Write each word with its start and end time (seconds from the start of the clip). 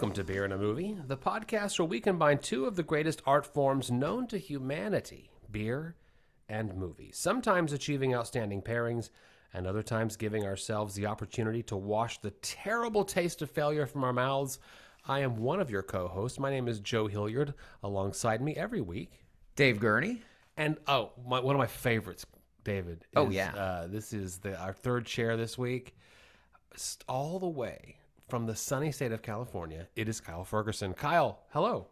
Welcome 0.00 0.14
to 0.14 0.24
Beer 0.24 0.46
in 0.46 0.52
a 0.52 0.56
Movie, 0.56 0.96
the 1.08 1.18
podcast 1.18 1.78
where 1.78 1.84
we 1.84 2.00
combine 2.00 2.38
two 2.38 2.64
of 2.64 2.74
the 2.74 2.82
greatest 2.82 3.20
art 3.26 3.44
forms 3.44 3.90
known 3.90 4.26
to 4.28 4.38
humanity 4.38 5.30
beer 5.50 5.94
and 6.48 6.74
movies, 6.74 7.18
sometimes 7.18 7.74
achieving 7.74 8.14
outstanding 8.14 8.62
pairings, 8.62 9.10
and 9.52 9.66
other 9.66 9.82
times 9.82 10.16
giving 10.16 10.46
ourselves 10.46 10.94
the 10.94 11.04
opportunity 11.04 11.62
to 11.64 11.76
wash 11.76 12.16
the 12.16 12.30
terrible 12.30 13.04
taste 13.04 13.42
of 13.42 13.50
failure 13.50 13.84
from 13.84 14.02
our 14.02 14.14
mouths. 14.14 14.58
I 15.06 15.18
am 15.18 15.36
one 15.36 15.60
of 15.60 15.70
your 15.70 15.82
co 15.82 16.08
hosts. 16.08 16.38
My 16.38 16.48
name 16.48 16.66
is 16.66 16.80
Joe 16.80 17.06
Hilliard. 17.06 17.52
Alongside 17.82 18.40
me 18.40 18.56
every 18.56 18.80
week, 18.80 19.26
Dave 19.54 19.80
Gurney. 19.80 20.22
and 20.56 20.78
oh, 20.86 21.10
my, 21.28 21.40
one 21.40 21.54
of 21.54 21.58
my 21.58 21.66
favorites, 21.66 22.24
David. 22.64 23.04
Oh, 23.16 23.28
yeah. 23.28 23.54
Uh, 23.54 23.86
this 23.86 24.14
is 24.14 24.38
the 24.38 24.58
our 24.58 24.72
third 24.72 25.04
chair 25.04 25.36
this 25.36 25.58
week. 25.58 25.94
All 27.06 27.38
the 27.38 27.48
way 27.48 27.98
from 28.30 28.46
the 28.46 28.54
sunny 28.56 28.92
state 28.92 29.12
of 29.12 29.22
California, 29.22 29.88
it 29.96 30.08
is 30.08 30.20
Kyle 30.20 30.44
Ferguson. 30.44 30.94
Kyle, 30.94 31.40
hello. 31.50 31.88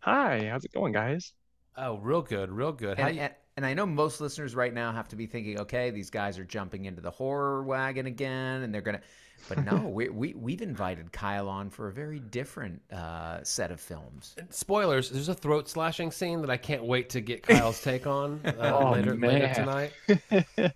Hi, 0.00 0.48
how's 0.50 0.64
it 0.64 0.72
going, 0.72 0.92
guys? 0.92 1.32
Oh, 1.76 1.98
real 1.98 2.22
good, 2.22 2.50
real 2.50 2.72
good. 2.72 2.98
How 2.98 3.06
And, 3.06 3.16
you- 3.16 3.22
and, 3.22 3.32
and 3.56 3.64
I 3.66 3.74
know 3.74 3.86
most 3.86 4.20
listeners 4.20 4.54
right 4.54 4.74
now 4.74 4.92
have 4.92 5.08
to 5.08 5.16
be 5.16 5.26
thinking, 5.26 5.60
okay, 5.60 5.90
these 5.90 6.10
guys 6.10 6.38
are 6.38 6.44
jumping 6.44 6.84
into 6.86 7.00
the 7.00 7.10
horror 7.10 7.62
wagon 7.62 8.06
again, 8.06 8.62
and 8.62 8.74
they're 8.74 8.80
gonna. 8.82 9.00
But 9.48 9.64
no, 9.64 9.76
we, 9.88 10.08
we 10.08 10.34
we've 10.34 10.62
invited 10.62 11.12
Kyle 11.12 11.48
on 11.48 11.70
for 11.70 11.88
a 11.88 11.92
very 11.92 12.18
different 12.18 12.82
uh, 12.92 13.42
set 13.44 13.70
of 13.70 13.80
films. 13.80 14.34
Spoilers: 14.50 15.10
There's 15.10 15.28
a 15.28 15.34
throat 15.34 15.68
slashing 15.68 16.10
scene 16.10 16.40
that 16.40 16.50
I 16.50 16.56
can't 16.56 16.84
wait 16.84 17.10
to 17.10 17.20
get 17.20 17.42
Kyle's 17.42 17.80
take 17.84 18.06
on 18.06 18.40
uh, 18.44 18.78
Oh, 18.80 18.90
later, 18.92 19.14
later 19.16 19.52
tonight. 19.54 19.92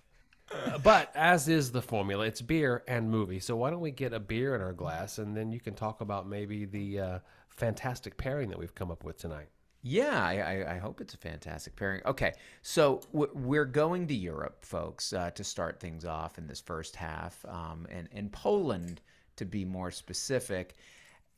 But 0.83 1.11
as 1.15 1.47
is 1.47 1.71
the 1.71 1.81
formula, 1.81 2.25
it's 2.25 2.41
beer 2.41 2.83
and 2.87 3.09
movie. 3.09 3.39
So 3.39 3.55
why 3.55 3.69
don't 3.69 3.79
we 3.79 3.91
get 3.91 4.13
a 4.13 4.19
beer 4.19 4.55
in 4.55 4.61
our 4.61 4.73
glass, 4.73 5.17
and 5.17 5.35
then 5.35 5.51
you 5.51 5.59
can 5.59 5.75
talk 5.75 6.01
about 6.01 6.27
maybe 6.27 6.65
the 6.65 6.99
uh, 6.99 7.19
fantastic 7.49 8.17
pairing 8.17 8.49
that 8.49 8.59
we've 8.59 8.75
come 8.75 8.91
up 8.91 9.03
with 9.03 9.17
tonight. 9.17 9.47
Yeah, 9.85 10.23
I, 10.25 10.37
I, 10.37 10.75
I 10.75 10.77
hope 10.77 11.01
it's 11.01 11.13
a 11.13 11.17
fantastic 11.17 11.75
pairing. 11.75 12.01
Okay, 12.05 12.33
so 12.61 13.01
we're 13.11 13.65
going 13.65 14.07
to 14.07 14.13
Europe, 14.13 14.63
folks, 14.63 15.11
uh, 15.11 15.31
to 15.31 15.43
start 15.43 15.79
things 15.79 16.05
off 16.05 16.37
in 16.37 16.47
this 16.47 16.61
first 16.61 16.95
half, 16.95 17.43
um, 17.45 17.85
and 17.89 18.07
in 18.13 18.29
Poland, 18.29 19.01
to 19.35 19.45
be 19.45 19.65
more 19.65 19.91
specific. 19.91 20.75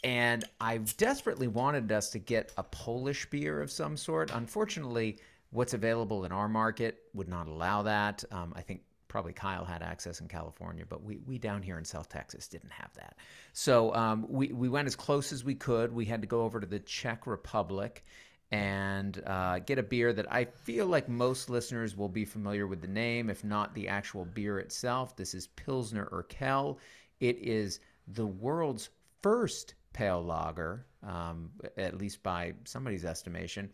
And 0.03 0.43
I've 0.61 0.95
desperately 0.97 1.47
wanted 1.47 1.91
us 1.91 2.09
to 2.11 2.19
get 2.19 2.51
a 2.57 2.63
Polish 2.63 3.27
beer 3.31 3.61
of 3.61 3.71
some 3.71 3.97
sort. 3.97 4.29
Unfortunately, 4.31 5.17
what's 5.49 5.73
available 5.73 6.25
in 6.25 6.31
our 6.31 6.47
market 6.47 6.99
would 7.15 7.27
not 7.27 7.47
allow 7.47 7.81
that. 7.83 8.23
Um, 8.31 8.53
I 8.55 8.61
think 8.61 8.81
probably 9.15 9.31
Kyle 9.31 9.63
had 9.63 9.81
access 9.81 10.19
in 10.19 10.27
California, 10.27 10.83
but 10.85 11.01
we, 11.01 11.19
we 11.25 11.37
down 11.37 11.61
here 11.61 11.77
in 11.77 11.85
South 11.85 12.09
Texas 12.09 12.49
didn't 12.49 12.73
have 12.73 12.93
that. 12.95 13.15
So 13.53 13.95
um, 13.95 14.25
we, 14.27 14.51
we 14.51 14.67
went 14.67 14.87
as 14.87 14.97
close 14.97 15.31
as 15.31 15.41
we 15.41 15.55
could. 15.55 15.93
We 15.93 16.03
had 16.03 16.19
to 16.19 16.27
go 16.27 16.41
over 16.41 16.59
to 16.59 16.67
the 16.67 16.79
Czech 16.79 17.25
Republic 17.25 18.03
and 18.51 19.23
uh, 19.25 19.59
get 19.59 19.79
a 19.79 19.83
beer 19.83 20.11
that 20.11 20.29
I 20.29 20.43
feel 20.43 20.87
like 20.87 21.07
most 21.07 21.49
listeners 21.49 21.95
will 21.95 22.09
be 22.09 22.25
familiar 22.25 22.67
with 22.67 22.81
the 22.81 22.89
name, 22.89 23.29
if 23.29 23.41
not 23.41 23.73
the 23.73 23.87
actual 23.87 24.25
beer 24.25 24.59
itself. 24.59 25.15
This 25.15 25.33
is 25.33 25.47
Pilsner 25.47 26.09
Urquell. 26.11 26.79
It 27.21 27.37
is 27.37 27.79
the 28.09 28.27
world's 28.27 28.89
first 29.21 29.75
pale 29.93 30.21
lager, 30.21 30.87
um, 31.03 31.51
at 31.77 31.97
least 31.97 32.21
by 32.21 32.51
somebody's 32.65 33.05
estimation. 33.05 33.69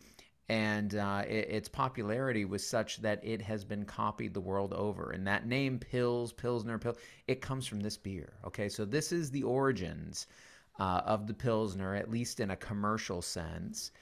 And 0.52 0.94
uh, 0.96 1.22
it, 1.26 1.48
its 1.48 1.68
popularity 1.70 2.44
was 2.44 2.66
such 2.66 3.00
that 3.00 3.24
it 3.24 3.40
has 3.40 3.64
been 3.64 3.86
copied 3.86 4.34
the 4.34 4.40
world 4.40 4.74
over. 4.74 5.10
And 5.10 5.26
that 5.26 5.46
name, 5.46 5.78
Pils, 5.78 6.36
Pilsner, 6.36 6.78
Pil, 6.78 6.94
it 7.26 7.40
comes 7.40 7.66
from 7.66 7.80
this 7.80 7.96
beer. 7.96 8.34
Okay, 8.44 8.68
so 8.68 8.84
this 8.84 9.12
is 9.12 9.30
the 9.30 9.44
origins 9.44 10.26
uh, 10.78 11.00
of 11.06 11.26
the 11.26 11.32
Pilsner, 11.32 11.94
at 11.94 12.10
least 12.10 12.38
in 12.38 12.50
a 12.50 12.56
commercial 12.56 13.22
sense. 13.22 13.92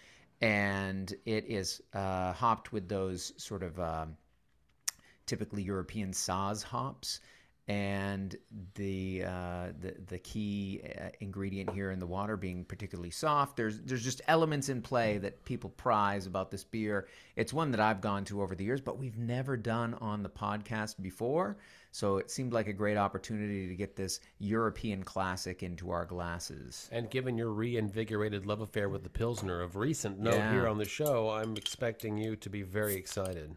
And 0.41 1.15
it 1.25 1.45
is 1.47 1.83
uh, 1.95 2.33
hopped 2.33 2.73
with 2.73 2.89
those 2.89 3.33
sort 3.37 3.63
of 3.63 3.79
um, 3.79 4.17
typically 5.27 5.63
European 5.63 6.11
Saaz 6.11 6.65
hops. 6.65 7.21
And 7.71 8.35
the, 8.75 9.23
uh, 9.25 9.67
the 9.81 9.95
the 10.09 10.19
key 10.19 10.83
uh, 10.85 11.11
ingredient 11.21 11.71
here 11.71 11.93
in 11.93 12.01
the 12.01 12.07
water 12.07 12.37
being 12.37 12.65
particularly 12.65 13.11
soft. 13.13 13.57
There's 13.57 13.81
there's 13.83 14.03
just 14.03 14.21
elements 14.27 14.69
in 14.69 14.83
play 14.83 15.19
that 15.19 15.45
people 15.45 15.71
prize 15.71 16.27
about 16.27 16.51
this 16.51 16.65
beer. 16.65 17.07
It's 17.37 17.53
one 17.53 17.71
that 17.71 17.79
I've 17.79 18.01
gone 18.01 18.25
to 18.25 18.43
over 18.43 18.57
the 18.57 18.65
years, 18.65 18.81
but 18.81 18.99
we've 18.99 19.17
never 19.17 19.57
done 19.57 19.95
on 20.01 20.25
the 20.25 20.29
podcast 20.29 21.01
before. 21.01 21.59
So 21.93 22.17
it 22.17 22.29
seemed 22.29 22.53
like 22.53 22.67
a 22.67 22.73
great 22.73 22.97
opportunity 22.97 23.69
to 23.69 23.77
get 23.77 23.95
this 23.95 24.19
European 24.41 25.05
classic 25.05 25.63
into 25.63 25.93
our 25.93 26.05
glasses. 26.07 26.89
And 26.91 27.09
given 27.09 27.39
your 27.39 27.51
reinvigorated 27.51 28.47
love 28.47 28.63
affair 28.63 28.89
with 28.89 29.05
the 29.05 29.11
Pilsner 29.11 29.61
of 29.61 29.77
recent 29.77 30.19
note 30.19 30.35
Yeah. 30.35 30.53
here 30.53 30.67
on 30.67 30.79
the 30.79 30.85
show, 30.85 31.31
I'm 31.31 31.57
expecting 31.57 32.19
you 32.19 32.35
to 32.35 32.51
be 32.51 32.63
very 32.63 32.97
excited. 32.97 33.55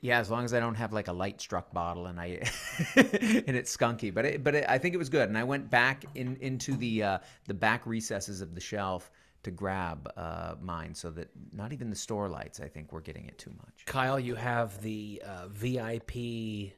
Yeah, 0.00 0.18
as 0.18 0.30
long 0.30 0.44
as 0.44 0.54
I 0.54 0.60
don't 0.60 0.76
have 0.76 0.92
like 0.92 1.08
a 1.08 1.12
light 1.12 1.40
struck 1.40 1.72
bottle 1.72 2.06
and 2.06 2.18
I 2.18 2.26
and 2.96 3.56
it's 3.56 3.76
skunky, 3.76 4.12
but 4.12 4.24
it, 4.24 4.42
but 4.42 4.54
it, 4.54 4.64
I 4.68 4.78
think 4.78 4.94
it 4.94 4.98
was 4.98 5.10
good. 5.10 5.28
And 5.28 5.36
I 5.36 5.44
went 5.44 5.68
back 5.68 6.04
in 6.14 6.36
into 6.40 6.74
the 6.74 7.02
uh, 7.02 7.18
the 7.46 7.54
back 7.54 7.86
recesses 7.86 8.40
of 8.40 8.54
the 8.54 8.60
shelf 8.60 9.10
to 9.42 9.50
grab 9.50 10.10
uh, 10.16 10.54
mine, 10.60 10.94
so 10.94 11.10
that 11.10 11.28
not 11.52 11.72
even 11.72 11.90
the 11.90 11.96
store 11.96 12.28
lights, 12.28 12.60
I 12.60 12.68
think, 12.68 12.92
were 12.92 13.00
getting 13.00 13.26
it 13.26 13.38
too 13.38 13.52
much. 13.58 13.84
Kyle, 13.86 14.20
you 14.20 14.34
have 14.34 14.80
the 14.82 15.22
uh, 15.24 15.48
VIP 15.48 16.72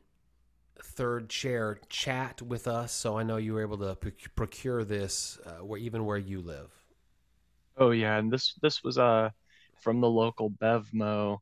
third 0.82 1.28
chair 1.28 1.78
chat 1.88 2.42
with 2.42 2.66
us, 2.66 2.92
so 2.92 3.16
I 3.18 3.22
know 3.22 3.36
you 3.36 3.54
were 3.54 3.62
able 3.62 3.78
to 3.78 3.96
procure 4.34 4.84
this 4.84 5.38
uh, 5.46 5.64
where 5.64 5.78
even 5.78 6.04
where 6.04 6.18
you 6.18 6.40
live. 6.40 6.70
Oh 7.76 7.90
yeah, 7.90 8.18
and 8.18 8.32
this 8.32 8.54
this 8.62 8.82
was 8.82 8.98
uh 8.98 9.30
from 9.80 10.00
the 10.00 10.08
local 10.08 10.50
Bevmo, 10.50 11.38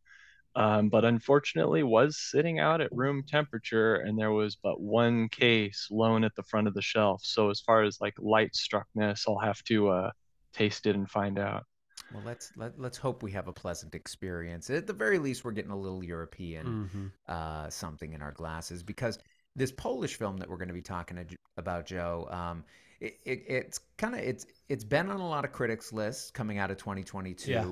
um, 0.57 0.89
but 0.89 1.05
unfortunately 1.05 1.83
was 1.83 2.19
sitting 2.19 2.59
out 2.59 2.81
at 2.81 2.93
room 2.93 3.23
temperature, 3.27 3.97
and 3.97 4.19
there 4.19 4.33
was 4.33 4.57
but 4.57 4.81
one 4.81 5.29
case 5.29 5.89
lone 5.91 6.25
at 6.25 6.35
the 6.35 6.43
front 6.43 6.67
of 6.67 6.75
the 6.75 6.83
shelf. 6.83 7.23
So 7.25 7.51
as 7.51 7.61
far 7.61 7.83
as 7.83 8.01
like 8.01 8.15
light 8.19 8.53
struckness, 8.53 9.25
I'll 9.29 9.39
have 9.39 9.63
to 9.65 9.89
uh 9.89 10.11
taste 10.53 10.87
it 10.87 10.97
and 10.97 11.09
find 11.09 11.39
out. 11.39 11.65
Well, 12.13 12.23
let's 12.25 12.53
let, 12.57 12.79
let's 12.79 12.99
hope 12.99 13.23
we 13.23 13.31
have 13.33 13.47
a 13.47 13.53
pleasant 13.53 13.95
experience. 13.95 14.69
At 14.69 14.87
the 14.87 14.93
very 14.93 15.19
least, 15.19 15.45
we're 15.45 15.53
getting 15.53 15.71
a 15.71 15.79
little 15.79 16.03
European 16.03 16.67
Mm-hmm. 16.67 17.07
uh, 17.29 17.71
something 17.71 18.13
in 18.13 18.23
our 18.23 18.33
glasses 18.33 18.83
because 18.83 19.19
this 19.55 19.71
Polish 19.71 20.17
film 20.17 20.37
that 20.39 20.49
we're 20.49 20.57
going 20.57 20.69
to 20.69 20.75
be 20.75 20.83
talking 20.83 21.17
to, 21.17 21.37
about, 21.57 21.87
Joe, 21.87 22.27
um, 22.31 22.65
it, 23.01 23.19
it, 23.25 23.45
it's 23.47 23.81
kind 23.97 24.15
of 24.15 24.21
it's 24.21 24.47
it's 24.69 24.85
been 24.85 25.09
on 25.09 25.21
a 25.21 25.29
lot 25.29 25.45
of 25.45 25.53
critics' 25.53 25.93
lists 25.93 26.31
coming 26.31 26.59
out 26.59 26.71
of 26.71 26.77
2022. 26.79 27.51
Yeah. 27.51 27.65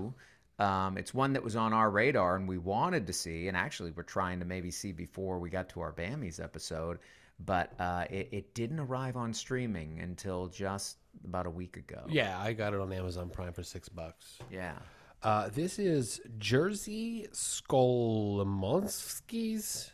Um, 0.59 0.99
it's 0.99 1.15
one 1.15 1.33
that 1.35 1.43
was 1.43 1.57
on 1.57 1.73
our 1.73 1.91
radar 1.91 2.37
and 2.37 2.49
we 2.49 2.59
wanted 2.59 3.07
to 3.07 3.13
see, 3.13 3.49
and 3.49 3.57
actually 3.57 3.93
we're 3.93 4.03
trying 4.03 4.41
to 4.41 4.45
maybe 4.45 4.71
see 4.71 4.93
before 4.93 5.39
we 5.39 5.51
got 5.51 5.69
to 5.71 5.81
our 5.81 5.93
Bammies 5.93 6.43
episode, 6.43 6.99
but 7.45 7.73
uh, 7.79 8.05
it, 8.11 8.29
it 8.33 8.55
didn't 8.55 8.81
arrive 8.81 9.17
on 9.17 9.33
streaming 9.33 10.01
until 10.01 10.49
just 10.49 10.99
about 11.25 11.47
a 11.47 11.51
week 11.51 11.77
ago. 11.77 12.03
Yeah, 12.09 12.37
I 12.41 12.53
got 12.53 12.75
it 12.75 12.81
on 12.81 12.93
Amazon 12.93 13.31
Prime 13.31 13.53
for 13.53 13.63
six 13.63 13.89
bucks. 13.89 14.39
Yeah. 14.51 14.75
Uh, 15.23 15.49
this 15.49 15.79
is 15.79 16.21
Jerzy 16.39 17.31
Skolimowski's. 17.33 19.93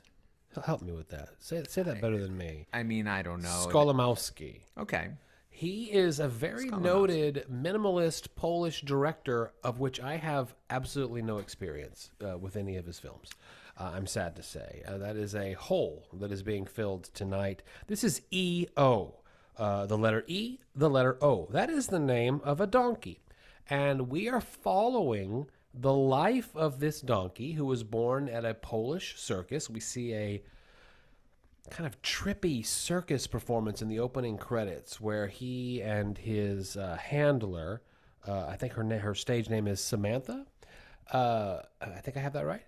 Help 0.64 0.82
me 0.82 0.92
with 0.92 1.08
that. 1.08 1.30
Say 1.40 1.64
say 1.68 1.82
that 1.82 2.00
better 2.00 2.20
than 2.20 2.36
me. 2.36 2.68
I 2.72 2.84
mean, 2.84 3.08
I 3.08 3.22
don't 3.22 3.42
know. 3.42 3.66
Skolimowski. 3.68 4.60
Okay. 4.78 5.08
He 5.56 5.84
is 5.92 6.18
a 6.18 6.26
very 6.26 6.68
noted 6.68 7.46
minimalist 7.48 8.34
Polish 8.34 8.82
director, 8.82 9.52
of 9.62 9.78
which 9.78 10.00
I 10.00 10.16
have 10.16 10.52
absolutely 10.68 11.22
no 11.22 11.38
experience 11.38 12.10
uh, 12.20 12.36
with 12.36 12.56
any 12.56 12.76
of 12.76 12.86
his 12.86 12.98
films. 12.98 13.30
Uh, 13.78 13.92
I'm 13.94 14.08
sad 14.08 14.34
to 14.34 14.42
say. 14.42 14.82
Uh, 14.84 14.98
that 14.98 15.14
is 15.14 15.32
a 15.36 15.52
hole 15.52 16.08
that 16.14 16.32
is 16.32 16.42
being 16.42 16.66
filled 16.66 17.04
tonight. 17.14 17.62
This 17.86 18.02
is 18.02 18.22
E.O. 18.32 19.14
Uh, 19.56 19.86
the 19.86 19.96
letter 19.96 20.24
E, 20.26 20.58
the 20.74 20.90
letter 20.90 21.16
O. 21.22 21.46
That 21.52 21.70
is 21.70 21.86
the 21.86 22.00
name 22.00 22.40
of 22.42 22.60
a 22.60 22.66
donkey. 22.66 23.20
And 23.70 24.10
we 24.10 24.28
are 24.28 24.40
following 24.40 25.46
the 25.72 25.94
life 25.94 26.50
of 26.56 26.80
this 26.80 27.00
donkey 27.00 27.52
who 27.52 27.64
was 27.64 27.84
born 27.84 28.28
at 28.28 28.44
a 28.44 28.54
Polish 28.54 29.20
circus. 29.20 29.70
We 29.70 29.78
see 29.78 30.14
a 30.14 30.42
kind 31.70 31.86
of 31.86 32.00
trippy 32.02 32.64
circus 32.64 33.26
performance 33.26 33.80
in 33.82 33.88
the 33.88 33.98
opening 33.98 34.36
credits 34.36 35.00
where 35.00 35.26
he 35.26 35.80
and 35.82 36.18
his 36.18 36.76
uh, 36.76 36.96
handler, 37.00 37.82
uh, 38.26 38.46
I 38.46 38.56
think 38.56 38.74
her 38.74 38.82
na- 38.84 38.98
her 38.98 39.14
stage 39.14 39.48
name 39.48 39.66
is 39.66 39.80
Samantha. 39.80 40.46
Uh, 41.10 41.60
I 41.80 42.00
think 42.00 42.16
I 42.16 42.20
have 42.20 42.32
that 42.34 42.46
right. 42.46 42.62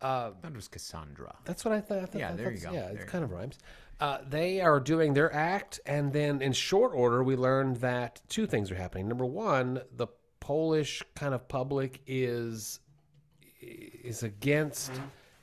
Uh, 0.00 0.32
That 0.42 0.54
was 0.54 0.66
Cassandra. 0.68 1.36
that's 1.44 1.64
what 1.64 1.72
I 1.74 1.80
thought. 1.80 1.98
I 1.98 2.06
thought- 2.06 2.18
Yeah, 2.20 2.30
I 2.32 2.36
there 2.36 2.50
you 2.52 2.60
go. 2.60 2.72
Yeah, 2.72 2.88
There 2.92 3.02
it 3.02 3.06
kind 3.06 3.22
of 3.24 3.30
rhymes. 3.30 3.58
Uh, 4.00 4.18
they 4.28 4.60
are 4.60 4.80
doing 4.80 5.14
their 5.14 5.32
act, 5.32 5.78
and 5.86 6.12
then 6.12 6.42
in 6.42 6.52
short 6.52 6.92
order, 6.92 7.22
we 7.22 7.36
learned 7.36 7.76
that 7.76 8.20
two 8.28 8.46
things 8.48 8.70
are 8.72 8.74
happening. 8.74 9.06
Number 9.06 9.24
one, 9.26 9.80
the 9.94 10.08
Polish 10.40 11.04
kind 11.14 11.34
of 11.34 11.46
public 11.46 12.02
is 12.06 12.80
is 13.60 14.24
against 14.24 14.90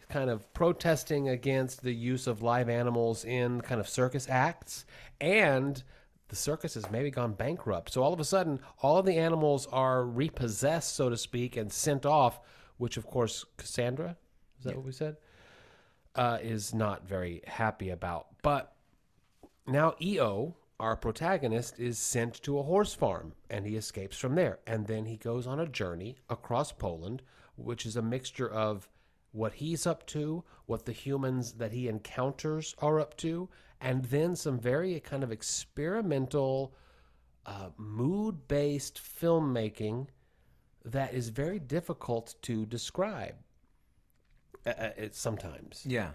kind 0.09 0.29
of 0.29 0.51
protesting 0.53 1.29
against 1.29 1.83
the 1.83 1.93
use 1.93 2.27
of 2.27 2.41
live 2.41 2.67
animals 2.67 3.23
in 3.23 3.61
kind 3.61 3.79
of 3.79 3.87
circus 3.87 4.27
acts, 4.29 4.85
and 5.21 5.83
the 6.29 6.35
circus 6.35 6.73
has 6.73 6.89
maybe 6.89 7.11
gone 7.11 7.33
bankrupt. 7.33 7.91
So 7.93 8.03
all 8.03 8.13
of 8.13 8.19
a 8.19 8.25
sudden, 8.25 8.59
all 8.81 8.97
of 8.97 9.05
the 9.05 9.17
animals 9.17 9.67
are 9.71 10.03
repossessed, 10.03 10.95
so 10.95 11.09
to 11.09 11.17
speak, 11.17 11.57
and 11.57 11.71
sent 11.71 12.05
off, 12.05 12.39
which 12.77 12.97
of 12.97 13.05
course 13.05 13.45
Cassandra, 13.57 14.17
is 14.57 14.65
that 14.65 14.75
what 14.75 14.85
we 14.85 14.91
said? 14.91 15.17
Uh, 16.15 16.37
is 16.41 16.73
not 16.73 17.07
very 17.07 17.41
happy 17.45 17.89
about. 17.89 18.27
But 18.41 18.73
now 19.67 19.93
EO, 20.01 20.55
our 20.79 20.95
protagonist, 20.95 21.79
is 21.79 21.99
sent 21.99 22.41
to 22.43 22.57
a 22.57 22.63
horse 22.63 22.93
farm 22.93 23.33
and 23.49 23.65
he 23.65 23.75
escapes 23.75 24.17
from 24.17 24.35
there. 24.35 24.59
And 24.65 24.87
then 24.87 25.05
he 25.05 25.17
goes 25.17 25.45
on 25.45 25.59
a 25.59 25.67
journey 25.67 26.17
across 26.29 26.71
Poland, 26.71 27.21
which 27.55 27.85
is 27.85 27.95
a 27.95 28.01
mixture 28.01 28.49
of 28.49 28.89
what 29.31 29.53
he's 29.53 29.85
up 29.85 30.05
to, 30.07 30.43
what 30.65 30.85
the 30.85 30.91
humans 30.91 31.53
that 31.53 31.71
he 31.71 31.87
encounters 31.87 32.75
are 32.79 32.99
up 32.99 33.15
to, 33.17 33.49
and 33.81 34.05
then 34.05 34.35
some 34.35 34.59
very 34.59 34.99
kind 34.99 35.23
of 35.23 35.31
experimental, 35.31 36.73
uh, 37.45 37.69
mood 37.77 38.47
based 38.47 38.99
filmmaking 38.99 40.07
that 40.85 41.13
is 41.13 41.29
very 41.29 41.59
difficult 41.59 42.35
to 42.41 42.65
describe 42.65 43.35
uh, 44.65 44.69
uh, 44.69 44.91
sometimes 45.11 45.83
Yeah. 45.85 46.11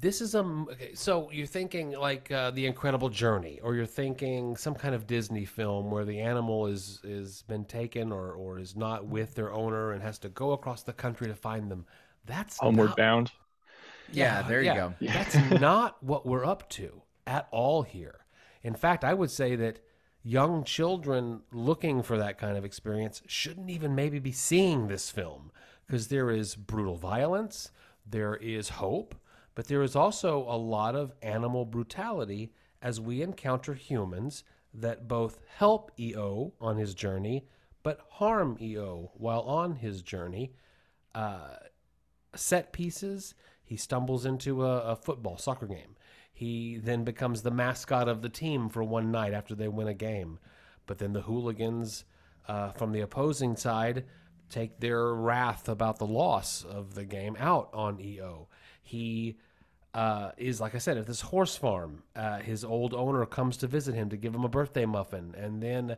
This 0.00 0.20
is 0.20 0.34
a 0.34 0.40
okay, 0.40 0.94
so 0.94 1.30
you're 1.30 1.46
thinking 1.46 1.92
like 1.92 2.30
uh, 2.30 2.50
the 2.50 2.66
incredible 2.66 3.08
journey 3.08 3.60
or 3.62 3.74
you're 3.74 3.86
thinking 3.86 4.56
some 4.56 4.74
kind 4.74 4.94
of 4.94 5.06
disney 5.06 5.44
film 5.44 5.90
where 5.90 6.04
the 6.04 6.20
animal 6.20 6.66
is 6.66 7.00
is 7.04 7.42
been 7.42 7.64
taken 7.64 8.12
or 8.12 8.32
or 8.32 8.58
is 8.58 8.76
not 8.76 9.06
with 9.06 9.34
their 9.34 9.52
owner 9.52 9.92
and 9.92 10.02
has 10.02 10.18
to 10.18 10.28
go 10.28 10.52
across 10.52 10.82
the 10.82 10.92
country 10.92 11.26
to 11.26 11.34
find 11.34 11.70
them 11.70 11.86
that's 12.24 12.58
Homeward 12.58 12.88
not, 12.88 12.96
Bound. 12.96 13.32
Yeah, 14.10 14.42
there 14.42 14.60
you 14.60 14.74
go. 14.74 14.94
that's 15.00 15.36
not 15.60 16.02
what 16.02 16.26
we're 16.26 16.44
up 16.44 16.68
to 16.70 17.02
at 17.26 17.48
all 17.50 17.82
here 17.82 18.24
in 18.62 18.74
fact 18.74 19.04
i 19.04 19.14
would 19.14 19.30
say 19.30 19.56
that 19.56 19.80
young 20.22 20.64
children 20.64 21.40
looking 21.52 22.02
for 22.02 22.18
that 22.18 22.38
kind 22.38 22.56
of 22.56 22.64
experience 22.64 23.22
shouldn't 23.26 23.70
even 23.70 23.94
maybe 23.94 24.18
be 24.18 24.32
seeing 24.32 24.88
this 24.88 25.10
film 25.10 25.52
because 25.86 26.08
there 26.08 26.30
is 26.30 26.56
brutal 26.56 26.96
violence 26.96 27.70
there 28.08 28.34
is 28.36 28.68
hope 28.70 29.14
but 29.56 29.66
there 29.66 29.82
is 29.82 29.96
also 29.96 30.46
a 30.48 30.56
lot 30.56 30.94
of 30.94 31.12
animal 31.22 31.64
brutality 31.64 32.52
as 32.80 33.00
we 33.00 33.20
encounter 33.20 33.74
humans 33.74 34.44
that 34.72 35.08
both 35.08 35.40
help 35.56 35.90
EO 35.98 36.52
on 36.60 36.76
his 36.76 36.94
journey 36.94 37.48
but 37.86 38.00
harm 38.14 38.58
EO 38.60 39.12
while 39.14 39.42
on 39.42 39.76
his 39.76 40.02
journey. 40.02 40.50
Uh, 41.14 41.54
set 42.34 42.72
pieces, 42.72 43.36
he 43.62 43.76
stumbles 43.76 44.26
into 44.26 44.66
a, 44.66 44.78
a 44.80 44.96
football, 44.96 45.38
soccer 45.38 45.68
game. 45.68 45.94
He 46.32 46.78
then 46.78 47.04
becomes 47.04 47.42
the 47.42 47.52
mascot 47.52 48.08
of 48.08 48.22
the 48.22 48.28
team 48.28 48.70
for 48.70 48.82
one 48.82 49.12
night 49.12 49.32
after 49.32 49.54
they 49.54 49.68
win 49.68 49.86
a 49.86 49.94
game. 49.94 50.40
But 50.86 50.98
then 50.98 51.12
the 51.12 51.20
hooligans 51.20 52.04
uh, 52.48 52.72
from 52.72 52.90
the 52.90 53.02
opposing 53.02 53.54
side 53.54 54.04
take 54.50 54.80
their 54.80 55.14
wrath 55.14 55.68
about 55.68 56.00
the 56.00 56.08
loss 56.08 56.64
of 56.64 56.94
the 56.94 57.04
game 57.04 57.36
out 57.38 57.70
on 57.72 58.00
EO. 58.00 58.48
He 58.82 59.36
uh, 59.96 60.30
is, 60.36 60.60
like 60.60 60.74
I 60.74 60.78
said, 60.78 60.98
at 60.98 61.06
this 61.06 61.22
horse 61.22 61.56
farm. 61.56 62.02
Uh, 62.14 62.40
his 62.40 62.64
old 62.64 62.92
owner 62.92 63.24
comes 63.24 63.56
to 63.56 63.66
visit 63.66 63.94
him 63.94 64.10
to 64.10 64.18
give 64.18 64.34
him 64.34 64.44
a 64.44 64.48
birthday 64.48 64.84
muffin. 64.84 65.34
And 65.38 65.62
then, 65.62 65.96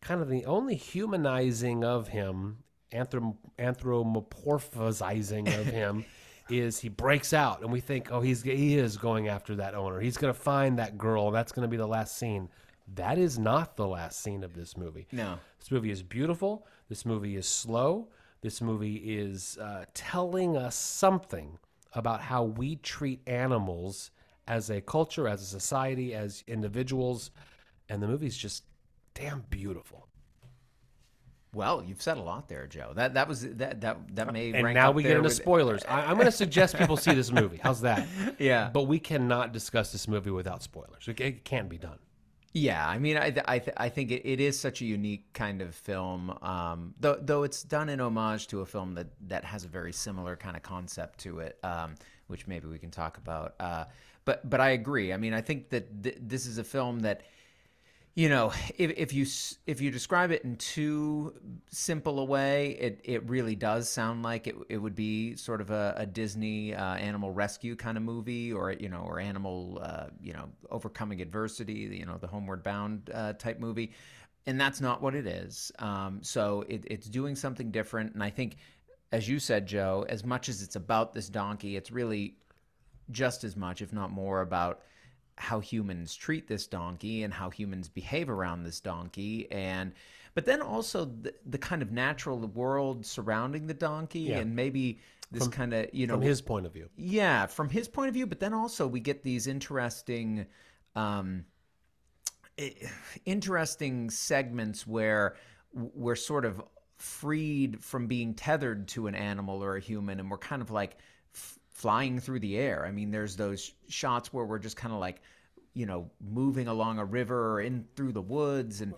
kind 0.00 0.22
of 0.22 0.30
the 0.30 0.46
only 0.46 0.76
humanizing 0.76 1.84
of 1.84 2.08
him, 2.08 2.60
anthrop- 2.90 3.36
anthropomorphizing 3.58 5.60
of 5.60 5.66
him, 5.66 6.06
is 6.48 6.78
he 6.78 6.88
breaks 6.88 7.34
out. 7.34 7.60
And 7.60 7.70
we 7.70 7.80
think, 7.80 8.10
oh, 8.10 8.22
he's, 8.22 8.42
he 8.42 8.78
is 8.78 8.96
going 8.96 9.28
after 9.28 9.56
that 9.56 9.74
owner. 9.74 10.00
He's 10.00 10.16
going 10.16 10.32
to 10.32 10.40
find 10.40 10.78
that 10.78 10.96
girl. 10.96 11.30
That's 11.30 11.52
going 11.52 11.64
to 11.64 11.70
be 11.70 11.76
the 11.76 11.86
last 11.86 12.16
scene. 12.16 12.48
That 12.94 13.18
is 13.18 13.38
not 13.38 13.76
the 13.76 13.86
last 13.86 14.22
scene 14.22 14.42
of 14.42 14.54
this 14.54 14.74
movie. 14.74 15.06
No. 15.12 15.38
This 15.58 15.70
movie 15.70 15.90
is 15.90 16.02
beautiful. 16.02 16.66
This 16.88 17.04
movie 17.04 17.36
is 17.36 17.46
slow. 17.46 18.08
This 18.40 18.62
movie 18.62 18.96
is 18.96 19.58
uh, 19.58 19.84
telling 19.92 20.56
us 20.56 20.76
something 20.76 21.58
about 21.94 22.20
how 22.20 22.42
we 22.44 22.76
treat 22.76 23.20
animals 23.26 24.10
as 24.46 24.68
a 24.70 24.80
culture, 24.80 25.26
as 25.28 25.40
a 25.42 25.46
society, 25.46 26.14
as 26.14 26.44
individuals. 26.46 27.30
And 27.88 28.02
the 28.02 28.06
movie's 28.08 28.36
just 28.36 28.64
damn 29.14 29.44
beautiful. 29.50 30.08
Well, 31.54 31.84
you've 31.86 32.02
said 32.02 32.18
a 32.18 32.20
lot 32.22 32.48
there, 32.48 32.66
Joe. 32.66 32.92
That 32.96 33.14
that 33.14 33.28
was 33.28 33.42
that 33.42 33.80
that 33.82 34.16
that 34.16 34.32
may 34.32 34.52
And 34.52 34.64
rank 34.64 34.74
now 34.74 34.90
we 34.90 35.04
get 35.04 35.12
into 35.12 35.22
with- 35.24 35.34
spoilers. 35.34 35.84
I, 35.88 36.00
I'm 36.06 36.14
going 36.14 36.26
to 36.26 36.32
suggest 36.32 36.76
people 36.76 36.96
see 36.96 37.14
this 37.14 37.30
movie. 37.30 37.60
How's 37.62 37.82
that? 37.82 38.08
Yeah. 38.40 38.70
But 38.72 38.82
we 38.82 38.98
cannot 38.98 39.52
discuss 39.52 39.92
this 39.92 40.08
movie 40.08 40.30
without 40.30 40.62
spoilers. 40.64 41.06
It, 41.06 41.20
it 41.20 41.44
can't 41.44 41.68
be 41.68 41.78
done. 41.78 41.98
Yeah, 42.56 42.86
I 42.88 42.98
mean, 42.98 43.16
I 43.16 43.30
th- 43.30 43.44
I, 43.48 43.58
th- 43.58 43.76
I 43.76 43.88
think 43.88 44.12
it, 44.12 44.22
it 44.24 44.38
is 44.40 44.58
such 44.58 44.80
a 44.80 44.84
unique 44.84 45.32
kind 45.32 45.60
of 45.60 45.74
film. 45.74 46.30
Um, 46.40 46.94
though 47.00 47.18
though 47.20 47.42
it's 47.42 47.64
done 47.64 47.88
in 47.88 48.00
homage 48.00 48.46
to 48.48 48.60
a 48.60 48.66
film 48.66 48.94
that 48.94 49.08
that 49.28 49.44
has 49.44 49.64
a 49.64 49.68
very 49.68 49.92
similar 49.92 50.36
kind 50.36 50.56
of 50.56 50.62
concept 50.62 51.18
to 51.20 51.40
it, 51.40 51.58
um, 51.64 51.96
which 52.28 52.46
maybe 52.46 52.68
we 52.68 52.78
can 52.78 52.92
talk 52.92 53.18
about. 53.18 53.54
Uh, 53.58 53.86
but 54.24 54.48
but 54.48 54.60
I 54.60 54.70
agree. 54.70 55.12
I 55.12 55.16
mean, 55.16 55.34
I 55.34 55.40
think 55.40 55.68
that 55.70 56.02
th- 56.04 56.18
this 56.20 56.46
is 56.46 56.58
a 56.58 56.64
film 56.64 57.00
that. 57.00 57.22
You 58.16 58.28
know, 58.28 58.52
if, 58.78 58.92
if 58.96 59.12
you 59.12 59.26
if 59.66 59.80
you 59.80 59.90
describe 59.90 60.30
it 60.30 60.44
in 60.44 60.54
too 60.54 61.34
simple 61.70 62.20
a 62.20 62.24
way, 62.24 62.76
it, 62.78 63.00
it 63.02 63.28
really 63.28 63.56
does 63.56 63.88
sound 63.88 64.22
like 64.22 64.46
it, 64.46 64.54
it 64.68 64.78
would 64.78 64.94
be 64.94 65.34
sort 65.34 65.60
of 65.60 65.70
a, 65.70 65.94
a 65.96 66.06
Disney 66.06 66.76
uh, 66.76 66.94
animal 66.94 67.32
rescue 67.32 67.74
kind 67.74 67.96
of 67.96 68.04
movie, 68.04 68.52
or 68.52 68.70
you 68.70 68.88
know, 68.88 69.00
or 69.04 69.18
animal 69.18 69.80
uh, 69.82 70.06
you 70.22 70.32
know 70.32 70.48
overcoming 70.70 71.20
adversity, 71.22 71.72
you 71.98 72.06
know, 72.06 72.16
the 72.16 72.28
Homeward 72.28 72.62
Bound 72.62 73.10
uh, 73.12 73.32
type 73.32 73.58
movie, 73.58 73.90
and 74.46 74.60
that's 74.60 74.80
not 74.80 75.02
what 75.02 75.16
it 75.16 75.26
is. 75.26 75.72
Um, 75.80 76.20
so 76.22 76.64
it, 76.68 76.84
it's 76.86 77.08
doing 77.08 77.34
something 77.34 77.72
different, 77.72 78.14
and 78.14 78.22
I 78.22 78.30
think, 78.30 78.58
as 79.10 79.28
you 79.28 79.40
said, 79.40 79.66
Joe, 79.66 80.06
as 80.08 80.24
much 80.24 80.48
as 80.48 80.62
it's 80.62 80.76
about 80.76 81.14
this 81.14 81.28
donkey, 81.28 81.74
it's 81.74 81.90
really 81.90 82.36
just 83.10 83.42
as 83.42 83.56
much, 83.56 83.82
if 83.82 83.92
not 83.92 84.12
more, 84.12 84.40
about 84.40 84.82
how 85.36 85.60
humans 85.60 86.14
treat 86.14 86.46
this 86.46 86.66
donkey 86.66 87.22
and 87.24 87.34
how 87.34 87.50
humans 87.50 87.88
behave 87.88 88.30
around 88.30 88.62
this 88.62 88.80
donkey 88.80 89.50
and 89.50 89.92
but 90.34 90.44
then 90.46 90.60
also 90.62 91.04
the, 91.04 91.32
the 91.46 91.58
kind 91.58 91.82
of 91.82 91.92
natural 91.92 92.38
world 92.38 93.04
surrounding 93.04 93.66
the 93.66 93.74
donkey 93.74 94.20
Yeah. 94.20 94.38
and 94.38 94.54
maybe 94.54 95.00
this 95.32 95.48
kind 95.48 95.74
of 95.74 95.92
you 95.92 96.06
know 96.06 96.14
From 96.14 96.22
his 96.22 96.40
point 96.40 96.66
of 96.66 96.72
view. 96.72 96.88
yeah 96.96 97.46
from 97.46 97.68
his 97.68 97.88
point 97.88 98.08
of 98.08 98.14
view 98.14 98.26
but 98.26 98.38
then 98.40 98.54
also 98.54 98.86
we 98.86 99.00
get 99.00 99.24
these 99.24 99.46
interesting 99.48 100.46
um 100.94 101.44
interesting 103.24 104.10
segments 104.10 104.86
where 104.86 105.36
we're 105.72 106.14
sort 106.16 106.44
of 106.44 106.62
freed 106.96 107.82
from 107.82 108.06
being 108.06 108.34
tethered 108.34 108.86
to 108.88 109.06
an 109.08 109.14
animal 109.14 109.62
or 109.62 109.76
a 109.76 109.80
human 109.80 110.20
and 110.20 110.30
we're 110.30 110.38
kind 110.38 110.62
of 110.62 110.70
like 110.70 110.96
flying 111.84 112.18
through 112.18 112.40
the 112.40 112.56
air 112.56 112.84
i 112.86 112.90
mean 112.90 113.10
there's 113.10 113.36
those 113.36 113.74
shots 113.88 114.32
where 114.32 114.46
we're 114.46 114.58
just 114.68 114.76
kind 114.82 114.94
of 114.94 115.00
like 115.00 115.18
you 115.74 115.84
know 115.84 116.10
moving 116.40 116.66
along 116.68 116.98
a 116.98 117.04
river 117.04 117.52
or 117.52 117.60
in 117.60 117.84
through 117.94 118.12
the 118.20 118.22
woods 118.36 118.80
and 118.80 118.94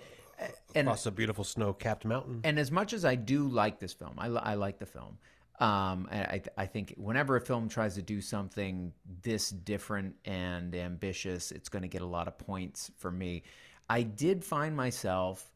and 0.76 0.86
Across 0.86 1.06
a 1.06 1.10
beautiful 1.10 1.42
snow-capped 1.44 2.04
mountain. 2.04 2.40
and 2.44 2.58
as 2.60 2.70
much 2.70 2.92
as 2.92 3.04
I 3.04 3.14
do 3.16 3.48
like 3.48 3.80
this 3.80 3.94
film, 3.94 4.14
I, 4.18 4.26
I 4.26 4.54
like 4.54 4.78
the 4.78 4.84
film. 4.86 5.16
Um, 5.58 6.06
I, 6.12 6.18
I- 6.36 6.42
I 6.64 6.66
think 6.66 6.92
whenever 6.98 7.36
a 7.36 7.40
film 7.40 7.68
tries 7.70 7.94
to 7.94 8.02
do 8.02 8.20
something 8.20 8.92
this 9.22 9.48
different 9.48 10.14
and 10.26 10.74
ambitious, 10.74 11.50
it's 11.52 11.70
going 11.70 11.82
to 11.88 11.88
get 11.96 12.02
a 12.02 12.06
lot 12.18 12.28
of 12.28 12.36
points 12.36 12.90
for 12.98 13.10
me. 13.10 13.42
I 13.88 14.02
did 14.02 14.44
find 14.44 14.76
myself 14.76 15.50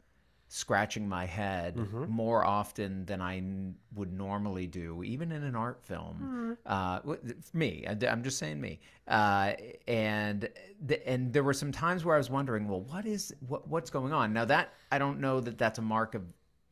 scratching 0.53 1.07
my 1.07 1.25
head 1.25 1.77
more 2.09 2.43
often 2.45 3.05
than 3.05 3.21
I 3.21 3.37
n- 3.37 3.75
would 3.95 4.11
normally 4.11 4.67
do, 4.67 5.01
even 5.01 5.31
in 5.31 5.43
an 5.43 5.55
art 5.55 5.81
film. 5.81 6.57
Uh, 6.65 6.97
w- 6.99 7.19
for 7.41 7.57
me, 7.57 7.85
I'm 7.87 8.21
just 8.21 8.37
saying 8.37 8.59
me. 8.59 8.81
Uh, 9.07 9.53
and 9.87 10.49
the, 10.85 11.07
and 11.09 11.31
there 11.31 11.43
were 11.43 11.53
some 11.53 11.71
times 11.71 12.03
where 12.03 12.15
I 12.15 12.17
was 12.17 12.29
wondering, 12.29 12.67
well, 12.67 12.81
what 12.81 13.05
is 13.05 13.33
what 13.47 13.65
what's 13.69 13.89
going 13.89 14.11
on 14.11 14.33
now? 14.33 14.43
That 14.43 14.73
I 14.91 14.97
don't 14.99 15.21
know 15.21 15.39
that 15.39 15.57
that's 15.57 15.79
a 15.79 15.81
mark 15.81 16.15
of 16.15 16.23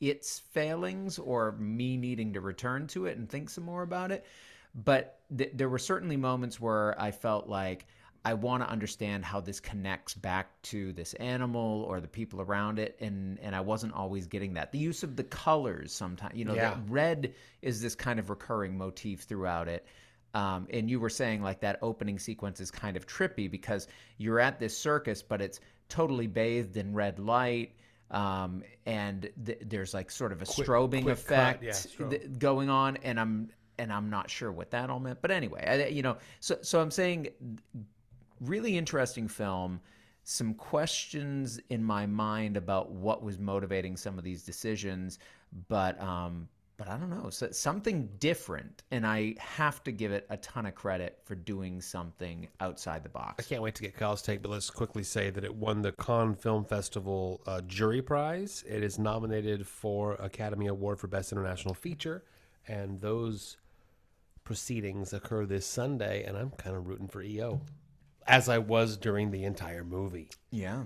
its 0.01 0.39
failings 0.39 1.17
or 1.17 1.53
me 1.53 1.95
needing 1.95 2.33
to 2.33 2.41
return 2.41 2.85
to 2.87 3.05
it 3.05 3.17
and 3.17 3.29
think 3.29 3.49
some 3.49 3.63
more 3.63 3.83
about 3.83 4.11
it. 4.11 4.25
But 4.75 5.19
th- 5.37 5.51
there 5.53 5.69
were 5.69 5.79
certainly 5.79 6.17
moments 6.17 6.59
where 6.59 6.99
I 7.01 7.11
felt 7.11 7.47
like 7.47 7.87
I 8.25 8.33
want 8.33 8.63
to 8.63 8.69
understand 8.69 9.23
how 9.23 9.39
this 9.39 9.59
connects 9.59 10.13
back 10.13 10.61
to 10.63 10.91
this 10.93 11.13
animal 11.15 11.83
or 11.87 12.01
the 12.01 12.07
people 12.07 12.41
around 12.41 12.77
it, 12.79 12.97
and 12.99 13.39
and 13.39 13.55
I 13.55 13.61
wasn't 13.61 13.93
always 13.93 14.27
getting 14.27 14.53
that. 14.55 14.71
The 14.71 14.77
use 14.79 15.03
of 15.03 15.15
the 15.15 15.23
colors 15.23 15.93
sometimes, 15.93 16.35
you 16.35 16.45
know, 16.45 16.53
Yeah. 16.53 16.71
that 16.71 16.79
red 16.89 17.33
is 17.61 17.81
this 17.81 17.95
kind 17.95 18.19
of 18.19 18.29
recurring 18.29 18.77
motif 18.77 19.21
throughout 19.21 19.67
it. 19.67 19.85
Um, 20.33 20.67
and 20.71 20.89
you 20.89 20.99
were 20.99 21.09
saying 21.09 21.41
like 21.41 21.61
that 21.61 21.79
opening 21.81 22.19
sequence 22.19 22.59
is 22.59 22.69
kind 22.69 22.97
of 22.97 23.07
trippy 23.07 23.49
because 23.49 23.87
you're 24.17 24.39
at 24.39 24.59
this 24.59 24.77
circus, 24.77 25.23
but 25.23 25.41
it's 25.41 25.59
totally 25.87 26.27
bathed 26.27 26.77
in 26.77 26.93
red 26.93 27.17
light. 27.19 27.73
Um, 28.11 28.63
and 28.85 29.29
th- 29.45 29.59
there's 29.65 29.93
like 29.93 30.11
sort 30.11 30.31
of 30.31 30.41
a 30.41 30.45
strobing 30.45 31.03
quick 31.03 31.13
effect 31.13 31.63
yeah, 31.63 31.71
strobe. 31.71 32.09
th- 32.11 32.23
going 32.39 32.69
on, 32.69 32.97
and 32.97 33.19
I'm 33.19 33.49
and 33.79 33.93
I'm 33.93 34.09
not 34.09 34.29
sure 34.29 34.51
what 34.51 34.71
that 34.71 34.89
all 34.89 34.99
meant. 34.99 35.21
But 35.21 35.31
anyway, 35.31 35.63
I, 35.65 35.87
you 35.87 36.01
know, 36.01 36.17
so 36.41 36.57
so 36.61 36.81
I'm 36.81 36.91
saying 36.91 37.29
really 38.41 38.77
interesting 38.77 39.27
film 39.27 39.81
some 40.29 40.53
questions 40.53 41.59
in 41.69 41.83
my 41.83 42.05
mind 42.05 42.55
about 42.55 42.91
what 42.91 43.23
was 43.23 43.39
motivating 43.39 43.97
some 43.97 44.19
of 44.19 44.23
these 44.23 44.43
decisions, 44.43 45.17
but 45.67 45.99
um, 45.99 46.47
but 46.77 46.87
I 46.87 46.97
don't 46.97 47.09
know, 47.09 47.29
so 47.29 47.49
something 47.51 48.07
different, 48.19 48.83
and 48.91 49.05
I 49.05 49.35
have 49.39 49.83
to 49.83 49.91
give 49.91 50.11
it 50.13 50.25
a 50.29 50.37
ton 50.37 50.65
of 50.67 50.75
credit 50.75 51.19
for 51.25 51.35
doing 51.35 51.81
something 51.81 52.47
outside 52.61 53.03
the 53.03 53.09
box. 53.09 53.43
I 53.43 53.49
can't 53.49 53.61
wait 53.61 53.75
to 53.75 53.81
get 53.81 53.97
Kyle's 53.97 54.21
take, 54.21 54.41
but 54.41 54.49
let's 54.49 54.69
quickly 54.69 55.03
say 55.03 55.29
that 55.29 55.43
it 55.43 55.53
won 55.53 55.81
the 55.81 55.91
Cannes 55.93 56.35
Film 56.35 56.63
Festival 56.63 57.41
uh, 57.47 57.61
Jury 57.61 58.01
Prize. 58.01 58.63
It 58.65 58.81
is 58.81 58.97
nominated 58.97 59.67
for 59.67 60.13
Academy 60.13 60.67
Award 60.67 60.99
for 60.99 61.07
Best 61.07 61.31
International 61.33 61.73
Feature, 61.73 62.23
and 62.67 63.01
those 63.01 63.57
proceedings 64.45 65.11
occur 65.11 65.45
this 65.45 65.65
Sunday, 65.65 66.23
and 66.23 66.37
I'm 66.37 66.51
kind 66.51 66.75
of 66.75 66.87
rooting 66.87 67.09
for 67.09 67.21
EO, 67.21 67.59
as 68.29 68.47
I 68.47 68.59
was 68.59 68.95
during 68.95 69.31
the 69.31 69.43
entire 69.43 69.83
movie. 69.83 70.29
Yeah. 70.51 70.83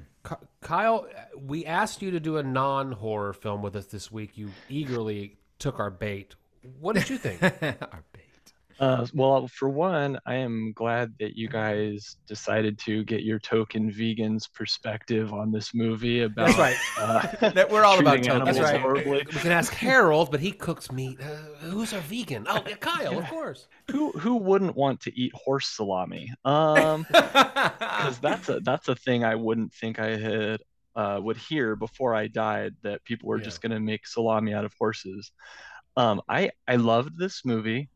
Kyle, 0.61 1.07
we 1.37 1.65
asked 1.65 2.01
you 2.01 2.11
to 2.11 2.19
do 2.19 2.37
a 2.37 2.43
non-horror 2.43 3.33
film 3.33 3.61
with 3.61 3.75
us 3.75 3.85
this 3.87 4.09
week. 4.09 4.37
You 4.37 4.49
eagerly 4.69 5.37
took 5.59 5.79
our 5.79 5.91
bait. 5.91 6.35
What 6.79 6.95
did 6.95 7.09
you 7.09 7.17
think? 7.17 7.43
Our 7.61 8.03
bait. 8.13 8.22
Uh, 8.79 9.05
well, 9.13 9.47
for 9.47 9.69
one, 9.69 10.19
I 10.25 10.35
am 10.35 10.73
glad 10.75 11.13
that 11.19 11.37
you 11.37 11.47
guys 11.47 12.17
decided 12.27 12.77
to 12.79 13.03
get 13.03 13.23
your 13.23 13.39
token 13.39 13.91
vegan's 13.91 14.47
perspective 14.47 15.31
on 15.33 15.51
this 15.51 15.73
movie 15.73 16.23
about 16.23 16.47
That's 16.55 16.57
right. 16.57 16.77
uh, 16.97 17.49
That 17.51 17.69
we're 17.69 17.83
all 17.85 17.99
about 17.99 18.13
treating 18.15 18.31
tokens. 18.31 18.57
That's 18.57 18.71
right. 18.71 18.81
horribly. 18.81 19.17
We 19.19 19.39
can 19.39 19.51
ask 19.51 19.73
Harold, 19.73 20.31
but 20.31 20.39
he 20.39 20.51
cooks 20.51 20.91
meat. 20.91 21.19
Uh, 21.21 21.25
who's 21.67 21.93
our 21.93 22.01
vegan? 22.01 22.45
Oh, 22.49 22.63
yeah, 22.67 22.75
Kyle, 22.75 23.19
of 23.19 23.27
course. 23.27 23.67
Who 23.91 24.11
who 24.11 24.37
wouldn't 24.37 24.75
want 24.75 25.01
to 25.01 25.19
eat 25.19 25.31
horse 25.35 25.67
salami? 25.67 26.31
Um, 26.45 27.05
because 27.11 28.19
that's 28.19 28.49
a 28.49 28.59
that's 28.61 28.87
a 28.87 28.95
thing 28.95 29.23
I 29.23 29.35
wouldn't 29.35 29.73
think 29.73 29.99
I 29.99 30.17
had 30.17 30.61
uh, 30.95 31.19
would 31.21 31.37
hear 31.37 31.75
before 31.75 32.13
I 32.15 32.27
died 32.27 32.75
that 32.83 33.03
people 33.03 33.29
were 33.29 33.37
Yeah. 33.37 33.43
just 33.45 33.61
gonna 33.61 33.79
make 33.79 34.07
salami 34.07 34.53
out 34.53 34.65
of 34.65 34.73
horses. 34.79 35.31
Um, 35.95 36.21
I 36.27 36.51
I 36.67 36.77
loved 36.77 37.17
this 37.17 37.43
movie. 37.45 37.89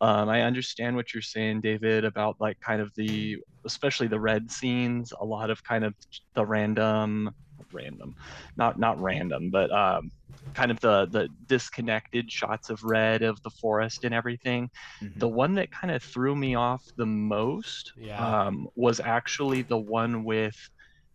Um, 0.00 0.28
I 0.28 0.42
understand 0.42 0.96
what 0.96 1.12
you're 1.12 1.22
saying, 1.22 1.60
David, 1.60 2.04
about 2.04 2.36
like 2.40 2.58
kind 2.60 2.80
of 2.80 2.90
the 2.96 3.36
especially 3.66 4.08
the 4.08 4.20
red 4.20 4.50
scenes, 4.50 5.12
a 5.20 5.24
lot 5.24 5.50
of 5.50 5.62
kind 5.64 5.84
of 5.84 5.94
the 6.34 6.46
random 6.46 7.30
random 7.72 8.14
not 8.56 8.78
not 8.78 8.98
random 9.00 9.50
but 9.50 9.70
um 9.70 10.10
kind 10.54 10.70
of 10.70 10.80
the 10.80 11.06
the 11.12 11.28
disconnected 11.46 12.30
shots 12.32 12.70
of 12.70 12.82
red 12.82 13.22
of 13.22 13.38
the 13.42 13.50
forest 13.50 14.02
and 14.02 14.14
everything 14.14 14.68
Mhm. 15.02 15.20
the 15.20 15.28
one 15.28 15.54
that 15.54 15.70
kind 15.70 15.94
of 15.94 16.02
threw 16.02 16.34
me 16.34 16.54
off 16.54 16.82
the 16.96 17.06
most 17.06 17.92
Yeah. 17.96 18.46
um, 18.46 18.66
was 18.74 18.98
actually 18.98 19.62
the 19.62 19.78
one 19.78 20.24
with 20.24 20.56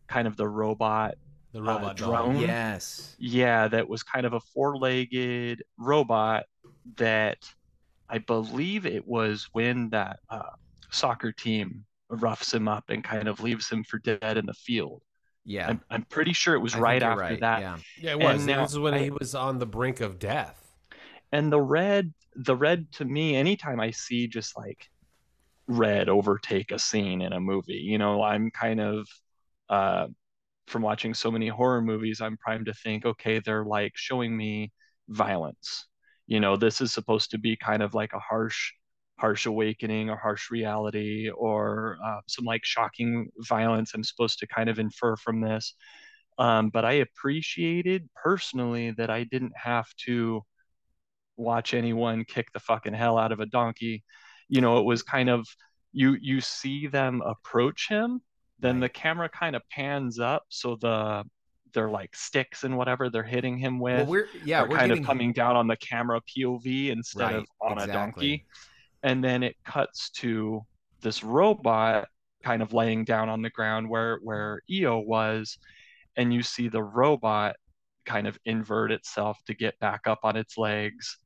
kind 0.07 0.27
of 0.27 0.37
the 0.37 0.47
robot. 0.47 1.15
The 1.51 1.61
Uh, 1.61 1.63
robot 1.63 1.97
dog. 1.97 2.35
drone? 2.35 2.39
yes. 2.41 3.15
Yeah, 3.17 3.67
that 3.69 3.87
was 3.89 4.03
kind 4.03 4.25
of 4.25 4.33
a 4.33 4.39
four 4.53 4.77
legged 4.77 5.63
robot 5.77 6.45
that 6.97 7.37
I 8.09 8.19
believe 8.19 8.85
it 8.85 9.07
was 9.07 9.49
when 9.53 9.89
that 9.89 10.19
uh, 10.29 10.41
soccer 10.91 11.31
team 11.31 11.85
roughs 12.09 12.53
him 12.53 12.67
up 12.67 12.85
and 12.89 13.03
kind 13.03 13.27
of 13.27 13.41
leaves 13.41 13.69
him 13.69 13.83
for 13.83 13.97
dead 13.99 14.37
in 14.37 14.45
the 14.45 14.53
field. 14.53 15.01
Yeah. 15.43 15.67
I'm, 15.69 15.81
I'm 15.89 16.03
pretty 16.03 16.33
sure 16.33 16.55
it 16.55 16.59
was 16.59 16.75
I 16.75 16.79
right 16.79 17.01
you're 17.01 17.11
after 17.11 17.21
right, 17.21 17.39
that. 17.39 17.61
Yeah. 17.61 17.77
Yeah, 17.99 18.11
it 18.11 18.19
was. 18.19 18.37
And 18.37 18.45
now 18.47 18.61
this 18.63 18.71
is 18.73 18.79
when 18.79 18.93
I- 18.95 19.03
he 19.03 19.09
was 19.11 19.35
on 19.35 19.59
the 19.59 19.65
brink 19.65 20.01
of 20.01 20.19
death. 20.19 20.61
and 21.31 21.51
the 21.51 21.61
red 21.61 22.13
the 22.35 22.55
red 22.55 22.91
to 22.91 23.05
me 23.05 23.35
anytime 23.35 23.79
i 23.79 23.89
see 23.91 24.27
just 24.27 24.57
like 24.57 24.89
red 25.67 26.09
overtake 26.09 26.71
a 26.71 26.77
scene 26.77 27.21
in 27.21 27.31
a 27.33 27.39
movie 27.39 27.73
you 27.91 27.97
know 27.97 28.21
i'm 28.21 28.51
kind 28.51 28.79
of 28.79 29.07
uh 29.69 30.05
from 30.67 30.81
watching 30.81 31.13
so 31.13 31.31
many 31.31 31.47
horror 31.47 31.81
movies 31.81 32.19
i'm 32.21 32.37
primed 32.37 32.65
to 32.67 32.73
think 32.73 33.05
okay 33.05 33.39
they're 33.39 33.63
like 33.65 33.93
showing 33.95 34.35
me 34.35 34.71
violence 35.09 35.87
you 36.27 36.39
know 36.39 36.55
this 36.55 36.81
is 36.81 36.93
supposed 36.93 37.31
to 37.31 37.37
be 37.37 37.55
kind 37.55 37.83
of 37.83 37.93
like 37.93 38.13
a 38.13 38.19
harsh 38.19 38.71
harsh 39.19 39.45
awakening 39.45 40.09
or 40.09 40.17
harsh 40.17 40.51
reality 40.51 41.29
or 41.29 41.97
uh, 42.05 42.19
some 42.27 42.45
like 42.45 42.61
shocking 42.63 43.29
violence 43.47 43.93
i'm 43.93 44.03
supposed 44.03 44.39
to 44.39 44.47
kind 44.47 44.69
of 44.69 44.79
infer 44.79 45.15
from 45.15 45.41
this 45.41 45.75
um, 46.37 46.69
but 46.69 46.83
i 46.83 46.93
appreciated 46.93 48.09
personally 48.21 48.91
that 48.91 49.09
i 49.09 49.23
didn't 49.23 49.53
have 49.55 49.87
to 49.95 50.41
watch 51.37 51.73
anyone 51.73 52.23
kick 52.25 52.51
the 52.53 52.59
fucking 52.59 52.93
hell 52.93 53.17
out 53.17 53.31
of 53.31 53.39
a 53.39 53.45
donkey. 53.45 54.03
You 54.47 54.61
know, 54.61 54.77
it 54.77 54.85
was 54.85 55.03
kind 55.03 55.29
of 55.29 55.47
you 55.91 56.17
you 56.21 56.41
see 56.41 56.87
them 56.87 57.21
approach 57.25 57.87
him, 57.89 58.21
then 58.59 58.79
the 58.79 58.89
camera 58.89 59.29
kind 59.29 59.55
of 59.55 59.61
pans 59.69 60.19
up 60.19 60.43
so 60.49 60.77
the 60.79 61.23
they're 61.75 61.91
like 61.91 62.15
sticks 62.15 62.65
and 62.65 62.77
whatever 62.77 63.11
they're 63.11 63.23
hitting 63.23 63.59
him 63.59 63.79
with 63.79 63.93
Well, 63.97 64.05
we're 64.07 64.29
yeah, 64.43 64.63
we're 64.63 64.79
kind 64.79 64.81
getting 64.81 65.01
of 65.01 65.01
coming 65.01 65.33
down 65.33 65.57
on 65.57 65.67
the 65.67 65.77
camera 65.77 66.21
POV 66.27 66.89
instead 66.91 67.31
Right, 67.31 67.35
of 67.35 67.47
on 67.61 67.79
a 67.79 67.87
donkey. 67.87 68.45
And 69.03 69.23
then 69.23 69.43
it 69.43 69.55
cuts 69.65 70.09
to 70.21 70.63
this 71.01 71.23
robot 71.23 72.07
kind 72.43 72.61
of 72.63 72.73
laying 72.73 73.05
down 73.05 73.29
on 73.29 73.41
the 73.41 73.49
ground 73.51 73.89
where 73.89 74.19
where 74.23 74.61
EO 74.69 74.99
was, 74.99 75.57
and 76.17 76.33
you 76.33 76.43
see 76.43 76.69
the 76.69 76.83
robot 76.83 77.55
kind 78.05 78.27
of 78.27 78.37
invert 78.45 78.91
itself 78.91 79.39
to 79.47 79.55
get 79.55 79.79
back 79.79 80.07
up 80.07 80.19
on 80.23 80.37
its 80.37 80.57
legs, 80.57 81.17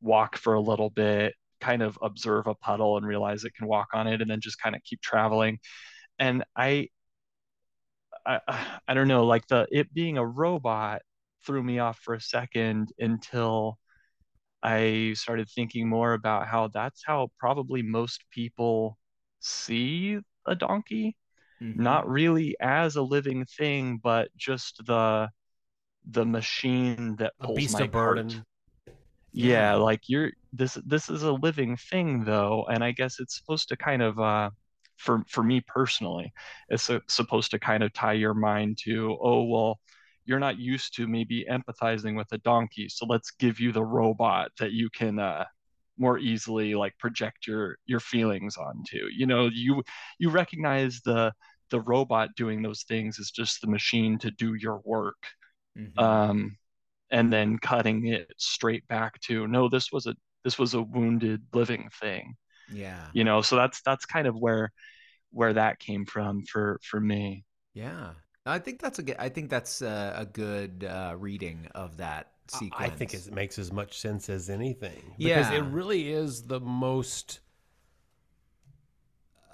walk 0.00 0.36
for 0.36 0.54
a 0.54 0.60
little 0.60 0.90
bit, 0.90 1.34
kind 1.60 1.82
of 1.82 1.98
observe 2.02 2.46
a 2.46 2.54
puddle 2.54 2.96
and 2.96 3.06
realize 3.06 3.44
it 3.44 3.54
can 3.54 3.66
walk 3.68 3.88
on 3.94 4.06
it, 4.06 4.22
and 4.22 4.30
then 4.30 4.40
just 4.40 4.60
kind 4.60 4.76
of 4.76 4.82
keep 4.84 5.00
traveling. 5.02 5.58
And 6.18 6.44
I 6.56 6.88
I, 8.28 8.80
I 8.88 8.94
don't 8.94 9.08
know, 9.08 9.26
like 9.26 9.46
the 9.48 9.68
it 9.72 9.92
being 9.94 10.18
a 10.18 10.26
robot 10.26 11.02
threw 11.46 11.62
me 11.62 11.80
off 11.80 11.98
for 12.00 12.14
a 12.14 12.20
second 12.20 12.92
until 12.98 13.78
I 14.62 15.14
started 15.16 15.48
thinking 15.50 15.88
more 15.88 16.14
about 16.14 16.48
how 16.48 16.68
that's 16.68 17.02
how 17.06 17.30
probably 17.38 17.82
most 17.82 18.24
people 18.30 18.98
see 19.40 20.18
a 20.46 20.54
donkey, 20.56 21.16
Mhm. 21.60 21.98
not 21.98 22.08
really 22.08 22.56
as 22.60 22.96
a 22.96 23.02
living 23.02 23.46
thing, 23.46 23.98
but 24.02 24.30
just 24.36 24.84
the 24.86 25.30
the 26.10 26.26
machine 26.26 27.16
that 27.16 27.34
A 27.40 27.48
pulls 27.48 27.68
beast 27.68 27.80
my 27.80 27.82
of 27.82 27.90
burden. 27.90 28.44
cart. 28.44 28.44
Yeah, 29.32 29.74
like 29.76 30.02
you're 30.08 30.32
this 30.52 30.74
this 30.86 31.08
is 31.10 31.22
a 31.22 31.32
living 31.32 31.76
thing 31.76 32.24
though, 32.24 32.66
and 32.66 32.82
I 32.84 32.92
guess 32.92 33.20
it's 33.20 33.36
supposed 33.38 33.68
to 33.70 33.76
kind 33.76 34.02
of 34.02 34.18
uh 34.20 34.50
for 34.98 35.24
for 35.28 35.42
me 35.44 35.62
personally, 35.62 36.32
it's 36.68 36.84
su- 36.84 37.02
supposed 37.08 37.50
to 37.52 37.58
kind 37.58 37.82
of 37.82 37.92
tie 37.94 38.14
your 38.14 38.34
mind 38.34 38.78
to, 38.84 39.16
oh 39.22 39.44
well, 39.44 39.80
you're 40.26 40.40
not 40.40 40.58
used 40.58 40.94
to 40.96 41.06
maybe 41.08 41.46
empathizing 41.50 42.16
with 42.16 42.28
a 42.32 42.38
donkey, 42.38 42.88
so 42.88 43.06
let's 43.06 43.30
give 43.32 43.60
you 43.60 43.72
the 43.72 43.84
robot 43.84 44.50
that 44.60 44.72
you 44.72 44.90
can 44.90 45.18
uh 45.18 45.44
more 45.98 46.18
easily 46.18 46.74
like 46.74 46.96
project 46.98 47.46
your 47.46 47.78
your 47.86 48.00
feelings 48.00 48.56
onto. 48.56 49.08
You 49.16 49.26
know, 49.26 49.48
you 49.52 49.82
you 50.18 50.30
recognize 50.30 51.00
the 51.04 51.32
the 51.70 51.80
robot 51.80 52.30
doing 52.36 52.62
those 52.62 52.82
things 52.84 53.18
is 53.18 53.30
just 53.30 53.60
the 53.60 53.66
machine 53.68 54.18
to 54.18 54.30
do 54.30 54.54
your 54.54 54.80
work 54.84 55.16
Mhm. 55.76 56.18
um, 56.36 56.56
and 57.10 57.32
then 57.32 57.58
cutting 57.58 58.06
it 58.08 58.32
straight 58.38 58.86
back 58.88 59.20
to 59.22 59.46
no 59.48 59.68
this 59.68 59.92
was 59.92 60.06
a 60.06 60.14
this 60.44 60.58
was 60.58 60.74
a 60.74 60.82
wounded 60.82 61.42
living 61.54 61.88
thing 62.00 62.36
yeah. 62.72 63.06
you 63.12 63.24
know 63.24 63.42
so 63.42 63.56
that's 63.56 63.80
that's 63.82 64.04
kind 64.06 64.26
of 64.26 64.36
where 64.36 64.72
where 65.30 65.52
that 65.52 65.78
came 65.78 66.04
from 66.06 66.42
for 66.44 66.78
for 66.82 67.00
me 67.00 67.44
Yeah. 67.74 68.10
I 68.46 68.58
think 68.58 68.80
that's 68.80 68.98
a 68.98 69.02
good 69.02 69.16
I 69.18 69.28
think 69.28 69.50
that's 69.50 69.82
a, 69.82 70.14
a 70.18 70.24
good 70.24 70.88
uh, 70.88 71.14
reading 71.18 71.68
of 71.74 71.98
that 71.98 72.32
sequence. 72.48 72.74
I 72.78 72.88
think 72.88 73.14
it 73.14 73.32
makes 73.32 73.58
as 73.58 73.72
much 73.72 73.98
sense 73.98 74.28
as 74.28 74.48
anything. 74.48 75.14
Because 75.18 75.52
it 75.52 75.64
really 75.64 76.10
is 76.10 76.42
the 76.44 76.60
most 76.60 77.40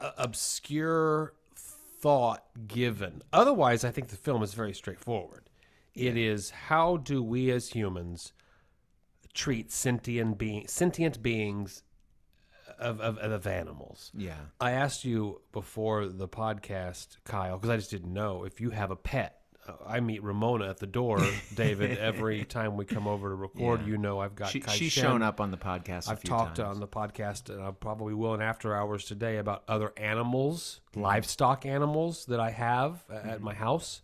uh, 0.01 0.13
obscure 0.17 1.35
thought 1.57 2.45
given. 2.69 3.23
Otherwise, 3.33 3.85
I 3.85 3.91
think 3.91 4.09
the 4.09 4.17
film 4.17 4.43
is 4.43 4.55
very 4.55 4.75
straightforward. 4.75 5.51
It 5.95 6.17
is 6.17 6.51
how 6.51 6.97
do 6.97 7.23
we 7.23 7.51
as 7.51 7.71
humans 7.71 8.33
treat 9.33 9.73
sentient 9.73 10.39
being 10.39 10.67
sentient 10.67 11.23
beings 11.23 11.83
of, 12.85 13.01
of, 13.01 13.19
of 13.19 13.47
animals? 13.47 14.13
Yeah. 14.17 14.37
I 14.61 14.73
asked 14.73 15.05
you 15.05 15.41
before 15.53 16.07
the 16.07 16.29
podcast, 16.29 17.17
Kyle, 17.25 17.57
because 17.59 17.71
I 17.71 17.77
just 17.77 17.91
didn't 17.91 18.13
know 18.13 18.45
if 18.45 18.61
you 18.61 18.71
have 18.71 18.91
a 18.91 18.97
pet. 18.97 19.41
Uh, 19.67 19.73
I 19.87 20.01
meet 20.01 20.23
Ramona 20.23 20.69
at 20.69 20.77
the 20.79 20.87
door, 20.87 21.19
David, 21.55 21.97
every 21.99 22.45
time 22.45 22.77
we 22.77 22.85
come 22.85 23.07
over 23.09 23.31
to 23.31 23.35
record. 23.35 23.81
Yeah. 23.81 23.87
You 23.87 23.99
know, 23.99 24.21
I've 24.21 24.35
got 24.35 24.51
She, 24.51 24.61
she's 24.61 24.93
Shen. 24.93 25.05
shown 25.05 25.23
up 25.23 25.41
on 25.41 25.51
the 25.51 25.57
podcast. 25.57 26.09
I've 26.11 26.23
talked 26.23 26.61
on 26.61 26.81
the 26.81 26.87
podcast, 26.87 27.49
and 27.49 27.63
I 27.63 27.71
probably 27.71 28.13
will 28.15 28.35
in 28.35 28.43
after 28.43 28.75
hours 28.77 29.05
today 29.07 29.39
about 29.39 29.65
other 29.67 29.93
animals, 29.97 30.81
livestock 30.95 31.65
animals 31.65 32.27
that 32.27 32.41
I 32.41 32.51
have 32.51 33.03
a- 33.09 33.27
at 33.27 33.41
my 33.41 33.55
house, 33.55 34.03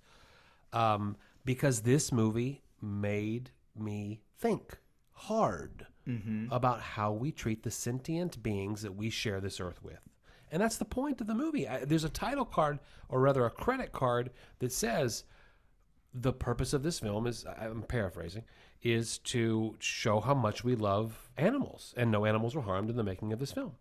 um, 0.72 1.16
because 1.44 1.82
this 1.82 2.10
movie 2.10 2.62
made 2.80 3.50
me 3.76 4.22
think 4.38 4.78
hard 5.12 5.86
Mm-hmm. 6.08 6.46
about 6.50 6.80
how 6.80 7.12
we 7.12 7.30
treat 7.30 7.62
the 7.62 7.70
sentient 7.70 8.42
beings 8.42 8.82
that 8.82 8.96
we 8.96 9.10
share 9.10 9.40
this 9.40 9.60
earth 9.60 9.82
with. 9.82 10.00
And 10.50 10.60
that's 10.60 10.76
the 10.78 10.84
point 10.84 11.20
of 11.20 11.26
the 11.26 11.34
movie. 11.34 11.68
I, 11.68 11.84
there's 11.84 12.04
a 12.04 12.08
title 12.08 12.44
card, 12.44 12.80
or 13.08 13.20
rather 13.20 13.44
a 13.44 13.50
credit 13.50 13.92
card, 13.92 14.30
that 14.58 14.72
says 14.72 15.24
the 16.12 16.32
purpose 16.32 16.72
of 16.72 16.82
this 16.82 16.98
film 16.98 17.26
is 17.26 17.44
I'm 17.46 17.82
paraphrasing 17.82 18.44
is 18.82 19.18
to 19.18 19.76
show 19.78 20.20
how 20.20 20.34
much 20.34 20.64
we 20.64 20.74
love 20.74 21.30
animals 21.36 21.92
and 21.96 22.10
no 22.10 22.24
animals 22.24 22.54
were 22.54 22.62
harmed 22.62 22.88
in 22.90 22.96
the 22.96 23.04
making 23.04 23.32
of 23.32 23.38
this 23.38 23.52
film. 23.52 23.72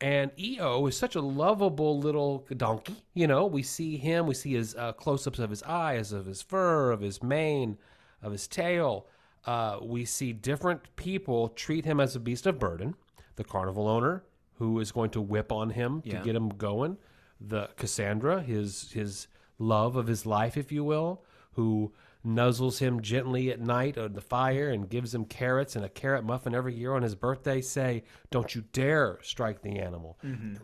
And 0.00 0.30
EO 0.38 0.86
is 0.86 0.96
such 0.96 1.14
a 1.16 1.20
lovable 1.20 1.98
little 1.98 2.46
donkey. 2.56 2.96
You 3.12 3.26
know, 3.26 3.44
we 3.44 3.62
see 3.62 3.98
him, 3.98 4.26
we 4.26 4.34
see 4.34 4.54
his 4.54 4.74
uh, 4.76 4.92
close 4.92 5.26
ups 5.26 5.40
of 5.40 5.50
his 5.50 5.62
eyes, 5.64 6.12
of 6.12 6.24
his 6.24 6.40
fur, 6.40 6.90
of 6.90 7.00
his 7.00 7.22
mane, 7.22 7.76
of 8.22 8.32
his 8.32 8.48
tail. 8.48 9.06
Uh, 9.46 9.78
we 9.82 10.04
see 10.04 10.32
different 10.32 10.94
people 10.96 11.48
treat 11.48 11.84
him 11.84 11.98
as 12.00 12.14
a 12.14 12.20
beast 12.20 12.46
of 12.46 12.58
burden. 12.58 12.94
The 13.36 13.44
carnival 13.44 13.88
owner, 13.88 14.24
who 14.54 14.78
is 14.80 14.92
going 14.92 15.10
to 15.10 15.20
whip 15.20 15.50
on 15.50 15.70
him 15.70 16.02
Yeah. 16.04 16.18
to 16.18 16.24
get 16.24 16.36
him 16.36 16.50
going. 16.50 16.98
The 17.40 17.70
Cassandra, 17.76 18.42
his 18.42 18.92
his 18.92 19.26
love 19.58 19.96
of 19.96 20.06
his 20.06 20.26
life, 20.26 20.56
if 20.58 20.70
you 20.70 20.84
will, 20.84 21.24
who 21.52 21.92
nuzzles 22.22 22.80
him 22.80 23.00
gently 23.00 23.50
at 23.50 23.60
night 23.60 23.96
on 23.96 24.12
the 24.12 24.20
fire 24.20 24.68
and 24.68 24.90
gives 24.90 25.14
him 25.14 25.24
carrots 25.24 25.74
and 25.74 25.84
a 25.84 25.88
carrot 25.88 26.22
muffin 26.22 26.54
every 26.54 26.74
year 26.74 26.92
on 26.94 27.02
his 27.02 27.14
birthday. 27.14 27.62
Say, 27.62 28.04
"Don't 28.30 28.54
you 28.54 28.64
dare 28.72 29.18
strike 29.22 29.62
the 29.62 29.78
animal!" 29.78 30.18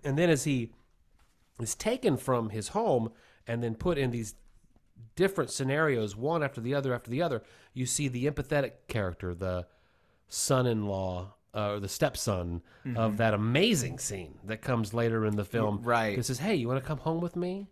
And 0.04 0.18
then 0.18 0.28
as 0.28 0.44
he 0.44 0.72
is 1.58 1.74
taken 1.74 2.18
from 2.18 2.50
his 2.50 2.68
home 2.68 3.10
and 3.46 3.62
then 3.62 3.74
put 3.74 3.96
in 3.96 4.10
these 4.10 4.34
different 5.14 5.50
scenarios, 5.50 6.16
one 6.16 6.42
after 6.42 6.60
the 6.60 6.74
other 6.74 6.94
after 6.94 7.10
the 7.10 7.22
other, 7.22 7.42
you 7.74 7.86
see 7.86 8.08
the 8.08 8.26
empathetic 8.26 8.72
character, 8.88 9.34
the 9.34 9.66
son-in-law 10.28 11.32
uh, 11.54 11.70
or 11.72 11.80
the 11.80 11.88
stepson 11.88 12.62
of 12.96 13.16
that 13.16 13.32
amazing 13.32 13.98
scene 13.98 14.38
that 14.44 14.60
comes 14.60 14.92
later 14.92 15.24
in 15.24 15.36
the 15.36 15.44
film. 15.44 15.80
Right. 15.82 16.16
That 16.16 16.24
says, 16.24 16.38
"Hey, 16.38 16.54
you 16.54 16.68
want 16.68 16.82
to 16.82 16.86
come 16.86 16.98
home 16.98 17.20
with 17.20 17.34
me?" 17.34 17.68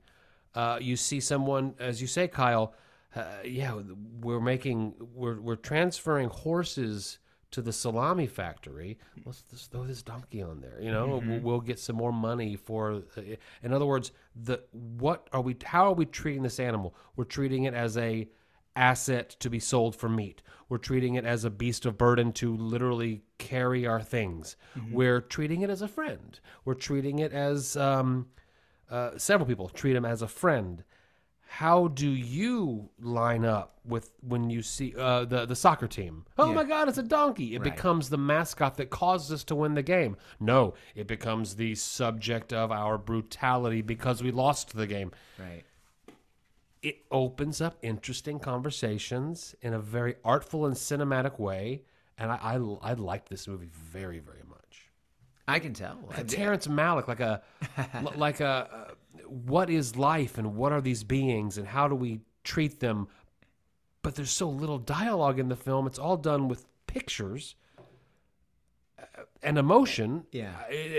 Uh, 0.55 0.79
you 0.81 0.97
see 0.97 1.21
someone, 1.21 1.75
as 1.79 2.01
you 2.01 2.07
say, 2.07 2.27
Kyle. 2.27 2.75
Uh, 3.15 3.25
yeah, 3.45 3.79
we're 4.21 4.41
making 4.41 4.95
we're 5.15 5.41
we're 5.41 5.57
transferring 5.57 6.31
horses 6.31 7.19
to 7.55 7.63
the 7.63 7.73
salami 7.73 8.27
factory. 8.27 8.99
Let's 9.25 9.43
just 9.51 9.71
throw 9.71 9.85
this 9.85 10.03
donkey 10.03 10.43
on 10.43 10.61
there. 10.61 10.79
You 10.81 10.91
know, 10.91 11.07
we'll, 11.07 11.41
we'll 11.41 11.61
get 11.61 11.79
some 11.79 11.97
more 11.97 12.13
money 12.13 12.57
for. 12.57 13.03
Uh, 13.17 13.23
in 13.63 13.73
other 13.73 13.87
words, 13.87 14.13
the 14.35 14.61
what 14.73 15.29
are 15.33 15.41
we? 15.41 15.57
How 15.65 15.87
are 15.87 15.95
we 15.95 16.05
treating 16.05 16.43
this 16.43 16.61
animal? 16.61 16.95
We're 17.17 17.25
treating 17.25 17.65
it 17.65 17.75
as 17.75 17.97
a 17.97 18.29
asset 18.77 19.31
to 19.39 19.49
be 19.49 19.61
sold 19.61 19.95
for 19.95 20.09
meat. 20.09 20.43
We're 20.69 20.79
treating 20.79 21.15
it 21.15 21.25
as 21.25 21.45
a 21.45 21.51
beast 21.51 21.87
of 21.87 21.97
burden 21.97 22.33
to 22.35 22.57
literally 22.57 23.23
carry 23.39 23.87
our 23.87 24.01
things. 24.01 24.57
We're 24.91 25.21
treating 25.21 25.63
it 25.63 25.71
as 25.71 25.81
a 25.83 25.89
friend. 25.89 26.39
We're 26.65 26.75
treating 26.75 27.21
it 27.21 27.33
as 27.33 27.77
um, 27.77 28.27
uh, 28.91 29.11
several 29.17 29.47
people 29.47 29.69
treat 29.69 29.95
him 29.95 30.05
as 30.05 30.23
a 30.23 30.29
friend. 30.29 30.83
How 31.47 31.87
do 31.89 32.09
you 32.09 32.89
line 33.01 33.45
up 33.45 33.79
with 33.85 34.11
when 34.27 34.51
you 34.51 34.61
see 34.63 34.93
uh, 34.99 35.25
the 35.25 35.47
the 35.47 35.55
soccer 35.55 35.87
team? 35.87 36.25
Oh 36.37 36.53
my 36.53 36.65
God, 36.65 36.89
it's 36.89 36.99
a 36.99 37.03
donkey! 37.03 37.55
It 37.55 37.61
Right. 37.61 37.75
becomes 37.75 38.09
the 38.11 38.19
mascot 38.19 38.77
that 38.79 38.91
causes 38.91 39.31
us 39.31 39.45
to 39.45 39.55
win 39.55 39.75
the 39.75 39.83
game. 39.83 40.17
No, 40.41 40.75
it 40.97 41.07
becomes 41.07 41.55
the 41.57 41.75
subject 41.77 42.53
of 42.53 42.73
our 42.73 42.99
brutality 42.99 43.83
because 43.83 44.23
we 44.23 44.31
lost 44.33 44.75
the 44.75 44.87
game 44.87 45.13
Right. 45.39 45.63
it 46.83 46.99
opens 47.11 47.61
up 47.61 47.79
interesting 47.83 48.39
conversations 48.41 49.55
in 49.63 49.73
a 49.75 49.79
very 49.79 50.17
artful 50.25 50.67
and 50.67 50.75
cinematic 50.77 51.39
way. 51.39 51.83
And 52.19 52.31
I, 52.31 52.37
I, 52.37 52.55
I 52.91 52.93
liked 52.95 53.29
this 53.29 53.49
movie 53.49 53.69
very, 53.73 54.19
very 54.19 54.43
much. 54.49 54.91
I 55.49 55.59
can 55.59 55.73
tell. 55.75 55.99
A 56.17 56.23
Terrence 56.25 56.67
Malick, 56.69 57.09
like 57.09 57.21
a, 57.21 57.43
like 58.17 58.41
a, 58.41 58.94
what 59.27 59.71
is 59.71 59.97
life 59.97 60.39
and 60.39 60.55
what 60.57 60.73
are 60.73 60.81
these 60.81 61.05
beings 61.05 61.59
and 61.59 61.67
how 61.67 61.89
do 61.89 61.95
we 61.95 62.21
treat 62.43 62.81
them? 62.81 63.09
But 64.03 64.15
there's 64.15 64.31
so 64.31 64.49
little 64.49 64.79
dialogue 64.79 65.39
in 65.39 65.49
the 65.49 65.57
film. 65.57 65.87
It's 65.87 65.99
all 65.99 66.17
done 66.17 66.49
with 66.49 66.67
pictures 66.87 67.55
uh, 68.99 69.23
and 69.43 69.59
emotion. 69.59 70.27
Yeah. 70.31 70.53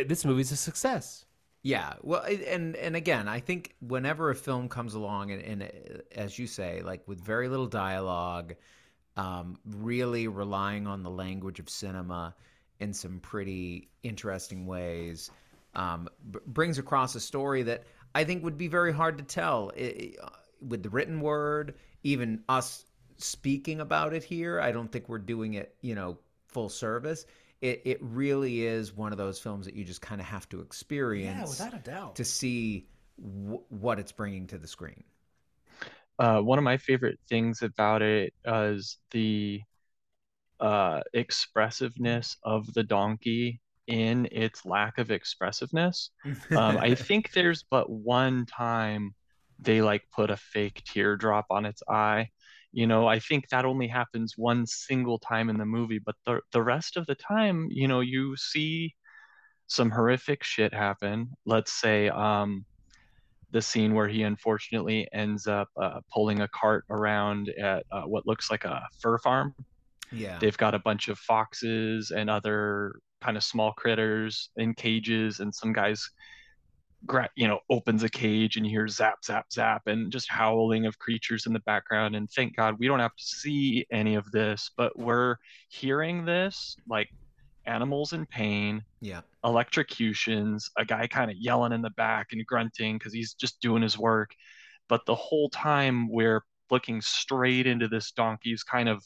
This 0.07 0.25
movie's 0.25 0.51
a 0.51 0.57
success. 0.57 1.25
Yeah, 1.65 1.93
well, 2.03 2.23
and 2.23 2.75
and 2.75 2.95
again, 2.95 3.27
I 3.27 3.39
think 3.39 3.73
whenever 3.79 4.29
a 4.29 4.35
film 4.35 4.69
comes 4.69 4.93
along, 4.93 5.31
and, 5.31 5.41
and 5.41 5.63
uh, 5.63 5.67
as 6.11 6.37
you 6.37 6.45
say, 6.45 6.83
like 6.83 7.01
with 7.07 7.19
very 7.19 7.49
little 7.49 7.65
dialogue, 7.65 8.53
um, 9.17 9.57
really 9.65 10.27
relying 10.27 10.85
on 10.85 11.01
the 11.01 11.09
language 11.09 11.59
of 11.59 11.67
cinema 11.67 12.35
in 12.79 12.93
some 12.93 13.19
pretty 13.19 13.89
interesting 14.03 14.67
ways, 14.67 15.31
um, 15.73 16.07
b- 16.29 16.37
brings 16.45 16.77
across 16.77 17.15
a 17.15 17.19
story 17.19 17.63
that 17.63 17.83
I 18.15 18.23
think 18.23 18.43
would 18.43 18.57
be 18.57 18.69
very 18.69 18.93
hard 18.93 19.19
to 19.19 19.23
tell 19.25 19.71
i- 19.77 20.15
i- 20.23 20.29
with 20.61 20.83
the 20.83 20.89
written 20.89 21.21
word. 21.21 21.75
Even 22.03 22.43
us 22.49 22.85
speaking 23.17 23.81
about 23.81 24.13
it 24.13 24.23
here, 24.23 24.59
I 24.61 24.71
don't 24.71 24.91
think 24.91 25.09
we're 25.09 25.19
doing 25.19 25.55
it, 25.55 25.75
you 25.81 25.95
know, 25.95 26.19
full 26.47 26.69
service. 26.69 27.27
It, 27.61 27.81
it 27.85 27.99
really 28.01 28.63
is 28.65 28.93
one 28.93 29.11
of 29.11 29.19
those 29.19 29.39
films 29.39 29.65
that 29.67 29.75
you 29.75 29.83
just 29.85 30.01
kind 30.01 30.21
of 30.21 30.27
have 30.27 30.49
to 30.49 30.61
experience 30.61 31.37
Yeah, 31.59 31.65
without 31.65 31.73
a 31.73 31.83
doubt. 31.83 32.15
to 32.17 32.25
see 32.25 32.87
w- 33.21 33.61
what 33.69 33.99
it's 33.99 34.11
bringing 34.11 34.47
to 34.47 34.57
the 34.57 34.67
screen. 34.67 35.03
uh, 36.19 36.39
one 36.41 36.57
of 36.57 36.63
my 36.63 36.77
favorite 36.77 37.19
things 37.29 37.61
about 37.61 38.01
it 38.01 38.33
is 38.45 38.97
the 39.11 39.61
uh, 40.59 41.01
expressiveness 41.13 42.37
of 42.43 42.73
the 42.73 42.83
donkey 42.83 43.61
in 43.87 44.27
its 44.31 44.65
lack 44.65 44.97
of 44.97 45.11
expressiveness. 45.11 46.11
Um, 46.51 46.77
I 46.77 46.95
think 46.95 47.31
there's 47.31 47.63
but 47.69 47.89
one 47.89 48.45
time 48.45 49.13
they 49.59 49.81
like 49.81 50.03
put 50.13 50.31
a 50.31 50.37
fake 50.37 50.83
teardrop 50.85 51.45
on 51.49 51.65
its 51.65 51.81
eye. 51.87 52.29
You 52.71 52.87
know, 52.87 53.07
I 53.07 53.19
think 53.19 53.49
that 53.49 53.65
only 53.65 53.87
happens 53.87 54.33
one 54.35 54.65
single 54.65 55.17
time 55.19 55.49
in 55.49 55.57
the 55.57 55.65
movie, 55.65 55.99
but 55.99 56.15
the 56.25 56.41
the 56.51 56.61
rest 56.61 56.97
of 56.97 57.05
the 57.05 57.15
time, 57.15 57.67
you 57.69 57.87
know, 57.87 58.01
you 58.01 58.35
see 58.35 58.93
some 59.67 59.89
horrific 59.89 60.43
shit 60.43 60.73
happen. 60.73 61.31
Let's 61.45 61.71
say 61.73 62.09
um 62.09 62.65
the 63.51 63.61
scene 63.61 63.93
where 63.93 64.07
he 64.09 64.23
unfortunately 64.23 65.07
ends 65.13 65.47
up 65.47 65.69
uh, 65.81 66.01
pulling 66.13 66.41
a 66.41 66.47
cart 66.49 66.83
around 66.89 67.49
at 67.57 67.85
uh, 67.89 68.01
what 68.01 68.27
looks 68.27 68.51
like 68.51 68.65
a 68.65 68.81
fur 68.99 69.17
farm. 69.19 69.55
yeah. 70.11 70.37
They've 70.39 70.57
got 70.57 70.75
a 70.75 70.79
bunch 70.79 71.07
of 71.07 71.17
foxes 71.17 72.11
and 72.11 72.29
other 72.29 72.95
kind 73.25 73.37
of 73.37 73.43
small 73.43 73.73
critters 73.73 74.49
in 74.57 74.73
cages, 74.75 75.39
and 75.39 75.53
some 75.53 75.73
guys, 75.73 76.07
gra- 77.05 77.29
you 77.35 77.47
know, 77.47 77.59
opens 77.69 78.03
a 78.03 78.09
cage 78.09 78.55
and 78.55 78.65
you 78.65 78.71
hear 78.71 78.87
zap, 78.87 79.25
zap, 79.25 79.47
zap, 79.51 79.87
and 79.87 80.11
just 80.11 80.29
howling 80.29 80.85
of 80.85 80.99
creatures 80.99 81.47
in 81.47 81.53
the 81.53 81.59
background. 81.61 82.15
And 82.15 82.29
thank 82.29 82.55
God 82.55 82.75
we 82.77 82.87
don't 82.87 82.99
have 82.99 83.15
to 83.15 83.23
see 83.23 83.85
any 83.91 84.15
of 84.15 84.31
this, 84.31 84.69
but 84.77 84.97
we're 84.97 85.37
hearing 85.69 86.25
this 86.25 86.75
like 86.87 87.09
animals 87.65 88.13
in 88.13 88.27
pain, 88.27 88.83
Yeah. 89.01 89.21
electrocutions, 89.43 90.69
a 90.77 90.85
guy 90.85 91.07
kind 91.07 91.31
of 91.31 91.37
yelling 91.37 91.73
in 91.73 91.81
the 91.81 91.89
back 91.91 92.27
and 92.31 92.45
grunting 92.45 92.97
because 92.97 93.13
he's 93.13 93.33
just 93.33 93.59
doing 93.59 93.81
his 93.81 93.97
work. 93.97 94.29
But 94.87 95.05
the 95.07 95.15
whole 95.15 95.49
time 95.49 96.07
we're 96.09 96.43
looking 96.69 97.01
straight 97.01 97.65
into 97.65 97.87
this 97.87 98.11
donkey's 98.11 98.63
kind 98.63 98.87
of 98.87 99.03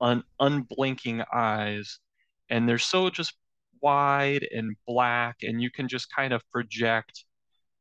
un- 0.00 0.24
unblinking 0.38 1.22
eyes, 1.32 1.98
and 2.48 2.68
they're 2.68 2.78
so 2.78 3.10
just 3.10 3.34
wide 3.82 4.46
and 4.52 4.76
black, 4.86 5.38
and 5.42 5.62
you 5.62 5.70
can 5.70 5.88
just 5.88 6.14
kind 6.14 6.32
of 6.32 6.42
project 6.50 7.24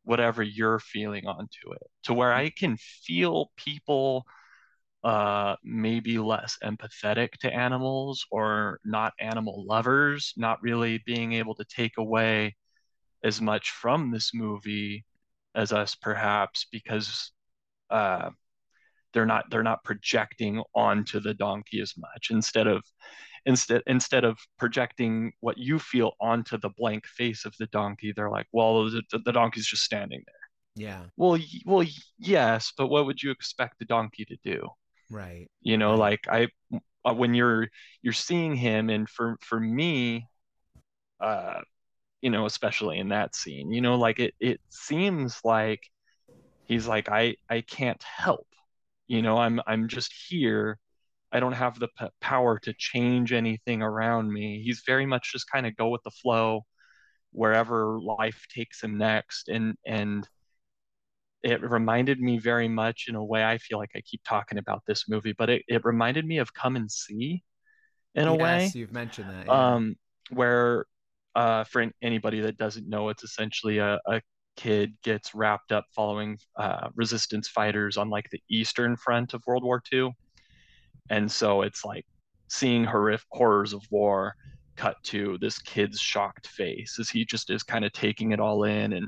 whatever 0.03 0.43
you're 0.43 0.79
feeling 0.79 1.27
onto 1.27 1.71
it 1.73 1.87
to 2.03 2.13
where 2.13 2.33
I 2.33 2.49
can 2.49 2.77
feel 2.77 3.51
people 3.57 4.25
uh 5.03 5.55
maybe 5.63 6.19
less 6.19 6.57
empathetic 6.63 7.31
to 7.39 7.53
animals 7.53 8.25
or 8.31 8.79
not 8.83 9.13
animal 9.19 9.65
lovers 9.65 10.33
not 10.35 10.61
really 10.61 11.01
being 11.05 11.33
able 11.33 11.55
to 11.55 11.63
take 11.65 11.97
away 11.97 12.55
as 13.23 13.41
much 13.41 13.71
from 13.71 14.11
this 14.11 14.31
movie 14.33 15.05
as 15.55 15.71
us 15.73 15.95
perhaps 15.95 16.67
because 16.71 17.31
uh 17.91 18.29
they're 19.13 19.25
not 19.25 19.45
they're 19.51 19.63
not 19.63 19.83
projecting 19.83 20.61
onto 20.75 21.19
the 21.19 21.33
donkey 21.33 21.81
as 21.81 21.93
much 21.97 22.27
instead 22.31 22.67
of 22.67 22.83
instead 23.45 23.81
instead 23.87 24.23
of 24.23 24.37
projecting 24.57 25.31
what 25.41 25.57
you 25.57 25.79
feel 25.79 26.13
onto 26.21 26.57
the 26.57 26.69
blank 26.77 27.05
face 27.07 27.45
of 27.45 27.53
the 27.59 27.67
donkey 27.67 28.13
they're 28.15 28.29
like 28.31 28.47
well 28.53 28.85
the, 28.89 29.03
the 29.25 29.31
donkey's 29.33 29.67
just 29.67 29.83
standing 29.83 30.21
there 30.25 30.35
Yeah. 30.75 31.09
well 31.17 31.39
well 31.65 31.85
yes 32.19 32.73
but 32.77 32.87
what 32.87 33.05
would 33.05 33.21
you 33.23 33.31
expect 33.31 33.79
the 33.79 33.85
donkey 33.85 34.25
to 34.25 34.37
do 34.43 34.67
Right. 35.09 35.49
you 35.61 35.77
know 35.77 35.95
Right. 35.95 35.97
like 35.97 36.21
i 36.29 36.47
uh, 37.05 37.13
when 37.13 37.33
you're 37.33 37.67
you're 38.01 38.13
seeing 38.13 38.55
him 38.55 38.89
and 38.89 39.09
for 39.09 39.37
for 39.41 39.59
me 39.59 40.27
uh 41.21 41.61
you 42.21 42.29
know 42.29 42.45
especially 42.45 42.99
in 42.99 43.09
that 43.09 43.35
scene 43.35 43.71
you 43.71 43.81
know 43.81 43.95
like 43.97 44.19
it 44.19 44.33
it 44.39 44.61
seems 44.69 45.39
like 45.43 45.81
he's 46.65 46.87
like 46.87 47.09
i 47.09 47.35
i 47.49 47.61
can't 47.61 48.03
help 48.03 48.47
you 49.09 49.23
know 49.23 49.37
i'm 49.37 49.61
i'm 49.67 49.89
just 49.89 50.13
here 50.29 50.79
i 51.33 51.41
don't 51.41 51.53
have 51.53 51.79
the 51.79 51.89
p- 51.99 52.07
power 52.21 52.59
to 52.59 52.73
change 52.79 53.33
anything 53.33 53.83
around 53.83 54.33
me 54.33 54.61
he's 54.63 54.83
very 54.87 55.07
much 55.07 55.33
just 55.33 55.51
kind 55.51 55.67
of 55.67 55.77
go 55.77 55.89
with 55.89 56.03
the 56.03 56.11
flow 56.11 56.65
wherever 57.33 57.99
life 58.01 58.45
takes 58.55 58.83
him 58.83 58.97
next 58.97 59.49
and 59.49 59.75
and 59.87 60.29
it 61.43 61.61
reminded 61.61 62.19
me 62.19 62.37
very 62.37 62.67
much 62.67 63.05
in 63.07 63.15
a 63.15 63.23
way 63.23 63.43
I 63.43 63.57
feel 63.57 63.77
like 63.77 63.91
I 63.95 64.01
keep 64.01 64.21
talking 64.27 64.57
about 64.57 64.83
this 64.85 65.07
movie, 65.07 65.33
but 65.37 65.49
it, 65.49 65.63
it 65.67 65.85
reminded 65.85 66.25
me 66.25 66.39
of 66.39 66.53
Come 66.53 66.75
and 66.75 66.91
See 66.91 67.43
in 68.15 68.27
a 68.27 68.35
yes, 68.35 68.41
way. 68.41 68.73
You've 68.75 68.91
mentioned 68.91 69.29
that. 69.29 69.45
Yeah. 69.47 69.75
Um, 69.75 69.95
where 70.31 70.85
uh, 71.35 71.63
for 71.65 71.85
anybody 72.01 72.41
that 72.41 72.57
doesn't 72.57 72.89
know, 72.89 73.09
it's 73.09 73.23
essentially 73.23 73.79
a, 73.79 73.99
a 74.07 74.21
kid 74.59 74.93
gets 75.03 75.33
wrapped 75.33 75.71
up 75.71 75.85
following 75.95 76.37
uh, 76.57 76.89
resistance 76.95 77.47
fighters 77.47 77.95
on 77.95 78.09
like 78.09 78.29
the 78.29 78.41
eastern 78.49 78.97
front 78.97 79.33
of 79.33 79.41
World 79.47 79.63
War 79.63 79.81
II. 79.93 80.11
And 81.09 81.31
so 81.31 81.61
it's 81.61 81.85
like 81.85 82.05
seeing 82.49 82.83
horrific 82.83 83.25
horrors 83.31 83.71
of 83.71 83.81
war 83.89 84.35
cut 84.75 84.97
to 85.03 85.37
this 85.39 85.59
kid's 85.59 86.01
shocked 86.01 86.47
face 86.47 86.99
as 86.99 87.09
he 87.09 87.23
just 87.23 87.49
is 87.49 87.63
kind 87.63 87.85
of 87.85 87.93
taking 87.93 88.33
it 88.33 88.39
all 88.41 88.65
in 88.65 88.93
and 88.93 89.07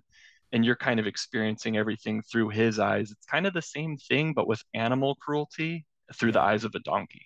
and 0.53 0.65
you're 0.65 0.75
kind 0.75 0.99
of 0.99 1.07
experiencing 1.07 1.77
everything 1.77 2.21
through 2.21 2.49
his 2.49 2.77
eyes. 2.77 3.09
It's 3.09 3.25
kind 3.25 3.47
of 3.47 3.53
the 3.53 3.61
same 3.61 3.95
thing, 3.95 4.33
but 4.33 4.47
with 4.47 4.61
animal 4.73 5.15
cruelty 5.15 5.85
through 6.13 6.33
the 6.33 6.41
eyes 6.41 6.65
of 6.65 6.75
a 6.75 6.79
donkey 6.79 7.25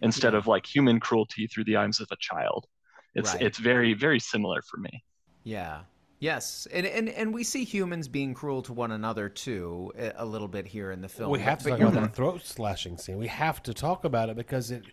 instead 0.00 0.32
yeah. 0.32 0.38
of 0.38 0.46
like 0.46 0.64
human 0.66 0.98
cruelty 0.98 1.46
through 1.46 1.64
the 1.64 1.76
eyes 1.76 2.00
of 2.00 2.08
a 2.10 2.16
child. 2.18 2.66
It's 3.14 3.32
right. 3.32 3.42
it's 3.42 3.58
very 3.58 3.94
very 3.94 4.20
similar 4.20 4.60
for 4.62 4.76
me. 4.76 5.04
Yeah. 5.44 5.82
Yes, 6.22 6.68
and, 6.72 6.86
and 6.86 7.08
and 7.08 7.34
we 7.34 7.42
see 7.42 7.64
humans 7.64 8.06
being 8.06 8.32
cruel 8.32 8.62
to 8.62 8.72
one 8.72 8.92
another 8.92 9.28
too 9.28 9.90
a 10.14 10.24
little 10.24 10.46
bit 10.46 10.68
here 10.68 10.92
in 10.92 11.00
the 11.00 11.08
film. 11.08 11.32
We 11.32 11.40
have 11.40 11.58
to 11.64 11.70
talk 11.70 11.80
about 11.80 11.94
that 11.94 12.14
throat 12.14 12.42
slashing 12.44 12.96
scene. 12.96 13.18
We 13.18 13.26
have 13.26 13.60
to 13.64 13.74
talk 13.74 14.04
about 14.04 14.28
it 14.30 14.36
because 14.36 14.70
it. 14.70 14.84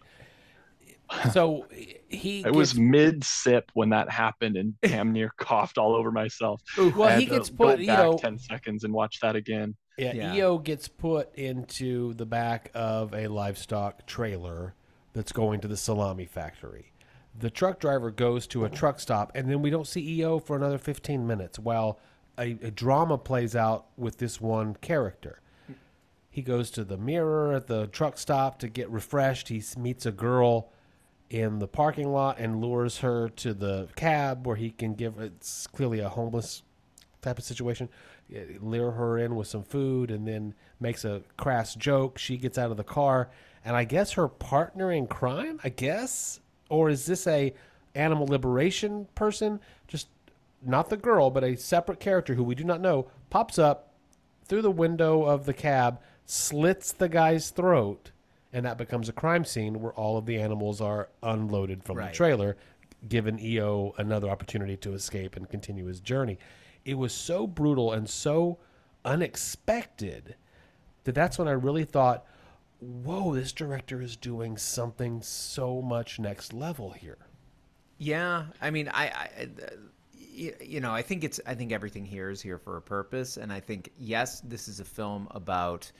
So 1.32 1.68
he. 2.08 2.40
It 2.40 2.46
gets, 2.46 2.56
was 2.56 2.76
mid 2.80 3.24
sip 3.24 3.70
when 3.76 3.90
that 3.90 4.10
happened, 4.10 4.58
and 4.58 4.74
damn 4.82 5.12
near 5.12 5.32
coughed 5.38 5.78
all 5.78 5.94
over 5.94 6.12
myself. 6.12 6.64
Well, 6.76 7.20
he 7.20 7.28
gets 7.28 7.52
put. 7.52 7.76
Go 7.78 7.82
you 7.82 7.86
know, 7.86 8.18
ten 8.18 8.40
seconds 8.40 8.84
and 8.84 8.92
watch 8.92 9.20
that 9.20 9.36
again. 9.36 9.76
Yeah, 10.00 10.14
yeah, 10.14 10.34
EO 10.34 10.58
gets 10.58 10.88
put 10.88 11.36
into 11.36 12.16
the 12.16 12.26
back 12.26 12.72
of 12.74 13.14
a 13.14 13.28
livestock 13.28 14.08
trailer 14.08 14.74
that's 15.14 15.32
going 15.32 15.60
to 15.60 15.68
the 15.68 15.78
salami 15.78 16.26
factory 16.26 16.92
the 17.38 17.50
truck 17.50 17.80
driver 17.80 18.12
goes 18.12 18.48
to 18.48 18.66
a 18.66 18.70
truck 18.70 19.00
stop, 19.00 19.32
and 19.36 19.50
then 19.50 19.62
we 19.62 19.70
don't 19.70 19.88
see 19.88 20.20
EO 20.20 20.40
for 20.40 20.56
another 20.56 20.78
15 20.78 21.26
minutes 21.26 21.60
while 21.60 22.00
a, 22.38 22.52
a 22.62 22.72
drama 22.72 23.18
plays 23.18 23.56
out 23.56 23.88
with 23.98 24.18
this 24.18 24.42
one 24.42 24.76
character. 24.76 25.40
He 26.30 26.42
goes 26.42 26.70
to 26.72 26.84
the 26.84 26.98
mirror 26.98 27.54
at 27.54 27.68
the 27.68 27.88
truck 27.88 28.18
stop 28.18 28.60
to 28.60 28.70
get 28.70 28.90
refreshed. 28.90 29.50
He 29.50 29.64
meets 29.78 30.06
a 30.06 30.12
girl 30.12 30.72
in 31.30 31.60
the 31.60 31.68
parking 31.68 32.12
lot 32.12 32.40
and 32.40 32.62
lures 32.62 33.00
her 33.00 33.30
to 33.30 33.54
the 33.54 33.88
cab 33.96 34.48
where 34.48 34.56
he 34.56 34.72
can 34.72 34.96
give 34.96 35.20
it's 35.20 35.68
clearly 35.68 36.00
a 36.00 36.10
homeless 36.10 36.64
type 37.22 37.38
of 37.38 37.44
situation 37.44 37.90
lure 38.60 38.92
her 38.92 39.18
in 39.18 39.36
with 39.36 39.48
some 39.48 39.64
food 39.64 40.10
and 40.10 40.28
then 40.28 40.54
makes 40.80 41.06
a 41.06 41.22
crass 41.38 41.76
joke 41.76 42.18
she 42.18 42.38
gets 42.38 42.58
out 42.58 42.72
of 42.72 42.78
the 42.78 42.84
car 42.84 43.30
and 43.64 43.76
i 43.76 43.84
guess 43.84 44.14
her 44.14 44.28
partner 44.28 44.92
in 44.92 45.06
crime 45.06 45.60
i 45.64 45.70
guess 45.70 46.40
or 46.70 46.90
is 46.90 47.06
this 47.06 47.28
a 47.28 47.54
animal 47.96 48.28
liberation 48.28 49.08
person? 49.16 49.60
Just 49.88 50.08
not 50.62 50.90
the 50.90 50.98
girl, 50.98 51.30
but 51.30 51.44
a 51.44 51.56
separate 51.56 52.00
character 52.00 52.36
who 52.36 52.44
we 52.44 52.56
do 52.56 52.64
not 52.64 52.82
know 52.82 53.10
pops 53.30 53.58
up 53.60 53.94
through 54.46 54.62
the 54.62 54.72
window 54.72 55.24
of 55.24 55.46
the 55.46 55.54
cab, 55.54 56.00
slits 56.26 56.92
the 56.92 57.10
guy's 57.10 57.50
throat, 57.50 58.12
and 58.52 58.66
that 58.66 58.78
becomes 58.78 59.10
a 59.10 59.14
crime 59.14 59.46
scene 59.46 59.82
where 59.82 59.94
all 59.94 60.18
of 60.18 60.26
the 60.26 60.40
animals 60.40 60.82
are 60.82 61.10
unloaded 61.22 61.84
from 61.84 61.98
right. 61.98 62.12
the 62.12 62.16
trailer, 62.16 62.58
giving 63.08 63.40
EO 63.40 63.94
another 63.98 64.30
opportunity 64.30 64.76
to 64.78 64.94
escape 64.94 65.36
and 65.36 65.50
continue 65.50 65.86
his 65.86 66.00
journey. 66.00 66.38
It 66.84 66.96
was 66.96 67.14
so 67.14 67.46
brutal 67.46 67.94
and 67.94 68.10
so 68.10 68.58
unexpected 69.06 70.36
that 71.04 71.16
that's 71.16 71.38
when 71.38 71.48
I 71.48 71.52
really 71.52 71.86
thought, 71.86 72.26
whoa, 72.80 73.36
this 73.36 73.52
director 73.52 74.02
is 74.02 74.16
doing 74.16 74.58
something 74.58 75.22
so 75.22 75.82
much 75.82 76.20
next 76.20 76.54
level 76.54 76.92
here. 76.92 77.18
Yeah, 77.98 78.46
I 78.62 78.72
mean, 78.72 78.88
I, 78.88 79.08
I 79.08 79.50
you 80.40 80.80
know, 80.80 80.92
I 80.92 81.02
think 81.02 81.24
it's 81.24 81.40
I 81.46 81.54
think 81.54 81.72
everything 81.72 82.06
here 82.06 82.30
is 82.30 82.42
here 82.42 82.58
for 82.58 82.78
a 82.78 82.82
purpose, 82.82 83.38
and 83.38 83.52
I 83.52 83.60
think 83.60 83.92
yes, 83.98 84.42
this 84.42 84.68
is 84.68 84.80
a 84.80 84.86
film 84.86 85.28
about. 85.32 85.92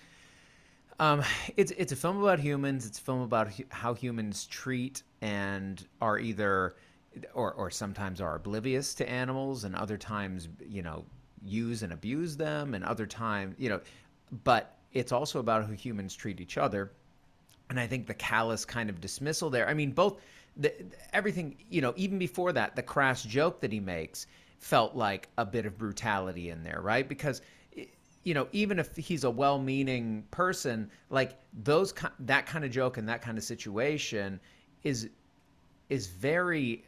Um, 1.00 1.24
it's 1.58 1.72
it's 1.72 1.92
a 1.92 1.96
film 1.96 2.22
about 2.22 2.40
humans. 2.40 2.86
It's 2.86 3.00
a 3.00 3.02
film 3.02 3.22
about 3.22 3.50
how 3.70 3.94
humans 3.94 4.46
treat 4.48 5.04
and 5.22 5.86
are 6.02 6.20
either, 6.20 6.76
or 7.34 7.54
or 7.54 7.70
sometimes 7.70 8.22
are 8.22 8.36
oblivious 8.36 8.94
to 8.96 9.10
animals, 9.10 9.66
and 9.66 9.76
other 9.76 9.98
times 9.98 10.48
you 10.66 10.82
know 10.82 11.06
use 11.44 11.84
and 11.84 11.92
abuse 11.92 12.38
them, 12.38 12.74
and 12.74 12.86
other 12.86 13.06
times 13.06 13.56
you 13.58 13.70
know, 13.70 13.82
but 14.44 14.79
it's 14.94 15.12
also 15.12 15.40
about 15.40 15.66
how 15.66 15.72
humans 15.74 16.16
treat 16.16 16.42
each 16.42 16.58
other. 16.58 16.92
And 17.70 17.80
I 17.80 17.86
think 17.86 18.08
the 18.08 18.14
callous 18.16 18.66
kind 18.66 18.90
of 18.90 19.00
dismissal 19.00 19.50
there. 19.50 19.68
I 19.68 19.74
mean, 19.74 19.92
both 19.92 20.20
the, 20.58 20.74
everything, 21.14 21.56
you 21.70 21.82
know, 21.82 21.94
even 21.96 22.18
before 22.18 22.52
that, 22.54 22.76
the 22.76 22.82
crass 22.82 23.24
joke 23.24 23.62
that 23.62 23.72
he 23.72 23.80
makes 23.80 24.28
felt 24.58 24.96
like 24.96 25.30
a 25.38 25.46
bit 25.46 25.66
of 25.66 25.78
brutality 25.78 26.50
in 26.50 26.64
there, 26.64 26.82
right? 26.82 27.08
Because 27.08 27.42
you 28.24 28.34
know, 28.34 28.48
even 28.52 28.80
if 28.80 28.96
he's 28.96 29.24
a 29.24 29.30
well-meaning 29.30 30.26
person, 30.32 30.90
like 31.10 31.38
those 31.64 31.94
that 32.20 32.46
kind 32.46 32.66
of 32.66 32.72
joke 32.72 32.98
and 32.98 33.08
that 33.08 33.22
kind 33.22 33.38
of 33.38 33.44
situation 33.44 34.40
is 34.84 35.10
is 35.90 36.08
very 36.08 36.84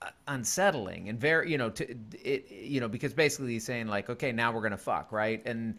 uh, 0.00 0.10
unsettling 0.28 1.08
and 1.08 1.20
very, 1.20 1.50
you 1.50 1.58
know, 1.58 1.70
to 1.70 1.96
it, 2.22 2.50
you 2.50 2.80
know, 2.80 2.88
because 2.88 3.12
basically 3.12 3.52
he's 3.52 3.64
saying 3.64 3.88
like, 3.88 4.08
okay, 4.08 4.32
now 4.32 4.52
we're 4.52 4.62
gonna 4.62 4.76
fuck, 4.76 5.12
right? 5.12 5.42
And 5.44 5.78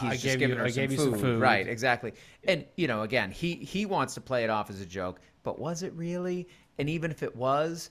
he's 0.00 0.02
I 0.02 0.16
just 0.16 0.38
giving 0.38 0.50
you, 0.50 0.56
her 0.56 0.64
I 0.64 0.70
some, 0.70 0.88
food. 0.88 0.98
some 0.98 1.18
food. 1.18 1.40
Right, 1.40 1.66
exactly. 1.66 2.12
And 2.44 2.64
you 2.76 2.86
know, 2.86 3.02
again, 3.02 3.30
he 3.30 3.54
he 3.56 3.86
wants 3.86 4.14
to 4.14 4.20
play 4.20 4.44
it 4.44 4.50
off 4.50 4.70
as 4.70 4.80
a 4.80 4.86
joke, 4.86 5.20
but 5.42 5.58
was 5.58 5.82
it 5.82 5.92
really? 5.94 6.48
And 6.78 6.88
even 6.88 7.10
if 7.10 7.22
it 7.22 7.34
was, 7.34 7.90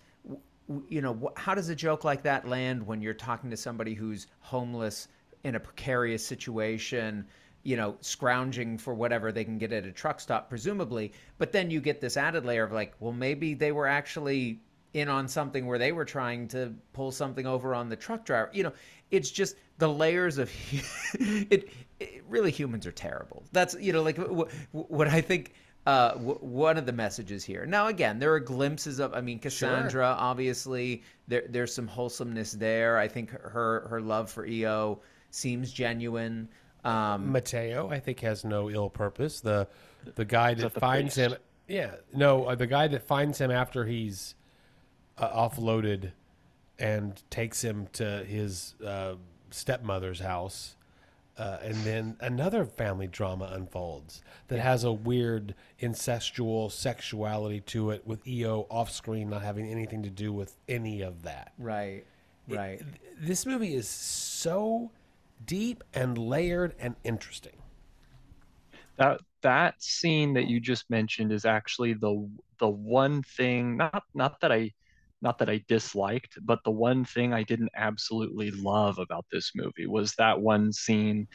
you 0.89 1.01
know, 1.01 1.31
how 1.35 1.53
does 1.53 1.69
a 1.69 1.75
joke 1.75 2.03
like 2.03 2.23
that 2.23 2.47
land 2.47 2.85
when 2.85 3.01
you're 3.01 3.13
talking 3.13 3.49
to 3.49 3.57
somebody 3.57 3.93
who's 3.93 4.27
homeless 4.39 5.07
in 5.43 5.55
a 5.55 5.59
precarious 5.59 6.25
situation? 6.25 7.25
you 7.63 7.75
know, 7.75 7.97
scrounging 7.99 8.77
for 8.77 8.93
whatever 8.93 9.29
they 9.29 9.43
can 9.43 9.57
get 9.57 9.73
at 9.73 9.85
a 9.85 9.91
truck 9.91 10.21
stop, 10.21 10.47
presumably. 10.47 11.11
But 11.37 11.51
then 11.51 11.69
you 11.69 11.81
get 11.81 11.99
this 11.99 12.15
added 12.15 12.45
layer 12.45 12.63
of 12.63 12.71
like, 12.71 12.93
well, 13.01 13.11
maybe 13.11 13.55
they 13.55 13.73
were 13.73 13.87
actually 13.87 14.61
in 14.93 15.09
on 15.09 15.27
something 15.27 15.65
where 15.65 15.77
they 15.77 15.91
were 15.91 16.05
trying 16.05 16.47
to 16.47 16.73
pull 16.93 17.11
something 17.11 17.45
over 17.45 17.75
on 17.75 17.89
the 17.89 17.95
truck 17.95 18.25
driver. 18.25 18.49
You 18.53 18.63
know, 18.63 18.73
it's 19.11 19.31
just 19.31 19.55
the 19.77 19.87
layers 19.87 20.37
of 20.37 20.51
it, 21.13 21.69
it 21.99 22.23
really 22.27 22.51
humans 22.51 22.85
are 22.85 22.91
terrible. 22.91 23.43
That's 23.51 23.75
you 23.79 23.93
know 23.93 24.03
like 24.03 24.17
what, 24.17 24.51
what 24.71 25.07
I 25.07 25.21
think 25.21 25.53
uh, 25.87 26.11
w- 26.15 26.39
one 26.39 26.77
of 26.77 26.85
the 26.85 26.91
messages 26.91 27.45
here. 27.45 27.65
Now, 27.65 27.87
again, 27.87 28.19
there 28.19 28.33
are 28.33 28.41
glimpses 28.41 28.99
of. 28.99 29.13
I 29.13 29.21
mean, 29.21 29.39
Cassandra. 29.39 29.89
Sure. 29.89 30.03
Obviously, 30.03 31.03
there 31.27 31.45
there's 31.49 31.73
some 31.73 31.87
wholesomeness 31.87 32.51
there. 32.51 32.97
I 32.97 33.07
think 33.07 33.31
her 33.31 33.87
her 33.89 34.01
love 34.01 34.29
for 34.29 34.45
EO 34.45 34.99
seems 35.31 35.71
genuine. 35.71 36.49
Um, 36.83 37.31
Mateo, 37.31 37.89
I 37.89 37.99
think, 37.99 38.19
has 38.19 38.43
no 38.43 38.69
ill 38.69 38.89
purpose. 38.89 39.39
The 39.39 39.67
the 40.15 40.25
guy 40.25 40.53
that, 40.55 40.73
that 40.73 40.79
finds 40.79 41.15
him. 41.15 41.35
Yeah, 41.69 41.91
no, 42.13 42.45
uh, 42.45 42.55
the 42.55 42.67
guy 42.67 42.87
that 42.89 43.03
finds 43.03 43.39
him 43.39 43.51
after 43.51 43.85
he's 43.85 44.35
uh, 45.17 45.29
offloaded 45.29 46.11
and 46.79 47.21
takes 47.29 47.63
him 47.63 47.87
to 47.93 48.23
his 48.25 48.75
uh, 48.85 49.15
stepmother's 49.51 50.19
house. 50.19 50.75
Uh, 51.37 51.59
and 51.61 51.75
then 51.77 52.17
another 52.19 52.65
family 52.65 53.05
drama 53.05 53.47
unfolds 53.53 54.23
that 54.47 54.59
has 54.59 54.83
a 54.83 54.91
weird 54.91 55.53
incestual 55.79 56.71
sexuality 56.71 57.59
to 57.61 57.91
it 57.91 58.01
with 58.07 58.27
EO 58.27 58.65
off 58.71 58.89
screen 58.89 59.29
not 59.29 59.43
having 59.43 59.67
anything 59.67 60.01
to 60.01 60.09
do 60.09 60.33
with 60.33 60.57
any 60.67 61.01
of 61.01 61.21
that. 61.21 61.53
Right. 61.59 62.05
Right. 62.47 62.79
It, 62.79 62.85
this 63.21 63.45
movie 63.45 63.75
is 63.75 63.87
so 63.87 64.89
deep 65.45 65.83
and 65.93 66.17
layered 66.17 66.73
and 66.79 66.95
interesting. 67.03 67.57
That 68.97 69.21
that 69.41 69.81
scene 69.81 70.33
that 70.33 70.47
you 70.47 70.59
just 70.59 70.89
mentioned 70.89 71.31
is 71.31 71.45
actually 71.45 71.93
the 71.93 72.27
the 72.59 72.67
one 72.67 73.21
thing 73.21 73.77
not 73.77 74.03
not 74.15 74.41
that 74.41 74.51
I 74.51 74.71
not 75.21 75.39
that 75.39 75.49
I 75.49 75.63
disliked, 75.67 76.37
but 76.43 76.63
the 76.63 76.71
one 76.71 77.05
thing 77.05 77.33
I 77.33 77.43
didn't 77.43 77.71
absolutely 77.75 78.51
love 78.51 78.99
about 78.99 79.25
this 79.31 79.51
movie 79.55 79.87
was 79.87 80.13
that 80.15 80.39
one 80.39 80.71
scene 80.71 81.27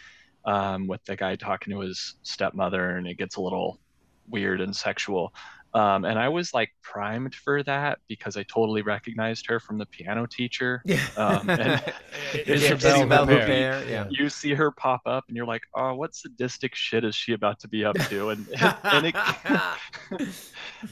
um, 0.44 0.86
with 0.86 1.04
the 1.04 1.16
guy 1.16 1.36
talking 1.36 1.72
to 1.72 1.80
his 1.80 2.16
stepmother, 2.22 2.96
and 2.96 3.06
it 3.06 3.18
gets 3.18 3.36
a 3.36 3.40
little 3.40 3.80
weird 4.28 4.60
and 4.60 4.74
sexual. 4.74 5.32
Um, 5.74 6.04
and 6.04 6.18
I 6.18 6.28
was 6.28 6.52
like 6.52 6.70
primed 6.82 7.34
for 7.34 7.62
that 7.62 7.98
because 8.06 8.36
I 8.36 8.42
totally 8.42 8.82
recognized 8.82 9.46
her 9.46 9.58
from 9.58 9.78
the 9.78 9.86
piano 9.86 10.26
teacher. 10.26 10.82
Yeah. 10.84 11.00
Um, 11.16 11.48
and 11.50 11.82
Isabelle 12.46 13.06
Huppert. 13.06 13.88
Yeah. 13.88 14.06
You 14.10 14.28
see 14.28 14.52
her 14.52 14.70
pop 14.70 15.00
up, 15.06 15.24
and 15.28 15.36
you're 15.36 15.46
like, 15.46 15.62
"Oh, 15.74 15.94
what 15.94 16.14
sadistic 16.14 16.74
shit 16.74 17.04
is 17.04 17.14
she 17.14 17.32
about 17.32 17.58
to 17.60 17.68
be 17.68 17.84
up 17.84 17.96
to?" 18.10 18.30
And, 18.30 18.46
and 18.82 19.06
it, 19.06 20.28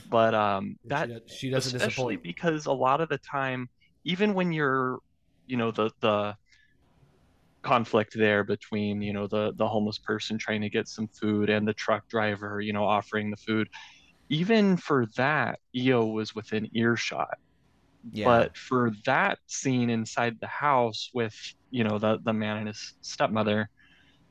but 0.09 0.35
um, 0.35 0.79
that 0.87 1.11
she, 1.27 1.37
she 1.37 1.51
doesn't 1.51 1.77
especially 1.77 2.16
disappoint. 2.16 2.23
because 2.23 2.66
a 2.66 2.73
lot 2.73 3.03
of 3.03 3.11
the 3.11 3.19
time, 3.19 3.69
even 4.05 4.33
when 4.33 4.51
you're 4.51 4.99
you 5.47 5.59
know 5.59 5.71
the 5.71 5.90
the 6.01 6.35
conflict 7.62 8.14
there 8.16 8.43
between 8.43 9.03
you 9.03 9.12
know 9.12 9.27
the 9.27 9.53
the 9.57 9.69
homeless 9.69 9.99
person 9.99 10.38
trying 10.38 10.62
to 10.62 10.71
get 10.71 10.88
some 10.88 11.07
food 11.09 11.51
and 11.51 11.69
the 11.69 11.75
truck 11.75 12.09
driver 12.09 12.59
you 12.59 12.73
know 12.73 12.85
offering 12.85 13.31
the 13.31 13.37
food 13.37 13.69
even 14.31 14.79
for 14.79 15.07
that 15.16 15.61
eo 15.77 16.07
was 16.07 16.35
within 16.37 16.69
earshot 16.75 17.29
Yeah. 18.12 18.27
but 18.27 18.57
for 18.57 18.93
that 19.07 19.38
scene 19.47 19.90
inside 19.90 20.38
the 20.40 20.47
house 20.47 21.11
with 21.14 21.35
you 21.71 21.85
know 21.85 21.99
the 21.99 22.19
the 22.25 22.33
man 22.33 22.59
and 22.59 22.69
his 22.69 22.95
stepmother 23.03 23.69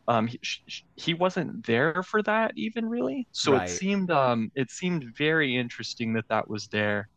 um 0.08 0.28
he, 0.28 0.40
sh- 0.44 0.84
he 0.96 1.14
wasn't 1.14 1.66
there 1.66 2.04
for 2.04 2.22
that 2.24 2.52
even 2.58 2.86
really 2.86 3.28
so 3.32 3.54
Right. 3.54 3.64
it 3.64 3.70
seemed 3.70 4.12
um 4.12 4.52
it 4.56 4.72
seemed 4.72 5.06
very 5.18 5.58
interesting 5.58 6.14
that 6.14 6.26
that 6.30 6.50
was 6.50 6.68
there 6.70 7.10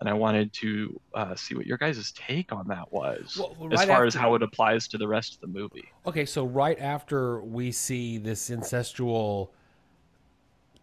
and 0.00 0.08
i 0.10 0.14
wanted 0.14 0.52
to 0.60 1.00
uh, 1.14 1.34
see 1.36 1.54
what 1.56 1.66
your 1.66 1.78
guys' 1.78 2.12
take 2.14 2.52
on 2.52 2.68
that 2.68 2.92
was 2.92 3.34
Well, 3.36 3.68
as 3.72 3.80
right 3.80 3.88
far 3.88 4.04
as 4.06 4.14
how 4.14 4.34
it 4.34 4.42
applies 4.42 4.88
to 4.88 4.98
the 4.98 5.08
rest 5.08 5.34
of 5.36 5.40
the 5.52 5.58
movie 5.60 5.88
Okay, 6.06 6.24
so 6.24 6.44
right 6.46 6.78
after 6.80 7.40
we 7.42 7.72
see 7.72 8.16
this 8.16 8.48
incestual 8.48 9.50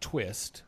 twist, 0.00 0.62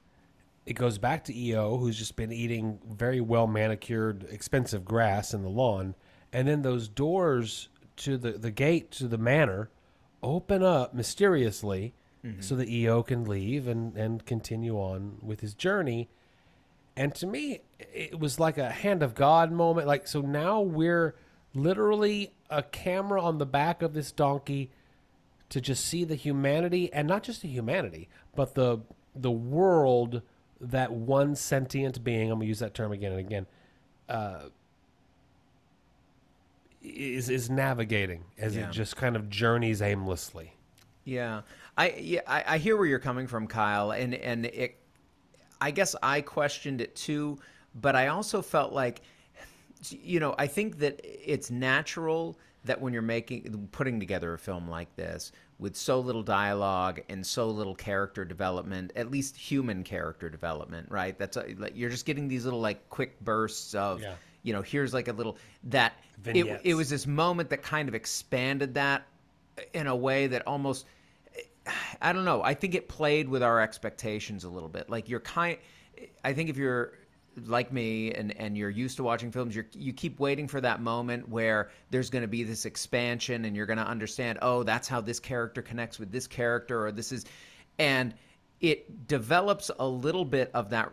it 0.66 0.74
goes 0.74 0.98
back 0.98 1.24
to 1.24 1.36
EO, 1.36 1.78
who's 1.78 1.96
just 1.96 2.16
been 2.16 2.32
eating 2.32 2.80
very 2.90 3.20
well 3.20 3.46
manicured, 3.46 4.26
expensive 4.30 4.84
grass 4.84 5.32
in 5.32 5.42
the 5.42 5.48
lawn, 5.48 5.94
and 6.32 6.48
then 6.48 6.62
those 6.62 6.88
doors 6.88 7.68
to 7.96 8.18
the, 8.18 8.32
the 8.32 8.50
gate 8.50 8.90
to 8.90 9.08
the 9.08 9.16
manor 9.16 9.70
open 10.22 10.62
up 10.62 10.92
mysteriously 10.92 11.94
mm-hmm. 12.24 12.40
so 12.40 12.56
that 12.56 12.68
EO 12.68 13.02
can 13.02 13.24
leave 13.24 13.68
and, 13.68 13.96
and 13.96 14.26
continue 14.26 14.76
on 14.76 15.18
with 15.22 15.40
his 15.40 15.54
journey. 15.54 16.08
And 16.96 17.14
to 17.16 17.26
me, 17.26 17.60
it 17.78 18.18
was 18.18 18.40
like 18.40 18.58
a 18.58 18.70
hand 18.70 19.02
of 19.02 19.14
God 19.14 19.52
moment. 19.52 19.86
Like, 19.86 20.08
so 20.08 20.20
now 20.20 20.60
we're 20.60 21.14
literally 21.54 22.32
a 22.50 22.62
camera 22.62 23.22
on 23.22 23.38
the 23.38 23.46
back 23.46 23.82
of 23.82 23.94
this 23.94 24.10
donkey 24.10 24.70
to 25.48 25.60
just 25.60 25.84
see 25.84 26.02
the 26.02 26.16
humanity, 26.16 26.92
and 26.92 27.06
not 27.06 27.22
just 27.22 27.42
the 27.42 27.48
humanity, 27.48 28.08
but 28.34 28.56
the 28.56 28.80
the 29.14 29.30
world 29.30 30.22
that 30.60 30.92
one 30.92 31.34
sentient 31.34 32.02
being. 32.02 32.30
I'm 32.30 32.38
gonna 32.38 32.46
use 32.46 32.58
that 32.60 32.74
term 32.74 32.92
again 32.92 33.12
and 33.12 33.20
again. 33.20 33.46
Uh, 34.08 34.44
is 36.82 37.28
is 37.28 37.50
navigating 37.50 38.24
as 38.38 38.56
Yeah. 38.56 38.68
it 38.68 38.72
just 38.72 38.96
kind 38.96 39.16
of 39.16 39.28
journeys 39.28 39.82
aimlessly. 39.82 40.54
Yeah, 41.04 41.42
I 41.76 41.90
yeah 41.90 42.20
I, 42.26 42.44
I 42.46 42.58
hear 42.58 42.76
where 42.76 42.86
you're 42.86 42.98
coming 42.98 43.26
from, 43.26 43.46
Kyle, 43.46 43.90
and 43.92 44.14
and 44.14 44.46
it. 44.46 44.76
I 45.60 45.70
guess 45.70 45.96
I 46.02 46.20
questioned 46.20 46.80
it 46.82 46.94
too, 46.94 47.38
but 47.74 47.96
I 47.96 48.08
also 48.08 48.42
felt 48.42 48.74
like, 48.74 49.00
you 49.88 50.20
know, 50.20 50.34
I 50.38 50.46
think 50.46 50.78
that 50.80 51.00
it's 51.02 51.50
natural 51.50 52.38
that 52.66 52.80
when 52.80 52.92
you're 52.92 53.02
making 53.02 53.68
putting 53.72 53.98
together 54.00 54.34
a 54.34 54.38
film 54.38 54.68
like 54.68 54.94
this 54.96 55.32
with 55.58 55.74
so 55.76 56.00
little 56.00 56.22
dialogue 56.22 57.00
and 57.08 57.26
so 57.26 57.48
little 57.48 57.74
character 57.74 58.24
development, 58.24 58.92
at 58.94 59.10
least 59.10 59.36
human 59.36 59.82
character 59.82 60.28
development, 60.28 60.90
right? 60.90 61.18
That's 61.18 61.36
a, 61.36 61.54
like 61.58 61.72
you're 61.74 61.90
just 61.90 62.04
getting 62.06 62.28
these 62.28 62.44
little 62.44 62.60
like 62.60 62.88
quick 62.90 63.18
bursts 63.20 63.74
of, 63.74 64.02
Yeah. 64.02 64.14
you 64.42 64.52
know, 64.52 64.62
here's 64.62 64.92
like 64.92 65.08
a 65.08 65.12
little 65.12 65.38
that 65.64 65.94
it, 66.36 66.46
it 66.64 66.74
was 66.74 66.90
this 66.90 67.06
moment 67.06 67.50
that 67.50 67.62
kind 67.62 67.88
of 67.88 67.94
expanded 67.94 68.74
that 68.74 69.06
in 69.72 69.86
a 69.86 69.96
way 69.96 70.26
that 70.26 70.46
almost 70.46 70.86
I 72.00 72.12
don't 72.12 72.24
know. 72.24 72.42
I 72.42 72.54
think 72.54 72.74
it 72.74 72.88
played 72.88 73.28
with 73.28 73.42
our 73.42 73.60
expectations 73.60 74.44
a 74.44 74.48
little 74.48 74.68
bit. 74.68 74.88
Like 74.90 75.08
you're 75.08 75.20
kind 75.20 75.58
I 76.22 76.34
think 76.34 76.50
if 76.50 76.56
you're 76.56 76.92
like 77.44 77.72
me 77.72 78.12
and 78.12 78.36
and 78.36 78.56
you're 78.56 78.70
used 78.70 78.96
to 78.96 79.02
watching 79.02 79.30
films, 79.30 79.54
you 79.54 79.64
you 79.74 79.92
keep 79.92 80.18
waiting 80.20 80.48
for 80.48 80.60
that 80.60 80.80
moment 80.80 81.28
where 81.28 81.70
there's 81.90 82.10
going 82.10 82.22
to 82.22 82.28
be 82.28 82.42
this 82.42 82.64
expansion 82.64 83.44
and 83.44 83.54
you're 83.56 83.66
going 83.66 83.78
to 83.78 83.86
understand, 83.86 84.38
"Oh, 84.42 84.62
that's 84.62 84.88
how 84.88 85.00
this 85.00 85.20
character 85.20 85.62
connects 85.62 85.98
with 85.98 86.10
this 86.10 86.26
character 86.26 86.86
or 86.86 86.92
this 86.92 87.12
is 87.12 87.26
and 87.78 88.14
it 88.60 89.06
develops 89.06 89.70
a 89.78 89.86
little 89.86 90.24
bit 90.24 90.50
of 90.54 90.70
that 90.70 90.92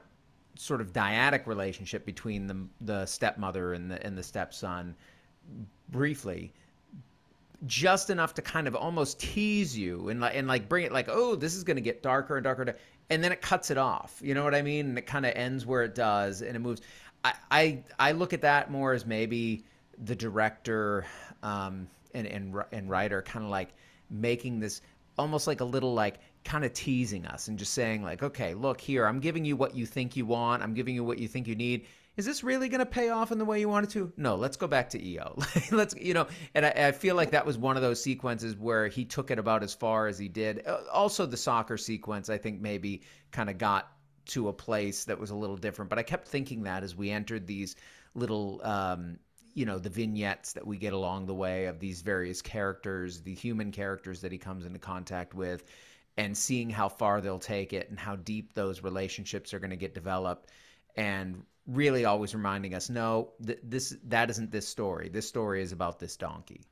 sort 0.56 0.82
of 0.82 0.94
dyadic 0.94 1.48
relationship 1.48 2.06
between 2.06 2.48
the 2.48 2.68
the 2.82 3.06
stepmother 3.06 3.74
and 3.74 3.90
the 3.90 4.06
and 4.06 4.18
the 4.18 4.24
stepson 4.24 4.96
briefly 5.90 6.54
just 7.66 8.10
enough 8.10 8.34
to 8.34 8.42
kind 8.42 8.68
of 8.68 8.76
almost 8.76 9.20
tease 9.20 9.78
you 9.78 10.10
and 10.10 10.20
like 10.20 10.36
and 10.36 10.48
like 10.48 10.68
bring 10.68 10.86
it 10.86 10.92
like 10.92 11.08
oh 11.10 11.36
this 11.36 11.56
is 11.56 11.64
going 11.64 11.76
to 11.76 11.82
get 11.82 12.04
darker 12.04 12.36
and 12.36 12.44
darker 12.44 12.76
and 13.10 13.24
then 13.24 13.32
it 13.32 13.42
cuts 13.42 13.70
it 13.72 13.78
off. 13.78 14.20
You 14.24 14.34
know 14.34 14.44
what 14.44 14.56
i 14.56 14.62
mean? 14.62 14.88
And 14.88 14.98
it 14.98 15.06
kind 15.06 15.26
of 15.26 15.34
ends 15.36 15.66
where 15.66 15.84
it 15.84 15.96
does 15.96 16.42
and 16.42 16.56
it 16.56 16.60
moves. 16.60 16.82
I 17.24 17.34
i, 17.52 17.84
I 18.00 18.12
look 18.12 18.34
at 18.34 18.42
that 18.42 18.72
more 18.72 18.94
as 18.94 19.06
maybe 19.06 19.64
the 20.04 20.16
director 20.16 21.06
um 21.42 21.88
and 22.14 22.28
and, 22.28 22.56
and 22.72 22.90
writer 22.90 23.22
kind 23.22 23.46
of 23.46 23.52
like 23.52 23.74
making 24.10 24.60
this 24.60 24.82
almost 25.18 25.48
like 25.48 25.62
a 25.62 25.66
little 25.66 25.94
like 25.94 26.20
kind 26.44 26.66
of 26.66 26.74
teasing 26.74 27.26
us 27.26 27.48
and 27.48 27.58
just 27.58 27.74
saying 27.74 28.04
like 28.04 28.22
okay 28.22 28.54
look 28.54 28.82
here 28.82 29.06
i'm 29.06 29.20
giving 29.20 29.46
you 29.46 29.56
what 29.56 29.76
you 29.76 29.86
think 29.86 30.18
you 30.18 30.26
want. 30.26 30.62
I'm 30.62 30.74
giving 30.74 30.96
you 30.96 31.04
what 31.04 31.20
you 31.20 31.28
think 31.28 31.48
you 31.48 31.56
need 31.56 31.86
is 32.18 32.26
this 32.26 32.44
really 32.44 32.70
going 32.70 32.80
to 32.80 32.86
pay 32.86 33.10
off 33.10 33.32
in 33.32 33.38
the 33.38 33.46
way 33.46 33.60
you 33.60 33.70
want 33.70 33.86
it 33.86 33.90
to? 33.92 34.12
No 34.18 34.36
let's 34.36 34.58
go 34.58 34.68
back 34.68 34.90
to 34.92 35.06
eo 35.06 35.38
let's 35.72 35.96
you 35.96 36.14
know 36.14 36.28
and 36.54 36.66
I, 36.66 36.70
I 36.70 36.92
feel 36.92 37.16
like 37.16 37.32
that 37.32 37.46
was 37.46 37.58
one 37.58 37.76
of 37.76 37.82
those 37.82 38.02
sequences 38.02 38.56
where 38.56 38.88
he 38.88 39.06
took 39.06 39.32
it 39.32 39.40
about 39.40 39.64
as 39.64 39.74
far 39.74 40.08
as 40.08 40.18
he 40.18 40.28
did. 40.28 40.66
Uh, 40.66 40.80
also 40.92 41.26
the 41.26 41.38
soccer 41.38 41.78
sequence 41.78 42.30
i 42.30 42.38
think 42.38 42.62
maybe 42.62 43.02
kind 43.32 43.50
of 43.50 43.58
got 43.58 43.92
to 44.26 44.48
a 44.48 44.54
place 44.54 45.06
that 45.06 45.20
was 45.20 45.32
a 45.32 45.36
little 45.36 45.58
different 45.58 45.90
but 45.90 46.00
i 46.00 46.04
kept 46.04 46.28
thinking 46.28 46.64
that 46.64 46.84
as 46.84 46.96
we 46.96 47.10
entered 47.10 47.46
these 47.46 47.76
little 48.16 48.62
um, 48.64 49.18
you 49.54 49.66
know 49.66 49.78
the 49.80 49.90
vignettes 49.90 50.54
that 50.54 50.66
we 50.66 50.78
get 50.78 50.94
along 50.94 51.26
the 51.26 51.34
way 51.34 51.66
of 51.66 51.80
these 51.80 52.02
various 52.02 52.42
characters 52.42 53.22
the 53.22 53.34
human 53.34 53.72
characters 53.72 54.22
that 54.22 54.32
he 54.32 54.38
comes 54.38 54.66
into 54.66 54.80
contact 54.80 55.34
with 55.34 55.66
and 56.18 56.38
seeing 56.38 56.70
how 56.70 56.90
far 56.90 57.22
they'll 57.22 57.40
take 57.40 57.74
it 57.74 57.90
and 57.90 58.00
how 58.00 58.16
deep 58.16 58.54
those 58.54 58.84
relationships 58.84 59.54
are 59.54 59.60
going 59.60 59.72
to 59.72 59.76
get 59.76 59.94
developed. 59.94 60.52
And 60.96 61.44
really 61.66 62.06
always 62.06 62.36
reminding 62.36 62.74
us 62.74 62.90
no 62.90 63.32
th- 63.46 63.60
this 63.64 63.96
that 64.04 64.30
isn't 64.30 64.52
this 64.52 64.68
story 64.68 65.10
this 65.10 65.28
story 65.28 65.62
is 65.62 65.72
about 65.72 66.00
this 66.00 66.18
donkey 66.18 66.66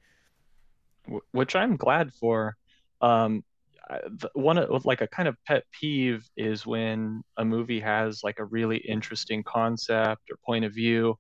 which 1.32 1.56
I'm 1.56 1.78
glad 1.78 2.14
for. 2.14 2.56
Um, 3.02 3.44
one 4.34 4.58
of 4.58 4.86
like 4.86 5.02
a 5.02 5.08
kind 5.08 5.28
of 5.28 5.36
pet 5.46 5.64
peeve 5.72 6.30
is 6.38 6.66
when 6.66 7.24
a 7.38 7.44
movie 7.44 7.80
has 7.80 8.24
like 8.24 8.40
a 8.40 8.46
really 8.46 8.78
interesting 8.78 9.44
concept 9.44 10.30
or 10.32 10.38
point 10.46 10.66
of 10.66 10.74
view, 10.74 11.18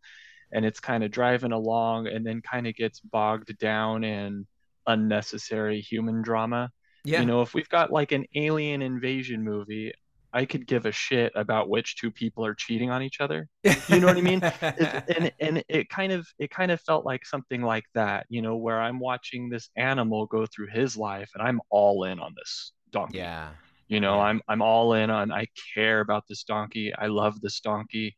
and 0.53 0.65
it's 0.65 0.79
kind 0.79 1.03
of 1.03 1.11
driving 1.11 1.51
along 1.51 2.07
and 2.07 2.25
then 2.25 2.41
kind 2.41 2.67
of 2.67 2.75
gets 2.75 2.99
bogged 2.99 3.57
down 3.57 4.03
in 4.03 4.45
unnecessary 4.87 5.81
human 5.81 6.21
drama. 6.21 6.71
yeah 7.03 7.19
You 7.19 7.25
know, 7.25 7.41
if 7.41 7.53
we've 7.53 7.69
got 7.69 7.91
like 7.91 8.11
an 8.11 8.25
alien 8.35 8.81
invasion 8.81 9.43
movie, 9.43 9.91
I 10.33 10.45
could 10.45 10.65
give 10.65 10.85
a 10.85 10.91
shit 10.91 11.31
about 11.35 11.69
which 11.69 11.97
two 11.97 12.09
people 12.11 12.45
are 12.45 12.53
cheating 12.55 12.89
on 12.89 13.03
each 13.03 13.19
other. 13.19 13.47
You 13.89 13.99
know 13.99 14.07
what 14.07 14.17
I 14.17 14.21
mean? 14.21 14.41
It- 14.43 15.03
and 15.17 15.31
and 15.39 15.63
it 15.67 15.89
kind 15.89 16.11
of 16.13 16.27
it 16.39 16.49
kind 16.51 16.71
of 16.71 16.79
felt 16.81 17.05
like 17.05 17.25
something 17.25 17.61
like 17.61 17.85
that, 17.95 18.25
you 18.29 18.41
know, 18.41 18.55
where 18.55 18.79
I'm 18.81 18.99
watching 18.99 19.49
this 19.49 19.69
animal 19.75 20.25
go 20.27 20.45
through 20.45 20.67
his 20.67 20.95
life 20.97 21.29
and 21.35 21.43
I'm 21.47 21.59
all 21.69 22.03
in 22.05 22.19
on 22.19 22.33
this 22.35 22.71
donkey. 22.91 23.17
yeah 23.17 23.49
You 23.87 23.99
know, 23.99 24.15
Yeah. 24.15 24.23
I'm 24.23 24.41
I'm 24.47 24.61
all 24.61 24.93
in 24.93 25.09
on 25.09 25.31
I 25.31 25.47
care 25.75 25.99
about 25.99 26.23
this 26.29 26.43
donkey. 26.43 26.93
I 26.95 27.07
love 27.07 27.41
this 27.41 27.59
donkey. 27.59 28.15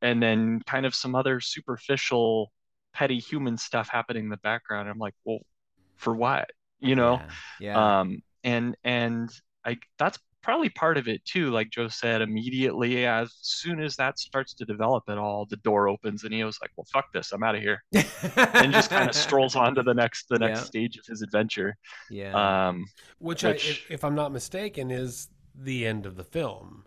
And 0.00 0.20
then 0.22 0.60
kind 0.66 0.84
of 0.86 0.94
some 0.94 1.14
other 1.14 1.40
superficial 1.40 2.50
petty 2.92 3.18
human 3.18 3.56
stuff 3.56 3.88
happening 3.88 4.24
in 4.24 4.30
the 4.30 4.36
background. 4.38 4.88
I'm 4.88 4.98
like, 4.98 5.14
well, 5.24 5.38
for 5.96 6.14
what? 6.14 6.50
You 6.80 6.96
know? 6.96 7.20
yeah, 7.60 7.68
yeah. 7.68 8.00
um 8.00 8.22
and 8.42 8.74
and 8.82 9.30
i 9.64 9.78
that's 9.98 10.18
probably 10.42 10.68
part 10.70 10.98
of 10.98 11.06
it 11.08 11.24
too 11.24 11.50
like 11.50 11.70
joe 11.70 11.88
said 11.88 12.20
immediately 12.20 13.06
as 13.06 13.32
soon 13.40 13.80
as 13.80 13.96
that 13.96 14.18
starts 14.18 14.54
to 14.54 14.64
develop 14.64 15.04
at 15.08 15.16
all 15.18 15.46
the 15.50 15.56
door 15.58 15.88
opens 15.88 16.24
and 16.24 16.34
he 16.34 16.42
was 16.44 16.58
like 16.60 16.70
well 16.76 16.86
fuck 16.92 17.06
this 17.12 17.32
i'm 17.32 17.42
out 17.42 17.54
of 17.54 17.62
here. 17.62 17.82
And 17.92 18.72
just 18.72 18.90
kind 18.90 19.08
of 19.08 19.14
strolls 19.26 19.54
on 19.56 19.74
to 19.76 19.82
the 19.82 19.94
next 19.94 20.28
the 20.28 20.38
next 20.38 20.60
Yeah. 20.60 20.64
stage 20.64 20.96
of 20.96 21.06
his 21.06 21.22
adventure. 21.22 21.76
Yeah. 22.10 22.68
Um 22.68 22.86
Which, 23.18 23.44
I, 23.44 23.50
if, 23.50 23.90
if 23.90 24.04
I'm 24.04 24.14
not 24.14 24.32
mistaken, 24.32 24.90
is 24.90 25.28
the 25.54 25.86
end 25.86 26.06
of 26.06 26.16
the 26.16 26.24
film. 26.24 26.84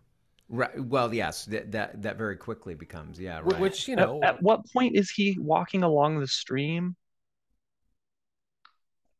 right 0.49 0.79
well 0.83 1.13
yes 1.13 1.45
that 1.45 1.71
that, 1.71 2.01
that 2.01 2.17
very 2.17 2.37
quickly 2.37 2.75
becomes 2.75 3.19
yeah 3.19 3.39
right. 3.43 3.59
Which, 3.59 3.87
you 3.87 3.95
know, 3.95 4.19
at, 4.23 4.41
what 4.41 4.61
point 4.73 4.95
is 4.95 5.09
he 5.09 5.37
walking 5.39 5.83
along 5.83 6.19
the 6.19 6.27
stream? 6.27 6.95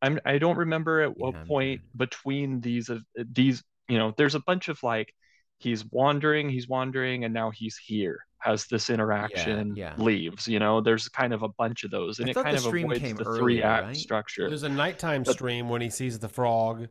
I'm 0.02 0.20
i 0.26 0.38
don't 0.38 0.58
remember 0.58 1.02
at 1.02 1.18
what 1.18 1.34
Yeah, 1.34 1.42
I'm 1.42 1.48
point 1.48 1.82
between 1.96 2.62
these 2.62 2.90
of 2.90 3.02
these 3.16 3.64
you 3.88 3.98
know 3.98 4.14
there's 4.18 4.36
a 4.36 4.40
bunch 4.40 4.70
of 4.70 4.82
like 4.84 5.14
he's 5.58 5.86
wandering 5.92 6.50
he's 6.50 6.68
wandering 6.68 7.24
and 7.24 7.34
now 7.34 7.50
he's 7.52 7.78
here 7.78 8.26
has 8.40 8.66
this 8.68 8.90
interaction 8.90 9.76
yeah. 9.76 9.94
leaves 9.98 10.48
you 10.48 10.60
know 10.60 10.82
there's 10.82 11.10
kind 11.10 11.34
of 11.34 11.44
a 11.44 11.50
bunch 11.50 11.84
of 11.84 11.92
those 11.92 12.20
and 12.20 12.28
I 12.28 12.32
it 12.32 12.34
thought 12.34 12.46
kind 12.46 12.58
of 12.58 12.66
avoids 12.66 13.00
came 13.00 13.16
the 13.16 13.24
earlier, 13.24 13.42
three 13.42 13.64
act 13.64 13.86
right? 13.88 13.96
structure 13.96 14.48
there's 14.48 14.64
a 14.64 14.70
nighttime 14.70 15.24
But- 15.24 15.34
stream 15.34 15.70
when 15.70 15.82
he 15.82 15.90
sees 15.90 16.20
the 16.20 16.30
frog. 16.30 16.88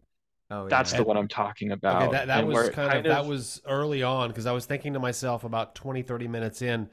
oh 0.51 0.69
that's 0.69 0.93
yeah. 0.93 0.99
the 0.99 1.05
one 1.05 1.17
i'm 1.17 1.29
talking 1.29 1.71
about 1.73 2.03
Okay, 2.03 2.13
that, 2.13 2.27
that 2.29 2.47
was 2.47 2.55
where 2.55 2.65
it 2.65 2.73
kind, 2.73 2.99
of, 2.99 3.05
that 3.05 3.27
was 3.27 3.61
early 3.67 4.03
on 4.03 4.29
because 4.29 4.47
I 4.47 4.53
was 4.53 4.67
thinking 4.67 4.95
to 4.95 4.99
myself 4.99 5.45
about 5.45 5.75
20, 5.75 6.03
30 6.03 6.29
minutes 6.29 6.63
in. 6.63 6.89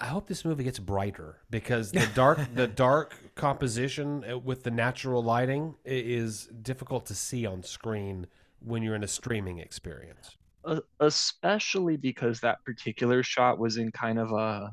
I 0.00 0.06
hope 0.06 0.28
this 0.28 0.44
movie 0.44 0.62
gets 0.62 0.78
brighter 0.78 1.38
because 1.50 1.90
the 1.90 2.08
dark 2.14 2.38
the 2.54 2.68
dark 2.68 3.16
composition 3.34 4.24
uh, 4.30 4.38
with 4.38 4.62
the 4.62 4.70
natural 4.70 5.22
lighting 5.22 5.74
is 5.84 6.46
difficult 6.62 7.06
to 7.06 7.14
see 7.14 7.44
on 7.44 7.64
screen 7.64 8.28
when 8.60 8.82
you're 8.82 8.94
in 8.94 9.04
a 9.04 9.08
streaming 9.08 9.58
experience. 9.58 10.36
Uh, 10.64 10.80
especially 11.00 11.96
because 11.96 12.40
that 12.40 12.58
particular 12.64 13.22
shot 13.22 13.58
was 13.58 13.76
in 13.76 13.90
kind 13.92 14.18
of 14.18 14.32
a 14.32 14.70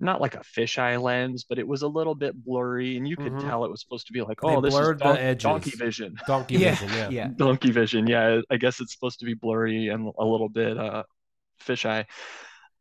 not 0.00 0.20
like 0.20 0.34
a 0.34 0.40
fisheye 0.40 1.00
lens, 1.00 1.44
but 1.48 1.58
it 1.58 1.66
was 1.66 1.82
a 1.82 1.88
little 1.88 2.16
bit 2.16 2.34
blurry, 2.44 2.96
and 2.96 3.06
you 3.06 3.16
could 3.16 3.32
Mhm. 3.32 3.40
tell 3.42 3.64
it 3.64 3.70
was 3.70 3.80
supposed 3.80 4.08
to 4.08 4.12
be 4.12 4.22
like, 4.22 4.40
They 4.40 4.48
oh, 4.48 4.60
this 4.60 4.74
is 4.74 4.80
blurred 4.80 4.98
the 4.98 5.04
don- 5.04 5.16
edges. 5.18 5.42
donkey 5.44 5.70
vision. 5.70 6.16
Donkey 6.26 6.56
yeah, 6.56 6.74
vision, 6.74 6.88
yeah. 6.96 7.08
yeah. 7.10 7.28
Donkey 7.36 7.70
vision, 7.70 8.06
yeah. 8.08 8.40
I 8.50 8.56
guess 8.56 8.80
it's 8.80 8.92
supposed 8.92 9.20
to 9.20 9.24
be 9.24 9.34
blurry 9.34 9.88
and 9.88 10.12
a 10.18 10.24
little 10.24 10.48
bit 10.48 10.76
uh 10.76 11.04
fisheye. 11.64 12.06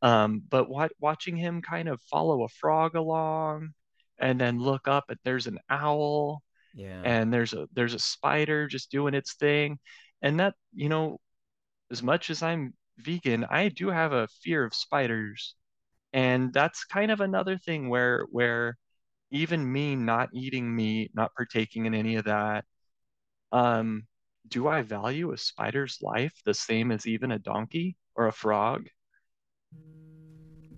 Um, 0.02 0.42
but 0.50 0.68
wa- 0.70 0.90
watching 1.00 1.38
him 1.38 1.62
kind 1.62 1.88
of 1.88 2.02
follow 2.12 2.44
a 2.44 2.50
frog 2.50 2.96
along 2.96 3.70
and 4.18 4.42
then 4.42 4.58
look 4.60 4.88
up 4.88 5.06
and 5.10 5.20
there's 5.24 5.48
an 5.48 5.60
owl 5.70 6.42
Yeah. 6.74 7.02
and 7.06 7.32
there's 7.32 7.54
a 7.54 7.68
there's 7.74 7.94
a 7.94 8.00
spider 8.00 8.68
just 8.68 8.90
doing 8.92 9.14
its 9.14 9.36
thing 9.36 9.80
and 10.24 10.40
that 10.40 10.56
you 10.74 10.90
know 10.90 11.20
as 11.92 12.02
much 12.02 12.30
as 12.32 12.42
i'm 12.42 12.74
vegan 13.00 13.46
i 13.50 13.70
do 13.70 13.90
have 13.90 14.14
a 14.14 14.28
fear 14.42 14.66
of 14.66 14.74
spiders. 14.74 15.56
And 16.14 16.54
that's 16.54 16.86
kind 16.86 17.12
of 17.12 17.22
another 17.22 17.58
thing 17.58 17.90
where 17.90 18.26
where 18.32 18.78
even 19.32 19.72
me 19.72 19.96
not 19.96 20.30
eating 20.34 20.76
meat 20.76 21.12
not 21.16 21.34
partaking 21.36 21.86
in 21.88 21.96
any 21.96 22.18
of 22.18 22.26
that 22.26 22.66
um 23.52 24.06
do 24.48 24.68
i 24.68 24.82
value 24.84 25.32
a 25.32 25.38
spider's 25.38 26.00
life 26.02 26.34
the 26.46 26.54
same 26.54 26.92
as 26.92 27.08
even 27.08 27.32
a 27.32 27.40
donkey 27.40 27.98
or 28.16 28.28
a 28.28 28.32
frog 28.34 28.88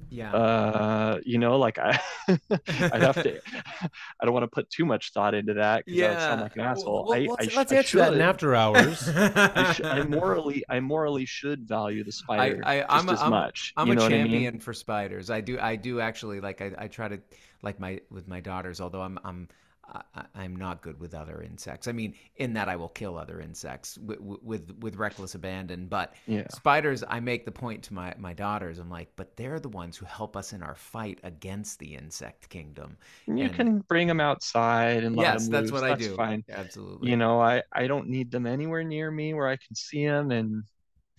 yeah. 0.10 0.34
uh 0.34 1.20
you 1.26 1.38
know 1.38 1.58
like 1.58 1.78
i 1.80 2.00
i'd 2.30 3.02
have 3.02 3.22
to 3.22 3.40
i 3.82 4.24
don't 4.26 4.34
want 4.34 4.44
to 4.44 4.48
put 4.48 4.70
too 4.70 4.86
much 4.86 5.12
thought 5.14 5.34
into 5.34 5.54
that 5.56 5.84
because 5.86 6.00
that 6.00 6.10
would 6.12 6.20
sound 6.20 6.40
Yeah. 6.40 6.44
like 6.44 6.56
an 6.56 6.62
asshole 6.62 7.06
Well, 7.10 7.14
I, 7.18 7.26
let's 7.26 7.48
I, 7.48 7.50
sh- 7.50 7.56
let's 7.56 7.72
I 7.72 7.76
answer 7.78 7.98
that 8.00 8.08
in 8.10 8.14
should. 8.20 8.22
after 8.22 8.56
hours. 8.56 9.10
I, 9.16 9.74
sh- 9.74 9.82
I 9.84 10.04
morally 10.04 10.64
i 10.70 10.80
morally 10.80 11.26
should 11.26 11.68
value 11.68 12.04
the 12.04 12.12
spider 12.24 12.62
I- 12.66 12.80
just 12.82 12.90
I'm 12.92 13.10
a- 13.10 13.14
as 13.14 13.22
I'm- 13.22 13.30
much 13.32 13.74
I'm 13.78 13.88
you 13.88 13.94
a 13.94 13.96
know 13.96 14.06
I 14.06 14.10
champion 14.10 14.54
mean? 14.56 14.60
for 14.60 14.74
spiders. 14.74 15.30
I 15.30 15.42
do. 15.42 15.60
I 15.60 15.76
do 15.76 16.00
actually 16.00 16.40
like. 16.40 16.62
I, 16.62 16.72
I 16.78 16.88
try 16.88 17.08
to 17.08 17.20
like 17.62 17.80
my 17.80 18.00
with 18.10 18.28
my 18.28 18.40
daughters. 18.40 18.80
Although 18.82 19.02
I'm 19.02 19.20
I'm 19.24 19.48
I, 19.88 20.26
I'm 20.36 20.56
not 20.56 20.82
good 20.82 21.00
with 21.00 21.14
other 21.14 21.42
insects. 21.42 21.88
I 21.88 21.92
mean, 21.92 22.16
in 22.38 22.54
that 22.54 22.70
I 22.70 22.76
will 22.76 22.90
kill 22.90 23.18
other 23.18 23.40
insects 23.40 23.98
with 23.98 24.20
with, 24.20 24.72
with 24.80 24.96
reckless 24.96 25.36
abandon. 25.36 25.88
But 25.88 26.14
Yeah. 26.28 26.48
spiders, 26.48 27.04
I 27.08 27.20
make 27.20 27.46
the 27.46 27.52
point 27.52 27.84
to 27.84 27.94
my 27.94 28.14
my 28.18 28.34
daughters. 28.34 28.80
I'm 28.80 28.90
like, 28.90 29.10
but 29.16 29.36
they're 29.38 29.60
the 29.60 29.70
ones 29.70 29.98
who 29.98 30.06
help 30.06 30.36
us 30.36 30.54
in 30.54 30.64
our 30.64 30.76
fight 30.76 31.20
against 31.24 31.80
the 31.80 31.96
insect 31.96 32.50
kingdom. 32.50 32.98
you 33.28 33.50
and- 33.50 33.50
can 33.50 33.80
bring 33.82 34.08
them 34.08 34.20
outside 34.20 35.04
and 35.04 35.16
let 35.16 35.32
yes, 35.32 35.34
them 35.34 35.50
that's 35.50 35.72
loose. 35.72 35.72
what 35.72 35.84
I 35.84 35.94
That's 35.94 36.08
do. 36.08 36.18
fine 36.18 36.44
Absolutely. 36.50 37.10
you 37.10 37.18
know 37.18 37.42
i 37.42 37.62
i 37.74 37.88
don't 37.88 38.08
need 38.10 38.32
them 38.32 38.46
anywhere 38.48 38.84
near 38.84 39.12
me 39.12 39.34
where 39.34 39.48
i 39.48 39.56
can 39.58 39.76
see 39.76 40.06
them 40.06 40.32
and 40.32 40.64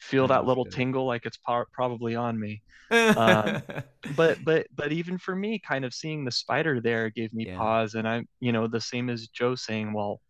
feel 0.00 0.26
that 0.28 0.44
little 0.44 0.64
tingle 0.64 1.06
like 1.06 1.24
it's 1.26 1.38
po- 1.38 1.64
probably 1.72 2.14
on 2.14 2.38
me 2.38 2.62
um, 2.90 3.62
but 4.16 4.38
but 4.44 4.66
but 4.74 4.92
even 4.92 5.18
for 5.18 5.34
me 5.34 5.58
kind 5.58 5.84
of 5.84 5.92
seeing 5.94 6.24
the 6.24 6.30
spider 6.30 6.80
there 6.80 7.10
gave 7.10 7.32
me 7.32 7.46
Yeah. 7.46 7.56
pause 7.58 7.94
and 7.94 8.06
i'm 8.06 8.28
you 8.40 8.52
know 8.52 8.66
the 8.66 8.80
same 8.80 9.08
as 9.10 9.28
joe 9.28 9.54
saying 9.54 9.92
well 9.92 10.20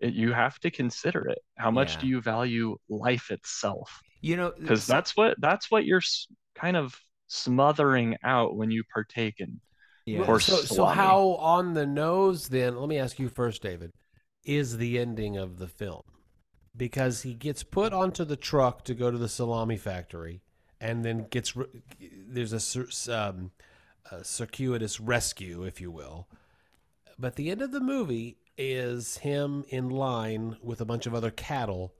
it, 0.00 0.14
you 0.14 0.32
have 0.32 0.58
to 0.60 0.70
consider 0.70 1.28
it 1.28 1.38
how 1.56 1.70
much 1.70 1.94
Yeah. 1.94 2.00
do 2.00 2.06
you 2.08 2.20
value 2.20 2.76
life 2.88 3.30
itself 3.30 4.00
you 4.24 4.36
know, 4.36 4.52
because 4.56 4.86
that's 4.86 5.16
what 5.16 5.34
that's 5.40 5.68
what 5.68 5.84
you're 5.84 5.98
s- 5.98 6.28
kind 6.54 6.76
of 6.76 6.94
smothering 7.26 8.16
out 8.22 8.56
when 8.56 8.70
you 8.70 8.84
partake 8.94 9.40
in 9.40 9.60
yeah. 10.06 10.20
or 10.26 10.38
so, 10.38 10.62
so 10.62 10.84
how 10.84 11.30
on 11.40 11.74
the 11.74 11.86
nose 11.86 12.48
then? 12.48 12.76
Let 12.76 12.88
me 12.88 12.98
ask 12.98 13.18
you 13.18 13.28
first, 13.28 13.62
David. 13.62 13.90
Is 14.44 14.76
the 14.76 14.98
ending 14.98 15.36
of 15.36 15.58
the 15.58 15.66
film 15.66 16.02
because 16.76 17.22
he 17.22 17.34
gets 17.34 17.62
put 17.62 17.92
onto 17.92 18.24
the 18.24 18.36
truck 18.36 18.84
to 18.84 18.94
go 18.94 19.10
to 19.10 19.18
the 19.18 19.28
salami 19.28 19.76
factory, 19.76 20.42
and 20.80 21.04
then 21.04 21.26
gets 21.30 21.56
re- 21.56 21.66
there's 22.26 22.52
a, 22.52 23.16
um, 23.16 23.50
a 24.10 24.24
circuitous 24.24 25.00
rescue, 25.00 25.64
if 25.64 25.80
you 25.80 25.90
will. 25.90 26.28
But 27.18 27.36
the 27.36 27.50
end 27.50 27.62
of 27.62 27.72
the 27.72 27.80
movie 27.80 28.38
is 28.58 29.18
him 29.18 29.64
in 29.68 29.88
line 29.88 30.56
with 30.62 30.80
a 30.80 30.84
bunch 30.84 31.06
of 31.06 31.14
other 31.14 31.30
cattle 31.30 31.94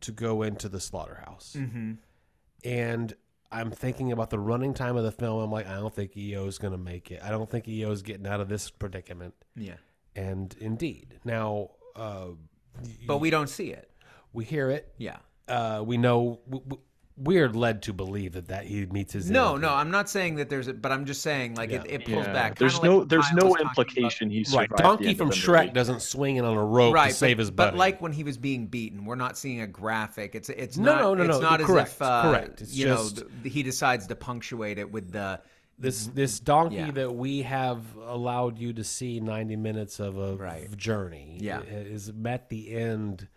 to 0.00 0.12
go 0.12 0.42
into 0.42 0.68
the 0.68 0.80
slaughterhouse 0.80 1.56
hmm 1.58 1.92
and 2.64 3.14
I'm 3.50 3.70
thinking 3.70 4.12
about 4.12 4.30
the 4.30 4.38
running 4.38 4.72
time 4.72 4.96
of 4.96 5.04
the 5.04 5.12
film. 5.12 5.42
I'm 5.42 5.50
like, 5.52 5.66
I 5.66 5.74
don't 5.74 5.94
think 5.94 6.16
EO 6.16 6.46
is 6.46 6.58
going 6.58 6.72
to 6.72 6.78
make 6.78 7.10
it. 7.10 7.20
I 7.22 7.30
don't 7.30 7.50
think 7.50 7.68
EO 7.68 7.90
is 7.90 8.02
getting 8.02 8.26
out 8.26 8.40
of 8.40 8.48
this 8.48 8.70
predicament. 8.70 9.34
Yeah. 9.54 9.74
And 10.16 10.54
indeed, 10.58 11.20
now 11.24 11.70
uh, 11.94 12.28
But 13.06 13.18
we 13.18 13.30
don't 13.30 13.48
see 13.50 13.70
it. 13.70 13.90
We 14.32 14.44
hear 14.44 14.70
it. 14.70 14.92
Yeah. 14.98 15.16
Uh, 15.48 15.82
we 15.84 15.96
know 15.98 16.40
we, 16.46 16.60
we- 16.66 16.76
we're 17.18 17.50
led 17.50 17.82
to 17.82 17.92
believe 17.92 18.32
that 18.32 18.48
that 18.48 18.64
he 18.64 18.86
meets 18.86 19.12
his 19.12 19.30
No, 19.30 19.52
end. 19.52 19.62
no, 19.62 19.68
I'm 19.74 19.90
not 19.90 20.08
saying 20.08 20.36
that 20.36 20.48
there's 20.48 20.66
a, 20.66 20.72
but 20.72 20.90
I'm 20.90 21.04
just 21.04 21.20
saying 21.20 21.56
like 21.56 21.70
it, 21.70 21.82
Yeah. 21.84 21.92
it 21.96 22.04
pulls 22.06 22.24
Yeah. 22.26 22.32
back. 22.32 22.58
there's 22.58 22.72
Kinda 22.78 22.88
no 22.88 22.98
like 23.00 23.08
there's 23.10 23.26
Kyle 23.26 23.36
no 23.36 23.46
was 23.48 23.60
about. 23.60 23.68
implication 23.68 24.30
he 24.30 24.38
right. 24.38 24.46
survived 24.46 24.72
the 24.72 24.82
Donkey 24.82 25.14
from 25.14 25.30
Shrek 25.30 25.60
movie. 25.64 25.72
doesn't 25.74 26.00
swing 26.00 26.36
in 26.36 26.46
on 26.46 26.56
a 26.56 26.64
rope 26.64 26.94
Right, 26.94 27.10
to 27.10 27.14
save 27.14 27.36
but, 27.36 27.40
his 27.42 27.50
but 27.50 27.76
like 27.76 28.00
when 28.00 28.12
he 28.12 28.24
was 28.24 28.38
being 28.38 28.66
beaten, 28.66 29.04
we're 29.04 29.14
not 29.16 29.36
seeing 29.36 29.60
a 29.60 29.66
graphic. 29.66 30.34
It's 30.34 30.48
it's 30.48 30.78
No, 30.78 30.84
not 30.94 31.00
no, 31.02 31.14
no, 31.14 31.22
it's 31.24 31.34
no, 31.36 31.40
not 31.50 31.60
as 31.60 31.66
correct, 31.66 31.90
if 31.90 32.02
uh, 32.02 32.22
correct. 32.22 32.62
It's 32.62 32.74
you 32.74 32.86
just- 32.86 33.18
know 33.18 33.26
he 33.44 33.62
decides 33.62 34.06
to 34.06 34.16
punctuate 34.16 34.78
it 34.78 34.90
with 34.90 35.12
the 35.12 35.38
this 35.78 36.06
this 36.06 36.40
donkey 36.40 36.76
Yeah. 36.76 36.90
that 36.92 37.14
we 37.14 37.42
have 37.42 37.82
allowed 38.06 38.56
you 38.58 38.72
to 38.72 38.84
see 38.84 39.20
90 39.20 39.56
minutes 39.56 40.00
of 40.00 40.16
a 40.16 40.34
Right. 40.36 40.74
journey 40.78 41.36
Yeah. 41.42 41.60
is 41.60 42.10
met 42.10 42.48
the 42.48 42.74
end 42.74 43.28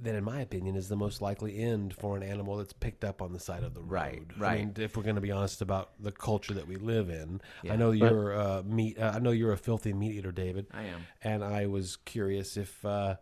that 0.00 0.14
in 0.14 0.22
my 0.24 0.40
opinion 0.40 0.76
is 0.76 0.88
the 0.88 0.96
most 0.96 1.22
likely 1.22 1.58
end 1.58 1.94
for 1.94 2.16
an 2.16 2.22
animal 2.22 2.56
that's 2.58 2.72
picked 2.72 3.02
up 3.04 3.22
on 3.22 3.32
the 3.32 3.40
side 3.40 3.62
of 3.62 3.72
the 3.74 3.80
road 3.80 3.90
Right, 3.90 4.22
right. 4.36 4.50
I 4.52 4.64
mean, 4.64 4.74
if 4.76 4.96
we're 4.96 5.02
going 5.02 5.14
to 5.14 5.20
be 5.22 5.30
honest 5.32 5.62
about 5.62 5.90
the 5.98 6.12
culture 6.12 6.52
that 6.54 6.66
we 6.68 6.76
live 6.76 7.08
in 7.08 7.40
Yeah. 7.62 7.72
i 7.72 7.76
know 7.76 7.92
you're 7.92 8.38
uh, 8.38 8.62
meat 8.64 8.98
uh, 8.98 9.12
i 9.14 9.18
know 9.18 9.30
you're 9.30 9.52
a 9.52 9.56
filthy 9.56 9.92
meat 9.94 10.12
eater 10.12 10.32
david 10.32 10.66
I 10.74 10.82
am. 10.84 11.06
and 11.24 11.42
i 11.42 11.66
was 11.66 11.96
curious 12.04 12.56
if 12.56 12.84
uh, 12.84 13.16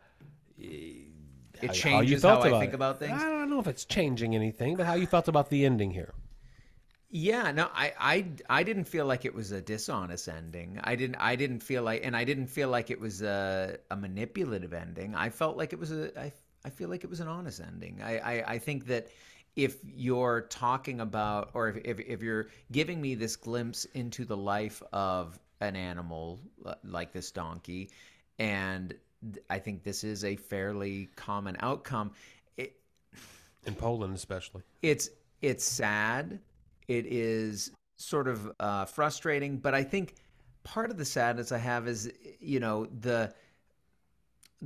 It 0.59 1.07
how- 1.63 1.67
how 1.69 1.73
you 1.73 1.75
changes 1.75 2.23
how, 2.23 2.41
I 2.41 2.51
think 2.61 2.73
it. 2.73 2.75
about 2.75 2.99
things. 2.99 3.23
i 3.23 3.29
don't 3.29 3.51
know 3.51 3.61
if 3.61 3.67
it's 3.67 3.85
changing 3.85 4.35
anything 4.35 4.77
but 4.77 4.87
how 4.87 4.95
you 4.95 5.07
felt 5.07 5.29
about 5.29 5.51
the 5.51 5.65
ending 5.65 5.93
here 5.93 6.13
Yeah, 7.11 7.53
no, 7.53 7.69
I, 7.73 7.93
I, 8.01 8.27
I 8.51 8.63
didn't 8.65 8.85
feel 8.87 9.07
like 9.07 9.25
it 9.25 9.33
was 9.33 9.53
a 9.53 9.61
dishonest 9.63 10.27
ending. 10.29 10.81
I 10.83 10.97
didn't, 10.97 11.15
I 11.21 11.37
didn't 11.37 11.61
feel 11.61 11.85
like, 11.85 12.05
and 12.05 12.17
I 12.17 12.25
didn't 12.25 12.49
feel 12.49 12.69
like 12.71 12.91
it 12.91 12.99
was 12.99 13.23
a, 13.23 13.79
a 13.89 13.95
manipulative 13.97 14.73
ending. 14.73 15.15
I 15.15 15.29
felt 15.31 15.57
like 15.57 15.73
it 15.73 15.79
was 15.79 15.93
a, 15.93 16.11
I, 16.19 16.33
I 16.65 16.71
feel 16.71 16.89
like 16.89 17.05
it 17.05 17.11
was 17.11 17.21
an 17.21 17.29
honest 17.29 17.61
ending. 17.61 18.01
I, 18.03 18.19
I, 18.19 18.45
I 18.55 18.59
think 18.59 18.87
that 18.87 19.09
if 19.57 19.77
you're 19.85 20.43
talking 20.43 21.01
about, 21.01 21.51
or 21.55 21.69
if, 21.69 21.77
if, 21.85 22.01
if 22.01 22.23
you're 22.23 22.49
giving 22.73 23.01
me 23.01 23.15
this 23.15 23.37
glimpse 23.37 23.85
into 23.95 24.25
the 24.25 24.37
life 24.37 24.83
of 24.93 25.39
an 25.61 25.77
animal 25.77 26.41
uh, 26.65 26.75
like 26.83 27.13
this 27.13 27.31
donkey, 27.31 27.91
and 28.39 28.95
I 29.51 29.59
think 29.59 29.85
this 29.85 30.05
is 30.05 30.25
a 30.25 30.37
fairly 30.37 31.11
common 31.17 31.57
outcome. 31.61 32.13
It, 32.57 32.77
in 33.67 33.75
poland 33.75 34.15
especially 34.15 34.63
it's 34.83 35.09
it's 35.41 35.65
sad 35.65 36.39
it 36.89 37.07
is 37.07 37.71
sort 37.97 38.29
of 38.29 38.53
uh, 38.61 38.85
frustrating 38.85 39.57
but 39.57 39.75
i 39.75 39.83
think 39.83 40.17
part 40.65 40.91
of 40.91 40.99
the 40.99 41.05
sadness 41.05 41.53
i 41.53 41.59
have 41.59 41.89
is 41.89 42.13
you 42.41 42.61
know 42.61 42.87
the 43.01 43.33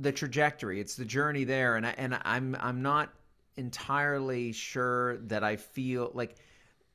the 0.01 0.11
trajectory 0.11 0.79
it's 0.79 0.95
the 0.95 1.05
journey 1.05 1.43
there 1.43 1.75
and 1.75 1.85
I, 1.85 1.93
and 1.97 2.19
i'm 2.23 2.55
i'm 2.59 2.81
not 2.81 3.09
entirely 3.57 4.51
sure 4.51 5.17
that 5.27 5.43
i 5.43 5.55
feel 5.55 6.11
like 6.13 6.35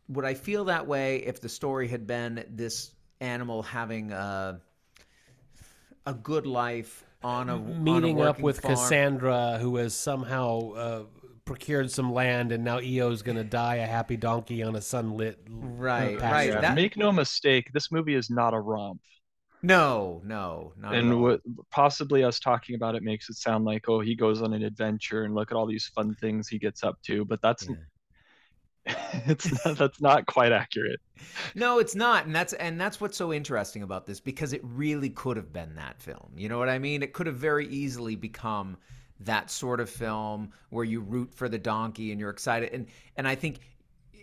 would 0.09 0.25
i 0.25 0.35
feel 0.35 0.65
that 0.67 0.87
way 0.87 1.19
if 1.19 1.41
the 1.41 1.49
story 1.49 1.89
had 1.89 2.07
been 2.07 2.45
this 2.51 2.93
animal 3.21 3.63
having 3.63 4.13
a 4.13 4.61
a 6.07 6.15
good 6.15 6.47
life 6.47 7.05
on 7.23 7.49
a 7.49 7.55
on 7.55 7.71
a 7.71 7.75
meeting 7.81 8.21
up 8.21 8.41
with 8.41 8.61
farm? 8.61 8.75
Cassandra, 8.75 9.59
who 9.59 9.77
has 9.77 9.95
somehow 9.95 10.73
uh, 10.73 11.03
procured 11.47 11.91
some 11.91 12.13
land, 12.13 12.53
and 12.53 12.63
now 12.63 12.79
Eo's 12.81 13.23
going 13.23 13.39
to 13.39 13.45
die 13.45 13.77
a 13.77 13.87
happy 13.87 14.17
donkey 14.17 14.63
on 14.63 14.77
a 14.77 14.81
sunlit 14.83 15.39
Right, 15.49 16.19
pasture. 16.19 16.33
right. 16.35 16.47
Yeah, 16.49 16.61
that- 16.61 16.75
make 16.75 16.97
no 16.97 17.11
mistake 17.13 17.71
this 17.73 17.91
movie 17.91 18.15
is 18.15 18.29
not 18.31 18.53
a 18.55 18.61
romp 18.61 19.01
no 19.65 20.21
no 20.25 20.73
not 20.77 20.95
and 20.95 21.21
what 21.21 21.41
possibly 21.71 22.23
us 22.25 22.39
talking 22.39 22.75
about 22.75 22.95
it 22.95 23.03
makes 23.03 23.29
it 23.29 23.37
sound 23.37 23.65
like 23.65 23.89
oh 23.89 24.01
he 24.01 24.15
goes 24.15 24.43
on 24.43 24.53
an 24.53 24.63
adventure 24.63 25.25
and 25.25 25.35
look 25.35 25.51
at 25.51 25.57
all 25.57 25.67
these 25.67 25.87
fun 25.87 26.15
things 26.15 26.49
he 26.49 26.59
gets 26.59 26.85
up 26.85 27.01
to 27.03 27.25
but 27.25 27.41
that's 27.41 27.69
it's 28.87 29.65
not, 29.65 29.79
that's 29.79 30.01
not 30.01 30.27
quite 30.27 30.53
accurate 30.53 31.01
No, 31.55 31.79
it's 31.79 31.95
not, 31.95 32.27
and 32.27 32.35
that's 32.35 32.53
and 32.55 32.81
that's 32.81 33.01
what's 33.01 33.17
so 33.17 33.33
interesting 33.33 33.83
about 33.83 34.07
this 34.07 34.21
because 34.21 34.53
it 34.53 34.61
really 34.65 35.11
could 35.11 35.37
have 35.37 35.53
been 35.53 35.77
that 35.77 36.01
film. 36.03 36.33
You 36.37 36.49
know 36.49 36.59
what 36.59 36.69
I 36.69 36.79
mean? 36.79 37.03
It 37.03 37.13
could 37.13 37.27
have 37.27 37.37
very 37.37 37.67
easily 37.69 38.17
become 38.17 38.77
that 39.21 39.51
sort 39.51 39.81
of 39.81 39.89
film 39.89 40.51
where 40.71 40.85
you 40.85 41.01
root 41.01 41.33
for 41.35 41.49
the 41.49 41.59
donkey 41.59 42.11
and 42.11 42.21
you're 42.21 42.31
excited 42.31 42.71
and 42.73 42.89
and 43.17 43.29
I 43.29 43.37
think 43.37 43.61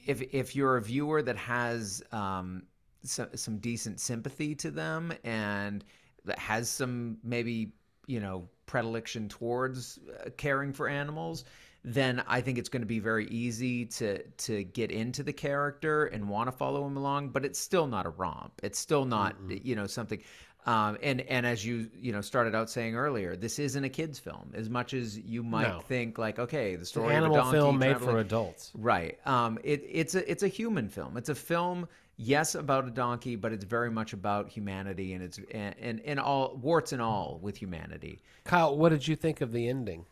if 0.06 0.22
if 0.34 0.56
you're 0.56 0.78
a 0.78 0.82
viewer 0.82 1.22
that 1.22 1.38
has 1.38 2.04
um, 2.12 2.64
some 3.04 3.28
some 3.36 3.58
decent 3.58 3.99
sympathy 3.99 4.56
to 4.56 4.72
them 4.72 5.14
and 5.24 5.84
that 6.26 6.39
has 6.39 6.70
some 6.70 7.18
maybe 7.24 7.74
you 8.08 8.20
know 8.20 8.47
predilection 8.66 9.28
towards 9.30 9.99
uh, 10.26 10.30
caring 10.38 10.72
for 10.74 10.88
animals 10.88 11.43
then 11.84 12.22
I 12.28 12.41
think 12.41 12.60
it's 12.60 12.70
going 12.70 12.84
to 12.84 12.88
be 12.88 12.99
very 12.99 13.26
easy 13.30 13.86
to 13.88 14.22
to 14.22 14.64
get 14.64 14.91
into 14.91 15.24
the 15.24 15.34
character 15.34 16.06
and 16.06 16.30
want 16.30 16.47
to 16.47 16.52
follow 16.52 16.86
him 16.86 16.95
along. 16.95 17.30
But 17.30 17.43
it's 17.43 17.58
still 17.58 17.88
not 17.88 18.06
a 18.06 18.10
romp. 18.10 18.54
It's 18.62 18.78
still 18.78 19.04
not 19.06 19.36
you 19.49 19.76
know 19.76 19.88
something. 19.88 20.22
Um, 20.68 20.99
and 21.02 21.22
and 21.22 21.43
as 21.43 21.66
you 21.66 21.89
you 21.99 22.12
know 22.12 22.22
started 22.22 22.54
out 22.54 22.70
saying 22.70 22.95
earlier, 22.95 23.36
this 23.36 23.58
isn't 23.58 23.84
a 23.84 23.89
kids 23.89 24.20
film 24.20 24.52
as 24.54 24.70
much 24.70 24.93
as 24.93 25.18
you 25.18 25.41
might 25.41 25.70
No. 25.70 25.80
think 25.80 26.20
like 26.20 26.38
okay 26.38 26.76
the 26.76 26.82
An 26.82 26.86
story 26.86 27.16
animal 27.16 27.36
of 27.38 27.41
a 27.41 27.43
donkey 27.45 27.58
film 27.58 27.80
made 27.80 27.88
traveling- 27.97 28.12
for 28.12 28.20
adults. 28.20 28.72
Right. 28.76 29.18
Um, 29.26 29.58
it, 29.64 29.84
it's 29.89 30.14
a 30.14 30.30
it's 30.30 30.43
a 30.43 30.47
human 30.49 30.88
film. 30.88 31.18
It's 31.18 31.30
a 31.30 31.36
film, 31.36 31.88
yes, 32.18 32.55
about 32.55 32.88
a 32.88 32.91
donkey, 32.91 33.36
but 33.36 33.51
it's 33.51 33.66
very 33.66 33.91
much 33.91 34.14
about 34.14 34.49
humanity 34.49 35.14
and 35.14 35.24
it's 35.24 35.39
and 35.51 35.76
and, 35.80 36.01
and 36.01 36.20
all 36.20 36.57
warts 36.62 36.91
and 36.91 37.01
all 37.01 37.39
with 37.41 37.57
humanity. 37.57 38.20
Kyle, 38.43 38.78
what 38.78 38.89
did 38.89 39.07
you 39.07 39.16
think 39.16 39.41
of 39.41 39.51
the 39.51 39.68
ending? 39.68 40.05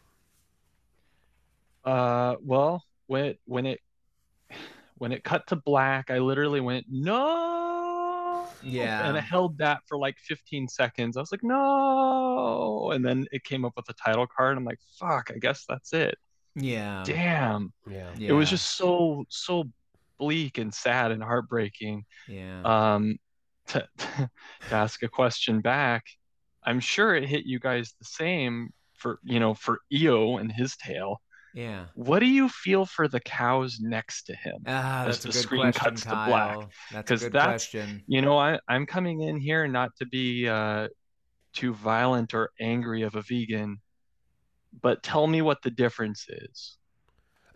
Uh, 1.86 2.36
well, 2.44 2.84
when 3.08 3.26
it, 3.26 3.40
when 3.46 3.66
it 3.66 3.80
when 4.98 5.12
it 5.12 5.24
cut 5.24 5.48
to 5.48 5.56
black, 5.56 6.12
I 6.12 6.20
literally 6.20 6.60
went 6.60 6.86
no. 6.90 8.46
Yeah. 8.62 9.08
And 9.08 9.18
I 9.18 9.22
held 9.22 9.58
that 9.60 9.80
for 9.88 9.98
like 9.98 10.18
15 10.20 10.68
seconds. 10.68 11.18
I 11.18 11.22
was 11.22 11.32
like, 11.32 11.44
no. 11.44 12.92
And 12.92 13.04
then 13.04 13.26
it 13.32 13.44
came 13.44 13.64
up 13.64 13.74
with 13.76 13.86
the 13.86 13.94
title 13.94 14.28
card. 14.28 14.58
I'm 14.58 14.66
like, 14.66 14.80
fuck, 15.00 15.32
I 15.34 15.38
guess 15.38 15.66
that's 15.68 15.94
it. 15.94 16.18
Yeah. 16.56 17.04
Damn. 17.06 17.72
Yeah. 17.90 18.10
It 18.20 18.34
was 18.34 18.50
just 18.50 18.76
so 18.76 19.24
so 19.30 19.64
bleak 20.20 20.58
and 20.60 20.74
sad 20.74 21.12
and 21.12 21.24
heartbreaking. 21.24 22.06
yeah. 22.28 22.62
Um, 22.64 23.18
to, 23.68 23.88
to 23.98 24.30
ask 24.72 25.02
a 25.04 25.08
question 25.08 25.62
back, 25.62 26.06
I'm 26.64 26.80
sure 26.80 27.16
it 27.16 27.28
hit 27.28 27.46
you 27.46 27.60
guys 27.60 27.94
the 28.00 28.06
same 28.06 28.70
for 28.96 29.20
you 29.24 29.40
know 29.40 29.54
for 29.54 29.80
EO 29.92 30.38
and 30.38 30.52
his 30.52 30.76
tale. 30.76 31.22
yeah. 31.56 31.86
What 31.96 32.20
do 32.20 32.26
you 32.26 32.50
feel 32.50 32.86
for 32.86 33.08
the 33.08 33.20
cows 33.22 33.80
next 33.80 34.24
to 34.24 34.36
him? 34.36 34.58
Ah, 34.68 35.06
as 35.06 35.06
that's 35.06 35.26
a 35.26 35.28
the 35.28 35.34
good 35.34 35.42
screen 35.42 35.62
question, 35.62 35.84
cuts 35.92 36.02
to 36.04 36.10
Kyle. 36.10 36.28
black. 36.28 36.70
That's 36.92 37.12
a 37.12 37.18
good 37.18 37.32
that's- 37.34 37.52
question. 37.70 38.04
You 38.08 38.22
know, 38.22 38.38
I, 38.38 38.60
I'm 38.68 38.86
coming 38.86 39.22
in 39.22 39.38
here 39.38 39.68
not 39.68 39.92
to 40.00 40.06
be 40.06 40.48
uh, 40.50 40.90
too 41.54 41.74
violent 41.74 42.34
or 42.34 42.50
angry 42.60 43.04
of 43.04 43.16
a 43.16 43.22
vegan, 43.22 43.80
but 44.82 45.02
tell 45.04 45.26
me 45.28 45.42
what 45.42 45.62
the 45.64 45.72
difference 45.72 46.26
is. 46.28 46.78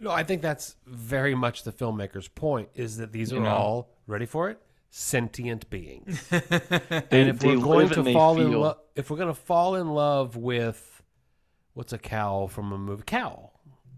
No, 0.03 0.11
I 0.11 0.23
think 0.23 0.41
that's 0.41 0.75
very 0.85 1.33
much 1.35 1.63
the 1.63 1.71
filmmaker's 1.71 2.27
point 2.27 2.69
is 2.75 2.97
that 2.97 3.11
these 3.11 3.31
You 3.31 3.37
are 3.39 3.43
know. 3.43 3.49
all 3.49 3.89
ready 4.07 4.25
for 4.25 4.49
it 4.49 4.59
sentient 4.89 5.69
beings. 5.69 6.21
They, 6.29 7.21
and 7.21 7.29
if 7.29 7.43
we're 7.43 7.57
going 7.57 7.89
to 7.89 7.99
and 7.99 8.07
they 8.07 8.13
fall 8.13 8.39
in 8.39 8.51
love, 8.51 8.77
if 8.95 9.09
we're 9.09 9.17
going 9.17 9.33
to 9.33 9.41
fall 9.41 9.75
in 9.75 9.89
love 9.93 10.35
with 10.35 11.01
what's 11.73 11.93
a 11.93 11.97
cow 11.97 12.47
from 12.47 12.71
a 12.71 12.77
movie? 12.77 13.03
Cow, 13.05 13.51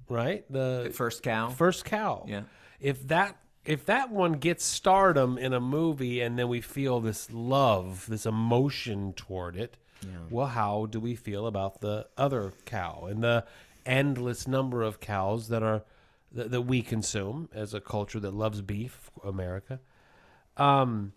right? 0.10 0.45
The 0.49 0.91
First 0.93 1.22
cow. 1.24 1.49
first 1.49 1.84
cow. 1.86 2.26
Yeah. 2.28 2.43
If 2.80 3.08
that 3.10 3.38
if 3.66 3.86
that 3.88 4.12
one 4.12 4.34
gets 4.34 4.64
stardom 4.64 5.38
in 5.39 5.51
a 5.51 5.60
movie 5.60 6.22
and 6.22 6.38
then 6.39 6.47
we 6.47 6.62
feel 6.62 6.99
this 7.01 7.30
love, 7.32 8.06
this 8.08 8.26
emotion 8.26 9.12
toward 9.14 9.58
it, 9.58 9.76
well, 10.30 10.45
how 10.47 10.86
do 10.86 10.99
we 10.99 11.16
feel 11.16 11.47
about 11.47 11.82
the 11.82 12.08
other 12.16 12.53
cow 12.66 13.08
and 13.10 13.24
the 13.24 13.43
endless 13.88 14.47
number 14.47 14.84
of 14.84 14.99
cows 14.99 15.47
that 15.49 15.64
are 15.64 15.84
that, 16.36 16.51
that 16.51 16.61
we 16.61 16.81
consume 16.81 17.49
as 17.53 17.73
a 17.73 17.81
culture 17.81 18.19
that 18.19 18.33
loves 18.33 18.61
beef, 18.61 19.09
America? 19.23 19.79
Um, 20.57 21.13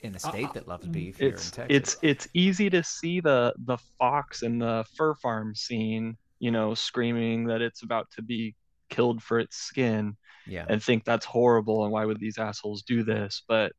in 0.00 0.14
a 0.14 0.18
state 0.18 0.52
that 0.54 0.66
loves 0.66 0.86
beef 0.86 1.18
here 1.18 1.28
in 1.28 1.34
it's 1.34 1.50
Texas. 1.50 1.76
it's 1.76 1.96
it's 2.02 2.28
easy 2.32 2.70
to 2.70 2.82
see 2.82 3.20
the 3.20 3.54
the 3.66 3.76
fox 3.98 4.42
in 4.42 4.58
the 4.58 4.84
fur 4.96 5.14
farm 5.14 5.54
scene, 5.54 6.16
you 6.38 6.50
know, 6.50 6.74
screaming 6.74 7.44
that 7.46 7.60
it's 7.60 7.82
about 7.82 8.10
to 8.12 8.22
be 8.22 8.54
killed 8.88 9.22
for 9.22 9.38
its 9.38 9.56
skin 9.56 10.16
yeah. 10.46 10.64
and 10.68 10.82
think 10.82 11.04
that's 11.04 11.26
horrible 11.26 11.84
and 11.84 11.92
why 11.92 12.04
would 12.04 12.20
these 12.20 12.38
assholes 12.38 12.82
do 12.82 13.02
this? 13.02 13.42
But 13.46 13.72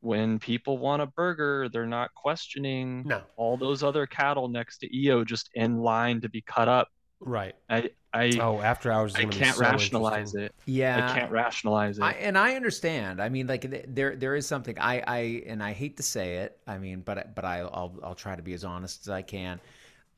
when 0.00 0.38
people 0.38 0.78
want 0.78 1.00
a 1.00 1.06
burger, 1.06 1.68
they're 1.68 1.86
not 1.86 2.12
questioning 2.14 3.04
no, 3.06 3.22
all 3.36 3.56
those 3.56 3.82
other 3.82 4.06
cattle 4.06 4.48
next 4.48 4.78
to 4.78 4.96
EO 4.96 5.24
just 5.24 5.48
in 5.54 5.78
line 5.78 6.20
to 6.20 6.28
be 6.28 6.42
cut 6.42 6.68
up. 6.68 6.88
Right. 7.24 7.54
I 7.68 7.90
I 8.12 8.38
Oh, 8.40 8.60
after 8.60 8.92
hours. 8.92 9.12
Is 9.12 9.18
I 9.18 9.22
gonna 9.22 9.32
be 9.32 9.38
can't 9.40 9.56
so 9.56 9.62
rationalize 9.62 10.34
it. 10.34 10.54
Yeah. 10.66 11.10
I 11.10 11.18
can't 11.18 11.30
rationalize 11.32 11.98
it. 11.98 12.02
I, 12.02 12.12
and 12.12 12.36
I 12.36 12.54
understand. 12.54 13.20
I 13.22 13.28
mean, 13.28 13.46
like 13.46 13.94
there 13.94 14.16
there 14.16 14.34
is 14.34 14.46
something 14.46 14.78
I 14.78 15.02
I 15.06 15.18
and 15.46 15.62
I 15.62 15.72
hate 15.72 15.96
to 15.98 16.02
say 16.02 16.36
it. 16.38 16.58
I 16.66 16.78
mean, 16.78 17.00
but 17.00 17.18
I- 17.18 17.26
but 17.34 17.44
I, 17.44 17.60
I'll 17.60 17.98
I'll 18.02 18.14
try 18.14 18.36
to 18.36 18.42
be 18.42 18.52
as 18.54 18.64
honest 18.64 19.02
as 19.02 19.08
I 19.10 19.22
can. 19.22 19.60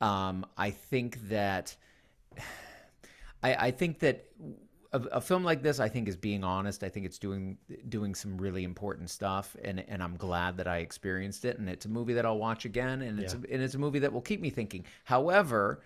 Um, 0.01 0.45
I 0.57 0.71
think 0.71 1.29
that 1.29 1.75
I 3.43 3.67
I 3.67 3.71
think 3.71 3.99
that 3.99 4.25
a, 4.93 4.99
a 5.13 5.21
film 5.21 5.43
like 5.43 5.61
this, 5.61 5.79
I 5.79 5.89
think, 5.89 6.07
is 6.07 6.15
being 6.15 6.43
honest. 6.43 6.83
I 6.83 6.89
think 6.89 7.05
it's 7.05 7.19
doing 7.19 7.57
doing 7.89 8.15
some 8.15 8.37
really 8.37 8.63
important 8.63 9.09
stuff, 9.09 9.55
and 9.63 9.83
and 9.87 10.01
I'm 10.01 10.17
glad 10.17 10.57
that 10.57 10.67
I 10.67 10.77
experienced 10.77 11.45
it. 11.45 11.59
And 11.59 11.69
it's 11.69 11.85
a 11.85 11.89
movie 11.89 12.13
that 12.13 12.25
I'll 12.25 12.37
watch 12.37 12.65
again, 12.65 13.01
and 13.01 13.19
it's 13.19 13.33
a, 13.33 13.37
and 13.37 13.61
it's 13.61 13.75
a 13.75 13.79
movie 13.79 13.99
that 13.99 14.11
will 14.11 14.21
keep 14.21 14.41
me 14.41 14.49
thinking. 14.49 14.85
However 15.03 15.81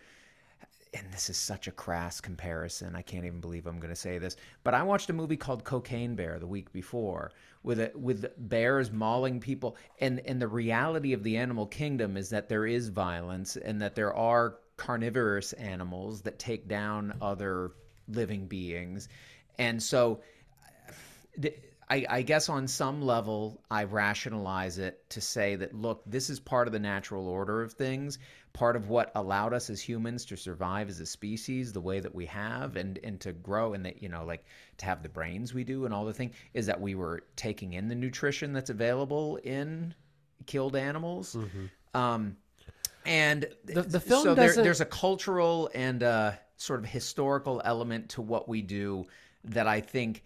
and 0.94 1.12
this 1.12 1.30
is 1.30 1.38
such 1.38 1.68
a 1.68 1.72
crass 1.72 2.20
comparison. 2.20 2.96
I 2.96 3.02
can't 3.02 3.26
even 3.26 3.42
believe 3.42 3.68
I'm 3.68 3.80
going 3.80 3.94
to 3.94 3.96
say 3.96 4.18
this, 4.18 4.36
but 4.64 4.74
I 4.74 4.82
watched 4.84 5.10
a 5.10 5.14
movie 5.14 5.38
called 5.38 5.64
Cocaine 5.64 6.16
Bear 6.16 6.40
the 6.40 6.48
week 6.48 6.72
before 6.72 7.32
with 7.64 7.80
a, 7.80 7.92
with 7.96 8.26
bears 8.50 8.92
mauling 8.92 9.40
people, 9.40 9.78
and 10.00 10.20
and 10.26 10.42
the 10.42 10.48
reality 10.48 11.14
of 11.14 11.24
the 11.24 11.38
animal 11.38 11.68
kingdom 11.68 12.18
is 12.18 12.30
that 12.30 12.50
there 12.50 12.66
is 12.66 12.90
violence 12.90 13.56
and 13.58 13.82
that 13.82 13.96
there 13.96 14.14
are 14.14 14.58
carnivorous 14.78 15.54
animals 15.54 16.22
that 16.22 16.40
take 16.40 16.68
down 16.68 17.14
other 17.22 17.72
living 18.08 18.48
beings, 18.48 19.10
and 19.60 19.82
so 19.82 20.22
uh, 20.88 20.92
d- 21.40 21.54
I, 21.92 22.06
I 22.10 22.22
guess 22.22 22.50
on 22.50 22.68
some 22.68 23.02
level, 23.02 23.64
I 23.72 23.84
rationalize 23.84 24.78
it 24.78 25.10
to 25.10 25.22
say 25.22 25.56
that, 25.56 25.74
look, 25.74 26.04
this 26.06 26.30
is 26.30 26.40
part 26.40 26.68
of 26.68 26.72
the 26.72 26.80
natural 26.80 27.28
order 27.28 27.64
of 27.64 27.74
things, 27.74 28.20
part 28.54 28.76
of 28.76 28.90
what 28.90 29.12
allowed 29.16 29.54
us 29.54 29.72
as 29.72 29.82
humans 29.82 30.24
to 30.26 30.38
survive 30.38 30.90
as 30.90 31.00
a 31.00 31.06
species 31.06 31.74
the 31.74 31.82
way 31.82 32.00
that 32.00 32.14
we 32.14 32.28
have 32.28 32.76
and, 32.76 33.00
and 33.04 33.20
to 33.22 33.34
grow 33.34 33.74
and 33.74 33.84
that, 33.86 34.04
you 34.04 34.10
know, 34.10 34.24
like 34.24 34.46
to 34.78 34.86
have 34.86 35.02
the 35.02 35.10
brains 35.10 35.54
we 35.54 35.64
do 35.64 35.86
and 35.86 35.94
all 35.94 36.06
the 36.06 36.14
thing 36.14 36.32
is 36.54 36.68
that 36.68 36.80
we 36.80 36.94
were 36.94 37.24
taking 37.36 37.74
in 37.74 37.88
the 37.88 37.96
nutrition 37.96 38.54
that's 38.54 38.70
available 38.70 39.38
in 39.38 39.94
killed 40.46 40.76
animals. 40.76 41.36
Um, 41.96 42.38
and 43.06 43.48
The- 43.66 43.82
the 43.82 44.00
film 44.00 44.24
so 44.24 44.36
there, 44.36 44.46
there's 44.64 44.82
a 44.82 44.86
cultural 44.86 45.72
and 45.74 46.04
uh, 46.04 46.34
sort 46.58 46.80
of 46.82 46.86
historical 46.86 47.62
element 47.66 48.10
to 48.10 48.22
what 48.22 48.48
we 48.48 48.62
do 48.62 49.08
that 49.46 49.66
I 49.66 49.82
think 49.82 50.24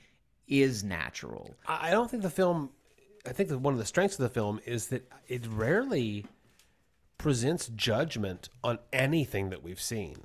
is 0.48 0.84
natural. 0.84 1.56
I 1.68 1.88
I 1.90 1.92
don't 1.92 2.10
think 2.10 2.24
the 2.24 2.30
film. 2.30 2.72
I 3.26 3.32
think 3.32 3.50
that 3.50 3.60
one 3.60 3.74
of 3.74 3.80
the 3.80 3.86
strengths 3.86 4.16
of 4.20 4.24
the 4.24 4.30
film 4.30 4.60
is 4.66 4.88
that 4.88 5.10
it 5.28 5.46
rarely 5.48 6.26
presents 7.18 7.68
judgment 7.70 8.50
on 8.64 8.80
anything 8.92 9.50
that 9.50 9.64
we've 9.64 9.80
seen. 9.82 10.18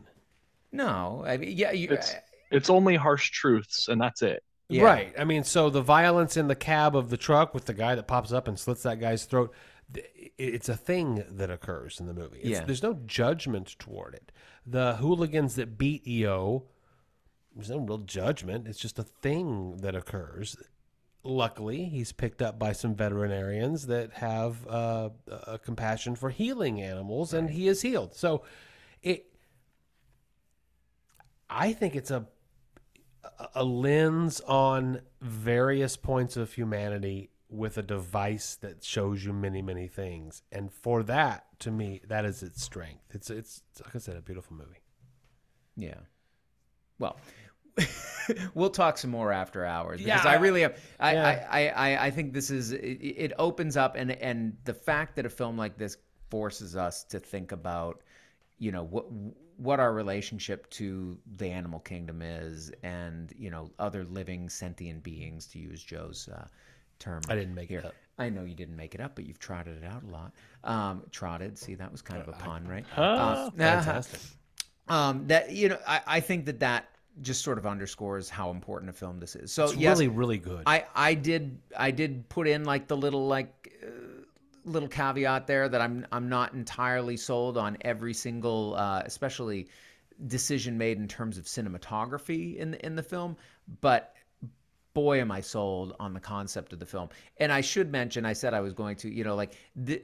No, 0.73 1.23
I 1.27 1.37
mean, 1.37 1.57
yeah, 1.57 1.71
you, 1.71 1.89
It's 1.91 2.15
it's 2.51 2.69
only 2.71 2.97
harsh 2.97 3.31
truths, 3.31 3.89
and 3.89 4.01
that's 4.01 4.23
it. 4.23 4.43
yeah. 4.69 4.83
Right. 4.83 5.15
I 5.19 5.25
mean, 5.25 5.45
so 5.45 5.71
the 5.71 5.81
violence 5.83 6.37
in 6.37 6.49
the 6.49 6.55
cab 6.57 6.97
of 6.97 7.09
the 7.11 7.17
truck 7.17 7.55
with 7.55 7.67
the 7.67 7.75
guy 7.75 7.95
that 7.95 8.07
pops 8.09 8.33
up 8.33 8.49
and 8.49 8.59
slits 8.59 8.83
that 8.83 9.01
guy's 9.01 9.25
throat, 9.25 9.55
it's 10.37 10.69
a 10.69 10.77
thing 10.77 11.25
that 11.31 11.51
occurs 11.51 12.01
in 12.01 12.07
the 12.07 12.15
movie. 12.15 12.39
It's, 12.41 12.49
Yeah. 12.49 12.65
There's 12.65 12.83
no 12.83 12.95
judgment 13.07 13.79
toward 13.79 14.15
it. 14.15 14.33
The 14.67 14.97
hooligans 14.97 15.55
that 15.55 15.79
beat 15.79 16.07
EO, 16.07 16.65
there's 17.59 17.71
no 17.71 17.79
real 17.81 17.99
judgment. 17.99 18.69
It's 18.69 18.79
just 18.79 19.01
a 19.01 19.03
thing 19.03 19.79
that 19.79 19.97
occurs. 19.97 20.57
Luckily, 21.25 21.87
he's 21.87 22.13
picked 22.13 22.41
up 22.41 22.57
by 22.57 22.71
some 22.71 22.95
veterinarians 22.95 23.89
that 23.89 24.13
have 24.13 24.65
uh, 24.69 25.11
a 25.29 25.59
compassion 25.59 26.15
for 26.15 26.31
healing 26.31 26.81
animals, 26.81 27.35
and 27.35 27.51
he 27.51 27.67
is 27.67 27.83
healed. 27.83 28.15
So, 28.15 28.45
it. 29.03 29.27
I 31.51 31.73
think 31.73 31.97
it's 31.97 32.13
a 32.13 32.27
a 33.57 33.65
lens 33.65 34.41
on 34.43 35.01
various 35.21 35.97
points 35.97 36.37
of 36.37 36.53
humanity 36.53 37.31
with 37.51 37.77
a 37.77 37.83
device 37.83 38.55
that 38.57 38.85
shows 38.85 39.25
you 39.25 39.33
many 39.33 39.61
many 39.63 39.87
things 39.89 40.43
and 40.53 40.73
for 40.73 41.03
that 41.03 41.47
to 41.59 41.71
me 41.71 42.01
that 42.07 42.25
is 42.25 42.43
its 42.43 42.63
strength 42.63 43.05
it's 43.11 43.29
it's 43.31 43.63
like 43.85 43.95
i 43.95 43.99
said 43.99 44.17
a 44.17 44.21
beautiful 44.23 44.57
movie 44.57 44.81
Yeah. 45.77 46.01
Well, 46.99 47.17
we'll 48.55 48.71
talk 48.71 48.99
some 48.99 49.11
more 49.11 49.33
after 49.33 49.65
hours 49.65 50.01
because 50.03 50.25
Yeah, 50.25 50.31
I 50.31 50.35
really 50.37 50.65
am. 50.65 50.73
I, 51.01 51.13
yeah. 51.13 51.49
I, 51.51 51.67
I, 51.67 51.69
I, 51.69 52.07
I 52.07 52.11
think 52.11 52.33
this 52.33 52.51
is 52.51 52.73
it, 52.73 52.79
it 52.79 53.33
opens 53.39 53.77
up 53.77 53.97
and 53.97 54.13
and 54.13 54.57
the 54.65 54.75
fact 54.75 55.17
that 55.17 55.27
a 55.27 55.31
film 55.31 55.57
like 55.57 55.79
this 55.79 55.97
forces 56.31 56.77
us 56.77 57.05
to 57.05 57.19
think 57.19 57.53
about, 57.53 58.03
you 58.59 58.73
know, 58.73 58.85
what 58.85 59.07
what 59.57 59.81
our 59.81 59.93
relationship 59.93 60.71
to 60.71 61.19
the 61.37 61.47
animal 61.51 61.81
kingdom 61.81 62.23
is, 62.23 62.71
and 62.83 63.33
you 63.37 63.51
know 63.51 63.71
other 63.79 64.05
living 64.05 64.49
sentient 64.49 65.03
beings, 65.03 65.47
to 65.49 65.59
use 65.59 65.83
Joe's 65.83 66.29
uh, 66.29 66.47
term. 66.99 67.23
I 67.29 67.35
didn't 67.35 67.55
make 67.55 67.69
here. 67.69 67.81
it 67.81 67.87
up. 67.87 67.95
I 68.19 68.31
know 68.31 68.43
you 68.45 68.55
didn't 68.55 68.77
make 68.77 68.95
it 68.95 69.01
up, 69.01 69.15
but 69.15 69.27
you've 69.27 69.39
trotted 69.39 69.83
it 69.83 69.87
out 69.87 70.03
a 70.03 70.07
lot. 70.07 70.33
Um, 70.65 71.03
trotted. 71.11 71.57
See, 71.57 71.75
that 71.77 71.91
was 71.91 72.03
kind 72.03 72.21
of 72.21 72.29
a 72.29 72.33
pun, 72.33 72.67
right? 72.67 72.85
Ah, 72.97 73.51
Fantastic. 73.57 74.21
Um, 74.89 75.27
that 75.27 75.51
you 75.51 75.69
know, 75.69 75.79
I, 75.87 76.01
I 76.07 76.21
think 76.21 76.47
that 76.47 76.61
that 76.61 76.89
just 77.23 77.43
sort 77.43 77.59
of 77.59 77.67
underscores 77.67 78.29
how 78.29 78.51
important 78.51 78.91
a 78.91 78.93
film 78.93 79.19
this 79.19 79.37
is. 79.37 79.53
So 79.53 79.65
It's 79.65 79.77
yes, 79.77 79.99
really, 79.99 80.09
really 80.09 80.39
good. 80.39 80.63
I 80.67 80.85
I 80.95 81.15
did 81.15 81.59
I 81.77 81.91
did 81.91 82.29
put 82.29 82.49
in 82.49 82.65
like 82.65 82.89
the 82.89 82.97
little 82.97 83.27
like 83.27 83.73
uh, 83.83 83.89
little 84.65 84.89
caveat 84.89 85.47
there 85.47 85.69
that 85.69 85.81
I'm 85.81 86.07
I'm 86.13 86.29
not 86.29 86.55
entirely 86.55 87.17
sold 87.17 87.59
on 87.59 87.79
every 87.83 88.15
single 88.15 88.75
uh, 88.77 89.03
especially 89.05 89.69
decision 90.27 90.79
made 90.79 90.99
in 90.99 91.07
terms 91.09 91.39
of 91.39 91.45
cinematography 91.45 92.57
in 92.57 92.73
the, 92.73 92.85
in 92.85 92.97
the 92.97 93.03
film, 93.03 93.37
but 93.81 94.15
boy 94.95 95.21
am 95.21 95.31
I 95.31 95.41
sold 95.41 95.95
on 96.01 96.13
the 96.15 96.21
concept 96.21 96.73
of 96.73 96.79
the 96.79 96.87
film. 96.87 97.09
And 97.39 97.53
I 97.53 97.61
should 97.61 97.93
mention, 97.93 98.25
I 98.25 98.33
said 98.33 98.55
I 98.55 98.61
was 98.61 98.73
going 98.73 98.97
to, 98.97 99.13
you 99.13 99.25
know, 99.25 99.37
like 99.37 99.53
the 99.77 100.03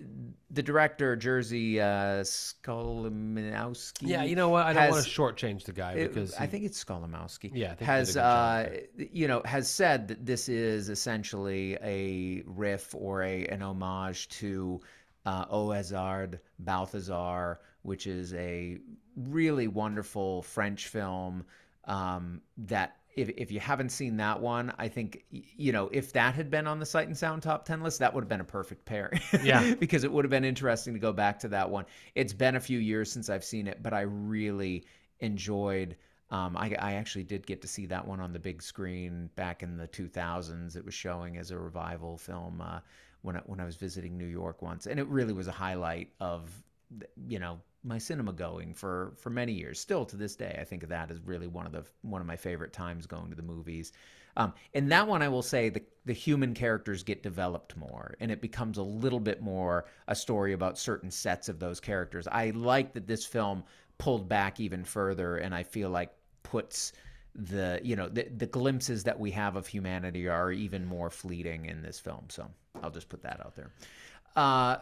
the 0.51 0.63
director 0.63 1.17
Jerzy 1.17 1.79
uh, 1.79 2.23
Skolimowski. 2.23 4.03
yeah, 4.09 4.23
you 4.25 4.37
know 4.37 4.49
what? 4.49 4.67
I 4.67 4.73
don't 4.73 4.91
want 4.91 5.05
to 5.05 5.11
shortchange 5.11 5.65
the 5.65 5.73
guy 5.73 5.93
it- 5.95 6.09
because 6.09 6.35
I 6.35 6.47
think 6.47 6.65
it's 6.65 6.83
Skolimowski. 6.83 7.51
Yeah, 7.55 7.73
I 7.73 7.75
think 7.75 7.81
he 7.81 7.85
did 7.87 7.87
a 7.87 7.91
has 7.91 8.17
uh, 8.17 8.81
you 8.97 9.29
know 9.29 9.43
has 9.45 9.69
said 9.69 10.09
that 10.09 10.25
this 10.25 10.49
is 10.49 10.89
essentially 10.89 11.77
a 11.83 12.43
riff 12.47 12.95
or 12.95 13.23
a 13.23 13.47
an 13.47 13.63
homage 13.63 14.29
to 14.41 14.81
uh, 15.27 15.47
Au 15.51 15.71
Hasard 15.73 16.41
Balthazar, 16.59 17.61
which 17.83 18.07
is 18.07 18.35
a 18.35 18.79
really 19.17 19.69
wonderful 19.69 20.43
French 20.43 20.89
film 20.89 21.45
um, 21.87 22.41
that. 22.59 22.97
If, 23.17 23.31
if 23.37 23.51
you 23.53 23.61
haven't 23.61 23.91
seen 23.91 24.17
that 24.19 24.41
one, 24.41 24.73
I 24.79 24.89
think 24.89 25.25
you 25.31 25.73
know 25.73 25.89
if 25.93 26.13
that 26.13 26.35
had 26.35 26.51
been 26.51 26.67
on 26.67 26.79
the 26.79 26.87
Sight 26.87 27.07
and 27.07 27.17
Sound 27.17 27.43
top 27.43 27.65
ten 27.65 27.83
list, 27.83 27.99
that 28.01 28.13
would 28.13 28.23
have 28.23 28.29
been 28.29 28.41
a 28.41 28.45
perfect 28.45 28.85
pairing. 28.85 29.21
Yeah. 29.43 29.75
because 29.81 30.05
it 30.05 30.13
would 30.13 30.25
have 30.25 30.31
been 30.31 30.45
interesting 30.45 30.95
to 30.95 31.01
go 31.01 31.13
back 31.13 31.39
to 31.41 31.49
that 31.49 31.69
one. 31.69 31.87
It's 32.15 32.33
been 32.33 32.57
a 32.57 32.61
few 32.61 32.79
years 32.79 33.11
since 33.11 33.29
I've 33.29 33.45
seen 33.45 33.67
it, 33.67 33.83
but 33.83 33.93
I 33.93 34.03
really 34.03 34.85
enjoyed. 35.21 35.97
Um, 36.31 36.57
I, 36.57 36.75
I 36.79 36.95
actually 36.95 37.25
did 37.25 37.47
get 37.47 37.63
to 37.63 37.69
see 37.69 37.87
that 37.87 38.07
one 38.07 38.21
on 38.21 38.33
the 38.33 38.39
big 38.39 38.63
screen 38.63 39.31
back 39.37 39.63
in 39.63 39.77
the 39.77 39.87
2000s. 39.87 40.77
It 40.77 40.85
was 40.85 40.95
showing 40.95 41.37
as 41.37 41.51
a 41.51 41.59
revival 41.59 42.17
film 42.17 42.61
uh, 42.61 42.81
when 43.23 43.37
I, 43.37 43.41
when 43.47 43.61
I 43.61 43.65
was 43.65 43.77
visiting 43.77 44.17
New 44.19 44.27
York 44.27 44.63
once, 44.63 44.87
and 44.87 44.99
it 44.99 45.07
really 45.07 45.33
was 45.33 45.49
a 45.49 45.53
highlight 45.53 46.11
of 46.21 46.51
you 47.27 47.39
know 47.39 47.61
my 47.85 47.99
cinema 47.99 48.33
going 48.33 48.75
for 48.75 49.13
for 49.17 49.31
many 49.31 49.53
years. 49.53 49.79
Still 49.79 50.05
to 50.07 50.17
this 50.17 50.35
day, 50.35 50.57
I 50.61 50.65
think 50.65 50.83
of 50.83 50.89
that 50.89 51.11
as 51.11 51.21
really 51.21 51.47
one 51.47 51.67
of 51.67 51.73
the 51.73 51.85
one 52.03 52.21
of 52.21 52.27
my 52.27 52.37
favorite 52.37 52.73
times 52.73 53.07
going 53.07 53.31
to 53.31 53.37
the 53.37 53.43
movies. 53.43 53.93
Um, 54.37 54.53
in 54.73 54.89
that 54.89 55.07
one, 55.07 55.23
I 55.23 55.29
will 55.29 55.43
say 55.43 55.69
the 55.69 55.83
the 56.07 56.13
human 56.13 56.55
characters 56.55 57.03
get 57.03 57.23
developed 57.23 57.77
more, 57.77 58.17
and 58.21 58.31
it 58.31 58.41
becomes 58.41 58.79
a 58.79 58.83
little 58.83 59.21
bit 59.21 59.43
more 59.43 59.85
a 60.09 60.17
story 60.17 60.53
about 60.53 60.79
certain 60.79 61.11
sets 61.11 61.49
of 61.49 61.59
those 61.61 61.79
characters. 61.81 62.27
I 62.27 62.51
like 62.51 62.95
that 62.95 63.07
this 63.07 63.25
film 63.25 63.65
pulled 63.99 64.29
back 64.29 64.59
even 64.61 64.85
further, 64.85 65.37
and 65.37 65.55
I 65.55 65.63
feel 65.63 65.91
like 65.91 66.11
puts 66.43 66.93
the 67.35 67.81
you 67.83 67.97
know 67.97 68.09
the, 68.09 68.29
the 68.37 68.47
glimpses 68.47 69.05
that 69.05 69.19
we 69.19 69.31
have 69.33 69.57
of 69.57 69.67
humanity 69.67 70.29
are 70.29 70.53
even 70.53 70.87
more 70.87 71.11
fleeting 71.11 71.67
in 71.67 71.83
this 71.83 72.01
film. 72.01 72.25
So 72.29 72.51
I'll 72.83 72.91
just 72.91 73.09
put 73.09 73.23
that 73.23 73.41
out 73.41 73.55
there. 73.55 73.71
Uh, 74.37 74.79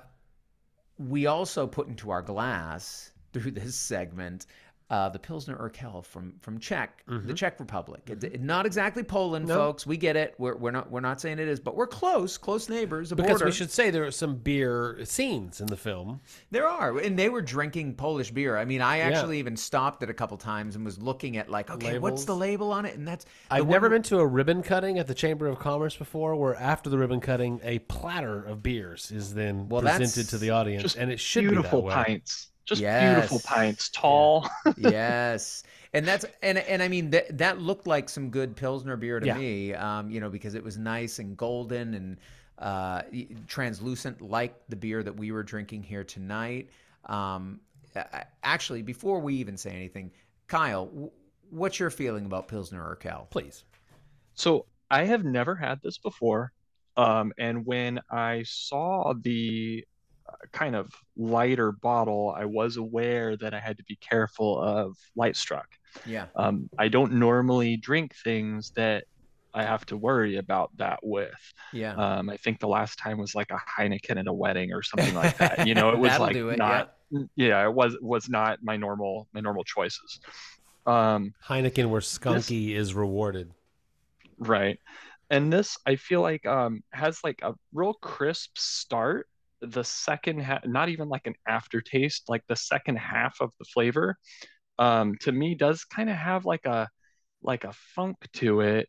we 0.99 1.27
also 1.27 1.67
put 1.67 1.89
into 1.89 2.11
our 2.11 2.23
glass 2.23 3.11
through 3.33 3.51
this 3.51 3.75
segment 3.75 4.47
uh, 4.93 5.09
the 5.09 5.19
Pilsner 5.19 5.57
Urquell 5.57 6.05
from 6.05 6.35
from 6.43 6.59
Czech, 6.61 7.03
the 7.09 7.33
Czech 7.33 7.59
Republic. 7.59 8.03
It's 8.09 8.23
it's 8.25 8.39
not 8.43 8.67
exactly 8.67 9.03
Poland, 9.03 9.49
No. 9.49 9.55
folks. 9.55 9.87
We 9.87 9.97
get 9.97 10.17
it. 10.17 10.35
We're, 10.37 10.55
we're 10.55 10.71
not 10.71 10.91
we're 10.91 11.01
not 11.01 11.19
saying 11.19 11.39
it 11.39 11.49
is, 11.49 11.59
but 11.59 11.75
we're 11.77 11.87
close, 11.87 12.37
close 12.37 12.69
neighbors. 12.69 13.11
A 13.11 13.17
because 13.17 13.31
border. 13.31 13.47
we 13.47 13.53
should 13.53 13.71
say 13.71 13.89
there 13.91 14.05
are 14.05 14.11
some 14.11 14.37
beer 14.37 14.99
scenes 15.05 15.63
in 15.63 15.67
the 15.69 15.79
film. 15.79 16.21
There 16.51 16.69
are, 16.69 16.99
and 16.99 17.19
they 17.19 17.31
were 17.31 17.41
drinking 17.41 17.95
Polish 17.95 18.31
beer. 18.33 18.59
I 18.59 18.67
mean, 18.67 18.83
I 18.83 18.99
actually 18.99 19.39
even 19.39 19.57
stopped 19.57 20.03
it 20.03 20.11
a 20.11 20.15
couple 20.15 20.37
times 20.37 20.77
and 20.77 20.85
was 20.85 20.99
looking 20.99 21.39
at 21.39 21.49
like, 21.49 21.71
okay, 21.71 21.99
what's 21.99 22.27
the 22.27 22.37
label 22.37 22.71
on 22.71 22.85
it? 22.85 22.95
And 22.95 23.09
that's 23.09 23.25
I've 23.51 23.65
one- 23.65 23.73
never 23.73 23.89
been 23.89 24.03
to 24.05 24.19
a 24.19 24.27
ribbon 24.27 24.63
cutting 24.63 24.99
at 24.99 25.07
the 25.07 25.15
Chamber 25.15 25.47
of 25.47 25.59
Commerce 25.59 25.97
before, 25.97 26.37
where 26.37 26.55
after 26.57 26.91
the 26.91 26.99
ribbon 26.99 27.21
cutting, 27.21 27.61
a 27.65 27.79
platter 27.79 28.45
of 28.45 28.63
beers 28.63 29.11
is 29.11 29.33
then 29.33 29.71
Well, 29.71 29.81
presented 29.81 30.29
to 30.29 30.37
the 30.39 30.51
audience, 30.51 30.97
and 30.97 31.11
it 31.11 31.19
should 31.19 31.45
beautiful 31.49 31.81
be 31.83 31.89
that 31.89 31.97
way. 31.99 32.05
pints. 32.05 32.49
Just 32.65 32.83
Yes. 32.83 32.97
beautiful 32.97 33.41
pints, 33.41 33.89
tall. 33.91 34.49
yes, 34.77 35.65
and 35.93 36.07
that's 36.07 36.25
and 36.43 36.59
and 36.59 36.83
I 36.83 36.89
mean 36.89 37.11
that 37.11 37.37
that 37.39 37.59
looked 37.61 37.87
like 37.87 38.09
some 38.09 38.31
good 38.31 38.57
pilsner 38.57 38.97
beer 38.97 39.21
to 39.21 39.27
Yeah. 39.27 39.35
me. 39.35 39.75
Um, 39.75 40.11
you 40.11 40.21
know, 40.21 40.31
because 40.31 40.55
it 40.55 40.63
was 40.63 40.79
nice 40.79 41.19
and 41.19 41.37
golden 41.37 41.95
and 41.95 42.17
uh, 42.59 43.03
translucent, 43.47 44.21
like 44.23 44.55
the 44.69 44.77
beer 44.77 45.03
that 45.03 45.17
we 45.17 45.33
were 45.33 45.43
drinking 45.43 45.83
here 45.83 46.05
tonight. 46.05 46.71
Um, 47.07 47.61
actually, 48.43 48.83
before 48.83 49.21
we 49.21 49.35
even 49.35 49.57
say 49.57 49.71
anything, 49.71 50.11
Kyle, 50.47 50.87
w- 50.87 51.11
what's 51.51 51.79
your 51.81 51.91
feeling 51.91 52.27
about 52.27 52.49
pilsner 52.49 52.83
or 52.83 52.97
Urquell? 52.97 53.29
Please. 53.31 53.65
So 54.35 54.67
I 54.91 55.05
have 55.05 55.25
never 55.25 55.55
had 55.55 55.81
this 55.83 55.99
before. 55.99 56.53
Um, 56.97 57.33
and 57.39 57.65
when 57.65 58.01
I 58.11 58.43
saw 58.45 59.15
the 59.21 59.85
kind 60.53 60.75
of 60.77 60.91
lighter 61.17 61.73
bottle, 61.73 62.35
I 62.37 62.45
was 62.45 62.77
aware 62.77 63.37
that 63.37 63.55
I 63.55 63.61
had 63.61 63.79
to 63.79 63.85
be 63.85 63.97
careful 63.97 64.61
of 64.61 64.97
light 65.17 65.37
struck. 65.37 65.69
Yeah. 66.07 66.27
Um, 66.37 66.69
I 66.79 66.89
don't 66.89 67.15
normally 67.15 67.77
drink 67.77 68.15
things 68.25 68.73
that 68.77 69.05
I 69.55 69.65
have 69.65 69.85
to 69.87 69.97
worry 69.97 70.37
about 70.37 70.71
that 70.79 71.01
with. 71.03 71.31
Yeah. 71.73 71.95
Um, 71.95 72.31
I 72.31 72.37
think 72.39 72.61
the 72.61 72.69
last 72.69 72.99
time 72.99 73.19
was 73.19 73.35
like 73.35 73.51
a 73.51 73.59
Heineken 73.79 74.19
at 74.19 74.27
a 74.27 74.33
wedding 74.33 74.73
or 74.73 74.83
something 74.83 75.15
like 75.15 75.37
that. 75.39 75.67
You 75.67 75.75
know, 75.75 75.91
it 75.91 75.99
was 75.99 76.19
like 76.19 76.37
it, 76.37 76.59
not. 76.59 76.95
Yeah, 77.37 77.63
it 77.67 77.73
was 77.73 77.97
was 78.01 78.31
not 78.31 78.61
my 78.63 78.77
normal 78.77 79.29
my 79.35 79.41
normal 79.41 79.65
choices. 79.65 80.21
Um, 80.87 81.35
Heineken, 81.47 81.91
where 81.91 82.01
skunky 82.01 82.75
is 82.75 82.95
rewarded. 82.95 83.51
Right. 84.39 84.81
And 85.29 85.53
this 85.53 85.77
I 85.87 85.97
feel 85.97 86.23
like 86.23 86.47
um 86.47 86.83
has 86.91 87.23
like 87.23 87.41
a 87.43 87.55
real 87.73 87.95
crisp 87.95 88.57
start. 88.57 89.29
The 89.63 89.85
second 89.85 90.41
half, 90.41 90.67
not 90.67 90.89
even 90.91 91.09
like 91.09 91.27
an 91.27 91.35
aftertaste, 91.47 92.25
like 92.29 92.43
the 92.49 92.57
second 92.57 92.97
half 92.99 93.37
of 93.41 93.53
the 93.59 93.65
flavor, 93.67 94.17
um, 94.79 95.17
to 95.23 95.33
me 95.33 95.55
does 95.55 95.85
kind 95.85 96.11
of 96.11 96.17
have 96.17 96.45
like 96.47 96.67
a 96.67 96.89
like 97.43 97.65
a 97.65 97.73
funk 97.95 98.17
to 98.35 98.61
it 98.63 98.89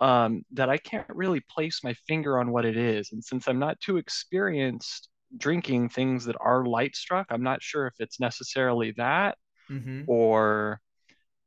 um, 0.00 0.42
that 0.52 0.70
I 0.70 0.78
can't 0.78 1.08
really 1.10 1.40
place 1.50 1.82
my 1.84 1.94
finger 2.08 2.38
on 2.40 2.52
what 2.52 2.64
it 2.66 2.76
is. 2.76 3.10
And 3.12 3.24
since 3.24 3.48
I'm 3.48 3.58
not 3.60 3.80
too 3.80 3.98
experienced 3.98 5.08
drinking 5.38 5.90
things 5.90 6.24
that 6.26 6.36
are 6.40 6.66
light 6.66 6.96
struck, 6.96 7.28
I'm 7.30 7.42
not 7.44 7.62
sure 7.62 7.86
if 7.86 7.94
it's 8.00 8.20
necessarily 8.20 8.92
that 8.98 9.38
Mm-hmm. 9.70 10.02
or 10.06 10.80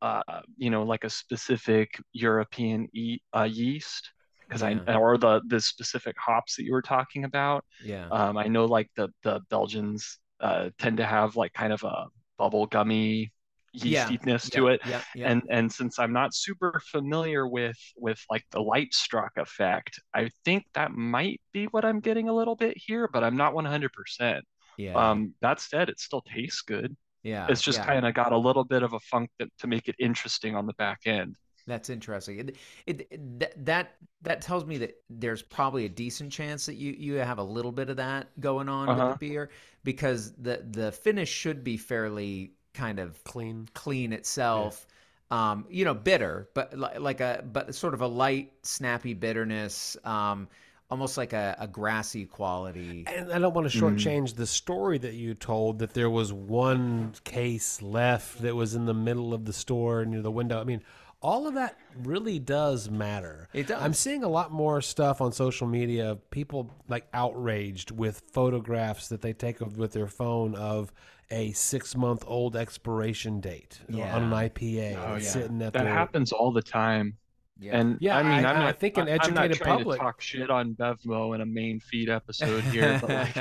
uh, 0.01 0.41
you 0.57 0.69
know 0.69 0.83
like 0.83 1.03
a 1.03 1.09
specific 1.09 1.99
European 2.13 2.87
e- 2.93 3.19
uh, 3.35 3.43
yeast 3.43 4.11
because 4.47 4.61
Yeah. 4.61 4.79
I 4.87 4.95
or 4.95 5.17
the 5.17 5.41
the 5.47 5.59
specific 5.59 6.15
hops 6.19 6.55
that 6.55 6.63
you 6.63 6.71
were 6.71 6.81
talking 6.81 7.23
about. 7.25 7.65
Yeah. 7.83 8.07
Um, 8.09 8.37
I 8.37 8.47
know 8.47 8.65
like 8.65 8.89
the 8.95 9.09
the 9.23 9.41
Belgians 9.49 10.19
uh, 10.39 10.69
tend 10.79 10.97
to 10.97 11.05
have 11.05 11.35
like 11.35 11.53
kind 11.53 11.73
of 11.73 11.83
a 11.83 12.07
bubble 12.37 12.65
gummy 12.67 13.31
yeastiness 13.75 14.49
yeah, 14.53 14.57
to 14.59 14.67
it. 14.67 14.81
Yeah. 14.85 15.01
And 15.15 15.43
and 15.49 15.71
since 15.71 15.99
I'm 15.99 16.13
not 16.13 16.33
super 16.33 16.81
familiar 16.91 17.47
with 17.47 17.77
with 17.97 18.19
like 18.29 18.45
the 18.51 18.61
light 18.61 18.93
struck 18.93 19.31
effect, 19.37 19.99
I 20.13 20.29
think 20.45 20.65
that 20.73 20.91
might 20.91 21.41
be 21.51 21.65
what 21.65 21.83
I'm 21.85 21.99
getting 21.99 22.29
a 22.29 22.33
little 22.33 22.55
bit 22.55 22.77
here, 22.77 23.09
but 23.11 23.23
I'm 23.23 23.35
not 23.37 23.53
100%. 23.53 24.41
yeah. 24.77 24.93
Um, 24.93 25.33
that 25.41 25.59
said, 25.59 25.89
it 25.89 25.99
still 25.99 26.21
tastes 26.21 26.61
good. 26.61 26.95
yeah. 27.23 27.47
It's 27.49 27.61
just 27.61 27.81
kind 27.83 28.05
of 28.05 28.13
got 28.13 28.31
a 28.31 28.37
little 28.37 28.63
bit 28.63 28.83
of 28.83 28.93
a 28.93 28.99
funk 28.99 29.29
that, 29.39 29.49
to 29.59 29.67
make 29.67 29.87
it 29.89 29.95
interesting 29.99 30.55
on 30.55 30.65
the 30.67 30.73
back 30.73 30.99
end. 31.05 31.35
That's 31.67 31.89
interesting. 31.89 32.39
It, 32.39 32.55
it, 32.85 33.07
it- 33.11 33.65
that 33.65 33.95
that 34.21 34.41
tells 34.41 34.65
me 34.65 34.77
that 34.79 34.95
there's 35.09 35.41
probably 35.41 35.85
a 35.85 35.89
decent 35.89 36.31
chance 36.31 36.65
that 36.67 36.75
you 36.75 36.91
you 36.97 37.13
have 37.15 37.37
a 37.39 37.43
little 37.43 37.71
bit 37.71 37.89
of 37.89 37.97
that 37.97 38.27
going 38.39 38.69
on 38.69 38.87
with 38.87 38.97
Uh-huh. 38.97 39.11
the 39.13 39.17
beer 39.29 39.49
because 39.83 40.33
the 40.33 40.63
the 40.71 40.91
finish 40.91 41.29
should 41.29 41.63
be 41.63 41.77
fairly 41.77 42.51
kind 42.73 42.99
of 42.99 43.23
Clean. 43.23 43.67
clean 43.73 44.13
itself. 44.13 44.85
Um, 45.31 45.65
you 45.69 45.85
know, 45.85 45.95
bitter, 45.95 46.49
but 46.53 46.77
li- 46.77 46.99
like 46.99 47.19
a 47.19 47.43
but 47.51 47.73
sort 47.73 47.95
of 47.95 48.01
a 48.01 48.07
light, 48.07 48.51
snappy 48.61 49.15
bitterness, 49.15 49.97
um, 50.03 50.47
almost 50.91 51.17
like 51.17 51.33
a, 51.33 51.55
a 51.59 51.67
grassy 51.67 52.25
quality. 52.25 53.05
And 53.07 53.33
I 53.33 53.39
don't 53.39 53.55
want 53.55 53.69
to 53.69 53.75
shortchange 53.75 54.35
the 54.35 54.45
story 54.45 54.99
that 54.99 55.15
you 55.15 55.33
told 55.33 55.79
that 55.79 55.95
there 55.95 56.11
was 56.11 56.31
one 56.31 57.13
case 57.23 57.81
left 57.81 58.43
that 58.43 58.55
was 58.55 58.75
in 58.75 58.85
the 58.85 58.93
middle 58.93 59.33
of 59.33 59.45
the 59.45 59.53
store 59.53 60.05
near 60.05 60.21
the 60.21 60.29
window. 60.31 60.61
I 60.61 60.63
mean, 60.63 60.83
all 61.21 61.47
of 61.47 61.55
that 61.55 61.77
really 62.03 62.37
does 62.39 62.89
matter. 62.89 63.49
It 63.53 63.67
does. 63.67 63.81
I'm 63.81 63.93
seeing 63.93 64.23
a 64.23 64.27
lot 64.29 64.51
more 64.51 64.81
stuff 64.81 65.21
on 65.21 65.31
social 65.31 65.67
media 65.67 66.11
of 66.11 66.29
people 66.29 66.71
like 66.87 67.07
outraged 67.13 67.91
with 67.91 68.21
photographs 68.31 69.07
that 69.09 69.21
they 69.21 69.33
take 69.33 69.61
of, 69.61 69.77
with 69.77 69.93
their 69.93 70.07
phone 70.07 70.55
of 70.55 70.91
a 71.31 71.51
six 71.53 71.95
month 71.95 72.23
old 72.27 72.55
expiration 72.55 73.39
date 73.41 73.79
Yeah. 73.89 74.15
on 74.15 74.23
an 74.23 74.29
IPA 74.31 74.95
Oh, 74.97 75.13
yeah. 75.15 75.19
sitting 75.19 75.61
at 75.63 75.73
That 75.73 75.83
their 75.83 75.91
happens 75.93 76.31
all 76.31 76.51
the 76.51 76.61
time. 76.61 77.17
Yeah. 77.57 77.79
And 77.79 77.97
Yeah, 78.01 78.17
I 78.17 78.23
mean, 78.23 78.45
I- 78.45 78.51
am 78.51 78.57
I 78.61 78.65
not, 78.65 78.79
think 78.79 78.97
an 78.97 79.07
I- 79.07 79.11
I'm 79.21 79.33
not 79.33 79.45
educated 79.45 79.57
trying 79.61 79.77
public- 79.79 79.99
to 79.99 80.03
talk 80.05 80.21
shit 80.21 80.49
on 80.51 80.75
Bevmo 80.75 81.33
in 81.33 81.41
a 81.41 81.45
main 81.45 81.79
feed 81.79 82.09
episode 82.09 82.61
here, 82.65 82.99
but 83.01 83.09
like, 83.09 83.37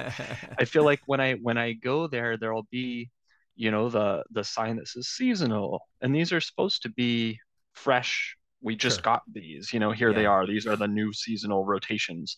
I 0.59 0.65
feel 0.65 0.85
like 0.85 1.01
when 1.07 1.21
I 1.21 1.33
when 1.35 1.59
I 1.59 1.73
go 1.75 2.07
there, 2.07 2.37
there'll 2.39 2.67
be, 2.71 3.11
you 3.57 3.71
know, 3.73 3.89
the 3.91 4.23
the 4.31 4.45
sign 4.45 4.77
that 4.77 4.87
says 4.89 5.09
seasonal, 5.09 5.83
and 6.01 6.15
these 6.15 6.33
are 6.33 6.41
supposed 6.41 6.83
to 6.85 6.89
be 6.91 7.39
fresh. 7.75 8.37
We 8.63 8.77
just 8.77 8.97
Sure. 8.97 9.03
got 9.03 9.23
these, 9.31 9.73
you 9.73 9.81
know. 9.81 9.93
Here 9.93 10.13
they 10.15 10.25
are. 10.27 10.47
These 10.47 10.67
are 10.67 10.77
the 10.77 10.89
new 10.89 11.13
seasonal 11.13 11.65
rotations, 11.67 12.37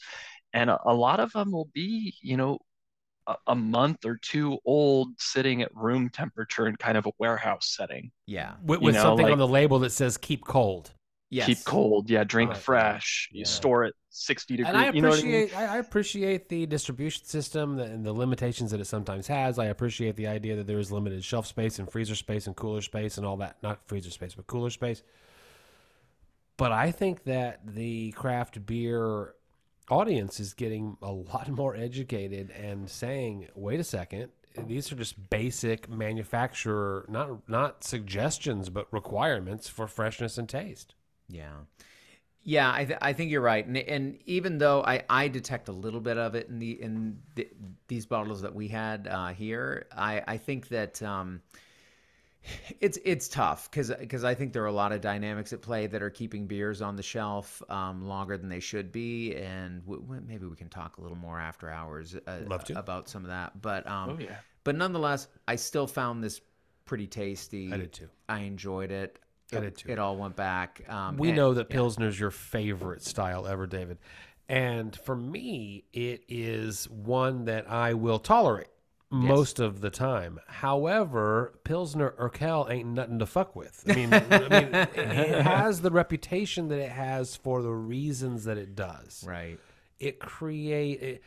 and 0.52 0.70
a, 0.70 0.78
a 0.84 0.92
lot 0.94 1.20
of 1.20 1.32
them 1.32 1.52
will 1.52 1.68
be, 1.72 2.14
you 2.20 2.36
know, 2.36 2.58
a, 3.28 3.36
a 3.48 3.54
month 3.54 4.04
or 4.04 4.18
two 4.20 4.58
old, 4.64 5.10
sitting 5.18 5.62
at 5.62 5.70
room 5.74 6.08
temperature 6.08 6.66
in 6.66 6.74
kind 6.76 6.98
of 6.98 7.06
a 7.06 7.10
warehouse 7.18 7.74
setting. 7.76 8.10
yeah. 8.26 8.54
with, 8.64 8.80
with 8.80 8.94
know, 8.96 9.02
something 9.02 9.24
like- 9.26 9.32
on 9.32 9.38
the 9.38 9.46
label 9.46 9.78
that 9.80 9.90
says 9.90 10.16
"keep 10.16 10.44
cold." 10.44 10.92
Yes. 11.28 11.46
Keep 11.46 11.64
cold, 11.64 12.08
yeah. 12.08 12.22
Drink 12.22 12.50
Right. 12.52 12.58
fresh. 12.60 13.28
You 13.32 13.44
store 13.44 13.84
it 13.84 13.94
sixty 14.10 14.56
degrees. 14.56 14.68
And 14.68 14.76
I 14.76 14.90
you 14.92 15.02
know 15.02 15.08
what 15.08 15.18
I 15.18 15.22
mean? 15.22 15.34
appreciate 15.42 15.56
I, 15.58 15.74
I 15.74 15.78
appreciate 15.78 16.48
the 16.48 16.66
distribution 16.66 17.24
system 17.24 17.80
and 17.80 18.06
the 18.06 18.12
limitations 18.12 18.70
that 18.70 18.80
it 18.80 18.84
sometimes 18.86 19.26
has. 19.26 19.58
I 19.58 19.64
appreciate 19.66 20.14
the 20.14 20.28
idea 20.28 20.54
that 20.54 20.68
there 20.68 20.78
is 20.78 20.92
limited 20.92 21.24
shelf 21.24 21.46
space 21.48 21.80
and 21.80 21.90
freezer 21.90 22.14
space 22.14 22.46
and 22.46 22.54
cooler 22.54 22.80
space 22.80 23.16
and 23.18 23.26
all 23.26 23.36
that. 23.38 23.56
Not 23.60 23.80
freezer 23.88 24.10
space, 24.10 24.34
but 24.34 24.46
cooler 24.46 24.70
space. 24.70 25.02
But 26.56 26.72
I 26.72 26.90
think 26.90 27.24
that 27.24 27.60
the 27.66 28.12
craft 28.12 28.64
beer 28.64 29.34
audience 29.88 30.40
is 30.40 30.54
getting 30.54 30.96
a 31.02 31.12
lot 31.12 31.48
more 31.48 31.76
educated 31.76 32.50
and 32.50 32.88
saying, 32.88 33.48
"Wait 33.54 33.80
a 33.80 33.84
second, 33.84 34.30
these 34.66 34.90
are 34.90 34.96
just 34.96 35.28
basic 35.30 35.88
manufacturer 35.88 37.04
not 37.08 37.48
not 37.48 37.84
suggestions, 37.84 38.70
but 38.70 38.92
requirements 38.92 39.68
for 39.68 39.86
freshness 39.86 40.38
and 40.38 40.48
taste." 40.48 40.94
Yeah. 41.28 41.52
Yeah, 42.48 42.72
I, 42.72 42.84
th- 42.84 42.98
I 43.02 43.12
think 43.12 43.32
you're 43.32 43.40
right, 43.40 43.66
and, 43.66 43.76
and 43.76 44.20
even 44.24 44.58
though 44.58 44.80
I, 44.84 45.02
I 45.10 45.26
detect 45.26 45.68
a 45.68 45.72
little 45.72 46.00
bit 46.00 46.16
of 46.16 46.36
it 46.36 46.48
in 46.48 46.60
the 46.60 46.80
in 46.80 47.18
the, 47.34 47.48
these 47.88 48.06
bottles 48.06 48.42
that 48.42 48.54
we 48.54 48.68
had 48.68 49.08
uh, 49.08 49.28
here, 49.28 49.88
I, 49.90 50.22
I 50.28 50.36
think 50.36 50.68
that 50.68 51.02
um, 51.02 51.42
it's 52.80 52.98
it's 53.04 53.28
tough 53.28 53.70
because 53.70 53.90
because 53.98 54.24
I 54.24 54.34
think 54.34 54.52
there 54.52 54.62
are 54.62 54.66
a 54.68 54.72
lot 54.72 54.92
of 54.92 55.00
dynamics 55.00 55.52
at 55.52 55.62
play 55.62 55.86
that 55.86 56.02
are 56.02 56.10
keeping 56.10 56.46
beers 56.46 56.82
on 56.82 56.96
the 56.96 57.02
shelf 57.02 57.62
um, 57.70 58.06
longer 58.06 58.36
than 58.36 58.48
they 58.48 58.60
should 58.60 58.92
be, 58.92 59.34
and 59.36 59.82
w- 59.84 60.00
w- 60.02 60.22
maybe 60.26 60.46
we 60.46 60.56
can 60.56 60.68
talk 60.68 60.98
a 60.98 61.00
little 61.00 61.16
more 61.16 61.38
after 61.40 61.70
hours 61.70 62.14
uh, 62.26 62.38
Love 62.46 62.64
to. 62.64 62.78
about 62.78 63.08
some 63.08 63.22
of 63.24 63.28
that. 63.30 63.60
But 63.60 63.86
um, 63.88 64.10
Oh 64.10 64.18
yeah. 64.18 64.36
but 64.64 64.74
nonetheless, 64.76 65.28
I 65.48 65.56
still 65.56 65.86
found 65.86 66.22
this 66.22 66.40
pretty 66.84 67.06
tasty. 67.06 67.72
I 67.72 67.76
did 67.78 67.92
too. 67.92 68.08
I 68.28 68.40
enjoyed 68.40 68.90
it. 68.92 69.18
I 69.52 69.56
It, 69.56 69.60
did 69.60 69.76
too. 69.76 69.90
it 69.92 69.98
all 69.98 70.16
went 70.16 70.36
back. 70.36 70.82
Um, 70.88 71.16
we 71.16 71.28
and- 71.28 71.36
know 71.36 71.54
that 71.54 71.68
Pilsner's 71.70 72.18
your 72.18 72.30
favorite 72.30 73.02
style 73.02 73.46
ever, 73.46 73.66
David. 73.66 73.98
And 74.48 74.94
for 74.94 75.16
me, 75.16 75.84
it 75.92 76.22
is 76.28 76.88
one 76.88 77.46
that 77.46 77.68
I 77.68 77.94
will 77.94 78.20
tolerate 78.20 78.68
most 79.10 79.60
of 79.60 79.80
the 79.80 79.90
time. 79.90 80.40
However, 80.48 81.58
Pilsner 81.64 82.14
Urquell 82.18 82.70
ain't 82.70 82.88
nothing 82.88 83.18
to 83.20 83.26
fuck 83.26 83.54
with. 83.54 83.84
I 83.88 83.94
mean, 83.94 84.12
I 84.14 84.20
mean, 84.20 84.74
it 84.74 85.42
has 85.42 85.80
the 85.80 85.90
reputation 85.90 86.68
that 86.68 86.78
it 86.80 86.90
has 86.90 87.36
for 87.36 87.62
the 87.62 87.72
reasons 87.72 88.44
that 88.44 88.58
it 88.58 88.74
does. 88.74 89.24
Right. 89.26 89.58
It 89.98 90.18
create 90.18 91.00
it, 91.02 91.22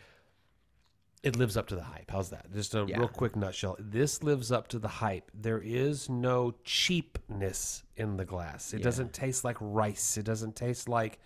it 1.24 1.36
lives 1.36 1.58
up 1.58 1.68
to 1.68 1.76
the 1.76 1.84
hype. 1.84 2.12
How's 2.12 2.30
that? 2.30 2.54
Just 2.54 2.76
a 2.76 2.86
Yeah. 2.88 3.00
real 3.00 3.08
quick 3.08 3.36
nutshell. 3.36 3.76
This 3.80 4.24
lives 4.24 4.52
up 4.52 4.68
to 4.70 4.80
the 4.80 4.88
hype. 4.88 5.32
There 5.34 5.60
is 5.62 6.10
no 6.10 6.54
cheapness 6.64 7.84
in 7.96 8.18
the 8.18 8.26
glass. 8.26 8.74
It 8.74 8.84
doesn't 8.84 9.14
taste 9.14 9.44
like 9.44 9.58
rice. 9.60 10.18
It 10.18 10.24
doesn't 10.26 10.56
taste 10.56 10.88
like 10.90 11.20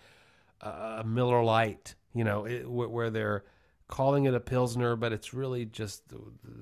uh, 0.60 0.98
a 1.00 1.04
Miller 1.04 1.42
Lite. 1.44 1.94
You 2.12 2.24
know, 2.24 2.44
it, 2.44 2.62
wh- 2.62 2.90
where 2.92 3.10
they're 3.10 3.44
calling 3.88 4.24
it 4.24 4.34
a 4.34 4.40
pilsner, 4.40 4.96
but 4.96 5.12
it's 5.12 5.34
really 5.34 5.64
just 5.66 6.02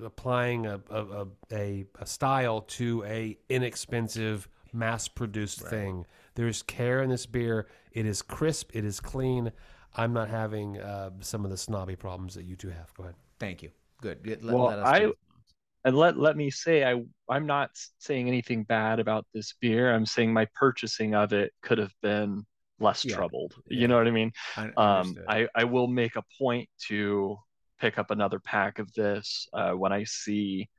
applying 0.03 0.65
a 0.65 0.79
a, 0.89 1.05
a, 1.05 1.27
a, 1.51 1.85
a 1.99 2.05
style 2.05 2.61
to 2.61 3.03
a 3.05 3.37
inexpensive, 3.49 4.47
mass-produced 4.73 5.61
thing. 5.61 6.05
There's 6.35 6.63
care 6.63 7.01
in 7.01 7.09
this 7.09 7.25
beer. 7.25 7.67
It 7.91 8.05
is 8.05 8.21
crisp. 8.21 8.71
It 8.73 8.85
is 8.85 8.99
clean. 8.99 9.51
I'm 9.95 10.13
not 10.13 10.29
having 10.29 10.79
uh, 10.79 11.11
some 11.19 11.45
of 11.45 11.51
the 11.51 11.57
snobby 11.57 11.95
problems 11.95 12.33
that 12.35 12.45
you 12.45 12.55
two 12.55 12.69
have. 12.69 12.93
Go 12.95 13.03
ahead. 13.03 13.15
Thank 13.39 13.61
you. 13.61 13.69
Good. 14.01 14.23
Good. 14.23 14.43
Let, 14.43 14.55
Well, 14.55 14.65
let 14.65 14.79
us 14.79 14.87
I- 14.87 15.11
and 15.85 15.97
let 15.97 16.17
let 16.17 16.37
me 16.37 16.49
say 16.49 16.85
I 16.85 17.03
I'm 17.29 17.45
not 17.45 17.71
saying 17.99 18.27
anything 18.29 18.63
bad 18.63 18.99
about 18.99 19.25
this 19.33 19.53
beer. 19.59 19.93
I'm 19.93 20.05
saying 20.05 20.31
my 20.31 20.47
purchasing 20.55 21.13
of 21.13 21.33
it 21.33 21.51
could 21.61 21.77
have 21.77 21.93
been 22.01 22.45
less 22.79 23.05
Yeah. 23.05 23.15
troubled. 23.15 23.53
Yeah. 23.67 23.79
You 23.81 23.87
know 23.87 23.97
what 23.97 24.07
I 24.07 24.11
mean? 24.11 24.31
I 24.57 24.69
Um. 24.77 25.17
I 25.27 25.47
I 25.55 25.63
will 25.65 25.87
make 25.87 26.15
a 26.15 26.23
point 26.39 26.69
to 26.87 27.37
pick 27.79 27.97
up 27.97 28.11
another 28.11 28.39
pack 28.39 28.79
of 28.79 28.91
this 28.93 29.47
uh, 29.53 29.71
when 29.71 29.91
I 29.91 30.03
see 30.05 30.69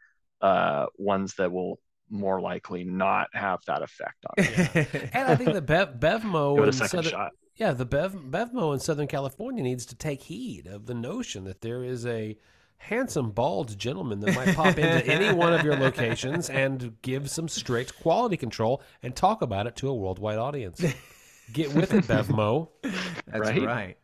uh, 0.40 0.86
ones 0.99 1.34
that 1.38 1.51
will 1.53 1.78
more 2.11 2.40
likely 2.40 2.84
not 2.84 3.28
have 3.32 3.61
that 3.66 3.82
effect 3.82 4.24
on 4.26 4.45
me. 4.45 5.09
And 5.12 5.28
I 5.28 5.36
think 5.36 5.53
the 5.55 5.62
Bev, 5.62 5.95
Bevmo 5.99 6.55
Give 6.57 6.64
a 6.64 6.66
and 6.68 6.74
second 6.74 6.88
Southern, 6.88 7.11
shot. 7.11 7.32
yeah, 7.57 7.72
the 7.72 7.84
Bev, 7.86 8.12
Bevmo 8.14 8.72
in 8.74 8.80
Southern 8.80 9.07
California 9.07 9.62
needs 9.62 9.86
to 9.86 9.95
take 9.95 10.22
heed 10.24 10.66
of 10.66 10.86
the 10.86 10.95
notion 10.95 11.45
that 11.45 11.61
there 11.62 11.82
is 11.82 12.05
a 12.07 12.36
handsome 12.76 13.30
bald 13.30 13.78
gentleman 13.78 14.20
that 14.20 14.34
might 14.34 14.55
pop 14.55 14.76
into 14.78 15.07
any 15.11 15.34
one 15.34 15.55
of 15.55 15.64
your 15.64 15.76
locations 15.76 16.51
and 16.51 16.95
give 17.03 17.30
some 17.30 17.49
strict 17.49 17.99
quality 18.01 18.36
control 18.36 18.82
and 19.03 19.16
talk 19.16 19.40
about 19.42 19.66
it 19.66 19.74
to 19.76 19.88
a 19.88 19.95
worldwide 19.95 20.38
audience. 20.38 20.82
Get 21.53 21.72
with 21.74 21.92
it, 21.95 22.05
Bevmo. 22.05 22.68
That's 22.82 23.38
right? 23.38 23.62
right. 23.62 23.97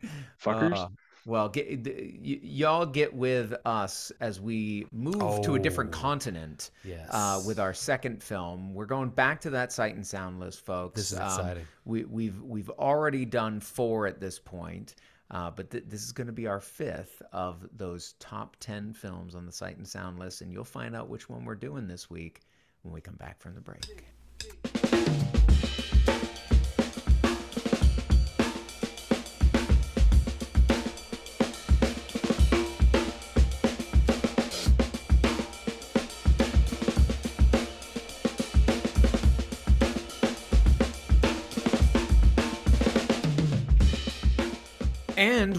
Fuckers. 0.43 0.77
Uh, 0.77 0.89
well, 1.27 1.49
get, 1.51 1.69
y- 1.87 2.41
y'all 2.43 2.87
get 2.87 3.15
with 3.15 3.55
us 3.65 4.11
as 4.21 4.41
we 4.41 4.87
move 4.91 5.43
to 5.43 5.55
a 5.55 5.59
different 5.59 5.95
Oh. 5.95 5.99
continent 5.99 6.71
Yes. 6.85 7.09
uh, 7.13 7.43
with 7.47 7.59
our 7.61 7.75
second 7.75 8.23
film. 8.23 8.75
We're 8.75 8.87
going 8.87 9.11
back 9.11 9.41
to 9.43 9.51
that 9.51 9.71
sight 9.73 9.95
and 9.95 10.07
sound 10.07 10.41
list, 10.41 10.65
folks. 10.65 10.97
This 10.97 11.13
is 11.13 11.19
Um, 11.19 11.27
exciting. 11.27 11.67
we, 11.85 12.05
we've 12.05 12.41
we've 12.43 12.71
already 12.71 13.25
done 13.27 13.61
four 13.61 14.07
at 14.07 14.19
this 14.21 14.39
point, 14.39 14.95
uh, 15.31 15.51
but 15.51 15.71
th- 15.71 15.85
this 15.89 16.03
is 16.05 16.13
going 16.13 16.27
to 16.29 16.33
be 16.33 16.47
our 16.47 16.61
fifth 16.61 17.21
of 17.33 17.69
those 17.77 18.15
top 18.19 18.57
ten 18.59 18.95
films 18.95 19.35
on 19.35 19.45
the 19.45 19.53
sight 19.53 19.77
and 19.77 19.87
sound 19.87 20.19
list, 20.19 20.41
and 20.41 20.51
you'll 20.53 20.65
find 20.65 20.97
out 20.97 21.09
which 21.11 21.29
one 21.29 21.45
we're 21.45 21.55
doing 21.55 21.87
this 21.87 22.09
week 22.09 22.41
when 22.83 22.95
we 22.95 23.01
come 23.01 23.17
back 23.17 23.39
from 23.41 23.55
the 23.55 23.61
break. 23.61 24.05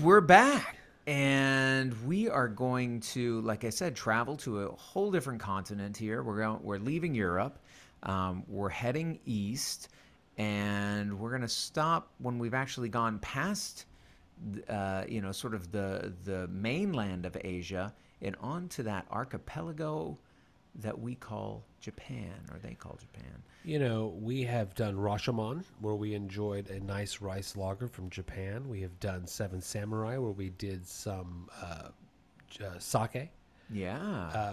We're 0.02 0.22
back. 0.22 0.78
And 1.06 1.94
we 2.08 2.28
are 2.28 2.48
going 2.48 3.02
to, 3.02 3.42
like 3.42 3.66
I 3.66 3.70
said, 3.70 3.96
travel 3.96 4.36
to 4.38 4.62
a 4.62 4.72
whole 4.72 5.12
different 5.12 5.40
continent 5.40 5.96
here. 5.96 6.24
We're 6.24 6.38
going, 6.38 6.64
we're 6.64 6.80
leaving 6.80 7.14
Europe. 7.14 7.60
Um, 8.02 8.44
we're 8.48 8.70
heading 8.70 9.20
east, 9.26 9.90
and 10.40 11.20
we're 11.20 11.30
going 11.30 11.44
to 11.44 11.48
stop 11.48 12.10
when 12.18 12.40
we've 12.40 12.56
actually 12.56 12.90
gone 12.90 13.20
past, 13.20 13.86
uh, 14.68 15.04
you 15.08 15.22
know, 15.22 15.32
sort 15.32 15.54
of 15.54 15.72
the 15.72 16.12
the 16.24 16.48
mainland 16.48 17.28
of 17.28 17.38
Asia 17.40 17.94
and 18.24 18.36
onto 18.42 18.82
that 18.84 19.06
archipelago 19.12 20.18
that 20.76 21.00
we 21.00 21.16
call 21.16 21.64
Japan, 21.80 22.34
or 22.52 22.58
they 22.60 22.74
call 22.76 22.98
Japan. 23.00 23.44
You 23.64 23.80
know, 23.80 24.14
we 24.20 24.44
have 24.44 24.74
done 24.76 24.96
Rashomon, 24.96 25.64
where 25.82 25.96
we 25.96 26.14
enjoyed 26.14 26.70
a 26.70 26.80
nice 26.80 27.22
rice 27.22 27.56
lager 27.56 27.88
from 27.88 28.10
Japan. 28.10 28.68
We 28.70 28.82
have 28.82 29.00
done 29.00 29.28
Seven 29.28 29.62
Samurai, 29.62 30.18
where 30.18 30.32
we 30.32 30.50
did 30.50 30.88
some 30.88 31.50
uh, 31.62 31.90
uh, 32.64 32.80
sake. 32.80 33.30
Yeah. 33.70 33.98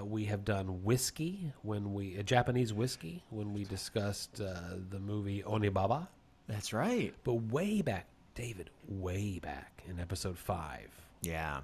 Uh, 0.00 0.04
we 0.04 0.24
have 0.26 0.44
done 0.44 0.84
whiskey 0.84 1.52
when 1.62 1.92
we 1.92 2.16
a 2.16 2.22
Japanese 2.22 2.72
whiskey 2.72 3.24
when 3.30 3.52
we 3.52 3.64
discussed 3.64 4.40
uh, 4.40 4.54
the 4.90 4.98
movie 5.00 5.42
Onibaba. 5.42 6.06
That's 6.46 6.72
right. 6.72 7.12
But 7.24 7.34
way 7.34 7.82
back, 7.82 8.06
David, 8.34 8.70
way 8.88 9.38
back 9.40 9.82
in 9.88 9.98
episode 9.98 10.38
five, 10.38 10.88
Yeah. 11.22 11.60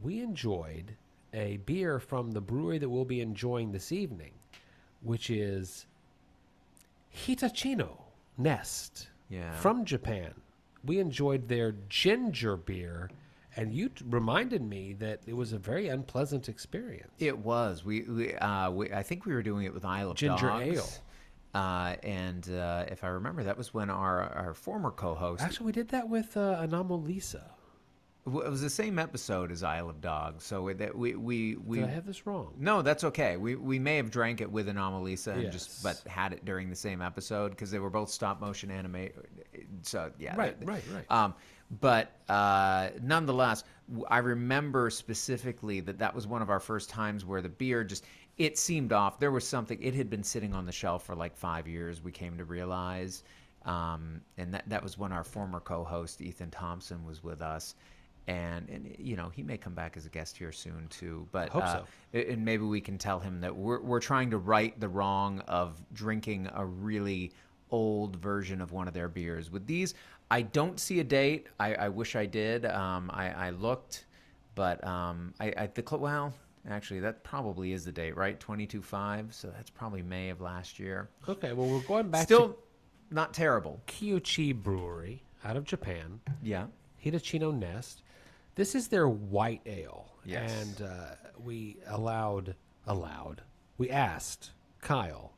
we 0.00 0.20
enjoyed 0.20 0.96
a 1.36 1.58
beer 1.58 2.00
from 2.00 2.32
the 2.32 2.40
brewery 2.40 2.78
that 2.78 2.88
we'll 2.88 3.04
be 3.04 3.20
enjoying 3.20 3.70
this 3.70 3.92
evening, 3.92 4.32
which 5.02 5.30
is 5.30 5.86
Hitachino. 7.14 7.98
Nest 8.38 9.08
Yeah. 9.30 9.54
from 9.56 9.84
Japan. 9.84 10.34
We 10.84 10.98
enjoyed 10.98 11.48
their 11.48 11.74
ginger 11.88 12.56
beer, 12.56 13.10
and 13.56 13.72
you 13.72 13.88
t- 13.88 14.04
reminded 14.08 14.62
me 14.62 14.92
that 14.94 15.20
it 15.26 15.32
was 15.32 15.52
a 15.54 15.58
very 15.58 15.88
unpleasant 15.88 16.48
experience. 16.48 17.12
It 17.18 17.38
was. 17.38 17.82
We, 17.84 18.02
we, 18.02 18.34
uh, 18.34 18.70
we 18.70 18.92
I 18.92 19.02
think 19.02 19.24
we 19.24 19.32
were 19.32 19.42
doing 19.42 19.64
it 19.64 19.72
with 19.74 19.84
Isle 19.84 20.10
of 20.10 20.16
Ginger 20.16 20.48
Dogs. 20.48 20.64
ale. 20.66 20.88
Uh, 21.54 21.96
and 22.02 22.50
uh, 22.50 22.84
if 22.88 23.02
I 23.02 23.08
remember, 23.08 23.42
that 23.44 23.56
was 23.56 23.72
when 23.72 23.88
our 23.88 24.22
our 24.34 24.52
former 24.52 24.90
co-host. 24.90 25.42
Actually, 25.42 25.66
we 25.66 25.72
did 25.72 25.88
that 25.88 26.08
with 26.08 26.36
uh, 26.36 26.60
Anomalisa. 26.60 27.42
It 28.26 28.32
was 28.50 28.60
the 28.60 28.70
same 28.70 28.98
episode 28.98 29.52
as 29.52 29.62
Isle 29.62 29.88
of 29.88 30.00
Dogs. 30.00 30.44
So 30.44 30.72
that 30.72 30.96
we 30.96 31.14
we 31.14 31.56
we. 31.56 31.78
Did 31.78 31.88
I 31.88 31.92
have 31.92 32.06
this 32.06 32.26
wrong? 32.26 32.54
no, 32.58 32.82
that's 32.82 33.04
okay. 33.04 33.36
We 33.36 33.54
we 33.54 33.78
may 33.78 33.96
have 33.98 34.10
drank 34.10 34.40
it 34.40 34.50
with 34.50 34.66
Anomalisa 34.68 35.34
and 35.34 35.52
just 35.52 35.82
but 35.82 36.00
had 36.10 36.32
it 36.32 36.44
during 36.44 36.68
the 36.68 36.76
same 36.76 37.00
episode 37.02 37.50
because 37.50 37.70
they 37.70 37.78
were 37.78 37.90
both 37.90 38.10
stop 38.10 38.40
motion 38.40 38.70
anime. 38.70 39.08
So 39.82 40.10
yeah, 40.18 40.36
Right, 40.36 40.58
that- 40.58 40.66
right, 40.68 40.82
right. 40.94 41.04
Um, 41.10 41.34
but 41.80 42.12
uh, 42.28 42.90
nonetheless, 43.02 43.64
I 44.08 44.18
remember 44.18 44.88
specifically 44.90 45.80
that 45.80 45.98
that 45.98 46.14
was 46.14 46.26
one 46.26 46.42
of 46.42 46.50
our 46.50 46.60
first 46.60 46.90
times 46.90 47.24
where 47.24 47.42
the 47.42 47.48
beer 47.48 47.82
just 47.84 48.04
it 48.38 48.58
seemed 48.58 48.92
off. 48.92 49.18
There 49.18 49.30
was 49.30 49.46
something. 49.46 49.80
It 49.82 49.94
had 49.94 50.10
been 50.10 50.22
sitting 50.22 50.52
on 50.54 50.66
the 50.66 50.72
shelf 50.72 51.04
for 51.06 51.14
like 51.14 51.36
five 51.36 51.66
years. 51.66 52.02
We 52.02 52.12
came 52.12 52.36
to 52.38 52.44
realize, 52.44 53.22
um, 53.64 54.20
and 54.36 54.52
that 54.54 54.68
that 54.68 54.82
was 54.82 54.98
when 54.98 55.10
our 55.12 55.24
former 55.24 55.58
co-host 55.60 56.20
Ethan 56.20 56.50
Thompson 56.50 57.04
was 57.04 57.22
with 57.22 57.40
us. 57.42 57.74
And, 58.28 58.68
and 58.68 58.96
you 58.98 59.14
know 59.14 59.28
he 59.28 59.44
may 59.44 59.56
come 59.56 59.74
back 59.74 59.96
as 59.96 60.04
a 60.04 60.08
guest 60.08 60.36
here 60.36 60.50
soon 60.50 60.88
too, 60.88 61.28
but 61.30 61.48
Hope 61.50 61.62
uh, 61.62 61.82
so. 62.12 62.18
and 62.18 62.44
maybe 62.44 62.64
we 62.64 62.80
can 62.80 62.98
tell 62.98 63.20
him 63.20 63.40
that 63.42 63.54
we're 63.54 63.80
we're 63.80 64.00
trying 64.00 64.30
to 64.30 64.38
right 64.38 64.78
the 64.80 64.88
wrong 64.88 65.40
of 65.46 65.80
drinking 65.92 66.48
a 66.52 66.66
really 66.66 67.30
old 67.70 68.16
version 68.16 68.60
of 68.60 68.72
one 68.72 68.88
of 68.88 68.94
their 68.94 69.08
beers. 69.08 69.50
With 69.50 69.66
these, 69.66 69.94
I 70.30 70.42
don't 70.42 70.80
see 70.80 70.98
a 71.00 71.04
date. 71.04 71.46
I, 71.60 71.74
I 71.74 71.88
wish 71.88 72.16
I 72.16 72.26
did. 72.26 72.66
Um, 72.66 73.10
I, 73.14 73.30
I 73.30 73.50
looked, 73.50 74.06
but 74.56 74.84
um, 74.84 75.32
I, 75.38 75.52
I 75.56 75.66
the 75.72 75.96
well, 75.96 76.34
actually, 76.68 77.00
that 77.00 77.22
probably 77.22 77.72
is 77.72 77.84
the 77.84 77.92
date, 77.92 78.16
right? 78.16 78.38
Twenty 78.40 78.66
two 78.66 78.82
five. 78.82 79.34
So 79.34 79.48
that's 79.48 79.70
probably 79.70 80.02
May 80.02 80.30
of 80.30 80.40
last 80.40 80.80
year. 80.80 81.08
Okay, 81.28 81.52
well, 81.52 81.68
we're 81.68 81.80
going 81.80 82.10
back 82.10 82.24
Still 82.24 82.48
to 82.48 82.56
not 83.10 83.32
terrible. 83.32 83.80
Kiuchi 83.86 84.54
Brewery 84.54 85.22
out 85.44 85.56
of 85.56 85.64
Japan. 85.64 86.20
Yeah. 86.42 86.66
Hitachino 87.04 87.56
Nest. 87.56 88.02
This 88.56 88.74
is 88.74 88.88
their 88.88 89.08
white 89.08 89.60
ale. 89.66 90.12
Yes. 90.24 90.50
And 90.50 90.88
uh, 90.88 91.14
we 91.42 91.76
allowed, 91.86 92.56
allowed, 92.86 93.42
we 93.78 93.90
asked 93.90 94.50
Kyle 94.80 95.34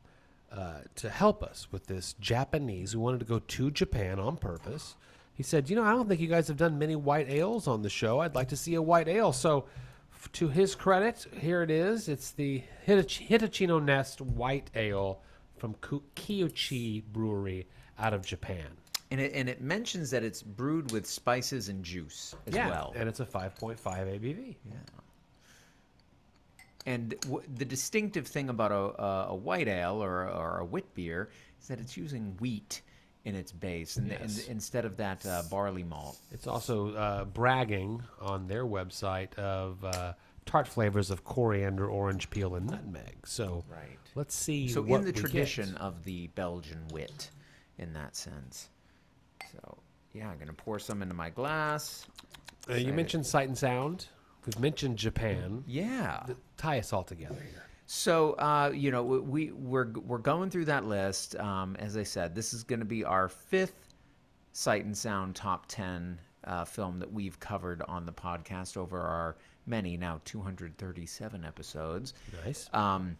uh, 0.51 0.79
to 0.95 1.09
help 1.09 1.43
us 1.43 1.67
with 1.71 1.85
this 1.87 2.13
Japanese. 2.13 2.95
We 2.95 3.01
wanted 3.03 3.19
to 3.19 3.25
go 3.25 3.39
to 3.39 3.71
Japan 3.71 4.19
on 4.19 4.37
purpose. 4.37 4.95
He 5.33 5.43
said, 5.43 5.69
You 5.69 5.75
know, 5.75 5.83
I 5.83 5.91
don't 5.91 6.07
think 6.07 6.19
you 6.21 6.27
guys 6.27 6.47
have 6.47 6.57
done 6.57 6.79
many 6.79 6.95
white 6.95 7.29
ales 7.29 7.67
on 7.67 7.81
the 7.81 7.89
show. 7.89 8.19
I'd 8.19 8.35
like 8.35 8.49
to 8.49 8.57
see 8.57 8.73
a 8.75 8.81
white 8.81 9.07
ale. 9.07 9.31
So, 9.31 9.65
f- 10.13 10.31
to 10.33 10.47
his 10.49 10.73
credit, 10.75 11.27
here 11.39 11.61
it 11.61 11.69
is. 11.69 12.09
It's 12.09 12.31
the 12.31 12.63
Hitach- 12.87 13.27
Hitachino 13.27 13.83
Nest 13.83 14.21
White 14.21 14.69
Ale 14.75 15.21
from 15.57 15.75
Kiuchi 15.75 17.03
Brewery 17.03 17.67
out 17.97 18.13
of 18.13 18.25
Japan. 18.25 18.77
And 19.11 19.19
it, 19.19 19.33
and 19.33 19.49
it 19.49 19.59
mentions 19.61 20.11
that 20.11 20.23
it's 20.23 20.41
brewed 20.43 20.91
with 20.91 21.07
spices 21.07 21.67
and 21.69 21.83
juice 21.83 22.35
as 22.45 22.53
yeah, 22.53 22.67
well. 22.69 22.93
and 22.95 23.09
it's 23.09 23.19
a 23.19 23.25
5.5 23.25 23.77
ABV. 23.81 24.55
Yeah. 24.65 24.73
And 26.85 27.19
w- 27.21 27.43
the 27.55 27.65
distinctive 27.65 28.27
thing 28.27 28.49
about 28.49 28.71
a, 28.71 29.01
a, 29.03 29.25
a 29.29 29.35
white 29.35 29.67
ale 29.67 30.01
or, 30.03 30.27
or 30.29 30.59
a 30.59 30.65
wit 30.65 30.93
beer 30.93 31.29
is 31.61 31.67
that 31.67 31.79
it's 31.79 31.97
using 31.97 32.37
wheat 32.39 32.81
in 33.25 33.35
its 33.35 33.51
base, 33.51 33.97
and, 33.97 34.11
and 34.11 34.29
Yes. 34.31 34.47
instead 34.47 34.85
of 34.85 34.95
that 34.97 35.25
uh, 35.25 35.43
barley 35.51 35.83
malt. 35.83 36.17
It's 36.31 36.47
also 36.47 36.93
uh, 36.95 37.25
bragging 37.25 38.01
on 38.21 38.47
their 38.47 38.63
website 38.65 39.33
of 39.35 39.83
uh, 39.83 40.13
tart 40.45 40.67
flavors 40.67 41.11
of 41.11 41.25
coriander, 41.25 41.87
orange 41.89 42.29
peel, 42.29 42.55
and 42.55 42.67
nutmeg. 42.67 43.17
So 43.25 43.65
Right. 43.69 43.99
let's 44.15 44.33
see. 44.33 44.69
So 44.69 44.81
what 44.81 44.99
in 44.99 45.01
the 45.03 45.07
we 45.07 45.13
get. 45.13 45.19
tradition 45.21 45.75
of 45.77 46.05
the 46.05 46.27
Belgian 46.27 46.87
wit, 46.93 47.29
in 47.77 47.91
that 47.93 48.15
sense. 48.15 48.69
So 49.51 49.77
yeah, 50.13 50.29
I'm 50.29 50.37
gonna 50.37 50.53
pour 50.53 50.79
some 50.79 51.01
into 51.01 51.13
my 51.15 51.29
glass. 51.29 52.05
Uh, 52.69 52.73
you 52.75 52.93
mentioned 52.93 53.25
Sight 53.25 53.47
and 53.47 53.57
Sound. 53.57 54.07
We've 54.45 54.59
mentioned 54.59 54.97
Japan. 54.97 55.63
Yeah. 55.67 56.23
Th- 56.25 56.37
Tie 56.57 56.79
us 56.79 56.93
all 56.93 57.03
together 57.03 57.35
here. 57.35 57.63
So 57.85 58.33
uh, 58.33 58.71
you 58.73 58.91
know 58.91 59.03
we 59.03 59.19
we- 59.19 59.51
we're 59.51 59.91
we're 59.91 60.17
going 60.19 60.49
through 60.49 60.65
that 60.65 60.85
list. 60.85 61.35
Um, 61.37 61.75
as 61.77 61.97
I 61.97 62.03
said, 62.03 62.35
this 62.35 62.53
is 62.53 62.63
going 62.63 62.79
to 62.79 62.85
be 62.85 63.03
our 63.03 63.27
fifth 63.29 63.87
Sight 64.51 64.85
and 64.85 64.95
Sound 64.97 65.35
top 65.35 65.65
ten 65.67 66.19
uh, 66.45 66.65
film 66.65 66.99
that 66.99 67.11
we've 67.11 67.39
covered 67.39 67.81
on 67.87 68.05
the 68.05 68.13
podcast 68.13 68.77
over 68.77 68.99
our 68.99 69.37
many 69.65 69.97
now 69.97 70.19
237 70.25 71.43
episodes. 71.45 72.13
Nice. 72.45 72.69
Um, 72.73 73.17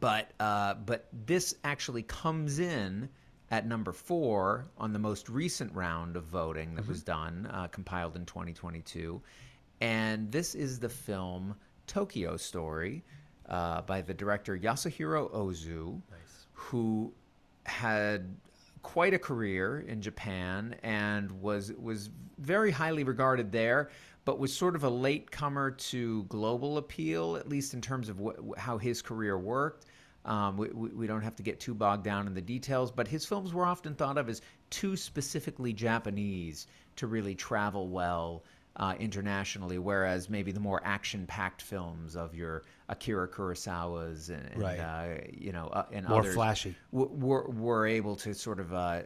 but 0.00 0.30
uh, 0.40 0.74
but 0.74 1.08
this 1.26 1.54
actually 1.64 2.02
comes 2.02 2.58
in 2.58 3.08
at 3.50 3.66
number 3.66 3.92
four 3.92 4.66
on 4.78 4.92
the 4.92 4.98
most 4.98 5.28
recent 5.28 5.72
round 5.74 6.16
of 6.16 6.24
voting 6.24 6.74
that 6.74 6.86
was 6.88 7.02
done, 7.02 7.48
uh, 7.52 7.66
compiled 7.68 8.16
in 8.16 8.24
2022, 8.24 9.20
and 9.80 10.30
this 10.32 10.54
is 10.54 10.78
the 10.78 10.88
film 10.88 11.54
Tokyo 11.86 12.36
Story 12.36 13.04
uh, 13.48 13.82
by 13.82 14.00
the 14.00 14.14
director 14.14 14.56
Yasuhiro 14.58 15.30
Ozu, 15.32 16.00
who 16.52 17.12
had 17.66 18.34
quite 18.82 19.14
a 19.14 19.18
career 19.18 19.80
in 19.86 20.00
Japan 20.00 20.76
and 20.82 21.30
was 21.42 21.72
was 21.72 22.10
very 22.38 22.70
highly 22.70 23.04
regarded 23.04 23.50
there, 23.52 23.90
but 24.24 24.38
was 24.38 24.54
sort 24.54 24.76
of 24.76 24.84
a 24.84 24.90
late 24.90 25.30
comer 25.30 25.70
to 25.70 26.24
global 26.24 26.78
appeal, 26.78 27.36
at 27.36 27.48
least 27.48 27.74
in 27.74 27.80
terms 27.80 28.08
of 28.08 28.18
wh- 28.18 28.58
how 28.58 28.78
his 28.78 29.02
career 29.02 29.38
worked. 29.38 29.86
Um, 30.24 30.56
we, 30.56 30.68
we 30.70 31.06
don't 31.06 31.22
have 31.22 31.36
to 31.36 31.42
get 31.42 31.60
too 31.60 31.74
bogged 31.74 32.04
down 32.04 32.26
in 32.26 32.34
the 32.34 32.40
details, 32.40 32.90
but 32.90 33.06
his 33.06 33.26
films 33.26 33.52
were 33.52 33.66
often 33.66 33.94
thought 33.94 34.16
of 34.16 34.28
as 34.28 34.40
too 34.70 34.96
specifically 34.96 35.72
Japanese 35.72 36.66
to 36.96 37.06
really 37.06 37.34
travel 37.34 37.88
well 37.88 38.44
uh, 38.76 38.94
internationally, 38.98 39.78
whereas 39.78 40.28
maybe 40.28 40.50
the 40.50 40.58
more 40.58 40.80
action-packed 40.84 41.62
films 41.62 42.16
of 42.16 42.34
your 42.34 42.64
Akira 42.88 43.28
Kurosawa's 43.28 44.30
and, 44.30 44.44
and 44.52 44.60
Right. 44.60 44.78
uh, 44.80 45.14
you 45.32 45.52
know 45.52 45.68
uh, 45.68 45.84
and 45.92 46.08
More 46.08 46.20
others 46.20 46.34
flashy. 46.34 46.74
w- 46.92 47.12
were 47.14 47.48
were 47.50 47.86
able 47.86 48.16
to 48.16 48.34
sort 48.34 48.58
of 48.58 48.72
uh, 48.74 49.02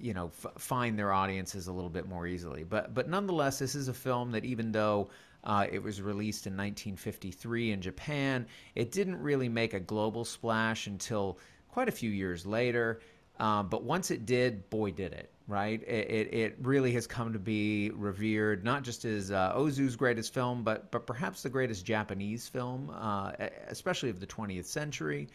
you 0.00 0.12
know 0.12 0.30
f- 0.44 0.52
find 0.58 0.98
their 0.98 1.12
audiences 1.12 1.66
a 1.66 1.72
little 1.72 1.88
bit 1.88 2.06
more 2.06 2.26
easily. 2.26 2.62
But 2.64 2.92
but 2.92 3.08
nonetheless, 3.08 3.58
this 3.58 3.74
is 3.74 3.88
a 3.88 3.94
film 3.94 4.32
that 4.32 4.44
even 4.44 4.70
though 4.70 5.08
uh, 5.46 5.66
it 5.70 5.82
was 5.82 6.02
released 6.02 6.46
in 6.46 6.52
1953 6.52 7.72
in 7.72 7.80
Japan, 7.80 8.46
it 8.74 8.92
didn't 8.92 9.18
really 9.22 9.48
make 9.48 9.72
a 9.72 9.80
global 9.80 10.24
splash 10.24 10.86
until 10.86 11.38
quite 11.70 11.88
a 11.88 11.92
few 11.92 12.10
years 12.10 12.44
later. 12.44 13.00
Um, 13.38 13.68
but 13.68 13.82
once 13.82 14.10
it 14.10 14.26
did, 14.26 14.68
boy, 14.70 14.90
did 14.90 15.12
it! 15.12 15.30
Right? 15.48 15.82
It, 15.82 16.10
it, 16.10 16.34
it 16.34 16.56
really 16.60 16.92
has 16.92 17.06
come 17.06 17.32
to 17.32 17.38
be 17.38 17.90
revered, 17.90 18.64
not 18.64 18.82
just 18.82 19.04
as 19.04 19.30
uh, 19.30 19.54
Ozu's 19.54 19.94
greatest 19.94 20.34
film, 20.34 20.64
but 20.64 20.90
but 20.90 21.06
perhaps 21.06 21.42
the 21.42 21.48
greatest 21.48 21.86
Japanese 21.86 22.48
film, 22.48 22.90
uh, 22.92 23.32
especially 23.68 24.10
of 24.10 24.18
the 24.18 24.26
20th 24.26 24.64
century 24.64 25.28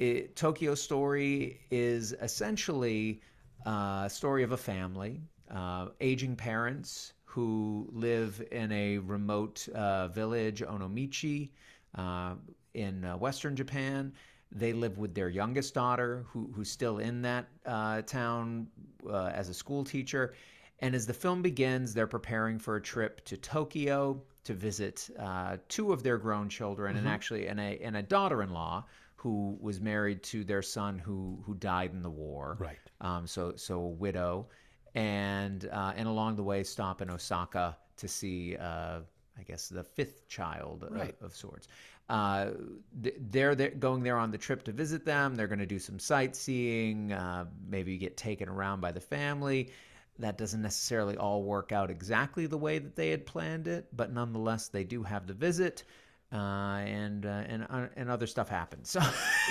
it, 0.00 0.34
Tokyo 0.34 0.74
Story 0.74 1.60
is 1.70 2.14
essentially 2.20 3.20
uh, 3.66 4.04
a 4.06 4.10
story 4.10 4.42
of 4.42 4.52
a 4.52 4.56
family, 4.56 5.20
uh, 5.50 5.88
aging 6.00 6.34
parents 6.36 7.12
who 7.30 7.88
live 7.92 8.42
in 8.50 8.72
a 8.72 8.98
remote 8.98 9.68
uh, 9.68 10.08
village, 10.08 10.62
Onomichi, 10.62 11.50
uh, 11.94 12.34
in 12.74 13.04
uh, 13.04 13.16
western 13.16 13.54
Japan. 13.54 14.12
They 14.50 14.72
live 14.72 14.98
with 14.98 15.14
their 15.14 15.28
youngest 15.28 15.74
daughter, 15.74 16.24
who, 16.28 16.50
who's 16.52 16.68
still 16.68 16.98
in 16.98 17.22
that 17.22 17.46
uh, 17.64 18.02
town 18.02 18.66
uh, 19.08 19.26
as 19.26 19.48
a 19.48 19.54
school 19.54 19.84
teacher. 19.84 20.34
And 20.80 20.92
as 20.92 21.06
the 21.06 21.14
film 21.14 21.40
begins, 21.40 21.94
they're 21.94 22.08
preparing 22.08 22.58
for 22.58 22.74
a 22.74 22.82
trip 22.82 23.24
to 23.26 23.36
Tokyo 23.36 24.20
to 24.42 24.54
visit 24.54 25.08
uh, 25.16 25.58
two 25.68 25.92
of 25.92 26.02
their 26.02 26.18
grown 26.18 26.48
children, 26.48 26.96
and 26.96 27.06
actually, 27.06 27.46
and 27.46 27.60
a 27.60 27.78
and 27.80 27.96
a 27.96 28.02
daughter-in-law 28.02 28.84
who 29.14 29.56
was 29.60 29.80
married 29.80 30.22
to 30.24 30.42
their 30.42 30.62
son 30.62 30.98
who 30.98 31.38
who 31.44 31.54
died 31.54 31.92
in 31.92 32.02
the 32.02 32.10
war. 32.10 32.56
Right. 32.58 32.78
Um, 33.00 33.26
so 33.26 33.52
so 33.56 33.80
a 33.80 33.88
widow, 33.88 34.48
and 34.94 35.68
uh, 35.70 35.92
and 35.96 36.08
along 36.08 36.36
the 36.36 36.42
way 36.42 36.62
stop 36.64 37.00
in 37.02 37.10
Osaka 37.10 37.76
to 37.96 38.08
see. 38.08 38.56
Uh, 38.56 39.00
I 39.38 39.42
guess 39.42 39.68
the 39.70 39.84
fifth 39.84 40.28
child 40.28 40.82
of- 40.82 40.92
Right. 40.92 41.16
of, 41.22 41.34
sorts. 41.34 41.66
Uh, 42.10 42.50
they're, 42.92 43.54
they're 43.54 43.70
going 43.70 44.02
there 44.02 44.18
on 44.18 44.30
the 44.30 44.36
trip 44.36 44.64
to 44.64 44.72
visit 44.72 45.06
them. 45.06 45.34
They're 45.34 45.46
going 45.46 45.60
to 45.60 45.66
do 45.66 45.78
some 45.78 45.98
sightseeing. 45.98 47.12
Uh, 47.12 47.46
maybe 47.66 47.96
get 47.96 48.18
taken 48.18 48.50
around 48.50 48.80
by 48.82 48.92
the 48.92 49.00
family. 49.00 49.70
That 50.18 50.36
doesn't 50.36 50.60
necessarily 50.60 51.16
all 51.16 51.42
work 51.42 51.72
out 51.72 51.90
exactly 51.90 52.46
the 52.46 52.58
way 52.58 52.78
that 52.78 52.96
they 52.96 53.08
had 53.10 53.24
planned 53.24 53.66
it, 53.66 53.86
but 53.96 54.12
nonetheless, 54.12 54.68
they 54.68 54.84
do 54.84 55.02
have 55.04 55.26
the 55.26 55.32
visit. 55.32 55.84
Uh, 56.32 56.36
and 56.36 57.26
uh, 57.26 57.28
and 57.28 57.66
uh, 57.68 57.86
and 57.96 58.08
other 58.10 58.26
stuff 58.26 58.48
happens. 58.48 58.90
So 58.90 59.00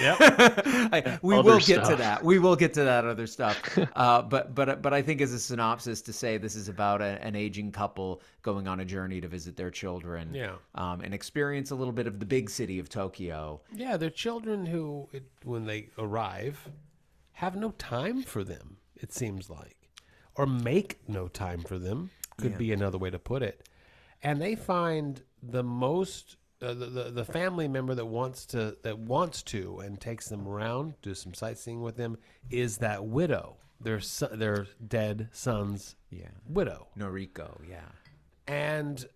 Yep. 0.01 0.17
I- 0.21 1.19
we 1.21 1.35
Other 1.35 1.51
will 1.51 1.59
get 1.59 1.83
to 1.85 1.95
that. 1.97 2.23
We 2.23 2.39
will 2.39 2.55
get 2.55 2.73
to 2.75 2.83
that 2.83 3.05
other 3.05 3.27
stuff. 3.27 3.57
Uh, 3.95 4.21
but 4.21 4.55
but 4.55 4.81
but 4.81 4.93
I 4.93 5.01
think 5.01 5.19
as 5.19 5.33
a 5.33 5.39
synopsis 5.39 6.01
to 6.03 6.13
say 6.13 6.37
this 6.37 6.55
is 6.55 6.69
about 6.69 7.01
a, 7.01 7.21
an 7.21 7.35
aging 7.35 7.71
couple 7.71 8.21
going 8.43 8.67
on 8.67 8.79
a 8.79 8.85
journey 8.85 9.19
to 9.19 9.27
visit 9.27 9.57
their 9.57 9.69
children. 9.71 10.33
Yeah. 10.33 10.53
Um, 10.75 11.01
and 11.01 11.13
experience 11.13 11.71
a 11.71 11.75
little 11.75 11.91
bit 11.91 12.07
of 12.07 12.19
the 12.19 12.25
big 12.25 12.49
city 12.49 12.79
of 12.79 12.87
Tokyo. 12.87 13.59
Yeah, 13.73 13.97
they're 13.97 14.09
children 14.09 14.65
who, 14.65 15.09
it, 15.11 15.23
when 15.43 15.65
they 15.65 15.89
arrive, 15.97 16.69
have 17.33 17.55
no 17.57 17.71
time 17.71 18.23
for 18.23 18.43
them, 18.43 18.77
it 18.95 19.11
seems 19.11 19.49
like. 19.49 19.89
Or 20.35 20.45
make 20.45 20.99
no 21.07 21.27
time 21.27 21.61
for 21.61 21.77
them, 21.77 22.09
could 22.37 22.57
be 22.57 22.71
another 22.71 22.97
way 22.97 23.09
to 23.09 23.19
put 23.19 23.41
it. 23.43 23.67
And 24.23 24.41
they 24.41 24.55
find 24.55 25.21
the 25.43 25.63
most. 25.63 26.37
Uh, 26.61 26.73
the, 26.73 26.85
the 26.87 27.03
the 27.11 27.23
family 27.25 27.67
member 27.69 27.95
that 27.95 28.05
wants 28.05 28.45
to 28.45 28.75
that 28.83 28.99
wants 28.99 29.41
to 29.43 29.79
and 29.79 29.99
takes 30.01 30.27
them 30.27 30.45
around 30.45 30.93
do 31.01 31.13
some 31.13 31.33
sightseeing 31.33 31.81
with 31.81 31.95
them 31.95 32.17
is 32.49 32.77
that 32.79 33.05
widow 33.05 33.55
their 33.79 34.01
son, 34.01 34.37
their 34.37 34.67
dead 34.85 35.29
son's 35.31 35.95
Yeah. 36.11 36.27
widow 36.45 36.87
Noriko. 36.97 37.61
Yeah. 37.69 37.85
and 38.45 39.07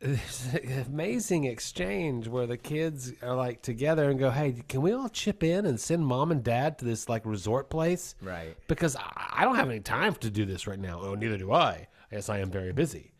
it's 0.00 0.46
an 0.54 0.84
amazing 0.86 1.44
exchange 1.44 2.28
where 2.28 2.46
the 2.46 2.58
kids 2.58 3.12
are 3.22 3.34
like 3.34 3.62
together 3.62 4.10
and 4.10 4.18
go, 4.18 4.30
"Hey, 4.30 4.62
can 4.68 4.82
we 4.82 4.92
all 4.92 5.08
chip 5.08 5.42
in 5.42 5.64
and 5.66 5.80
send 5.80 6.04
mom 6.06 6.30
and 6.30 6.44
dad 6.44 6.78
to 6.78 6.84
this 6.84 7.08
like 7.08 7.24
resort 7.24 7.70
place?" 7.70 8.14
Right. 8.20 8.56
Because 8.68 8.96
I 8.96 9.30
I 9.38 9.44
don't 9.44 9.56
have 9.56 9.68
any 9.70 9.80
time 9.80 10.14
to 10.16 10.30
do 10.30 10.44
this 10.44 10.66
right 10.66 10.78
now. 10.78 11.00
Oh, 11.00 11.14
neither 11.14 11.38
do 11.38 11.52
I. 11.52 11.88
Yes, 12.12 12.28
I 12.28 12.38
am 12.38 12.50
very 12.50 12.72
busy. 12.72 13.12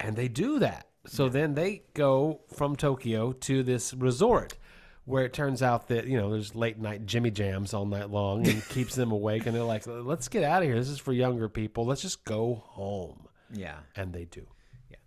And 0.00 0.16
they 0.16 0.28
do 0.28 0.58
that. 0.60 0.87
So 1.08 1.28
then 1.28 1.54
they 1.54 1.82
go 1.94 2.40
from 2.54 2.76
Tokyo 2.76 3.32
to 3.32 3.62
this 3.62 3.94
resort 3.94 4.54
where 5.06 5.24
it 5.24 5.32
turns 5.32 5.62
out 5.62 5.88
that, 5.88 6.06
you 6.06 6.18
know, 6.18 6.30
there's 6.30 6.54
late 6.54 6.78
night 6.78 7.06
Jimmy 7.06 7.30
Jams 7.30 7.72
all 7.72 7.86
night 7.86 8.10
long 8.10 8.46
and 8.46 8.62
keeps 8.68 8.94
them 8.94 9.10
awake. 9.10 9.46
And 9.46 9.56
they're 9.56 9.62
like, 9.62 9.86
let's 9.86 10.28
get 10.28 10.44
out 10.44 10.62
of 10.62 10.68
here. 10.68 10.78
This 10.78 10.90
is 10.90 10.98
for 10.98 11.14
younger 11.14 11.48
people. 11.48 11.86
Let's 11.86 12.02
just 12.02 12.24
go 12.26 12.62
home. 12.66 13.26
Yeah. 13.50 13.78
And 13.96 14.12
they 14.12 14.26
do. 14.26 14.46
Yeah. 14.90 14.98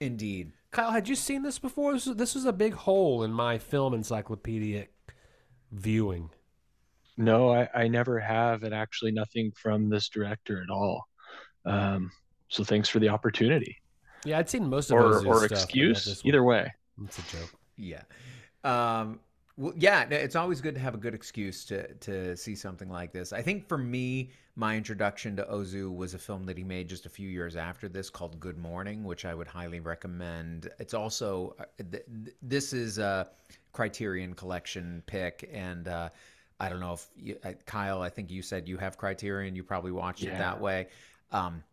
Indeed. 0.00 0.50
Kyle, 0.72 0.90
had 0.90 1.08
you 1.08 1.14
seen 1.14 1.42
this 1.44 1.60
before? 1.60 1.92
This 1.92 2.06
was, 2.06 2.16
this 2.16 2.34
was 2.34 2.44
a 2.44 2.52
big 2.52 2.74
hole 2.74 3.22
in 3.22 3.32
my 3.32 3.58
film 3.58 3.94
encyclopedic 3.94 4.92
viewing. 5.70 6.30
No, 7.16 7.52
I, 7.52 7.68
I 7.72 7.88
never 7.88 8.18
have, 8.18 8.64
and 8.64 8.74
actually 8.74 9.12
nothing 9.12 9.52
from 9.52 9.88
this 9.88 10.08
director 10.08 10.60
at 10.60 10.70
all. 10.70 11.04
Um, 11.64 12.10
so 12.48 12.64
thanks 12.64 12.88
for 12.88 12.98
the 12.98 13.08
opportunity 13.10 13.76
Yeah, 14.24 14.38
I'd 14.38 14.48
seen 14.48 14.68
most 14.68 14.90
of 14.90 14.96
or 14.98 15.02
Ozu's 15.04 15.26
or 15.26 15.46
stuff, 15.46 15.50
excuse. 15.64 16.22
Either 16.24 16.42
way. 16.42 16.72
It's 17.04 17.18
a 17.18 17.36
joke. 17.36 17.52
Yeah. 17.76 18.02
Um, 18.64 19.20
well, 19.56 19.72
yeah, 19.76 20.02
it's 20.04 20.36
always 20.36 20.60
good 20.60 20.74
to 20.74 20.80
have 20.80 20.94
a 20.94 20.98
good 20.98 21.14
excuse 21.14 21.64
to 21.66 21.92
to 21.94 22.36
see 22.36 22.54
something 22.54 22.88
like 22.88 23.12
this. 23.12 23.32
I 23.32 23.42
think 23.42 23.68
for 23.68 23.76
me, 23.78 24.30
my 24.54 24.76
introduction 24.76 25.34
to 25.36 25.44
Ozu 25.44 25.94
was 25.94 26.14
a 26.14 26.18
film 26.18 26.44
that 26.44 26.56
he 26.56 26.62
made 26.62 26.88
just 26.88 27.06
a 27.06 27.08
few 27.08 27.28
years 27.28 27.56
after 27.56 27.88
this 27.88 28.08
called 28.08 28.38
Good 28.38 28.56
Morning, 28.56 29.02
which 29.02 29.24
I 29.24 29.34
would 29.34 29.48
highly 29.48 29.80
recommend. 29.80 30.70
It's 30.78 30.94
also 30.94 31.56
uh, 31.58 31.64
th- 31.78 32.04
th- 32.24 32.36
this 32.40 32.72
is 32.72 32.98
a 32.98 33.28
Criterion 33.72 34.34
Collection 34.34 35.02
pick, 35.06 35.48
and 35.52 35.88
uh, 35.88 36.10
I 36.60 36.68
don't 36.68 36.80
know 36.80 36.92
if 36.92 37.06
you, 37.16 37.36
uh, 37.44 37.52
Kyle. 37.66 38.00
I 38.00 38.10
think 38.10 38.30
you 38.30 38.42
said 38.42 38.68
you 38.68 38.76
have 38.78 38.96
Criterion. 38.96 39.56
You 39.56 39.64
probably 39.64 39.92
watched 39.92 40.22
it 40.22 40.38
that 40.38 40.60
way. 40.60 40.86
Um, 41.32 41.64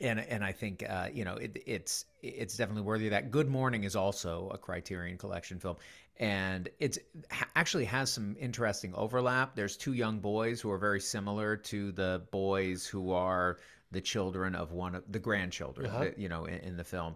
and 0.00 0.20
and 0.20 0.44
I 0.44 0.52
think 0.52 0.84
uh, 0.88 1.08
you 1.12 1.24
know 1.24 1.34
it, 1.34 1.62
it's 1.66 2.06
it's 2.22 2.56
definitely 2.56 2.82
worthy 2.82 3.06
of 3.06 3.10
that. 3.12 3.30
Good 3.30 3.48
Morning 3.48 3.84
is 3.84 3.96
also 3.96 4.50
a 4.52 4.58
Criterion 4.58 5.18
Collection 5.18 5.58
film, 5.58 5.76
and 6.18 6.68
it's 6.78 6.98
actually 7.56 7.84
has 7.86 8.12
some 8.12 8.36
interesting 8.38 8.94
overlap. 8.94 9.54
There's 9.54 9.76
two 9.76 9.92
young 9.92 10.20
boys 10.20 10.60
who 10.60 10.70
are 10.70 10.78
very 10.78 11.00
similar 11.00 11.56
to 11.56 11.92
the 11.92 12.22
boys 12.30 12.86
who 12.86 13.12
are 13.12 13.58
the 13.90 14.00
children 14.00 14.54
of 14.54 14.72
one 14.72 14.94
of 14.94 15.04
the 15.10 15.18
grandchildren, 15.20 15.88
Uh-huh. 15.90 16.06
you 16.16 16.28
know, 16.28 16.46
in, 16.46 16.58
in 16.60 16.76
the 16.76 16.84
film. 16.84 17.14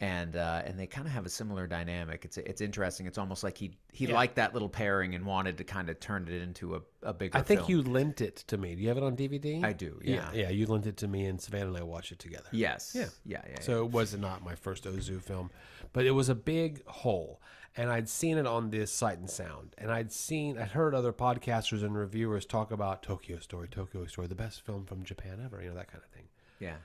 And 0.00 0.34
uh, 0.34 0.60
and 0.66 0.78
they 0.78 0.88
kind 0.88 1.06
of 1.06 1.12
have 1.12 1.24
a 1.24 1.28
similar 1.28 1.68
dynamic. 1.68 2.24
It's 2.24 2.36
it's 2.36 2.60
interesting. 2.60 3.06
It's 3.06 3.16
almost 3.16 3.44
like 3.44 3.56
he 3.56 3.76
he 3.92 4.06
Yeah. 4.06 4.14
liked 4.14 4.34
that 4.36 4.52
little 4.52 4.68
pairing 4.68 5.14
and 5.14 5.24
wanted 5.24 5.56
to 5.58 5.64
kind 5.64 5.88
of 5.88 6.00
turn 6.00 6.26
it 6.28 6.42
into 6.42 6.74
a, 6.74 6.80
a 7.04 7.14
bigger. 7.14 7.38
I 7.38 7.42
think 7.42 7.60
film. 7.60 7.70
you 7.70 7.82
lent 7.82 8.20
it 8.20 8.36
to 8.48 8.58
me. 8.58 8.74
Do 8.74 8.82
you 8.82 8.88
have 8.88 8.96
it 8.96 9.04
on 9.04 9.16
DVD? 9.16 9.62
I 9.64 9.72
do. 9.72 10.00
Yeah, 10.02 10.30
Yeah. 10.32 10.42
yeah. 10.42 10.48
You 10.50 10.66
lent 10.66 10.86
it 10.86 10.96
to 10.98 11.08
me, 11.08 11.26
and 11.26 11.40
Savannah 11.40 11.68
and 11.68 11.76
I 11.76 11.84
watched 11.84 12.10
it 12.10 12.18
together. 12.18 12.48
Yes. 12.50 12.92
Yeah. 12.94 13.06
Yeah. 13.24 13.42
Yeah. 13.48 13.60
So 13.60 13.84
it 13.84 13.92
was 13.92 14.16
not 14.16 14.42
my 14.44 14.56
first 14.56 14.82
Ozu 14.84 15.22
film, 15.22 15.50
but 15.92 16.04
it 16.04 16.10
was 16.10 16.28
a 16.28 16.34
big 16.34 16.84
hole. 16.86 17.40
And 17.76 17.88
I'd 17.90 18.08
seen 18.08 18.36
it 18.36 18.46
on 18.46 18.70
this 18.70 18.92
Sight 18.92 19.18
and 19.18 19.30
Sound. 19.30 19.74
And 19.78 19.90
I'd 19.92 20.12
seen, 20.12 20.58
I'd 20.58 20.68
heard 20.72 20.94
other 20.94 21.12
podcasters 21.12 21.82
and 21.84 21.96
reviewers 21.96 22.46
talk 22.46 22.70
about 22.72 23.02
Tokyo 23.02 23.38
Story, 23.38 23.66
Tokyo 23.68 24.06
Story, 24.06 24.26
the 24.28 24.34
best 24.36 24.60
film 24.66 24.84
from 24.86 25.02
Japan 25.04 25.40
ever, 25.44 25.60
you 25.62 25.68
know, 25.70 25.74
that 25.76 25.88
kind 25.90 26.02
of 26.04 26.10
thing. 26.10 26.24
yeah. 26.58 26.76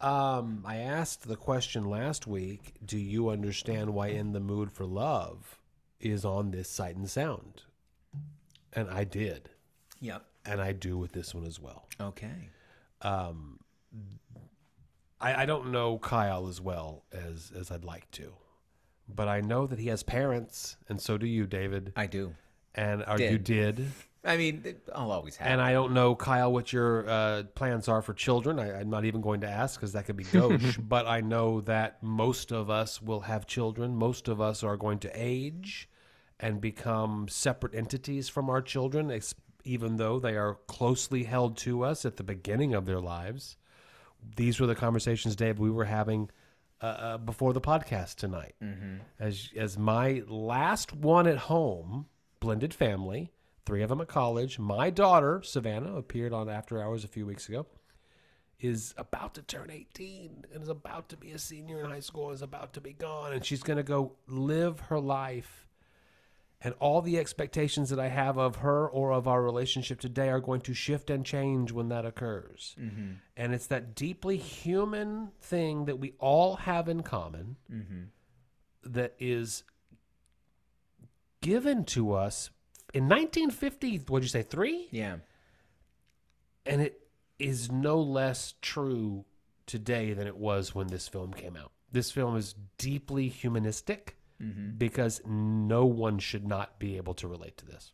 Um, 0.00 0.64
I 0.66 0.76
asked 0.76 1.28
the 1.28 1.36
question 1.36 1.84
last 1.84 2.26
week 2.26 2.74
Do 2.84 2.98
you 2.98 3.28
understand 3.28 3.92
why 3.92 4.08
In 4.08 4.32
the 4.32 4.40
Mood 4.40 4.72
for 4.72 4.86
Love 4.86 5.58
is 6.00 6.24
on 6.24 6.50
this 6.50 6.68
Sight 6.70 6.96
and 6.96 7.08
Sound? 7.08 7.62
And 8.72 8.88
I 8.88 9.04
did. 9.04 9.50
Yep. 10.00 10.24
And 10.46 10.60
I 10.60 10.72
do 10.72 10.96
with 10.96 11.12
this 11.12 11.34
one 11.34 11.44
as 11.44 11.60
well. 11.60 11.86
Okay. 12.00 12.48
Um, 13.02 13.60
I, 15.20 15.42
I 15.42 15.46
don't 15.46 15.70
know 15.70 15.98
Kyle 15.98 16.48
as 16.48 16.60
well 16.60 17.04
as 17.12 17.52
as 17.54 17.70
I'd 17.70 17.84
like 17.84 18.10
to, 18.12 18.32
but 19.08 19.28
I 19.28 19.40
know 19.40 19.66
that 19.66 19.78
he 19.78 19.88
has 19.88 20.02
parents, 20.02 20.76
and 20.88 21.00
so 21.00 21.18
do 21.18 21.26
you, 21.26 21.46
David. 21.46 21.92
I 21.96 22.06
do. 22.06 22.34
And 22.74 23.04
are 23.04 23.20
you 23.20 23.38
did? 23.38 23.86
I 24.22 24.36
mean, 24.36 24.76
I'll 24.94 25.10
always 25.10 25.36
have. 25.36 25.48
And 25.48 25.60
I 25.62 25.72
don't 25.72 25.94
know 25.94 26.14
Kyle 26.14 26.52
what 26.52 26.72
your 26.72 27.08
uh, 27.08 27.42
plans 27.54 27.88
are 27.88 28.02
for 28.02 28.12
children. 28.12 28.58
I, 28.58 28.80
I'm 28.80 28.90
not 28.90 29.04
even 29.06 29.22
going 29.22 29.40
to 29.40 29.48
ask 29.48 29.78
because 29.78 29.92
that 29.92 30.04
could 30.04 30.16
be 30.16 30.24
gauche. 30.24 30.76
but 30.82 31.06
I 31.06 31.20
know 31.20 31.62
that 31.62 32.02
most 32.02 32.52
of 32.52 32.68
us 32.68 33.00
will 33.00 33.20
have 33.20 33.46
children. 33.46 33.96
Most 33.96 34.28
of 34.28 34.40
us 34.40 34.62
are 34.62 34.76
going 34.76 34.98
to 35.00 35.10
age 35.14 35.88
and 36.38 36.60
become 36.60 37.28
separate 37.28 37.74
entities 37.74 38.28
from 38.28 38.50
our 38.50 38.60
children, 38.60 39.18
even 39.64 39.96
though 39.96 40.18
they 40.18 40.36
are 40.36 40.58
closely 40.66 41.24
held 41.24 41.56
to 41.58 41.82
us 41.82 42.04
at 42.04 42.16
the 42.16 42.22
beginning 42.22 42.74
of 42.74 42.84
their 42.84 43.00
lives. 43.00 43.56
These 44.36 44.60
were 44.60 44.66
the 44.66 44.74
conversations, 44.74 45.34
Dave, 45.34 45.58
we 45.58 45.70
were 45.70 45.86
having 45.86 46.30
uh, 46.82 46.86
uh, 46.86 47.18
before 47.18 47.52
the 47.52 47.60
podcast 47.60 48.16
tonight. 48.16 48.54
As 49.18 49.50
as 49.56 49.78
my 49.78 50.22
last 50.28 50.94
one 50.94 51.26
at 51.26 51.36
home, 51.38 52.06
blended 52.38 52.74
family, 52.74 53.32
three 53.66 53.82
of 53.82 53.88
them 53.88 54.00
at 54.00 54.08
college. 54.08 54.58
My 54.58 54.90
daughter 54.90 55.42
Savannah 55.42 55.96
appeared 55.96 56.32
on 56.32 56.48
After 56.48 56.82
Hours 56.82 57.04
a 57.04 57.08
few 57.08 57.26
weeks 57.26 57.48
ago. 57.48 57.66
Is 58.58 58.92
about 58.98 59.34
to 59.34 59.42
turn 59.42 59.70
18 59.70 60.44
and 60.52 60.62
is 60.62 60.68
about 60.68 61.08
to 61.08 61.16
be 61.16 61.30
a 61.30 61.38
senior 61.38 61.82
in 61.82 61.90
high 61.90 62.00
school. 62.00 62.26
and 62.26 62.34
Is 62.34 62.42
about 62.42 62.74
to 62.74 62.80
be 62.82 62.92
gone, 62.92 63.32
and 63.32 63.42
she's 63.44 63.62
going 63.62 63.78
to 63.78 63.82
go 63.82 64.12
live 64.26 64.80
her 64.80 65.00
life 65.00 65.66
and 66.62 66.74
all 66.78 67.00
the 67.00 67.18
expectations 67.18 67.88
that 67.88 67.98
I 67.98 68.08
have 68.08 68.36
of 68.36 68.56
her 68.56 68.86
or 68.86 69.12
of 69.12 69.26
our 69.26 69.42
relationship 69.42 69.98
today 69.98 70.28
are 70.28 70.40
going 70.40 70.60
to 70.62 70.74
shift 70.74 71.08
and 71.08 71.24
change 71.24 71.72
when 71.72 71.88
that 71.88 72.04
occurs. 72.04 72.76
Mm-hmm. 72.78 73.12
And 73.36 73.54
it's 73.54 73.66
that 73.68 73.94
deeply 73.94 74.36
human 74.36 75.30
thing 75.40 75.86
that 75.86 75.98
we 75.98 76.12
all 76.18 76.56
have 76.56 76.88
in 76.88 77.02
common 77.02 77.56
mm-hmm. 77.72 78.02
that 78.84 79.14
is 79.18 79.64
given 81.40 81.84
to 81.84 82.12
us 82.12 82.50
in 82.94 83.04
1950. 83.08 83.98
What'd 84.08 84.24
you 84.24 84.28
say, 84.28 84.42
three? 84.42 84.88
yeah. 84.90 85.16
And 86.66 86.82
it 86.82 87.00
is 87.38 87.72
no 87.72 88.00
less 88.00 88.54
true 88.60 89.24
today 89.66 90.12
than 90.12 90.26
it 90.26 90.36
was 90.36 90.74
when 90.74 90.88
this 90.88 91.08
film 91.08 91.32
came 91.32 91.56
out. 91.56 91.72
This 91.90 92.10
film 92.10 92.36
is 92.36 92.54
deeply 92.78 93.28
humanistic 93.28 94.16
because 94.78 95.20
no 95.26 95.84
one 95.84 96.18
should 96.18 96.46
not 96.46 96.78
be 96.78 96.96
able 96.96 97.12
to 97.14 97.28
relate 97.28 97.56
to 97.58 97.66
this. 97.66 97.92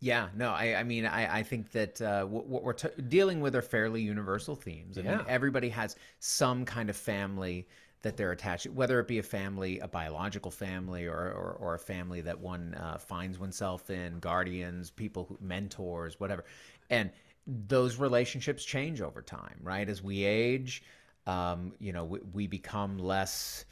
Yeah, 0.00 0.28
no, 0.36 0.50
I, 0.50 0.76
I 0.76 0.84
mean, 0.84 1.06
I, 1.06 1.38
I 1.38 1.42
think 1.42 1.72
that 1.72 2.00
uh, 2.00 2.24
what, 2.24 2.46
what 2.46 2.62
we're 2.62 2.72
t- 2.74 3.02
dealing 3.08 3.40
with 3.40 3.56
are 3.56 3.62
fairly 3.62 4.00
universal 4.02 4.54
themes. 4.54 4.96
I 4.96 5.02
mean, 5.02 5.10
Yeah. 5.12 5.24
everybody 5.26 5.70
has 5.70 5.96
some 6.20 6.64
kind 6.64 6.88
of 6.88 6.96
family 6.96 7.66
that 8.02 8.16
they're 8.16 8.32
attached 8.32 8.66
whether 8.68 9.00
it 9.00 9.08
be 9.08 9.18
a 9.18 9.22
family, 9.22 9.80
a 9.80 9.88
biological 9.88 10.50
family, 10.50 11.06
or, 11.06 11.16
or, 11.16 11.56
or 11.60 11.74
a 11.74 11.78
family 11.78 12.20
that 12.20 12.38
one 12.38 12.74
uh, 12.74 12.98
finds 12.98 13.38
oneself 13.38 13.90
in, 13.90 14.18
guardians, 14.20 14.90
people, 14.90 15.24
who, 15.28 15.38
mentors, 15.40 16.20
whatever. 16.20 16.44
And 16.90 17.10
those 17.46 17.96
relationships 17.96 18.64
change 18.64 19.00
over 19.00 19.22
time, 19.22 19.58
right? 19.62 19.88
As 19.88 20.02
we 20.02 20.24
age, 20.24 20.82
um, 21.26 21.72
you 21.78 21.92
know, 21.92 22.04
we, 22.04 22.20
we 22.32 22.46
become 22.46 22.98
less 22.98 23.64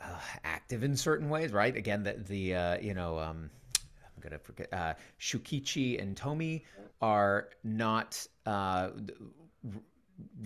uh, 0.00 0.18
active 0.44 0.82
in 0.82 0.96
certain 0.96 1.28
ways, 1.28 1.52
right? 1.52 1.76
Again, 1.76 2.02
the, 2.02 2.14
the 2.14 2.54
uh, 2.54 2.78
you 2.78 2.94
know, 2.94 3.18
um, 3.18 3.50
I'm 3.76 4.22
gonna 4.22 4.38
forget. 4.38 4.68
Uh, 4.72 4.94
Shukichi 5.20 6.00
and 6.00 6.16
Tomi 6.16 6.64
are 7.00 7.50
not 7.64 8.26
uh, 8.46 8.90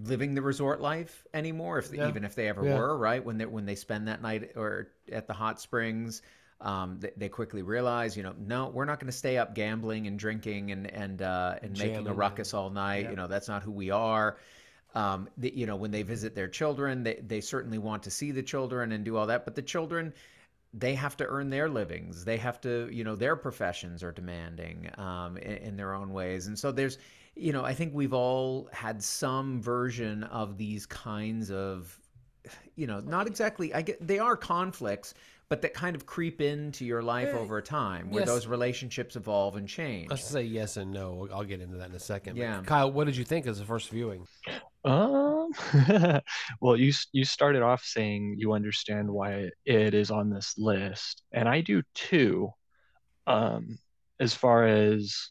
living 0.02 0.34
the 0.34 0.42
resort 0.42 0.80
life 0.80 1.26
anymore, 1.34 1.78
if 1.78 1.92
Yeah. 1.92 2.08
even 2.08 2.24
if 2.24 2.34
they 2.34 2.48
ever 2.48 2.64
Yeah. 2.64 2.74
were, 2.74 2.96
right? 2.98 3.24
When 3.24 3.38
they 3.38 3.46
when 3.46 3.66
they 3.66 3.74
spend 3.74 4.08
that 4.08 4.22
night 4.22 4.52
or 4.56 4.88
at 5.12 5.26
the 5.26 5.32
hot 5.34 5.60
springs, 5.60 6.22
um, 6.60 6.98
they, 7.00 7.12
they 7.16 7.28
quickly 7.28 7.62
realize, 7.62 8.16
you 8.16 8.22
know, 8.22 8.34
no, 8.38 8.68
we're 8.68 8.84
not 8.86 8.98
going 9.00 9.10
to 9.10 9.16
stay 9.16 9.38
up 9.38 9.54
gambling 9.54 10.06
and 10.06 10.18
drinking 10.18 10.72
and 10.72 10.86
and 10.90 11.22
uh, 11.22 11.56
and 11.62 11.76
making 11.76 12.06
a 12.08 12.14
ruckus 12.14 12.54
all 12.54 12.70
night. 12.70 13.04
yeah. 13.04 13.10
You 13.10 13.16
know, 13.16 13.26
that's 13.26 13.48
not 13.48 13.62
who 13.62 13.72
we 13.72 13.90
are. 13.90 14.38
Um, 14.94 15.28
the, 15.36 15.52
you 15.54 15.66
know, 15.66 15.76
when 15.76 15.90
they 15.90 16.02
visit 16.02 16.34
their 16.34 16.48
children, 16.48 17.02
they 17.02 17.16
they 17.16 17.40
certainly 17.40 17.78
want 17.78 18.02
to 18.04 18.10
see 18.10 18.30
the 18.32 18.42
children 18.42 18.92
and 18.92 19.04
do 19.04 19.16
all 19.16 19.26
that, 19.26 19.44
but 19.44 19.54
the 19.54 19.62
children 19.62 20.14
they 20.74 20.94
have 20.94 21.16
to 21.16 21.26
earn 21.26 21.50
their 21.50 21.68
livings. 21.68 22.24
They 22.24 22.36
have 22.38 22.60
to, 22.62 22.88
you 22.92 23.04
know, 23.04 23.16
their 23.16 23.36
professions 23.36 24.02
are 24.02 24.12
demanding 24.12 24.90
um, 24.98 25.36
in, 25.38 25.56
in 25.58 25.76
their 25.76 25.94
own 25.94 26.12
ways. 26.12 26.48
And 26.48 26.58
so 26.58 26.70
there's, 26.72 26.98
you 27.36 27.52
know, 27.52 27.64
I 27.64 27.74
think 27.74 27.94
we've 27.94 28.14
all 28.14 28.68
had 28.72 29.02
some 29.02 29.60
version 29.60 30.24
of 30.24 30.56
these 30.56 30.86
kinds 30.86 31.50
of, 31.50 31.98
you 32.74 32.86
know, 32.86 33.00
not 33.00 33.26
exactly, 33.26 33.74
I 33.74 33.82
get, 33.82 34.04
they 34.04 34.18
are 34.18 34.36
conflicts, 34.36 35.14
but 35.48 35.62
that 35.62 35.74
kind 35.74 35.94
of 35.94 36.06
creep 36.06 36.40
into 36.40 36.84
your 36.84 37.02
life 37.02 37.32
over 37.32 37.62
time 37.62 38.10
where 38.10 38.22
yes. 38.22 38.28
those 38.28 38.46
relationships 38.48 39.14
evolve 39.14 39.56
and 39.56 39.68
change. 39.68 40.10
Let's 40.10 40.24
say 40.24 40.42
yes 40.42 40.76
and 40.76 40.90
no. 40.90 41.28
I'll 41.32 41.44
get 41.44 41.60
into 41.60 41.76
that 41.76 41.90
in 41.90 41.94
a 41.94 42.00
second. 42.00 42.34
But 42.34 42.40
Yeah. 42.40 42.62
Kyle, 42.64 42.90
what 42.90 43.04
did 43.04 43.16
you 43.16 43.24
think 43.24 43.46
as 43.46 43.60
the 43.60 43.64
first 43.64 43.90
viewing? 43.90 44.26
Um, 44.84 45.52
well, 46.60 46.76
you 46.76 46.92
you 47.12 47.24
started 47.24 47.62
off 47.62 47.84
saying 47.84 48.36
you 48.38 48.52
understand 48.52 49.08
why 49.08 49.50
it 49.64 49.94
is 49.94 50.10
on 50.10 50.30
this 50.30 50.54
list, 50.58 51.22
and 51.32 51.48
I 51.48 51.60
do 51.60 51.82
too. 51.94 52.50
Um, 53.26 53.78
as 54.18 54.32
far 54.32 54.66
as 54.66 55.30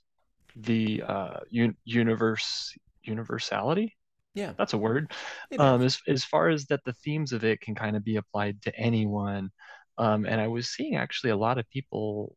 the 0.55 1.03
uh 1.03 1.39
un 1.53 1.75
universe 1.85 2.73
universality, 3.03 3.95
Yeah. 4.33 4.53
that's 4.57 4.73
a 4.73 4.77
word. 4.77 5.11
Um, 5.57 5.81
as 5.81 5.99
as 6.07 6.23
far 6.25 6.49
as 6.49 6.65
that 6.67 6.83
the 6.85 6.93
themes 6.93 7.33
of 7.33 7.43
it 7.43 7.61
can 7.61 7.75
kind 7.75 7.95
of 7.95 8.03
be 8.03 8.17
applied 8.17 8.61
to 8.63 8.75
anyone. 8.77 9.51
Um, 9.97 10.25
and 10.25 10.41
I 10.41 10.47
was 10.47 10.69
seeing 10.69 10.95
actually 10.95 11.31
a 11.31 11.37
lot 11.37 11.57
of 11.57 11.69
people 11.69 12.35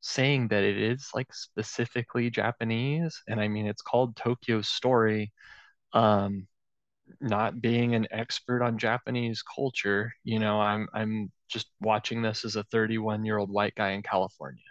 saying 0.00 0.48
that 0.48 0.64
it 0.64 0.78
is 0.78 1.10
like 1.14 1.32
specifically 1.34 2.30
Japanese, 2.30 3.22
and 3.28 3.40
I 3.40 3.48
mean 3.48 3.66
it's 3.66 3.82
called 3.82 4.16
Tokyo 4.16 4.62
Story. 4.62 5.32
Um, 5.94 6.48
not 7.20 7.60
being 7.60 7.94
an 7.94 8.06
expert 8.10 8.62
on 8.62 8.78
Japanese 8.78 9.42
culture, 9.42 10.12
you 10.24 10.38
know, 10.38 10.60
I'm 10.60 10.88
I'm 10.94 11.30
just 11.48 11.68
watching 11.80 12.22
this 12.22 12.44
as 12.44 12.56
a 12.56 12.64
31 12.64 13.24
year 13.24 13.38
old 13.38 13.50
white 13.50 13.74
guy 13.74 13.90
in 13.90 14.02
California. 14.02 14.62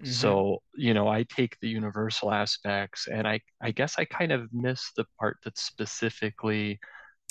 Mhm. 0.00 0.06
So, 0.06 0.62
you 0.74 0.94
know, 0.94 1.08
I 1.08 1.24
take 1.24 1.58
the 1.60 1.68
universal 1.68 2.32
aspects 2.32 3.08
and 3.08 3.26
I 3.26 3.40
I 3.60 3.70
guess 3.72 3.94
I 3.98 4.04
kind 4.04 4.32
of 4.32 4.52
miss 4.52 4.92
the 4.96 5.04
part 5.18 5.38
that's 5.44 5.62
specifically 5.62 6.78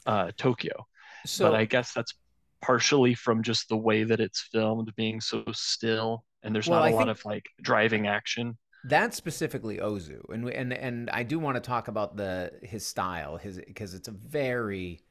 uh 0.05 0.31
Tokyo. 0.37 0.85
so 1.25 1.45
But 1.51 1.55
I 1.59 1.65
guess 1.65 1.93
that's 1.93 2.13
partially 2.61 3.13
from 3.15 3.41
just 3.43 3.69
the 3.69 3.77
way 3.77 4.03
that 4.03 4.19
it's 4.19 4.41
filmed 4.51 4.93
being 4.95 5.19
so 5.21 5.43
still 5.51 6.25
and 6.43 6.53
there's 6.53 6.67
Well, 6.67 6.79
not 6.81 6.87
a 6.87 6.89
I 6.89 6.93
lot 6.93 7.05
think- 7.07 7.17
of 7.19 7.25
like 7.25 7.45
driving 7.61 8.07
action. 8.07 8.57
That's 8.83 9.15
specifically 9.15 9.77
Ozu, 9.77 10.21
and 10.33 10.49
and 10.49 10.73
and 10.73 11.09
I 11.11 11.23
do 11.23 11.37
want 11.37 11.55
to 11.55 11.61
talk 11.61 11.87
about 11.87 12.17
the 12.17 12.51
his 12.63 12.85
style, 12.85 13.37
his 13.37 13.59
because 13.59 13.93
it's 13.93 14.07
a 14.07 14.11
very 14.11 15.01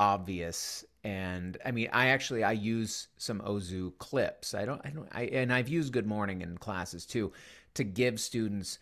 obvious 0.00 0.84
and 1.04 1.58
I 1.64 1.70
mean 1.70 1.88
I 1.92 2.08
actually 2.08 2.42
I 2.42 2.52
use 2.52 3.08
some 3.18 3.40
Ozu 3.40 3.96
clips. 3.98 4.54
I 4.54 4.64
don't 4.64 4.80
I 4.84 4.90
don't 4.90 5.08
I 5.12 5.24
and 5.26 5.52
I've 5.52 5.68
used 5.68 5.92
Good 5.92 6.06
Morning 6.06 6.42
in 6.42 6.58
classes 6.58 7.06
too 7.06 7.32
to 7.74 7.84
give 7.84 8.20
students 8.20 8.78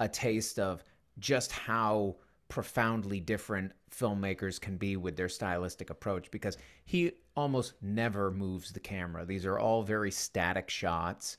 a 0.00 0.08
taste 0.08 0.58
of 0.58 0.82
just 1.18 1.52
how 1.52 2.16
profoundly 2.48 3.20
different 3.20 3.72
filmmakers 3.90 4.60
can 4.60 4.76
be 4.76 4.96
with 4.96 5.16
their 5.16 5.28
stylistic 5.28 5.90
approach 5.90 6.30
because 6.30 6.58
he 6.84 7.12
almost 7.36 7.74
never 7.80 8.30
moves 8.30 8.72
the 8.72 8.80
camera. 8.80 9.24
These 9.24 9.46
are 9.46 9.58
all 9.58 9.82
very 9.82 10.10
static 10.10 10.68
shots. 10.68 11.38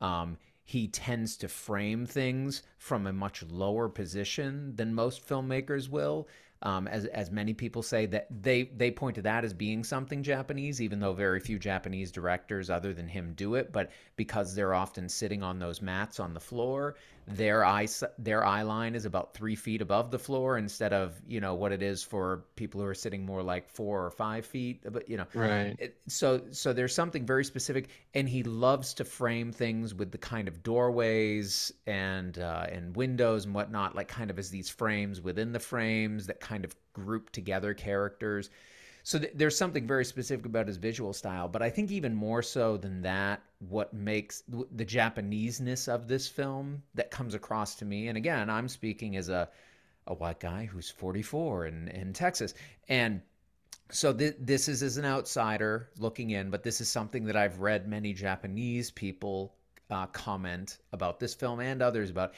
Um, 0.00 0.38
he 0.64 0.88
tends 0.88 1.36
to 1.36 1.48
frame 1.48 2.06
things 2.06 2.62
from 2.78 3.06
a 3.06 3.12
much 3.12 3.42
lower 3.42 3.88
position 3.88 4.74
than 4.76 4.94
most 4.94 5.26
filmmakers 5.26 5.88
will. 5.88 6.26
Um, 6.62 6.88
as 6.88 7.04
as 7.06 7.30
many 7.30 7.52
people 7.52 7.82
say 7.82 8.06
that 8.06 8.26
they 8.42 8.64
they 8.74 8.90
point 8.90 9.16
to 9.16 9.22
that 9.22 9.44
as 9.44 9.52
being 9.52 9.84
something 9.84 10.22
Japanese, 10.22 10.80
even 10.80 10.98
though 10.98 11.12
very 11.12 11.38
few 11.38 11.58
Japanese 11.58 12.10
directors 12.10 12.70
other 12.70 12.94
than 12.94 13.06
him 13.06 13.34
do 13.36 13.56
it. 13.56 13.70
But 13.70 13.90
because 14.16 14.54
they're 14.54 14.72
often 14.72 15.06
sitting 15.10 15.42
on 15.42 15.58
those 15.58 15.82
mats 15.82 16.18
on 16.18 16.32
the 16.32 16.40
floor, 16.40 16.96
their 17.26 17.64
eye 17.64 17.86
their 18.18 18.44
eye 18.44 18.62
line 18.62 18.94
is 18.94 19.04
about 19.04 19.34
three 19.34 19.54
feet 19.56 19.80
above 19.80 20.10
the 20.10 20.18
floor 20.18 20.58
instead 20.58 20.92
of 20.92 21.20
you 21.26 21.40
know 21.40 21.54
what 21.54 21.72
it 21.72 21.82
is 21.82 22.02
for 22.02 22.44
people 22.56 22.80
who 22.80 22.86
are 22.86 22.94
sitting 22.94 23.24
more 23.24 23.42
like 23.42 23.68
four 23.68 24.04
or 24.04 24.10
five 24.10 24.44
feet. 24.46 24.82
But 24.90 25.08
you 25.08 25.16
know, 25.16 25.26
Right. 25.34 25.74
it- 25.78 25.96
so 26.08 26.42
so 26.50 26.72
there's 26.72 26.94
something 26.94 27.24
very 27.26 27.44
specific 27.44 27.88
and 28.14 28.28
he 28.28 28.42
loves 28.42 28.94
to 28.94 29.04
frame 29.04 29.52
things 29.52 29.94
with 29.94 30.10
the 30.12 30.18
kind 30.18 30.48
of 30.48 30.62
doorways 30.62 31.72
and 31.86 32.38
uh, 32.38 32.66
and 32.70 32.94
windows 32.96 33.44
and 33.46 33.54
whatnot 33.54 33.94
like 33.94 34.08
kind 34.08 34.30
of 34.30 34.38
as 34.38 34.50
these 34.50 34.68
frames 34.68 35.20
within 35.20 35.52
the 35.52 35.60
frames 35.60 36.26
that 36.26 36.40
kind 36.40 36.64
of 36.64 36.74
group 36.92 37.30
together 37.30 37.74
characters 37.74 38.50
so 39.04 39.18
th- 39.20 39.32
there's 39.34 39.56
something 39.56 39.86
very 39.86 40.04
specific 40.04 40.44
about 40.44 40.66
his 40.66 40.76
visual 40.76 41.12
style 41.12 41.46
but 41.46 41.62
i 41.62 41.70
think 41.70 41.90
even 41.90 42.14
more 42.14 42.42
so 42.42 42.76
than 42.76 43.00
that 43.02 43.40
what 43.68 43.94
makes 43.94 44.40
w- 44.42 44.68
the 44.74 44.84
japaneseness 44.84 45.86
of 45.86 46.08
this 46.08 46.26
film 46.26 46.82
that 46.94 47.10
comes 47.10 47.34
across 47.34 47.76
to 47.76 47.84
me 47.84 48.08
and 48.08 48.18
again 48.18 48.50
i'm 48.50 48.68
speaking 48.68 49.16
as 49.16 49.28
a 49.28 49.48
a 50.06 50.14
white 50.14 50.40
guy 50.40 50.66
who's 50.66 50.90
44 50.90 51.66
in, 51.66 51.88
in 51.88 52.12
texas. 52.12 52.54
And 52.88 53.22
so 53.90 54.12
th- 54.12 54.36
this 54.38 54.68
is 54.68 54.82
as 54.82 54.96
an 54.96 55.04
outsider 55.04 55.90
looking 55.98 56.30
in, 56.30 56.50
but 56.50 56.62
this 56.62 56.80
is 56.80 56.88
something 56.88 57.24
that 57.26 57.36
I've 57.36 57.60
read 57.60 57.88
many 57.88 58.12
Japanese 58.12 58.90
people 58.90 59.54
uh, 59.90 60.06
comment 60.06 60.78
about 60.92 61.20
this 61.20 61.34
film 61.34 61.60
and 61.60 61.82
others 61.82 62.10
about 62.10 62.34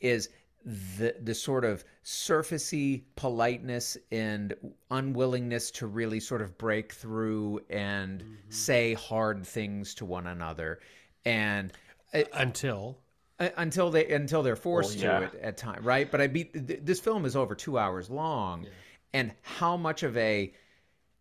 is 0.00 0.28
the 0.64 1.14
the 1.22 1.34
sort 1.34 1.64
of 1.64 1.84
surfacey 2.04 3.02
politeness 3.16 3.96
and 4.12 4.54
unwillingness 4.90 5.70
to 5.72 5.86
really 5.86 6.20
sort 6.20 6.42
of 6.42 6.56
break 6.58 6.92
through 6.92 7.60
and 7.70 8.22
say 8.48 8.94
hard 8.94 9.46
things 9.46 9.94
to 9.94 10.04
one 10.04 10.26
another, 10.26 10.80
and 11.24 11.72
it, 12.12 12.28
Until 12.34 12.98
uh, 13.38 13.48
until 13.56 13.90
they 13.90 14.06
until 14.12 14.42
they're 14.42 14.56
forced 14.56 14.96
Well, 14.98 15.04
yeah. 15.22 15.28
to 15.28 15.36
it 15.36 15.42
at 15.42 15.56
time, 15.56 15.82
right? 15.82 16.10
But 16.10 16.20
I 16.20 16.26
beat 16.26 16.52
th- 16.52 16.80
this 16.82 17.00
film 17.00 17.24
is 17.24 17.36
over 17.36 17.54
two 17.54 17.78
hours 17.78 18.10
long, 18.10 18.66
and 19.14 19.32
how 19.42 19.76
much 19.76 20.02
of 20.02 20.16
a 20.16 20.52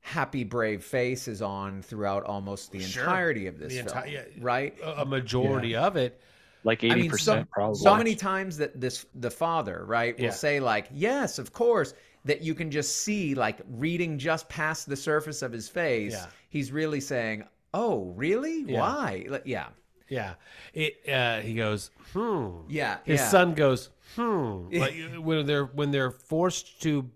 happy 0.01 0.43
brave 0.43 0.83
face 0.83 1.27
is 1.27 1.41
on 1.41 1.81
throughout 1.81 2.23
almost 2.23 2.71
the 2.71 2.79
Sure. 2.79 3.03
entirety 3.03 3.47
of 3.47 3.59
this 3.59 3.73
The 3.75 3.83
film, 3.83 4.03
enti- 4.03 4.11
yeah. 4.13 4.23
right? 4.41 4.77
a 4.81 5.01
a 5.01 5.05
majority 5.05 5.75
of 5.75 5.95
it. 5.95 6.19
Like 6.63 6.81
80% 6.81 6.95
mean, 6.95 7.11
so, 7.11 7.45
probably. 7.51 7.79
so 7.79 7.95
many 7.95 8.15
times 8.15 8.57
that 8.57 8.79
this 8.79 9.05
the 9.15 9.31
father, 9.31 9.85
right, 9.87 10.15
will 10.17 10.25
Yeah. 10.25 10.31
say 10.31 10.59
like, 10.59 10.87
"Yes, 10.91 11.39
of 11.39 11.53
course," 11.53 11.93
that 12.25 12.41
you 12.41 12.53
can 12.53 12.69
just 12.69 12.97
see 12.97 13.33
like 13.33 13.59
reading 13.69 14.17
just 14.17 14.49
past 14.49 14.89
the 14.89 14.95
surface 14.95 15.41
of 15.41 15.51
his 15.53 15.69
face. 15.69 16.13
Yeah. 16.13 16.25
He's 16.49 16.71
really 16.71 16.99
saying, 16.99 17.45
"Oh, 17.73 18.05
really? 18.15 18.63
Yeah. 18.67 18.79
Why?" 18.81 19.25
Like, 19.29 19.43
yeah, 19.45 19.67
Yeah, 20.09 20.33
it. 20.73 21.07
Uh, 21.07 21.39
he 21.39 21.53
goes, 21.53 21.91
hmm. 22.13 22.61
yeah. 22.67 22.97
His 23.05 23.21
son 23.21 23.53
goes, 23.53 23.89
hmm. 24.15 24.67
Like 24.73 24.95
when 25.19 25.45
they're 25.45 25.65
when 25.65 25.91
they're 25.91 26.11
forced 26.11 26.81
to 26.81 27.09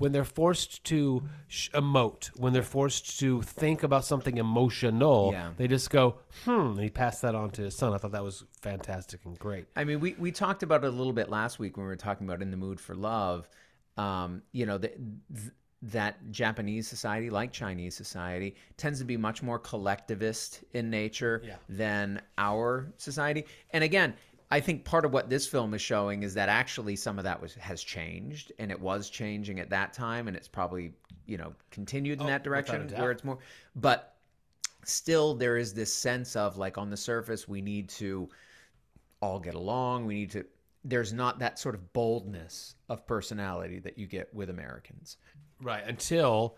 when 0.00 0.12
they're 0.12 0.24
forced 0.24 0.82
to 0.84 1.22
sh- 1.46 1.68
emote, 1.74 2.28
when 2.38 2.54
they're 2.54 2.62
forced 2.62 3.18
to 3.20 3.42
think 3.42 3.82
about 3.82 4.02
something 4.04 4.38
emotional, 4.38 5.28
Yeah. 5.32 5.50
they 5.58 5.68
just 5.68 5.90
go, 5.90 6.16
hmm. 6.46 6.50
And 6.50 6.80
he 6.80 6.88
passed 6.88 7.20
that 7.20 7.34
on 7.34 7.50
to 7.50 7.62
his 7.62 7.76
son. 7.76 7.92
I 7.92 7.98
thought 7.98 8.12
that 8.12 8.24
was 8.24 8.44
fantastic 8.62 9.20
and 9.26 9.38
great. 9.38 9.66
I 9.76 9.84
mean, 9.84 10.00
we, 10.00 10.14
we 10.18 10.32
talked 10.32 10.62
about 10.62 10.84
it 10.84 10.86
a 10.86 10.90
little 10.90 11.12
bit 11.12 11.28
last 11.28 11.58
week 11.58 11.76
when 11.76 11.84
we 11.84 11.90
were 11.90 11.96
talking 11.96 12.26
about 12.26 12.40
In 12.40 12.50
the 12.50 12.56
Mood 12.56 12.80
for 12.80 12.94
Love. 12.94 13.46
Um, 13.98 14.40
you 14.52 14.64
know, 14.64 14.78
that 14.78 14.96
that 15.82 16.30
Japanese 16.30 16.86
society, 16.88 17.30
like 17.30 17.52
Chinese 17.52 17.94
society, 17.94 18.54
tends 18.76 18.98
to 18.98 19.04
be 19.04 19.16
much 19.16 19.42
more 19.42 19.58
collectivist 19.58 20.62
in 20.72 20.90
nature 20.90 21.40
Yeah. 21.44 21.56
than 21.68 22.20
our 22.36 22.92
society. 22.98 23.44
And 23.70 23.82
again, 23.82 24.14
I 24.52 24.60
think 24.60 24.84
part 24.84 25.04
of 25.04 25.12
what 25.12 25.30
this 25.30 25.46
film 25.46 25.74
is 25.74 25.80
showing 25.80 26.24
is 26.24 26.34
that 26.34 26.48
actually 26.48 26.96
some 26.96 27.18
of 27.18 27.24
that 27.24 27.40
was 27.40 27.54
has 27.54 27.82
changed, 27.82 28.52
and 28.58 28.70
it 28.70 28.80
was 28.80 29.08
changing 29.08 29.60
at 29.60 29.70
that 29.70 29.92
time, 29.92 30.26
and 30.26 30.36
it's 30.36 30.48
probably 30.48 30.92
you 31.26 31.38
know 31.38 31.52
continued 31.70 32.20
in 32.20 32.26
Oh, 32.26 32.28
that 32.28 32.42
direction 32.42 32.88
where 32.96 33.12
it's 33.12 33.22
more. 33.22 33.38
But 33.76 34.16
still, 34.84 35.34
there 35.34 35.56
is 35.56 35.72
this 35.72 35.92
sense 35.92 36.34
of 36.34 36.56
like 36.56 36.78
on 36.78 36.90
the 36.90 36.96
surface, 36.96 37.46
we 37.46 37.62
need 37.62 37.88
to 37.90 38.28
all 39.20 39.38
get 39.38 39.54
along. 39.54 40.06
We 40.06 40.14
need 40.14 40.30
to. 40.32 40.44
There's 40.84 41.12
not 41.12 41.38
that 41.38 41.58
sort 41.58 41.74
of 41.74 41.92
boldness 41.92 42.74
of 42.88 43.06
personality 43.06 43.78
that 43.80 43.98
you 43.98 44.06
get 44.06 44.34
with 44.34 44.50
Americans. 44.50 45.18
Right 45.60 45.84
until 45.86 46.56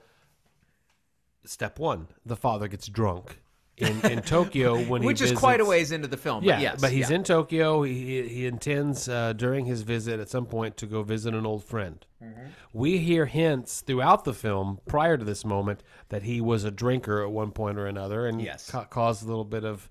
step 1.45 1.79
one, 1.79 2.07
the 2.25 2.37
father 2.37 2.69
gets 2.69 2.87
drunk 2.87 3.41
in, 3.83 4.01
in 4.11 4.23
Tokyo 4.23 4.81
when 4.89 5.03
Which 5.03 5.21
he 5.21 5.27
is 5.27 5.33
quite 5.33 5.61
a 5.61 5.65
ways 5.65 5.93
into 5.93 6.09
the 6.09 6.17
film. 6.17 6.45
Yeah, 6.45 6.55
but 6.57 6.63
yes, 6.63 6.81
but 6.81 6.93
he's 6.93 7.11
yeah. 7.11 7.17
in 7.17 7.25
Tokyo. 7.25 7.83
He 7.83 8.29
he 8.29 8.47
intends 8.47 9.09
uh, 9.09 9.33
during 9.35 9.67
his 9.67 9.83
visit 9.83 10.21
at 10.21 10.29
some 10.29 10.47
point 10.47 10.77
to 10.79 10.87
go 10.87 11.03
visit 11.03 11.35
an 11.35 11.45
old 11.47 11.65
friend. 11.65 12.05
Mm-hmm. 12.23 12.47
We 12.73 12.99
hear 12.99 13.27
hints 13.27 13.81
throughout 13.81 14.25
the 14.25 14.35
film 14.35 14.81
prior 14.87 15.17
to 15.17 15.25
this 15.25 15.45
moment 15.45 15.83
that 16.09 16.23
he 16.23 16.41
was 16.41 16.65
a 16.65 16.71
drinker 16.71 17.23
at 17.23 17.31
one 17.31 17.51
point 17.51 17.79
or 17.79 17.87
another 17.87 18.27
and 18.27 18.41
Yes. 18.41 18.71
ca- 18.71 18.85
caused 18.85 19.23
a 19.25 19.27
little 19.27 19.45
bit 19.45 19.65
of 19.65 19.89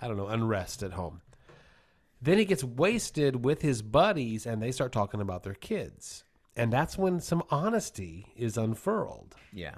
I 0.00 0.08
don't 0.08 0.16
know 0.16 0.28
unrest 0.28 0.82
at 0.82 0.92
home. 0.92 1.20
Then 2.22 2.38
he 2.38 2.46
gets 2.46 2.64
wasted 2.64 3.44
with 3.44 3.60
his 3.60 3.82
buddies 3.82 4.46
and 4.46 4.62
they 4.62 4.72
start 4.72 4.92
talking 4.92 5.20
about 5.20 5.42
their 5.42 5.54
kids. 5.54 6.24
And 6.56 6.72
that's 6.72 6.96
when 6.96 7.20
some 7.20 7.42
honesty 7.50 8.32
is 8.36 8.56
unfurled. 8.56 9.34
Yeah. 9.52 9.74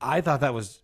I 0.00 0.20
thought 0.20 0.40
that 0.40 0.54
was 0.54 0.82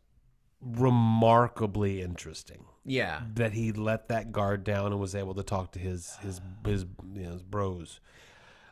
remarkably 0.63 2.01
interesting 2.01 2.65
Yeah. 2.85 3.23
that 3.35 3.53
he 3.53 3.73
let 3.73 4.09
that 4.09 4.33
guard 4.33 4.65
down 4.65 4.87
and 4.93 5.01
was 5.01 5.15
able 5.15 5.35
to 5.35 5.43
talk 5.43 5.73
to 5.73 5.79
his 5.79 6.17
his 6.23 6.41
his 6.65 6.87
you 7.15 7.23
know, 7.25 7.33
his 7.33 7.43
bros. 7.43 8.01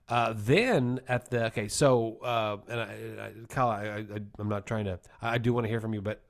Uh, 0.09 0.35
then 0.37 1.01
at 1.09 1.31
the 1.31 1.47
okay, 1.47 1.69
so 1.69 2.19
uh, 2.23 2.57
and 2.69 2.81
I, 2.81 2.85
I, 3.27 3.33
Kyle, 3.49 3.69
I, 3.69 3.85
I, 3.85 4.21
I'm 4.39 4.49
not 4.49 4.67
trying 4.67 4.87
to. 4.87 4.99
I 5.23 5.39
do 5.39 5.53
want 5.53 5.65
to 5.65 5.69
hear 5.69 5.81
from 5.81 5.95
you, 5.95 6.01
but 6.01 6.21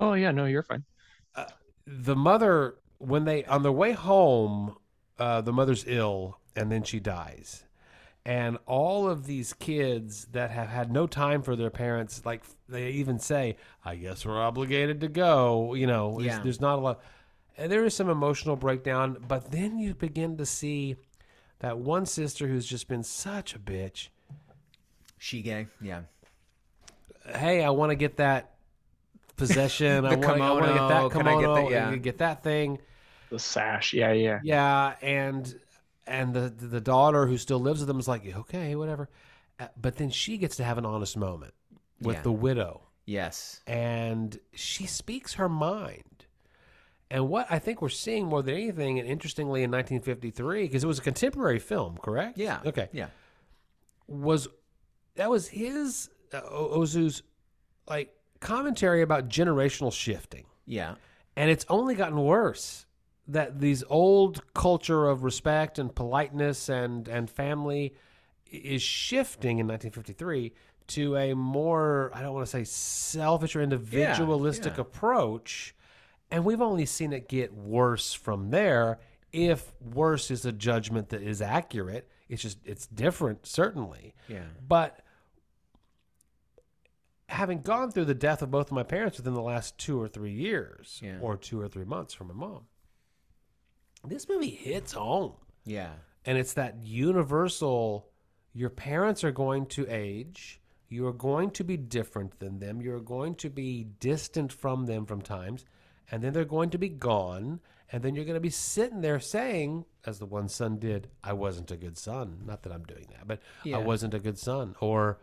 Oh 0.00 0.12
yeah, 0.14 0.30
no, 0.30 0.44
you're 0.44 0.62
fine. 0.62 0.84
the 1.86 2.16
mother 2.16 2.76
when 2.98 3.24
they 3.24 3.44
on 3.44 3.62
their 3.62 3.72
way 3.72 3.92
home, 3.92 4.76
uh, 5.18 5.40
the 5.40 5.52
mother's 5.52 5.84
ill 5.86 6.38
and 6.56 6.70
then 6.70 6.82
she 6.82 7.00
dies, 7.00 7.64
and 8.26 8.56
all 8.66 9.08
of 9.08 9.26
these 9.26 9.52
kids 9.52 10.26
that 10.32 10.50
have 10.50 10.68
had 10.68 10.90
no 10.90 11.06
time 11.06 11.42
for 11.42 11.56
their 11.56 11.70
parents, 11.70 12.22
like 12.24 12.42
they 12.68 12.90
even 12.90 13.18
say, 13.18 13.56
"I 13.84 13.96
guess 13.96 14.24
we're 14.24 14.40
obligated 14.40 15.00
to 15.02 15.08
go." 15.08 15.74
You 15.74 15.86
know, 15.86 16.12
there's- 16.18 16.36
Yeah. 16.38 16.42
there's 16.42 16.60
not 16.60 16.78
a 16.78 16.82
lot. 16.82 17.00
And 17.56 17.70
there 17.70 17.84
is 17.84 17.94
some 17.94 18.08
emotional 18.08 18.56
breakdown, 18.56 19.22
but 19.28 19.52
then 19.52 19.78
you 19.78 19.94
begin 19.94 20.36
to 20.38 20.46
see 20.46 20.96
that 21.60 21.78
one 21.78 22.04
sister 22.06 22.48
who's 22.48 22.66
just 22.66 22.88
been 22.88 23.02
such 23.04 23.54
a 23.54 23.58
bitch. 23.58 24.08
She 25.18 25.40
gay. 25.42 25.68
Yeah. 25.80 26.00
Hey, 27.26 27.62
I 27.64 27.70
want 27.70 27.90
to 27.90 27.96
get 27.96 28.16
that 28.16 28.54
possession. 29.36 30.04
I 30.06 30.16
want 30.16 30.22
to 30.22 30.26
get 30.26 30.34
that 30.34 30.34
kimono. 30.34 31.08
Can 31.10 31.28
I 31.28 31.30
get 31.32 31.40
kimono. 31.40 31.54
that? 31.54 31.70
Yeah. 31.70 31.96
Get 31.96 32.18
that 32.18 32.42
thing. 32.42 32.78
The 33.30 33.38
sash. 33.38 33.92
Yeah, 33.92 34.12
yeah. 34.12 34.40
Yeah, 34.42 34.94
and 35.00 35.58
and 36.06 36.34
the 36.34 36.48
the 36.50 36.80
daughter 36.80 37.26
who 37.26 37.36
still 37.38 37.60
lives 37.60 37.80
with 37.80 37.88
them 37.88 37.98
is 37.98 38.08
like, 38.08 38.24
okay, 38.36 38.74
whatever. 38.76 39.08
Uh, 39.58 39.68
But 39.80 39.96
then 39.96 40.10
she 40.10 40.36
gets 40.38 40.56
to 40.56 40.64
have 40.64 40.78
an 40.78 40.84
honest 40.86 41.16
moment 41.16 41.54
with 42.00 42.16
Yeah. 42.16 42.22
the 42.22 42.32
widow, 42.32 42.82
Yes. 43.06 43.60
and 43.66 44.38
she 44.54 44.86
speaks 44.86 45.34
her 45.34 45.48
mind. 45.48 46.26
And 47.10 47.28
what 47.28 47.46
I 47.50 47.58
think 47.60 47.80
we're 47.80 47.88
seeing 47.90 48.26
more 48.26 48.42
than 48.42 48.54
anything, 48.54 48.98
and 48.98 49.08
interestingly, 49.08 49.62
in 49.62 49.70
1953, 49.70 50.62
because 50.64 50.82
it 50.82 50.86
was 50.88 50.98
a 50.98 51.02
contemporary 51.02 51.58
film, 51.60 51.96
correct? 51.98 52.36
Yeah. 52.38 52.60
Okay. 52.66 52.88
Yeah. 52.92 53.08
Was 54.08 54.48
that 55.16 55.30
was 55.30 55.48
his 55.48 56.10
uh, 56.32 56.40
O- 56.50 56.80
Ozu's 56.80 57.22
like 57.88 58.12
commentary 58.40 59.02
about 59.02 59.28
generational 59.28 59.92
shifting 59.92 60.44
Yeah. 60.66 60.96
and 61.36 61.50
it's 61.50 61.64
only 61.68 61.94
gotten 61.94 62.18
worse 62.18 62.83
that 63.28 63.60
these 63.60 63.82
old 63.88 64.42
culture 64.54 65.06
of 65.08 65.24
respect 65.24 65.78
and 65.78 65.94
politeness 65.94 66.68
and 66.68 67.08
and 67.08 67.30
family 67.30 67.94
is 68.50 68.82
shifting 68.82 69.58
in 69.58 69.66
1953 69.66 70.52
to 70.86 71.16
a 71.16 71.34
more 71.34 72.10
I 72.14 72.20
don't 72.20 72.34
want 72.34 72.46
to 72.46 72.50
say 72.50 72.64
selfish 72.64 73.56
or 73.56 73.62
individualistic 73.62 74.74
yeah. 74.76 74.82
approach 74.82 75.74
and 76.30 76.44
we've 76.44 76.60
only 76.60 76.86
seen 76.86 77.12
it 77.12 77.28
get 77.28 77.52
worse 77.54 78.12
from 78.12 78.50
there 78.50 78.98
if 79.32 79.72
worse 79.80 80.30
is 80.30 80.44
a 80.44 80.52
judgment 80.52 81.08
that 81.08 81.22
is 81.22 81.40
accurate 81.40 82.08
it's 82.28 82.42
just 82.42 82.58
it's 82.64 82.86
different 82.86 83.46
certainly 83.46 84.14
Yeah. 84.28 84.44
but 84.68 85.00
having 87.28 87.62
gone 87.62 87.90
through 87.90 88.04
the 88.04 88.14
death 88.14 88.42
of 88.42 88.50
both 88.50 88.66
of 88.66 88.72
my 88.72 88.82
parents 88.82 89.16
within 89.16 89.34
the 89.34 89.42
last 89.42 89.78
two 89.78 90.00
or 90.00 90.06
three 90.08 90.32
years, 90.32 91.00
Yeah. 91.02 91.18
or 91.20 91.36
two 91.36 91.60
or 91.60 91.68
three 91.68 91.84
months 91.84 92.14
for 92.14 92.24
my 92.24 92.34
mom, 92.34 92.66
this 94.10 94.28
movie 94.28 94.50
hits 94.50 94.92
home. 94.92 95.32
Yeah. 95.64 95.92
And 96.24 96.38
it's 96.38 96.54
that 96.54 96.82
universal 96.82 98.08
your 98.52 98.70
parents 98.70 99.24
are 99.24 99.32
going 99.32 99.66
to 99.66 99.86
age, 99.88 100.60
you 100.88 101.06
are 101.06 101.12
going 101.12 101.50
to 101.50 101.64
be 101.64 101.76
different 101.76 102.38
than 102.38 102.60
them, 102.60 102.80
you're 102.80 103.00
going 103.00 103.34
to 103.34 103.50
be 103.50 103.84
distant 103.98 104.52
from 104.52 104.86
them 104.86 105.04
from 105.06 105.20
times, 105.20 105.64
and 106.10 106.22
then 106.22 106.32
they're 106.32 106.44
going 106.44 106.70
to 106.70 106.78
be 106.78 106.88
gone. 106.88 107.60
And 107.92 108.02
then 108.02 108.14
you're 108.14 108.24
going 108.24 108.34
to 108.34 108.40
be 108.40 108.50
sitting 108.50 109.02
there 109.02 109.20
saying, 109.20 109.84
as 110.04 110.18
the 110.18 110.26
one 110.26 110.48
son 110.48 110.78
did, 110.78 111.08
I 111.22 111.32
wasn't 111.32 111.70
a 111.70 111.76
good 111.76 111.96
son. 111.98 112.40
Not 112.44 112.62
that 112.62 112.72
I'm 112.72 112.82
doing 112.84 113.06
that, 113.10 113.28
but 113.28 113.40
Yeah. 113.62 113.76
I 113.76 113.80
wasn't 113.80 114.14
a 114.14 114.18
good 114.18 114.38
son. 114.38 114.74
Or 114.80 115.20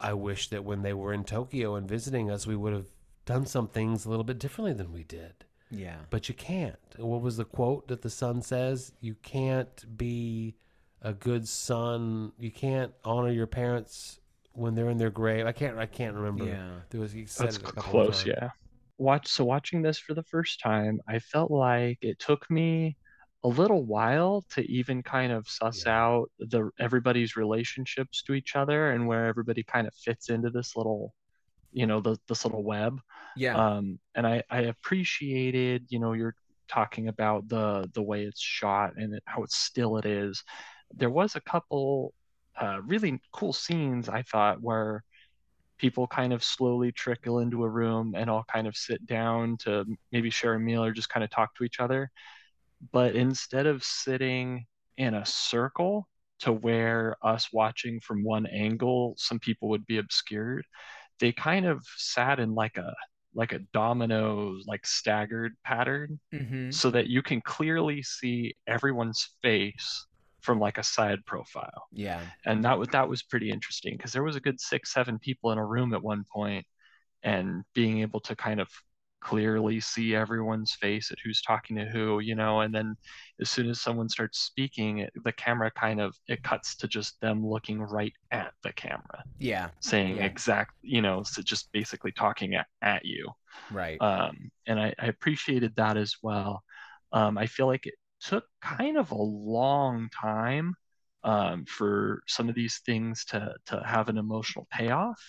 I 0.00 0.12
wish 0.14 0.48
that 0.48 0.64
when 0.64 0.82
they 0.82 0.94
were 0.94 1.12
in 1.12 1.24
Tokyo 1.24 1.74
and 1.74 1.88
visiting 1.88 2.30
us, 2.30 2.46
we 2.46 2.56
would 2.56 2.72
have 2.72 2.86
done 3.26 3.44
some 3.46 3.68
things 3.68 4.06
a 4.06 4.10
little 4.10 4.24
bit 4.24 4.38
differently 4.38 4.72
than 4.72 4.92
we 4.92 5.02
did. 5.04 5.44
Yeah. 5.70 5.96
But 6.10 6.28
you 6.28 6.34
can't. 6.34 6.78
What 6.96 7.20
was 7.20 7.36
the 7.36 7.44
quote 7.44 7.88
that 7.88 8.02
the 8.02 8.10
son 8.10 8.42
says? 8.42 8.92
You 9.00 9.14
can't 9.22 9.96
be 9.96 10.54
a 11.02 11.12
good 11.12 11.46
son. 11.46 12.32
You 12.38 12.50
can't 12.50 12.92
honor 13.04 13.30
your 13.30 13.46
parents 13.46 14.18
when 14.52 14.74
they're 14.74 14.90
in 14.90 14.98
their 14.98 15.10
grave. 15.10 15.46
I 15.46 15.52
can't. 15.52 15.78
I 15.78 15.86
can't 15.86 16.14
remember. 16.14 16.46
Yeah. 16.46 16.70
There 16.90 17.00
was. 17.00 17.12
He 17.12 17.26
said 17.26 17.48
That's 17.48 17.56
it 17.58 17.68
a 17.68 17.72
close, 17.72 18.26
yeah. 18.26 18.50
Watch 18.96 19.28
so 19.28 19.44
watching 19.44 19.82
this 19.82 19.98
for 19.98 20.14
the 20.14 20.24
first 20.24 20.60
time, 20.60 21.00
I 21.06 21.20
felt 21.20 21.50
like 21.52 21.98
it 22.02 22.18
took 22.18 22.50
me 22.50 22.96
a 23.44 23.48
little 23.48 23.84
while 23.84 24.44
to 24.50 24.68
even 24.68 25.02
kind 25.04 25.30
of 25.30 25.48
suss 25.48 25.84
Yeah. 25.86 25.96
out 25.96 26.30
the 26.40 26.70
everybody's 26.80 27.36
relationships 27.36 28.22
to 28.24 28.34
each 28.34 28.56
other 28.56 28.90
and 28.90 29.06
where 29.06 29.26
everybody 29.26 29.62
kind 29.62 29.86
of 29.86 29.94
fits 29.94 30.30
into 30.30 30.50
this 30.50 30.74
little, 30.74 31.14
you 31.72 31.86
know, 31.86 32.00
the, 32.00 32.16
this 32.26 32.44
little 32.44 32.64
web. 32.64 33.00
Yeah. 33.38 33.56
Um, 33.56 33.98
and 34.14 34.26
I, 34.26 34.42
I 34.50 34.62
appreciated, 34.62 35.86
you 35.88 36.00
know, 36.00 36.12
you're 36.12 36.34
talking 36.68 37.08
about 37.08 37.48
the 37.48 37.88
the 37.94 38.02
way 38.02 38.24
it's 38.24 38.40
shot 38.40 38.94
and 38.96 39.18
how 39.24 39.44
still 39.48 39.96
it 39.96 40.04
is. 40.04 40.42
There 40.94 41.10
was 41.10 41.36
a 41.36 41.40
couple 41.40 42.12
uh, 42.60 42.80
really 42.82 43.20
cool 43.32 43.52
scenes 43.52 44.08
I 44.08 44.22
thought 44.22 44.60
where 44.60 45.04
people 45.78 46.08
kind 46.08 46.32
of 46.32 46.42
slowly 46.42 46.90
trickle 46.90 47.38
into 47.38 47.62
a 47.62 47.68
room 47.68 48.14
and 48.16 48.28
all 48.28 48.44
kind 48.52 48.66
of 48.66 48.76
sit 48.76 49.06
down 49.06 49.56
to 49.58 49.84
maybe 50.10 50.30
share 50.30 50.54
a 50.54 50.60
meal 50.60 50.82
or 50.82 50.92
just 50.92 51.08
kind 51.08 51.22
of 51.22 51.30
talk 51.30 51.54
to 51.54 51.64
each 51.64 51.78
other. 51.78 52.10
But 52.92 53.14
instead 53.14 53.66
of 53.66 53.84
sitting 53.84 54.66
in 54.96 55.14
a 55.14 55.24
circle 55.24 56.08
to 56.40 56.52
where 56.52 57.16
us 57.22 57.48
watching 57.52 58.00
from 58.00 58.24
one 58.24 58.46
angle, 58.46 59.14
some 59.16 59.38
people 59.38 59.68
would 59.68 59.86
be 59.86 59.98
obscured, 59.98 60.64
they 61.20 61.32
kind 61.32 61.66
of 61.66 61.84
sat 61.96 62.40
in 62.40 62.54
like 62.54 62.76
a 62.76 62.92
like 63.34 63.52
a 63.52 63.58
domino 63.72 64.56
like 64.66 64.86
staggered 64.86 65.54
pattern 65.64 66.18
mm-hmm. 66.34 66.70
so 66.70 66.90
that 66.90 67.08
you 67.08 67.22
can 67.22 67.40
clearly 67.40 68.02
see 68.02 68.54
everyone's 68.66 69.30
face 69.42 70.06
from 70.40 70.58
like 70.58 70.78
a 70.78 70.82
side 70.82 71.24
profile 71.26 71.88
Yeah. 71.92 72.20
and 72.46 72.64
that 72.64 72.78
was 72.78 72.88
that 72.88 73.08
was 73.08 73.22
pretty 73.22 73.50
interesting 73.50 73.96
because 73.96 74.12
there 74.12 74.22
was 74.22 74.36
a 74.36 74.40
good 74.40 74.60
six 74.60 74.92
seven 74.92 75.18
people 75.18 75.52
in 75.52 75.58
a 75.58 75.64
room 75.64 75.92
at 75.94 76.02
one 76.02 76.24
point 76.32 76.64
and 77.22 77.64
being 77.74 78.00
able 78.00 78.20
to 78.20 78.36
kind 78.36 78.60
of 78.60 78.68
clearly 79.20 79.80
see 79.80 80.14
everyone's 80.14 80.74
face 80.74 81.10
at 81.10 81.18
who's 81.24 81.42
talking 81.42 81.76
to 81.76 81.84
who 81.86 82.20
you 82.20 82.34
know 82.34 82.60
and 82.60 82.74
then 82.74 82.96
as 83.40 83.50
soon 83.50 83.68
as 83.68 83.80
someone 83.80 84.08
starts 84.08 84.40
speaking 84.40 84.98
it, 84.98 85.12
the 85.24 85.32
camera 85.32 85.70
kind 85.72 86.00
of 86.00 86.16
it 86.28 86.42
cuts 86.42 86.76
to 86.76 86.88
just 86.88 87.20
them 87.20 87.46
looking 87.46 87.80
right 87.82 88.12
at 88.30 88.52
the 88.62 88.72
camera 88.74 89.24
Yeah. 89.38 89.70
saying 89.80 90.16
Yeah. 90.16 90.22
exact 90.22 90.72
you 90.82 91.02
know 91.02 91.22
so 91.24 91.42
just 91.42 91.70
basically 91.72 92.12
talking 92.12 92.54
at, 92.54 92.66
at 92.82 93.04
you 93.04 93.28
Right. 93.70 94.02
um, 94.02 94.50
and 94.66 94.78
I, 94.80 94.94
I 94.98 95.06
appreciated 95.06 95.74
that 95.76 95.96
as 95.96 96.14
well. 96.22 96.62
Um, 97.12 97.38
I 97.38 97.46
feel 97.46 97.66
like 97.66 97.86
it 97.86 97.94
took 98.20 98.44
kind 98.60 98.96
of 98.96 99.10
a 99.10 99.16
long 99.16 100.08
time 100.20 100.74
um, 101.24 101.64
for 101.66 102.22
some 102.26 102.48
of 102.48 102.54
these 102.54 102.80
things 102.86 103.24
to 103.26 103.54
to 103.66 103.82
have 103.84 104.08
an 104.08 104.18
emotional 104.18 104.66
payoff, 104.70 105.20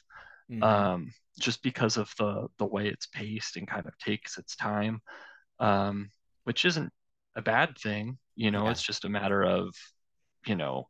Mhm. 0.50 0.90
um, 0.94 1.12
just 1.40 1.64
because 1.64 1.98
of 1.98 2.14
the 2.18 2.48
the 2.58 2.66
way 2.66 2.88
it's 2.88 3.08
paced 3.08 3.58
and 3.58 3.68
kind 3.68 3.86
of 3.88 3.98
takes 3.98 4.38
its 4.38 4.56
time, 4.56 5.02
um, 5.60 6.10
which 6.44 6.66
isn't 6.66 6.92
a 7.36 7.42
bad 7.42 7.78
thing. 7.78 8.18
You 8.36 8.52
know, 8.52 8.66
Yeah. 8.66 8.72
it's 8.72 8.84
just 8.84 9.06
a 9.06 9.10
matter 9.10 9.44
of, 9.44 9.74
you 10.46 10.56
know, 10.56 10.90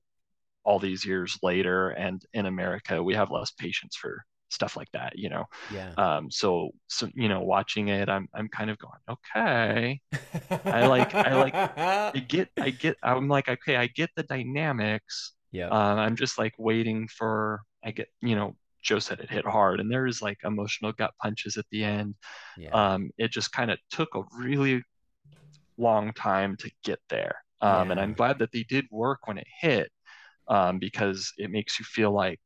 all 0.63 0.79
these 0.79 1.05
years 1.05 1.37
later, 1.41 1.89
and 1.89 2.21
in 2.33 2.45
America, 2.45 3.01
we 3.01 3.15
have 3.15 3.31
less 3.31 3.51
patience 3.51 3.95
for 3.95 4.23
stuff 4.49 4.75
like 4.77 4.91
that. 4.93 5.17
You 5.17 5.29
know, 5.29 5.45
yeah. 5.73 5.93
um, 5.97 6.29
so 6.31 6.71
so 6.87 7.07
you 7.15 7.29
know, 7.29 7.41
watching 7.41 7.87
it, 7.89 8.09
I'm 8.09 8.27
I'm 8.33 8.49
kind 8.49 8.69
of 8.69 8.77
going, 8.77 8.99
okay, 9.09 10.01
I 10.65 10.87
like- 10.87 11.15
I 11.15 11.35
like- 11.35 11.55
I 11.55 12.11
get 12.27 12.49
I 12.59 12.69
get 12.71 12.97
I'm 13.03 13.27
like, 13.27 13.47
okay, 13.49 13.75
I 13.77 13.87
get 13.87 14.09
the 14.15 14.23
dynamics. 14.23 15.33
yeah. 15.51 15.67
Um, 15.69 15.97
I'm 15.99 16.15
just 16.15 16.37
like 16.37 16.53
waiting 16.57 17.07
for 17.07 17.61
I 17.83 17.91
get 17.91 18.07
you 18.21 18.35
know 18.35 18.55
Joe 18.89 18.97
said, 18.97 19.19
it 19.19 19.29
hit 19.29 19.45
hard, 19.45 19.79
and 19.79 19.91
there 19.91 20.07
is 20.07 20.19
like 20.19 20.39
emotional 20.43 20.91
gut 20.91 21.11
punches 21.21 21.57
at 21.57 21.65
the 21.69 21.83
end. 21.83 22.15
Yeah. 22.57 22.71
Um, 22.71 23.11
it 23.19 23.29
just 23.29 23.51
kind 23.51 23.69
of 23.69 23.77
took 23.91 24.15
a 24.15 24.23
really 24.35 24.81
long 25.77 26.11
time 26.13 26.57
to 26.57 26.71
get 26.83 26.97
there, 27.07 27.35
um, 27.61 27.91
and 27.91 27.99
I'm 27.99 28.15
glad 28.15 28.39
that 28.39 28.51
they 28.51 28.63
did 28.63 28.85
work 28.89 29.27
when 29.27 29.37
it 29.37 29.45
hit, 29.61 29.91
um, 30.47 30.79
because 30.79 31.31
it 31.37 31.51
makes 31.51 31.77
you 31.77 31.85
feel 31.85 32.11
like 32.11 32.39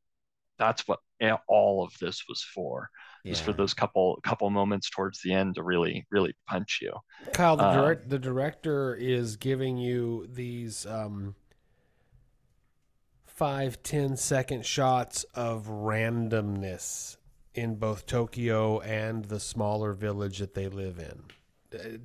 that's 0.59 0.85
what 0.85 0.99
all 1.47 1.85
of 1.85 1.93
this 2.01 2.25
was 2.27 2.43
for, 2.53 2.89
just 3.25 3.43
for 3.43 3.53
those 3.53 3.73
couple 3.73 4.19
couple 4.23 4.49
moments 4.49 4.89
towards 4.89 5.21
the 5.21 5.31
end 5.31 5.55
to 5.55 5.63
really 5.63 6.05
really 6.11 6.35
punch 6.45 6.79
you. 6.81 6.91
Kyle, 7.31 7.55
the, 7.55 7.63
Uh, 7.63 7.73
direct, 7.81 8.09
the 8.09 8.19
director 8.19 8.93
is 8.93 9.37
giving 9.37 9.77
you 9.77 10.27
these 10.29 10.85
um, 10.85 11.35
five, 13.33 13.81
ten 13.83 14.15
second 14.15 14.65
shots 14.65 15.23
of 15.33 15.67
randomness 15.67 17.17
in 17.55 17.75
both 17.75 18.05
Tokyo 18.05 18.79
and 18.81 19.25
the 19.25 19.39
smaller 19.39 19.93
village 19.93 20.39
that 20.39 20.53
they 20.53 20.67
live 20.67 20.99
in. 20.99 21.23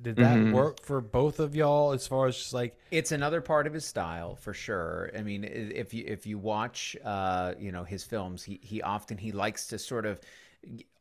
Did 0.01 0.15
that 0.15 0.39
Mhm. 0.39 0.51
work 0.51 0.81
for 0.81 0.99
both 0.99 1.39
of 1.39 1.55
y'all 1.55 1.91
as 1.91 2.07
far 2.07 2.25
as 2.25 2.35
just 2.35 2.53
like 2.53 2.75
It's 2.89 3.11
another 3.11 3.39
part 3.39 3.67
of 3.67 3.73
his 3.73 3.85
style 3.85 4.35
for 4.35 4.51
sure. 4.51 5.11
I 5.15 5.21
mean, 5.21 5.43
if 5.43 5.93
you 5.93 6.03
if 6.07 6.25
you 6.25 6.39
watch, 6.39 6.97
uh, 7.03 7.53
you 7.59 7.71
know, 7.71 7.83
his 7.83 8.03
films, 8.03 8.43
he 8.43 8.59
he 8.63 8.81
often 8.81 9.19
he 9.19 9.31
likes 9.31 9.67
to 9.67 9.77
sort 9.77 10.07
of 10.07 10.19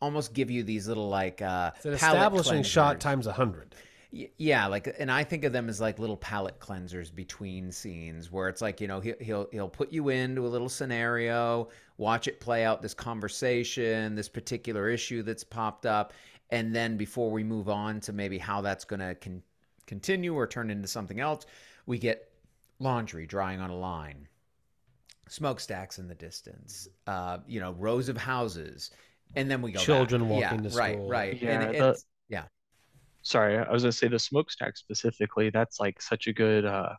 almost 0.03 0.35
give 0.35 0.51
you 0.51 0.63
these 0.63 0.87
little 0.87 1.09
like 1.09 1.41
uh, 1.41 1.71
it's 1.77 1.87
an 1.87 1.97
palate 1.97 2.19
establishing 2.19 2.63
shot 2.63 3.01
times 3.01 3.27
a 3.27 3.33
hundred? 3.33 3.75
Y- 4.11 4.31
Yeah, 4.39 4.67
like, 4.67 4.95
and 4.99 5.11
I 5.11 5.23
think 5.25 5.45
of 5.45 5.53
them 5.53 5.69
as 5.69 5.81
like 5.81 5.99
little 5.99 6.17
palate 6.17 6.59
cleansers 6.61 7.15
between 7.15 7.71
scenes, 7.73 8.31
where 8.33 8.49
it's 8.49 8.63
like 8.63 8.81
you 8.81 8.89
know 8.89 9.01
he, 9.01 9.15
he'll 9.21 9.49
he'll 9.53 9.69
put 9.69 9.93
you 9.93 10.09
into 10.09 10.47
a 10.47 10.49
little 10.49 10.69
scenario, 10.69 11.69
watch 11.99 12.27
it 12.29 12.41
play 12.41 12.65
out 12.65 12.81
this 12.83 12.95
conversation, 12.95 14.15
this 14.15 14.29
particular 14.29 14.89
issue 14.89 15.23
that's 15.23 15.45
popped 15.45 15.85
up, 15.87 16.13
and 16.51 16.75
then 16.75 16.97
before 16.97 17.31
we 17.31 17.45
move 17.45 17.69
on 17.69 18.01
to 18.01 18.13
maybe 18.13 18.39
how 18.39 18.61
that's 18.63 18.85
going 18.85 19.01
to 19.01 19.15
con- 19.17 19.43
continue 19.87 20.35
or 20.35 20.47
turn 20.47 20.71
into 20.71 20.89
something 20.89 21.21
else, 21.21 21.45
we 21.87 21.99
get 21.99 22.31
laundry 22.79 23.27
drying 23.27 23.61
on 23.61 23.71
a 23.71 23.77
line, 23.77 24.27
smokestacks 25.29 25.99
in 25.99 26.09
the 26.09 26.15
distance, 26.15 26.89
uh, 27.07 27.39
you 27.47 27.61
know, 27.61 27.73
rows 27.73 28.09
of 28.09 28.17
houses, 28.17 28.91
and 29.37 29.51
then 29.51 29.63
we 29.63 29.73
go 29.73 29.85
back. 29.87 29.87
Children 29.87 30.29
walking 30.29 30.65
yeah, 30.65 30.71
to 30.71 30.71
right, 30.71 30.95
school. 30.95 31.09
right, 31.09 31.39
right, 31.43 31.43
Yeah, 31.43 31.61
and 31.61 31.75
the- 31.75 31.89
it's 31.91 32.07
yeah. 32.29 32.45
Sorry, 33.29 33.59
I 33.59 33.71
was 33.71 33.83
gonna 33.83 33.93
say 33.93 34.09
the 34.09 34.19
smokestack 34.19 34.77
specifically. 34.77 35.51
That's 35.51 35.79
like 35.81 36.01
such 36.01 36.27
a 36.29 36.33
good, 36.33 36.65
uh, 36.65 36.95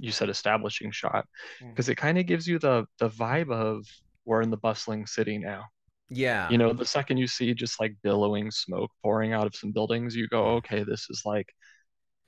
you 0.00 0.10
said 0.12 0.30
establishing 0.30 0.90
shot 0.92 1.26
Mm. 1.60 1.70
because 1.70 1.88
it 1.90 1.96
kind 1.96 2.18
of 2.18 2.26
gives 2.26 2.46
you 2.48 2.58
the 2.58 2.86
the 2.98 3.10
vibe 3.10 3.52
of 3.52 3.86
we're 4.24 4.42
in 4.42 4.50
the 4.50 4.56
bustling 4.56 5.06
city 5.06 5.38
now. 5.38 5.64
Yeah. 6.10 6.50
You 6.50 6.58
know, 6.58 6.72
the 6.72 6.86
second 6.86 7.18
you 7.18 7.26
see 7.26 7.54
just 7.54 7.80
like 7.80 7.96
billowing 8.02 8.50
smoke 8.50 8.90
pouring 9.02 9.32
out 9.34 9.46
of 9.46 9.54
some 9.54 9.72
buildings, 9.72 10.16
you 10.16 10.26
go, 10.28 10.44
okay, 10.56 10.84
this 10.84 11.06
is 11.10 11.22
like 11.26 11.48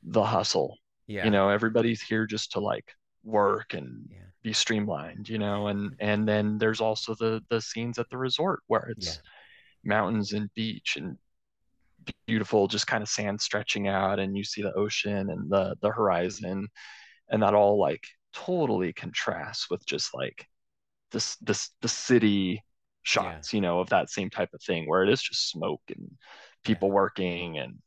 the 0.03 0.25
hustle. 0.25 0.79
yeah. 1.07 1.25
You 1.25 1.31
know, 1.31 1.49
everybody's 1.49 2.03
here 2.03 2.27
just 2.27 2.53
to 2.53 2.61
like 2.61 2.93
work 3.25 3.75
and 3.75 4.07
Yeah. 4.11 4.19
be 4.43 4.53
streamlined, 4.53 5.29
you 5.31 5.39
know, 5.39 5.69
and 5.69 5.97
and 5.99 6.29
then 6.29 6.59
there's 6.59 6.81
also 6.83 7.15
the 7.15 7.43
the 7.49 7.61
scenes 7.61 7.99
at 7.99 8.09
the 8.11 8.19
resort 8.19 8.61
where 8.67 8.87
it's 8.91 9.07
Yeah. 9.17 9.23
mountains 9.85 10.33
and 10.33 10.53
beach 10.55 10.97
and 10.97 11.17
beautiful 12.27 12.69
just 12.69 12.87
kind 12.87 13.03
of 13.03 13.09
sand 13.09 13.41
stretching 13.41 13.89
out 13.89 14.19
and 14.19 14.37
you 14.37 14.45
see 14.45 14.63
the 14.63 14.73
ocean 14.75 15.31
and 15.31 15.51
the 15.51 15.77
the 15.83 15.91
horizon. 15.91 16.69
And 17.31 17.43
that 17.43 17.55
all 17.55 17.79
like 17.79 18.07
totally 18.33 18.93
contrasts 18.93 19.71
with 19.71 19.85
just 19.87 20.15
like 20.15 20.47
this 21.13 21.37
this 21.37 21.71
the 21.83 21.89
city 21.89 22.63
shots 23.03 23.53
you 23.53 23.61
know 23.61 23.81
of 23.81 23.91
that 23.91 24.11
same 24.11 24.31
type 24.31 24.49
of 24.55 24.63
thing 24.63 24.89
where 24.89 25.03
it 25.03 25.11
is 25.11 25.23
just 25.23 25.51
smoke 25.51 25.83
and 25.91 26.11
people 26.65 26.91
working 26.91 27.59
and 27.59 27.79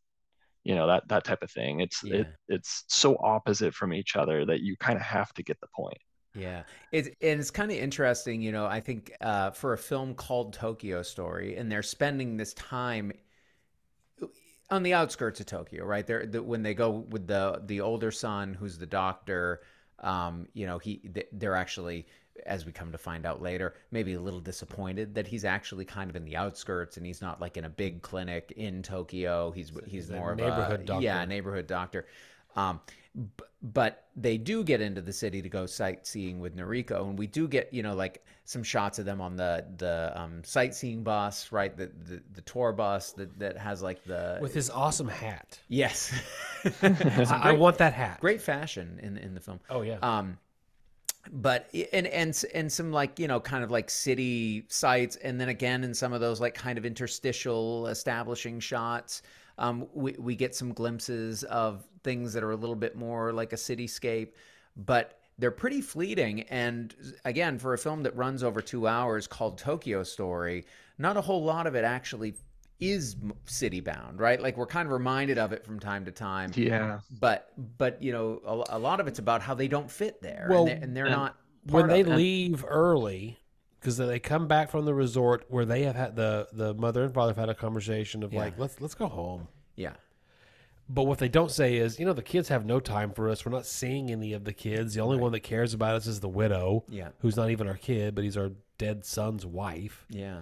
you 0.68 0.76
know 0.76 0.86
that 0.86 1.08
that 1.08 1.24
type 1.24 1.44
of 1.44 1.50
thing. 1.50 1.80
It's 1.80 2.04
it 2.04 2.28
it's 2.50 2.84
so 2.90 3.16
opposite 3.24 3.74
from 3.74 3.94
each 3.94 4.18
other 4.18 4.46
that 4.46 4.60
you 4.60 4.76
kind 4.76 4.98
of 4.98 5.02
have 5.02 5.32
to 5.36 5.44
get 5.44 5.58
the 5.62 5.68
point. 5.74 5.98
Yeah, 6.36 6.64
it's 6.92 7.08
and 7.22 7.40
it's 7.40 7.50
kind 7.50 7.72
of 7.72 7.78
interesting, 7.78 8.42
you 8.42 8.52
know. 8.52 8.66
I 8.66 8.82
think 8.82 9.14
uh, 9.22 9.52
for 9.52 9.72
a 9.72 9.78
film 9.78 10.14
called 10.14 10.52
Tokyo 10.52 11.04
Story, 11.04 11.56
and 11.56 11.72
they're 11.72 11.82
spending 11.82 12.36
this 12.36 12.54
time 12.56 13.14
on 14.70 14.84
the 14.84 14.94
outskirts 14.94 15.40
of 15.40 15.46
Tokyo, 15.46 15.86
right? 15.86 16.06
They're 16.06 16.26
the, 16.26 16.44
when 16.44 16.64
they 16.64 16.74
go 16.74 16.90
with 16.90 17.28
the 17.28 17.62
the 17.66 17.82
older 17.82 18.12
son, 18.12 18.54
who's 18.54 18.78
the 18.78 18.86
doctor. 18.86 19.62
Um, 20.00 20.48
you 20.54 20.68
know, 20.68 20.78
he 20.78 21.02
they're 21.32 21.56
actually, 21.56 22.06
as 22.46 22.66
we 22.66 22.72
come 22.72 22.92
to 22.92 22.98
find 22.98 23.26
out 23.26 23.42
later, 23.42 23.76
maybe 23.92 24.14
a 24.14 24.20
little 24.20 24.40
disappointed 24.40 25.16
that 25.16 25.28
he's 25.28 25.46
actually 25.46 25.86
kind 25.86 26.10
of 26.10 26.16
in 26.16 26.26
the 26.26 26.36
outskirts 26.36 26.98
and 26.98 27.06
he's 27.06 27.22
not 27.22 27.42
like 27.42 27.58
in 27.58 27.66
a 27.66 27.70
big 27.70 28.02
clinic 28.02 28.54
in 28.56 28.84
Tokyo. 28.84 29.52
He's 29.52 29.72
he's 29.88 30.10
a 30.10 30.16
more 30.16 30.34
of 30.34 30.38
neighborhood 30.38 30.82
a 30.82 30.84
doctor. 30.84 31.04
yeah 31.04 31.26
neighborhood 31.26 31.68
doctor. 31.68 32.06
Um, 32.58 32.82
b- 33.16 33.44
but 33.64 34.06
they 34.16 34.38
do 34.38 34.64
get 34.64 34.82
into 34.82 35.02
the 35.02 35.14
city 35.14 35.42
to 35.42 35.50
go 35.50 35.66
sightseeing 35.66 36.40
with 36.40 36.56
Noriko, 36.56 37.08
and 37.08 37.18
we 37.18 37.28
do 37.28 37.48
get 37.48 37.74
you 37.74 37.84
know 37.84 37.96
like 37.96 38.24
some 38.46 38.64
shots 38.64 39.00
of 39.00 39.06
them 39.06 39.20
on 39.22 39.36
the 39.36 39.66
the 39.78 40.12
um, 40.16 40.44
sightseeing 40.44 41.04
bus, 41.04 41.52
right? 41.52 41.76
The, 41.76 41.88
the 42.06 42.22
the 42.34 42.42
tour 42.42 42.72
bus 42.74 43.14
that 43.14 43.38
that 43.40 43.58
has 43.58 43.82
like 43.82 44.04
the 44.04 44.40
With 44.42 44.54
his 44.54 44.70
awesome 44.70 45.08
hat. 45.08 45.60
yes, 45.70 46.14
I, 46.84 47.40
I 47.44 47.52
want 47.54 47.78
that 47.80 47.94
hat. 47.94 48.20
great 48.20 48.42
fashion 48.42 49.00
in 49.02 49.18
in 49.18 49.34
the 49.34 49.40
film. 49.42 49.60
Oh 49.70 49.82
yeah. 49.82 49.98
Um, 50.02 50.38
but 51.30 51.70
and 51.92 52.08
and 52.08 52.46
and 52.54 52.72
some 52.72 52.92
like 52.94 53.20
you 53.20 53.28
know 53.28 53.40
kind 53.42 53.64
of 53.64 53.70
like 53.72 53.90
city 53.90 54.66
sites, 54.70 55.18
and 55.18 55.42
then 55.42 55.50
again 55.50 55.84
in 55.84 55.94
some 55.94 56.14
of 56.14 56.22
those 56.22 56.40
like 56.40 56.54
kind 56.54 56.78
of 56.78 56.86
interstitial 56.86 57.88
establishing 57.88 58.60
shots, 58.62 59.24
um, 59.58 59.88
we 59.94 60.16
we 60.20 60.36
get 60.36 60.56
some 60.56 60.74
glimpses 60.74 61.44
of 61.44 61.84
things 62.04 62.34
that 62.34 62.44
are 62.44 62.52
a 62.52 62.56
little 62.56 62.76
bit 62.76 62.96
more 62.96 63.34
like 63.34 63.54
a 63.54 63.56
cityscape, 63.56 64.30
but 64.76 65.20
they're 65.40 65.52
pretty 65.52 65.82
fleeting. 65.82 66.42
And 66.44 66.96
again, 67.26 67.60
for 67.60 67.74
a 67.74 67.78
film 67.78 68.04
that 68.04 68.16
runs 68.16 68.44
over 68.44 68.62
two 68.62 68.88
hours 68.88 69.28
called 69.28 69.58
Tokyo 69.58 70.04
Story, 70.04 70.66
not 70.98 71.18
a 71.18 71.22
whole 71.22 71.44
lot 71.44 71.68
of 71.68 71.76
it 71.76 71.84
actually 71.84 72.36
is 72.80 73.16
city 73.46 73.80
bound, 73.80 74.20
right? 74.20 74.42
Like 74.42 74.58
we're 74.58 74.68
kind 74.68 74.86
of 74.86 74.92
reminded 74.92 75.38
of 75.38 75.52
it 75.52 75.66
from 75.66 75.80
time 75.80 76.06
to 76.06 76.12
time 76.12 76.52
yeah 76.56 77.00
but 77.20 77.52
but 77.78 78.02
you 78.02 78.12
know 78.12 78.42
a, 78.46 78.78
a 78.78 78.80
lot 78.80 79.00
of 79.00 79.08
it's 79.08 79.20
about 79.20 79.42
how 79.42 79.54
they 79.54 79.68
don't 79.68 79.90
fit 79.90 80.22
there 80.22 80.48
Well, 80.50 80.68
and 80.68 80.70
they're, 80.70 80.84
and 80.84 80.98
they're 80.98 81.06
and 81.06 81.16
not 81.16 81.36
when 81.70 81.88
they 81.88 82.04
leave 82.04 82.64
early 82.68 83.38
because 83.80 83.98
they 83.98 84.20
come 84.20 84.48
back 84.48 84.70
from 84.70 84.86
the 84.86 84.94
resort 84.94 85.46
where 85.50 85.66
they 85.66 85.84
have 85.84 85.96
had 85.96 86.16
the 86.16 86.48
the 86.52 86.74
mother 86.74 87.04
and 87.04 87.14
father 87.14 87.32
have 87.32 87.38
had 87.38 87.50
a 87.50 87.56
conversation 87.56 88.24
of 88.24 88.34
Yeah. 88.34 88.40
like 88.40 88.60
let's 88.60 88.82
let's 88.82 88.96
go 88.96 89.08
home. 89.08 89.48
Yeah. 89.76 89.94
But 90.90 91.04
what 91.04 91.18
they 91.20 91.28
don't 91.28 91.52
say 91.52 91.76
is 91.76 92.00
you 92.00 92.06
know 92.06 92.14
the 92.14 92.22
kids 92.24 92.50
have 92.50 92.66
no 92.66 92.80
time 92.80 93.12
for 93.12 93.30
us. 93.30 93.46
We're 93.46 93.52
not 93.52 93.66
seeing 93.66 94.10
any 94.10 94.34
of 94.34 94.46
the 94.46 94.54
kids. 94.54 94.94
The 94.94 95.02
only 95.02 95.18
one 95.18 95.32
that 95.34 95.42
cares 95.42 95.74
about 95.74 95.96
us 95.96 96.08
is 96.08 96.20
the 96.20 96.30
widow 96.30 96.86
yeah. 96.90 97.10
who's 97.20 97.36
not 97.36 97.50
even 97.50 97.68
our 97.68 97.78
kid 97.78 98.16
but 98.16 98.24
he's 98.24 98.38
our 98.38 98.52
dead 98.78 99.06
son's 99.06 99.46
wife. 99.46 100.06
Yeah. 100.10 100.42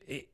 It, 0.00 0.28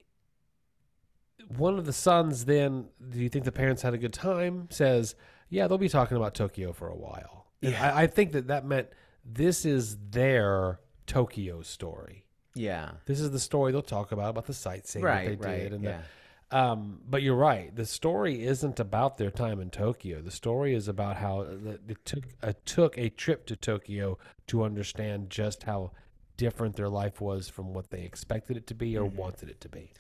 one 1.56 1.78
of 1.78 1.86
the 1.86 1.92
sons 1.92 2.44
then 2.44 2.88
do 3.08 3.18
you 3.18 3.28
think 3.28 3.44
the 3.44 3.52
parents 3.52 3.82
had 3.82 3.94
a 3.94 3.98
good 3.98 4.12
time 4.12 4.68
says 4.70 5.14
yeah 5.48 5.66
they'll 5.66 5.78
be 5.78 5.88
talking 5.88 6.16
about 6.16 6.34
tokyo 6.34 6.72
for 6.72 6.88
a 6.88 6.96
while. 6.96 7.46
Yeah. 7.60 7.94
I, 7.94 8.02
I 8.02 8.06
think 8.06 8.32
that 8.32 8.46
that 8.48 8.64
meant 8.64 8.88
this 9.24 9.64
is 9.64 9.96
their 10.10 10.80
tokyo 11.06 11.62
story. 11.62 12.24
Yeah. 12.54 12.92
This 13.06 13.20
is 13.20 13.30
the 13.30 13.38
story 13.38 13.72
they'll 13.72 13.82
talk 13.82 14.12
about 14.12 14.30
about 14.30 14.46
the 14.46 14.54
sightseeing 14.54 15.04
right 15.04 15.30
that 15.30 15.40
they 15.40 15.48
right 15.48 15.58
did 15.58 15.72
and 15.72 15.84
yeah. 15.84 15.90
the, 15.90 16.04
um, 16.52 17.00
but 17.08 17.22
you're 17.22 17.36
right. 17.36 17.74
The 17.74 17.86
story 17.86 18.44
isn't 18.44 18.80
about 18.80 19.18
their 19.18 19.30
time 19.30 19.60
in 19.60 19.70
tokyo. 19.70 20.20
The 20.20 20.32
story 20.32 20.74
is 20.74 20.88
about 20.88 21.16
how 21.16 21.42
it 21.42 22.04
took 22.04 22.24
uh, 22.42 22.54
took 22.64 22.98
a 22.98 23.08
trip 23.10 23.46
to 23.46 23.56
tokyo 23.56 24.18
to 24.48 24.64
understand 24.64 25.30
just 25.30 25.62
how 25.62 25.92
different 26.36 26.74
their 26.74 26.88
life 26.88 27.20
was 27.20 27.48
from 27.48 27.72
what 27.72 27.90
they 27.90 28.02
expected 28.02 28.56
it 28.56 28.66
to 28.66 28.74
be 28.74 28.96
or 28.96 29.04
wanted 29.04 29.48
it 29.48 29.60
to 29.60 29.68
be. 29.68 29.92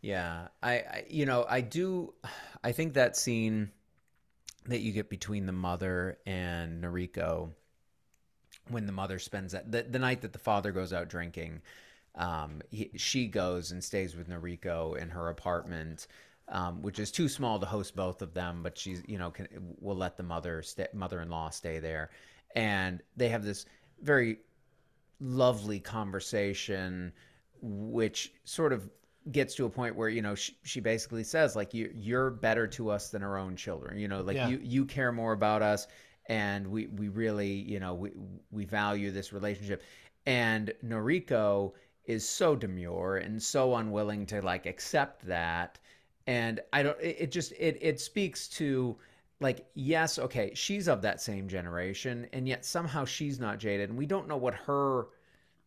Yeah, 0.00 0.48
I, 0.62 0.72
I 0.72 1.04
you 1.10 1.26
know 1.26 1.44
I 1.46 1.60
do 1.60 2.14
I 2.64 2.72
think 2.72 2.94
that 2.94 3.14
scene 3.14 3.70
that 4.66 4.80
you 4.80 4.92
get 4.92 5.10
between 5.10 5.44
the 5.44 5.52
mother 5.52 6.18
and 6.24 6.82
Noriko 6.82 7.50
when 8.70 8.86
the 8.86 8.92
mother 8.92 9.18
spends 9.18 9.52
that 9.52 9.70
the, 9.70 9.82
the 9.82 9.98
night 9.98 10.20
that 10.22 10.32
the 10.32 10.38
father 10.38 10.72
goes 10.72 10.92
out 10.92 11.08
drinking 11.08 11.60
um 12.16 12.60
he, 12.70 12.90
she 12.96 13.26
goes 13.26 13.70
and 13.72 13.82
stays 13.82 14.16
with 14.16 14.28
Noriko 14.28 14.96
in 14.96 15.08
her 15.08 15.28
apartment 15.28 16.06
um, 16.48 16.82
which 16.82 16.98
is 16.98 17.12
too 17.12 17.28
small 17.28 17.60
to 17.60 17.66
host 17.66 17.94
both 17.94 18.22
of 18.22 18.34
them 18.34 18.62
but 18.62 18.76
she's 18.76 19.02
you 19.06 19.18
know 19.18 19.30
can, 19.30 19.46
will 19.80 19.96
let 19.96 20.16
the 20.16 20.22
mother 20.22 20.62
stay, 20.62 20.88
mother-in-law 20.92 21.50
stay 21.50 21.78
there 21.78 22.10
and 22.56 23.02
they 23.16 23.28
have 23.28 23.44
this 23.44 23.66
very 24.02 24.38
lovely 25.20 25.78
conversation 25.78 27.12
which 27.62 28.32
sort 28.44 28.72
of 28.72 28.88
gets 29.32 29.54
to 29.54 29.66
a 29.66 29.70
point 29.70 29.94
where 29.94 30.08
you 30.08 30.22
know 30.22 30.34
she, 30.34 30.56
she 30.64 30.80
basically 30.80 31.22
says 31.22 31.54
like 31.54 31.74
you 31.74 31.90
you're 31.94 32.30
better 32.30 32.66
to 32.66 32.90
us 32.90 33.10
than 33.10 33.22
our 33.22 33.36
own 33.36 33.54
children 33.54 33.98
you 33.98 34.08
know 34.08 34.22
like 34.22 34.36
Yeah. 34.36 34.48
you 34.48 34.58
you 34.62 34.84
care 34.86 35.12
more 35.12 35.32
about 35.32 35.62
us 35.62 35.86
and 36.30 36.64
we 36.66 36.86
we 36.86 37.08
really 37.08 37.50
you 37.50 37.80
know 37.80 37.92
we 37.92 38.12
we 38.52 38.64
value 38.64 39.10
this 39.10 39.32
relationship 39.32 39.82
and 40.26 40.72
Noriko 40.82 41.72
is 42.04 42.26
so 42.26 42.54
demure 42.54 43.16
and 43.16 43.42
so 43.42 43.74
unwilling 43.74 44.24
to 44.26 44.40
like 44.40 44.64
accept 44.64 45.26
that 45.26 45.78
and 46.28 46.60
I 46.72 46.84
don't 46.84 46.98
it, 47.00 47.16
it 47.18 47.30
just 47.32 47.52
it 47.58 47.76
it 47.82 48.00
speaks 48.00 48.48
to 48.50 48.96
like 49.40 49.66
yes 49.74 50.18
okay 50.20 50.52
she's 50.54 50.88
of 50.88 51.02
that 51.02 51.20
same 51.20 51.48
generation 51.48 52.26
and 52.32 52.46
yet 52.46 52.64
somehow 52.64 53.04
she's 53.04 53.40
not 53.40 53.58
jaded 53.58 53.90
and 53.90 53.98
we 53.98 54.06
don't 54.06 54.28
know 54.28 54.36
what 54.36 54.54
her 54.54 55.08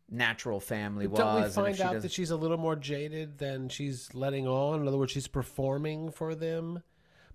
natural 0.10 0.62
family 0.62 1.08
was 1.08 1.20
Don't 1.20 1.44
we 1.44 1.50
find 1.50 1.82
out 1.82 1.88
doesn't- 1.88 2.02
that 2.04 2.12
she's 2.12 2.32
a 2.32 2.38
little 2.38 2.58
more 2.58 2.76
jaded 2.76 3.38
than 3.38 3.68
she's 3.68 4.14
letting 4.14 4.48
on? 4.48 4.82
In 4.82 4.88
other 4.88 4.98
words, 4.98 5.12
she's 5.12 5.28
performing 5.28 6.12
for 6.12 6.36
them. 6.36 6.84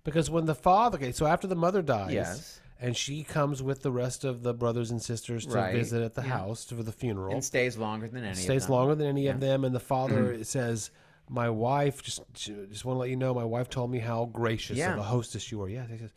Because 0.05 0.29
when 0.29 0.45
the 0.45 0.55
father, 0.55 0.97
okay, 0.97 1.11
so 1.11 1.25
after 1.25 1.45
the 1.47 1.55
mother 1.55 1.81
dies, 1.81 2.13
Yes. 2.13 2.61
And 2.81 2.95
she 2.95 3.23
comes 3.23 3.61
with 3.61 3.81
the 3.81 3.91
rest 3.91 4.23
of 4.23 4.41
the 4.43 4.53
brothers 4.53 4.89
and 4.91 5.01
sisters 5.01 5.45
to 5.45 5.53
Right, 5.55 5.73
visit 5.75 6.01
at 6.01 6.13
the 6.13 6.21
yeah. 6.21 6.29
house 6.37 6.65
for 6.65 6.81
the 6.83 6.91
funeral, 6.91 7.33
and 7.33 7.43
stays 7.43 7.77
longer 7.77 8.07
than 8.07 8.23
any 8.23 8.31
of 8.31 8.37
stays 8.37 8.63
them. 8.67 8.75
longer 8.75 8.95
than 8.95 9.07
any 9.07 9.21
of 9.21 9.25
Yeah. 9.25 9.31
Mm-hmm. 9.33 9.39
them, 9.41 9.65
and 9.65 9.75
the 9.75 9.79
father 9.79 10.43
says, 10.43 10.91
"My 11.29 11.49
wife 11.49 12.01
just 12.03 12.21
just 12.33 12.85
want 12.85 12.95
to 12.95 12.99
let 12.99 13.09
you 13.09 13.15
know, 13.17 13.33
my 13.33 13.43
wife 13.43 13.69
told 13.69 13.91
me 13.91 13.99
how 13.99 14.25
gracious 14.25 14.77
Yeah. 14.77 14.93
of 14.93 14.99
a 14.99 15.03
hostess 15.03 15.51
you 15.51 15.61
are." 15.61 15.69
Yeah, 15.69 15.87
says, 15.87 16.13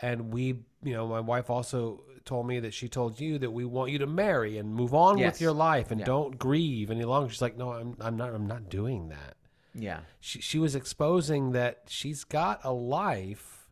and 0.00 0.32
we, 0.32 0.46
you 0.82 0.92
know, 0.94 1.06
my 1.06 1.20
wife 1.20 1.48
also 1.48 2.02
told 2.24 2.46
me 2.46 2.60
that 2.60 2.72
she 2.74 2.88
told 2.88 3.18
you 3.20 3.38
that 3.38 3.50
we 3.50 3.64
want 3.64 3.90
you 3.90 3.98
to 3.98 4.06
marry 4.06 4.58
and 4.58 4.72
move 4.74 4.94
on 4.94 5.18
Yes. 5.18 5.34
with 5.34 5.40
your 5.40 5.52
life 5.52 5.90
and 5.90 6.00
Yeah. 6.00 6.06
don't 6.06 6.38
grieve 6.38 6.90
any 6.90 7.04
longer. 7.04 7.30
She's 7.30 7.42
like, 7.42 7.56
"No, 7.56 7.72
I'm, 7.72 7.96
I'm 8.00 8.16
not, 8.16 8.34
I'm 8.34 8.46
not 8.46 8.68
doing 8.68 9.08
that." 9.08 9.36
yeah 9.74 10.00
She, 10.20 10.38
she 10.42 10.58
was 10.58 10.74
exposing 10.74 11.52
that 11.52 11.84
she's 11.88 12.24
got 12.24 12.60
a 12.62 12.72
life 12.74 13.66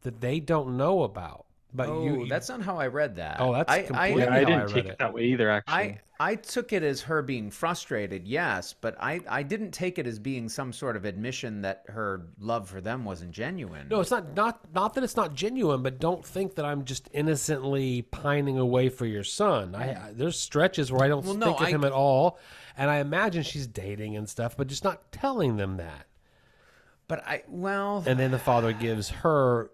that 0.00 0.22
they 0.22 0.40
don't 0.40 0.78
know 0.78 1.02
about. 1.02 1.44
But 1.74 1.88
oh 1.88 2.04
you, 2.04 2.20
you 2.24 2.28
that's 2.28 2.48
not 2.50 2.60
how 2.62 2.76
I 2.76 2.86
read 2.88 3.16
that 3.16 3.36
Oh, 3.40 3.52
that's 3.54 3.72
I, 3.72 3.82
completely- 3.82 4.22
I, 4.24 4.26
Yeah, 4.26 4.34
I 4.34 4.36
I 4.36 4.44
didn't 4.44 4.60
read 4.60 4.68
take 4.74 4.84
it. 4.84 4.90
it 4.90 4.98
that 4.98 5.14
way 5.14 5.22
either. 5.24 5.50
Actually, 5.50 5.74
I 5.74 6.00
I 6.20 6.34
took 6.36 6.72
it 6.72 6.82
as 6.82 7.00
her 7.02 7.22
being 7.22 7.50
frustrated, 7.50 8.28
yes, 8.28 8.74
but 8.78 8.94
I 9.00 9.20
I 9.28 9.42
didn't 9.42 9.70
take 9.72 9.98
it 9.98 10.06
as 10.06 10.18
being 10.18 10.48
some 10.50 10.72
sort 10.72 10.96
of 10.96 11.04
admission 11.06 11.62
that 11.62 11.84
her 11.88 12.26
love 12.38 12.68
for 12.68 12.80
them 12.82 13.04
wasn't 13.06 13.30
genuine. 13.32 13.88
No, 13.88 14.00
it's 14.00 14.10
not 14.10 14.34
not 14.36 14.60
not 14.74 14.94
that 14.94 15.02
it's 15.04 15.16
not 15.16 15.34
genuine, 15.34 15.82
but 15.82 15.98
don't 15.98 16.24
think 16.24 16.56
that 16.56 16.64
I'm 16.66 16.84
just 16.84 17.08
innocently 17.12 18.02
pining 18.02 18.58
away 18.58 18.88
for 18.90 19.06
your 19.06 19.24
son. 19.24 19.74
I, 19.74 19.92
I 20.08 20.12
there's 20.12 20.38
stretches 20.38 20.92
where 20.92 21.02
I 21.02 21.08
don't 21.08 21.24
Well, 21.24 21.34
no, 21.34 21.46
think 21.46 21.60
of 21.62 21.66
I- 21.68 21.70
him 21.70 21.84
at 21.84 21.92
all, 21.92 22.38
and 22.76 22.90
I 22.90 22.98
imagine 22.98 23.42
she's 23.42 23.66
dating 23.66 24.16
and 24.16 24.28
stuff, 24.28 24.56
but 24.58 24.66
just 24.66 24.84
not 24.84 25.10
telling 25.10 25.56
them 25.56 25.78
that. 25.78 26.06
but 27.08 27.26
I 27.26 27.42
well 27.48 28.04
And 28.06 28.18
then 28.20 28.30
the 28.30 28.38
father 28.38 28.72
gives 28.74 29.08
her 29.08 29.70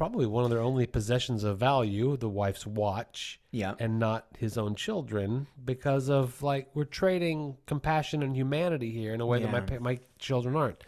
probably 0.00 0.24
one 0.24 0.44
of 0.44 0.48
their 0.48 0.62
only 0.62 0.86
possessions 0.86 1.44
of 1.44 1.58
value, 1.58 2.16
the 2.16 2.26
wife's 2.26 2.66
watch, 2.66 3.38
Yeah. 3.50 3.74
and 3.78 3.98
not 3.98 4.26
his 4.38 4.56
own 4.56 4.74
children, 4.74 5.46
because 5.62 6.08
of 6.08 6.42
like 6.42 6.70
we're 6.72 6.86
trading 6.86 7.58
compassion 7.66 8.22
and 8.22 8.34
humanity 8.34 8.92
here 8.92 9.12
in 9.12 9.20
a 9.20 9.26
way 9.26 9.42
that 9.42 9.52
my 9.52 9.78
my 9.78 9.98
children 10.18 10.56
aren't. 10.56 10.82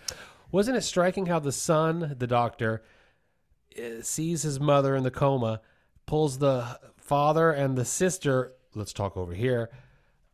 Wasn't 0.50 0.78
it 0.78 0.80
striking 0.80 1.26
how 1.26 1.40
the 1.40 1.52
son, 1.52 2.14
the 2.18 2.26
doctor, 2.26 2.84
eh, 3.76 4.00
sees 4.00 4.44
his 4.44 4.58
mother 4.58 4.96
in 4.96 5.02
the 5.02 5.10
coma, 5.10 5.60
pulls 6.06 6.38
the 6.38 6.80
father 6.96 7.50
and 7.50 7.76
the 7.76 7.84
sister. 7.84 8.54
Let's 8.74 8.94
talk 8.94 9.18
over 9.18 9.34
here. 9.34 9.68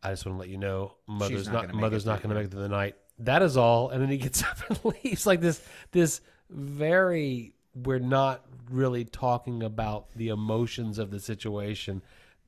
I 0.01 0.11
just 0.11 0.25
want 0.25 0.37
to 0.37 0.39
let 0.39 0.47
you 0.47 0.57
know, 0.57 0.93
mother's 1.05 1.47
not 1.47 1.53
not, 1.53 1.67
gonna 1.67 1.81
mother's 1.81 2.05
not 2.05 2.21
going 2.23 2.29
to 2.29 2.35
make 2.35 2.45
it 2.45 2.51
through 2.51 2.61
the 2.61 2.69
night. 2.69 2.95
That 3.17 3.41
is 3.41 3.57
all, 3.57 3.89
and 3.89 4.01
then 4.01 4.07
he 4.07 4.17
gets 4.17 4.41
up 4.49 4.57
and 4.69 4.95
leaves 5.03 5.27
like 5.27 5.41
this. 5.41 5.61
This 5.91 6.21
very 6.49 7.55
we're 7.75 7.99
not 7.99 8.45
really 8.69 9.05
talking 9.05 9.63
about 9.63 10.07
the 10.15 10.29
emotions 10.29 10.99
of 10.99 11.11
the 11.11 11.19
situation. 11.19 12.01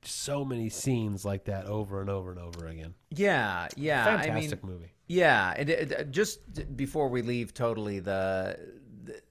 So 0.03 0.43
many 0.43 0.69
scenes 0.69 1.23
like 1.26 1.45
that 1.45 1.65
over 1.65 2.02
and 2.02 2.10
over 2.10 2.31
and 2.31 2.39
over 2.39 2.68
again. 2.68 2.95
yeah, 3.11 3.68
yeah. 3.76 4.06
I 4.07 4.11
mean, 4.15 4.23
Fantastic 4.23 4.64
movie. 4.64 4.91
Yeah, 5.07 5.53
and 5.56 5.69
it, 5.69 5.91
it- 5.91 6.11
just 6.11 6.76
before 6.76 7.07
we 7.10 7.22
leave, 7.22 7.53
totally 7.53 7.99
the, 7.99 8.57
the 9.03 9.22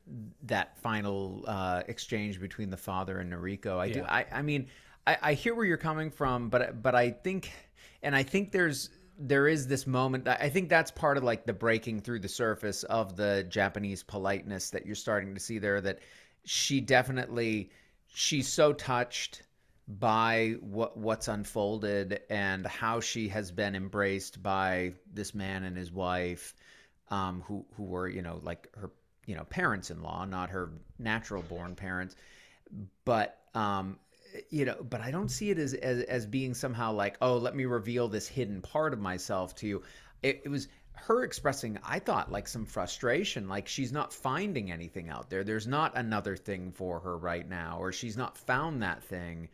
that 0.45 0.79
final 0.79 1.45
uh, 1.47 1.83
exchange 1.89 2.41
between 2.41 2.71
the 2.71 2.77
father 2.77 3.19
and 3.19 3.33
Noriko. 3.33 3.79
I 3.79 3.91
do. 3.91 4.05
I, 4.05 4.27
I 4.33 4.43
mean, 4.43 4.69
I, 5.07 5.17
I 5.23 5.35
hear 5.35 5.55
where 5.55 5.65
you're 5.65 5.77
coming 5.77 6.11
from, 6.11 6.51
but 6.51 6.83
but 6.83 6.95
I 6.95 7.11
think, 7.11 7.51
and 8.03 8.15
I 8.15 8.23
think 8.23 8.53
there's 8.53 8.91
there 9.21 9.47
is 9.49 9.67
this 9.67 9.87
moment. 9.87 10.27
I 10.27 10.49
think 10.49 10.69
that's 10.69 10.91
part 10.91 11.17
of 11.17 11.23
like 11.23 11.45
the 11.45 11.53
breaking 11.53 12.01
through 12.01 12.21
the 12.21 12.29
surface 12.29 12.83
of 12.85 13.17
the 13.17 13.47
Japanese 13.49 14.03
politeness 14.03 14.71
that 14.71 14.87
you're 14.87 14.95
starting 14.95 15.35
to 15.35 15.41
see 15.41 15.59
there. 15.59 15.81
That 15.81 15.99
she 16.45 16.81
definitely 16.81 17.71
she's 18.09 18.49
so 18.49 18.73
touched 18.73 19.43
by 19.87 20.55
what 20.61 20.97
what's 20.97 21.29
unfolded 21.29 22.21
and 22.31 22.67
how 22.67 23.01
she 23.01 23.29
has 23.29 23.51
been 23.51 23.75
embraced 23.75 24.43
by 24.43 24.93
this 25.13 25.35
man 25.35 25.65
and 25.65 25.77
his 25.77 25.93
wife 25.93 26.55
um, 27.09 27.43
who 27.47 27.65
who 27.77 27.85
were 27.85 28.09
you 28.09 28.23
know 28.23 28.41
like 28.43 28.69
her 28.77 28.91
you 29.27 29.35
know 29.35 29.45
parents-in-law 29.45 30.25
not 30.25 30.51
her 30.51 30.71
natural 30.99 31.43
born 31.43 31.75
parents 31.75 32.15
but 33.05 33.39
um 33.55 33.99
you 34.49 34.65
know 34.65 34.77
but 34.89 35.01
i 35.01 35.11
don't 35.11 35.31
see 35.31 35.51
it 35.51 35.59
as, 35.59 35.75
as 35.75 36.03
as 36.03 36.27
being 36.27 36.55
somehow 36.55 36.93
like 36.93 37.17
oh 37.21 37.37
let 37.37 37.55
me 37.55 37.65
reveal 37.65 38.09
this 38.09 38.29
hidden 38.29 38.61
part 38.61 38.93
of 38.93 39.01
myself 39.01 39.55
to 39.55 39.67
you. 39.67 39.83
It, 40.23 40.43
it 40.45 40.49
was 40.49 40.69
her 40.93 41.23
expressing 41.25 41.79
i 41.85 41.99
thought 41.99 42.31
like 42.31 42.47
some 42.47 42.67
frustration 42.67 43.49
like 43.49 43.67
she's 43.69 43.93
not 43.93 44.13
finding 44.13 44.71
anything 44.71 45.09
out 45.09 45.31
there. 45.31 45.45
There's 45.45 45.67
not 45.67 45.97
another 45.97 46.37
thing 46.37 46.73
for 46.73 47.01
her 47.01 47.17
right 47.17 47.49
now 47.49 47.79
or 47.81 47.93
she's 47.93 48.17
not 48.17 48.37
found 48.37 48.83
that 48.83 49.03
thing. 49.03 49.49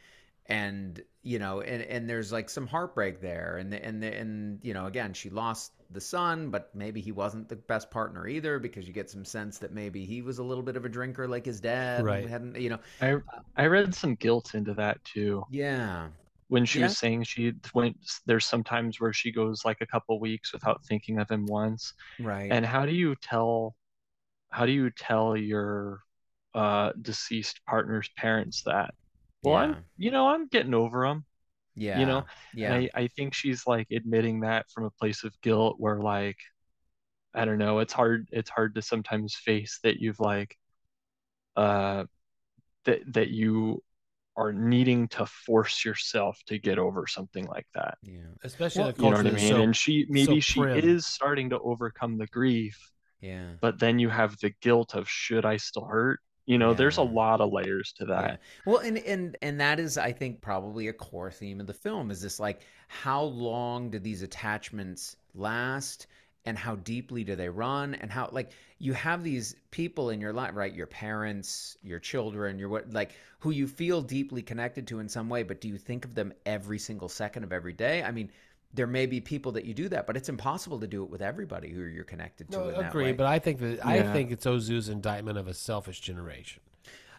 And 0.47 1.01
you 1.23 1.39
know 1.39 1.61
and 1.61 1.83
and 1.83 2.11
there's 2.11 2.33
like 2.33 2.51
some 2.51 2.67
heartbreak 2.67 3.21
there. 3.21 3.59
And 3.59 3.73
and 3.75 4.03
and 4.03 4.59
you 4.63 4.75
know 4.75 4.87
again 4.87 5.13
she 5.13 5.31
lost 5.31 5.73
the 5.91 6.01
son 6.01 6.51
but 6.51 6.75
maybe 6.75 7.01
he 7.01 7.13
wasn't 7.13 7.49
the 7.49 7.57
best 7.57 7.91
partner 7.91 8.27
either 8.27 8.59
because 8.59 8.87
you 8.87 8.93
get 8.93 9.11
some 9.11 9.25
sense 9.25 9.59
that 9.59 9.73
maybe 9.73 10.05
he 10.05 10.23
was 10.23 10.39
a 10.39 10.43
little 10.43 10.63
bit 10.63 10.77
of 10.77 10.85
a 10.85 10.89
drinker 10.89 11.29
like 11.29 11.45
his 11.47 11.61
dad 11.61 12.07
Right. 12.07 12.31
hadn't 12.31 12.57
you 12.61 12.69
know 12.71 12.79
I 13.01 13.17
I 13.57 13.67
read 13.67 13.95
some 13.95 14.17
guilt 14.17 14.55
into 14.55 14.75
that 14.75 15.05
too. 15.05 15.45
yeah 15.49 16.09
When 16.49 16.65
she 16.65 16.81
Yeah. 16.81 16.83
was 16.83 16.97
saying 16.97 17.25
she 17.25 17.53
went, 17.75 17.97
there's 18.27 18.47
some 18.47 18.63
times 18.65 19.01
where 19.01 19.13
she 19.13 19.33
goes 19.33 19.65
like 19.65 19.81
a 19.81 19.87
couple 19.87 20.21
weeks 20.21 20.53
without 20.53 20.85
thinking 20.87 21.19
of 21.19 21.31
him 21.31 21.47
once. 21.47 21.93
right 22.19 22.59
And 22.59 22.67
how 22.67 22.87
do 22.87 22.93
you 22.95 23.17
tell, 23.17 23.77
how 24.51 24.67
do 24.67 24.73
you 24.73 24.91
tell 24.91 25.37
your 25.37 26.03
uh, 26.55 26.93
deceased 27.03 27.63
partner's 27.67 28.11
parents 28.19 28.63
that? 28.65 28.95
Well, 29.43 29.57
yeah 29.57 29.57
I'm, 29.57 29.79
you 29.99 30.11
know, 30.13 30.29
I'm 30.29 30.49
getting 30.49 30.75
over 30.75 31.07
him. 31.07 31.27
Yeah 31.77 32.01
You 32.01 32.07
know, 32.07 32.25
yeah 32.53 32.75
And 32.75 32.91
I, 32.97 33.03
I 33.05 33.09
think 33.09 33.35
she's 33.35 33.67
like 33.67 33.89
admitting 33.93 34.41
that 34.41 34.67
from 34.73 34.85
a 34.85 34.91
place 34.91 35.25
of 35.25 35.41
guilt 35.43 35.77
where 35.79 36.01
like 36.01 36.39
I 37.35 37.45
don't 37.45 37.59
know, 37.59 37.81
it's 37.81 37.93
hard 37.93 38.29
it's 38.33 38.51
hard 38.51 38.75
to 38.77 38.83
sometimes 38.83 39.37
face 39.37 39.79
that 39.85 40.01
you've 40.01 40.21
like 40.21 40.57
uh 41.57 42.05
that 42.87 43.01
that 43.15 43.31
you 43.31 43.83
are 44.37 44.53
needing 44.53 45.09
to 45.09 45.27
force 45.27 45.85
yourself 45.85 46.39
to 46.47 46.59
get 46.59 46.79
over 46.79 47.07
something 47.07 47.47
like 47.47 47.67
that. 47.75 47.99
yeah 48.03 48.33
Especially 48.43 48.83
Well, 48.83 48.89
in 48.89 48.95
a 48.97 48.99
You 48.99 49.11
know 49.11 49.17
what 49.19 49.27
I 49.27 49.31
mean? 49.33 49.59
so 49.59 49.63
and 49.63 49.77
she 49.77 50.07
maybe 50.11 50.41
she 50.41 50.69
is 50.73 51.07
starting 51.07 51.51
to 51.51 51.61
overcome 51.61 52.19
the 52.19 52.27
grief, 52.29 52.79
yeah 53.21 53.55
but 53.61 53.79
then 53.81 53.99
you 54.01 54.11
have 54.11 54.39
the 54.41 54.53
guilt 54.63 54.95
of 54.95 55.09
should 55.09 55.45
I 55.47 55.59
still 55.59 55.87
hurt? 55.87 56.21
You 56.47 56.59
know, 56.59 56.75
there's 56.75 56.97
a 56.99 57.03
lot 57.03 57.41
of 57.41 57.53
layers 57.53 57.93
to 57.95 58.07
Yeah. 58.15 58.29
that. 58.29 58.41
Well, 58.65 58.79
and 58.79 58.99
and 58.99 59.37
and 59.43 59.61
that 59.61 59.79
is, 59.81 59.99
I 59.99 60.13
think, 60.13 60.41
probably 60.41 60.89
a 60.89 60.93
core 60.93 61.31
theme 61.31 61.61
of 61.61 61.67
the 61.67 61.75
film. 61.75 62.11
Is 62.11 62.21
this 62.21 62.41
like 62.41 62.63
how 62.89 63.23
long 63.23 63.91
do 63.91 63.99
these 63.99 64.23
attachments 64.23 65.17
last, 65.35 66.07
and 66.45 66.57
how 66.59 66.77
deeply 66.77 67.25
do 67.25 67.37
they 67.37 67.49
run, 67.49 67.95
and 67.95 68.11
how 68.11 68.29
like 68.33 68.53
you 68.79 68.93
have 68.95 69.23
these 69.25 69.57
people 69.71 70.11
in 70.11 70.21
your 70.21 70.33
life, 70.33 70.53
right? 70.55 70.75
Your 70.75 70.87
parents, 70.87 71.77
your 71.83 71.99
children, 72.01 72.59
your 72.59 72.69
what, 72.69 72.93
like 72.93 73.13
who 73.41 73.51
you 73.51 73.67
feel 73.69 74.03
deeply 74.03 74.43
connected 74.43 74.87
to 74.89 74.99
in 75.01 75.09
some 75.09 75.29
way, 75.29 75.43
but 75.43 75.61
do 75.61 75.69
you 75.69 75.79
think 75.79 76.05
of 76.05 76.15
them 76.15 76.33
every 76.47 76.79
single 76.79 77.09
second 77.09 77.45
of 77.45 77.53
every 77.53 77.73
day? 77.73 78.03
I 78.03 78.11
mean. 78.13 78.31
There 78.75 78.87
may 78.87 79.07
be 79.07 79.21
people 79.21 79.53
that 79.53 79.65
you 79.65 79.73
do 79.75 79.89
that, 79.89 80.07
but 80.07 80.17
it's 80.17 80.29
impossible 80.29 80.79
to 80.81 80.87
do 80.87 81.03
it 81.03 81.09
with 81.11 81.23
everybody 81.23 81.71
who 81.71 81.83
you're 81.83 82.05
connected 82.05 82.51
to. 82.51 82.59
No, 82.59 82.69
in 82.69 82.75
that 82.81 82.89
agree, 82.91 83.05
way. 83.05 83.13
but 83.13 83.27
I 83.27 83.39
think 83.39 83.59
that 83.61 83.85
I 83.85 83.97
Yeah. 83.97 84.13
think 84.13 84.31
it's 84.31 84.45
Ozu's 84.45 84.89
indictment 84.89 85.39
of 85.39 85.49
a 85.49 85.55
selfish 85.55 86.01
generation, 86.01 86.63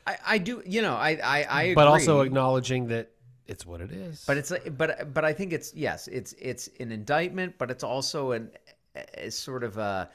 I, 0.06 0.18
I 0.26 0.38
do, 0.38 0.61
you 0.65 0.82
know, 0.82 0.94
I 0.95 1.19
I, 1.24 1.44
I 1.49 1.61
agree. 1.64 1.76
but 1.76 1.88
also 1.88 2.22
acknowledging 2.22 2.88
that 2.88 3.11
it's 3.48 3.65
what 3.65 3.82
it 3.82 3.91
is. 3.91 4.24
But 4.28 4.38
it's 4.38 4.52
like- 4.52 4.78
but 4.78 5.14
but 5.14 5.26
I 5.26 5.34
think 5.34 5.52
it's 5.53 5.74
yes, 5.74 6.07
it's 6.07 6.34
it's 6.34 6.69
an 6.80 6.91
indictment, 6.91 7.57
but 7.57 7.72
it's 7.72 7.84
also 7.84 8.32
an 8.32 8.52
a, 9.15 9.30
sort 9.32 9.64
of 9.64 9.78
a 9.78 10.10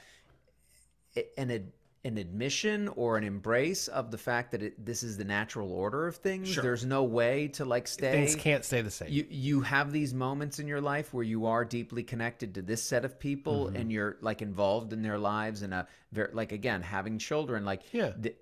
an 1.36 1.50
ad- 1.50 1.72
an 2.04 2.18
admission 2.18 2.88
or 2.96 3.16
an 3.16 3.22
embrace 3.22 3.86
of 3.86 4.10
the 4.10 4.18
fact 4.18 4.50
that 4.50 4.60
it, 4.62 4.84
this 4.84 5.04
is 5.04 5.16
the 5.16 5.24
natural 5.24 5.72
order 5.72 6.08
of 6.08 6.16
things. 6.16 6.48
Sure. 6.48 6.62
There's 6.62 6.84
no 6.84 7.04
way 7.04 7.46
to 7.48 7.64
like 7.64 7.86
stay. 7.86 8.10
things 8.10 8.34
can't 8.34 8.64
stay 8.64 8.80
the 8.82 8.90
same. 8.90 9.08
You 9.12 9.24
you 9.30 9.60
have 9.60 9.92
these 9.92 10.12
moments 10.12 10.58
in 10.58 10.66
your 10.66 10.80
life 10.80 11.14
where 11.14 11.22
you 11.24 11.46
are 11.46 11.64
deeply 11.64 12.02
connected 12.02 12.54
to 12.54 12.62
this 12.62 12.82
set 12.82 13.04
of 13.04 13.18
people, 13.20 13.66
Mm-hmm. 13.66 13.76
and 13.76 13.92
you're 13.92 14.16
like 14.20 14.42
involved 14.42 14.92
in 14.92 15.02
their 15.02 15.18
lives, 15.18 15.62
and 15.62 15.72
a 15.72 15.86
very 16.10 16.30
like 16.32 16.50
again 16.52 16.82
having 16.82 17.18
children. 17.18 17.64
Like 17.64 17.82
Yeah. 17.92 18.12
the, 18.18 18.34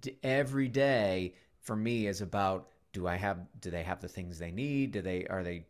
d- 0.00 0.16
every 0.24 0.68
day 0.68 1.34
for 1.60 1.76
me 1.76 2.06
is 2.08 2.20
about 2.20 2.68
do 2.92 3.06
I 3.06 3.16
have 3.16 3.38
do 3.60 3.70
they 3.70 3.82
have 3.84 4.00
the 4.00 4.08
things 4.08 4.38
they 4.40 4.50
need? 4.50 4.92
Do 4.92 5.02
they 5.02 5.26
are 5.26 5.42
they 5.44 5.66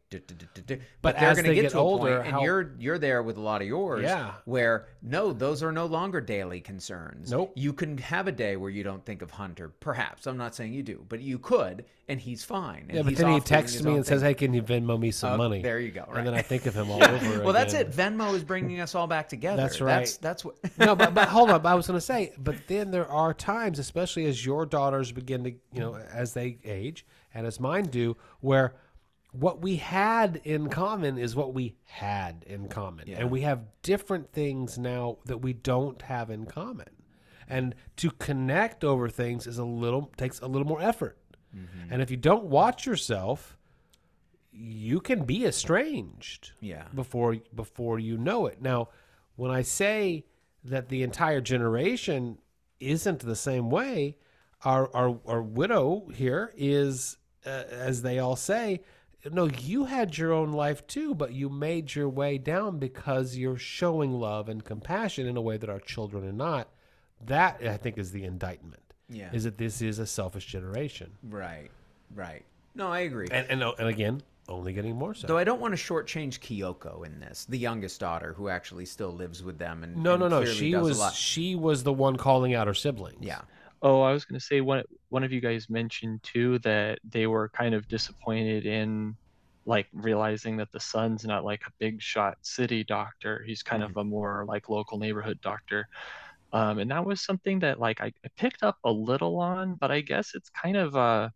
But 1.02 1.18
they're 1.18 1.30
as 1.30 1.36
gonna 1.36 1.48
they 1.48 1.54
get, 1.54 1.70
to 1.72 1.78
a 1.78 1.80
older, 1.80 2.18
and 2.20 2.40
you're 2.42 2.72
you're 2.78 2.98
there 2.98 3.22
with 3.22 3.36
a 3.36 3.40
lot 3.40 3.60
of 3.62 3.68
yours 3.68 4.02
Yeah. 4.02 4.34
where 4.44 4.86
no, 5.02 5.32
those 5.32 5.62
are 5.62 5.72
no 5.72 5.86
longer 5.86 6.20
daily 6.20 6.60
concerns. 6.60 7.30
Nope. 7.30 7.52
You 7.54 7.72
can 7.72 7.98
have 7.98 8.26
a 8.28 8.32
day 8.32 8.56
where 8.56 8.70
you 8.70 8.82
don't 8.82 9.04
think 9.04 9.22
of 9.22 9.30
Hunter. 9.30 9.68
Perhaps. 9.80 10.26
I'm 10.26 10.36
not 10.36 10.54
saying 10.54 10.72
you 10.72 10.82
do, 10.82 11.04
but 11.08 11.20
you 11.20 11.38
could 11.38 11.84
and 12.08 12.20
he's 12.20 12.44
fine. 12.44 12.86
And 12.88 12.96
Yeah, 12.96 13.02
but 13.02 13.16
then 13.16 13.32
he 13.32 13.40
texts 13.40 13.82
me 13.82 13.94
and 13.94 14.04
says, 14.04 14.20
"Hey, 14.22 14.34
can 14.34 14.52
you 14.52 14.62
Venmo 14.62 14.98
me 14.98 15.10
some 15.10 15.32
Oh, 15.32 15.36
money?" 15.38 15.62
there 15.62 15.80
you 15.80 15.90
go, 15.90 16.04
And 16.14 16.26
then. 16.26 16.34
I 16.34 16.42
think 16.42 16.66
of 16.66 16.74
him 16.74 16.90
all 16.90 17.02
over. 17.04 17.42
Well, 17.42 17.52
that's 17.52 17.72
it. 17.74 17.90
Venmo 17.90 18.34
is 18.34 18.44
bringing 18.44 18.80
us 18.80 18.94
all 18.94 19.06
back 19.06 19.28
together. 19.28 19.56
That's 19.62 19.80
right. 19.80 19.98
That's 20.00 20.16
that's 20.18 20.44
what 20.44 20.56
no, 20.78 20.94
but, 20.94 21.14
but 21.14 21.28
hold 21.28 21.50
on. 21.50 21.64
I 21.64 21.74
was 21.74 21.86
going 21.86 21.96
to 21.96 22.04
say, 22.04 22.32
but 22.38 22.56
then 22.66 22.90
there 22.90 23.08
are 23.10 23.32
times, 23.32 23.78
especially 23.78 24.26
as 24.26 24.44
your 24.44 24.66
daughters 24.66 25.12
begin 25.12 25.44
to, 25.44 25.50
you 25.72 25.80
know, 25.80 25.96
as 25.96 26.34
they 26.34 26.58
age 26.64 27.06
and 27.32 27.46
as 27.46 27.58
mine 27.58 27.84
do, 27.84 28.16
where 28.40 28.74
what 29.38 29.60
we 29.60 29.76
had 29.76 30.40
in 30.44 30.68
common 30.68 31.18
is 31.18 31.34
what 31.34 31.52
we 31.54 31.74
had 31.84 32.44
in 32.46 32.68
common. 32.68 33.08
And 33.18 33.30
we 33.30 33.40
have 33.40 33.64
different 33.82 34.32
things 34.32 34.78
now 34.78 35.18
that 35.26 35.38
we 35.38 35.52
don't 35.52 36.00
have 36.02 36.30
in 36.30 36.46
common. 36.46 36.86
And 37.48 37.74
to 37.96 38.10
connect 38.12 38.84
over 38.84 39.08
things 39.08 39.46
is 39.46 39.58
a 39.58 39.64
little, 39.64 40.12
takes 40.16 40.40
a 40.40 40.46
little 40.46 40.66
more 40.68 40.80
effort. 40.80 41.18
And 41.90 42.00
if 42.02 42.10
you 42.10 42.16
don't 42.16 42.44
watch 42.44 42.84
yourself, 42.86 43.56
you 44.52 45.00
can 45.00 45.24
be 45.24 45.44
estranged 45.46 46.52
Yeah. 46.60 46.86
before 46.94 47.36
before 47.54 47.98
you 47.98 48.16
know 48.16 48.46
it. 48.46 48.60
Now, 48.60 48.88
when 49.36 49.50
I 49.52 49.62
say 49.62 50.24
that 50.64 50.88
the 50.88 51.02
entire 51.02 51.40
generation 51.40 52.38
isn't 52.80 53.20
the 53.20 53.36
same 53.36 53.70
way, 53.70 54.16
our 54.64 54.90
our, 54.94 55.20
our 55.26 55.42
widow 55.42 56.08
here 56.14 56.52
is, 56.56 57.18
uh, 57.46 57.64
as 57.70 58.02
they 58.02 58.18
all 58.18 58.36
say, 58.36 58.80
no, 59.30 59.46
you 59.46 59.84
had 59.84 60.16
your 60.18 60.32
own 60.32 60.52
life 60.52 60.86
too, 60.86 61.14
but 61.14 61.32
you 61.32 61.48
made 61.48 61.94
your 61.94 62.08
way 62.08 62.38
down 62.38 62.78
because 62.78 63.36
you're 63.36 63.58
showing 63.58 64.12
love 64.12 64.48
and 64.48 64.64
compassion 64.64 65.26
in 65.26 65.36
a 65.36 65.40
way 65.40 65.56
that 65.56 65.70
our 65.70 65.80
children 65.80 66.26
are 66.26 66.32
not. 66.32 66.68
That 67.26 67.60
I 67.66 67.76
think 67.76 67.96
is 67.98 68.12
the 68.12 68.24
indictment. 68.24 68.80
Yeah. 69.10 69.30
is 69.32 69.44
that 69.44 69.58
this 69.58 69.82
is 69.82 69.98
a 69.98 70.06
selfish 70.06 70.46
generation, 70.46 71.12
Right. 71.22 71.70
Right. 72.14 72.42
No, 72.74 72.88
I 72.90 73.00
agree. 73.00 73.28
and 73.30 73.46
and, 73.50 73.62
and 73.62 73.88
again, 73.88 74.22
only 74.48 74.72
getting 74.72 74.96
more 74.96 75.14
so. 75.14 75.26
Though 75.26 75.38
I 75.38 75.44
don't 75.44 75.60
want 75.60 75.76
to 75.76 75.82
shortchange 75.82 76.40
Kyoko 76.40 77.04
in 77.06 77.20
this, 77.20 77.44
the 77.44 77.58
youngest 77.58 78.00
daughter 78.00 78.32
who 78.34 78.48
actually 78.48 78.86
still 78.86 79.10
lives 79.12 79.42
with 79.42 79.58
them 79.58 79.84
and 79.84 79.96
no, 79.96 80.14
and 80.14 80.20
no, 80.20 80.28
no. 80.28 80.44
She 80.44 80.74
was 80.74 81.14
she 81.14 81.54
was 81.54 81.82
the 81.82 81.92
one 81.92 82.16
calling 82.16 82.54
out 82.54 82.66
her 82.66 82.74
siblings. 82.74 83.18
yeah. 83.20 83.42
Oh, 83.84 84.00
I 84.00 84.12
was 84.12 84.24
going 84.24 84.40
to 84.40 84.44
say 84.44 84.62
one 84.62 84.82
one 85.10 85.24
of 85.24 85.30
you 85.32 85.42
guys 85.42 85.68
mentioned 85.68 86.22
too 86.22 86.58
that 86.60 86.98
they 87.08 87.26
were 87.26 87.50
kind 87.50 87.74
of 87.74 87.86
disappointed 87.86 88.64
in 88.64 89.14
like 89.66 89.88
realizing 89.92 90.56
that 90.56 90.72
the 90.72 90.80
son's 90.80 91.24
not 91.24 91.44
like 91.44 91.62
a 91.66 91.72
big 91.78 92.00
shot 92.00 92.38
city 92.40 92.82
doctor. 92.82 93.44
He's 93.46 93.62
kind 93.62 93.82
of 93.82 93.96
a 93.98 94.02
more 94.04 94.46
like 94.48 94.70
local 94.70 94.98
neighborhood 94.98 95.38
doctor. 95.42 95.86
Um, 96.52 96.78
and 96.78 96.90
that 96.90 97.04
was 97.04 97.20
something 97.20 97.58
that 97.60 97.78
like 97.78 98.00
I, 98.00 98.06
I 98.06 98.28
picked 98.36 98.62
up 98.62 98.78
a 98.84 98.90
little 98.90 99.38
on, 99.38 99.74
but 99.74 99.90
I 99.90 100.00
guess 100.00 100.32
it's 100.34 100.48
kind 100.48 100.78
of 100.78 100.96
uh 100.96 101.28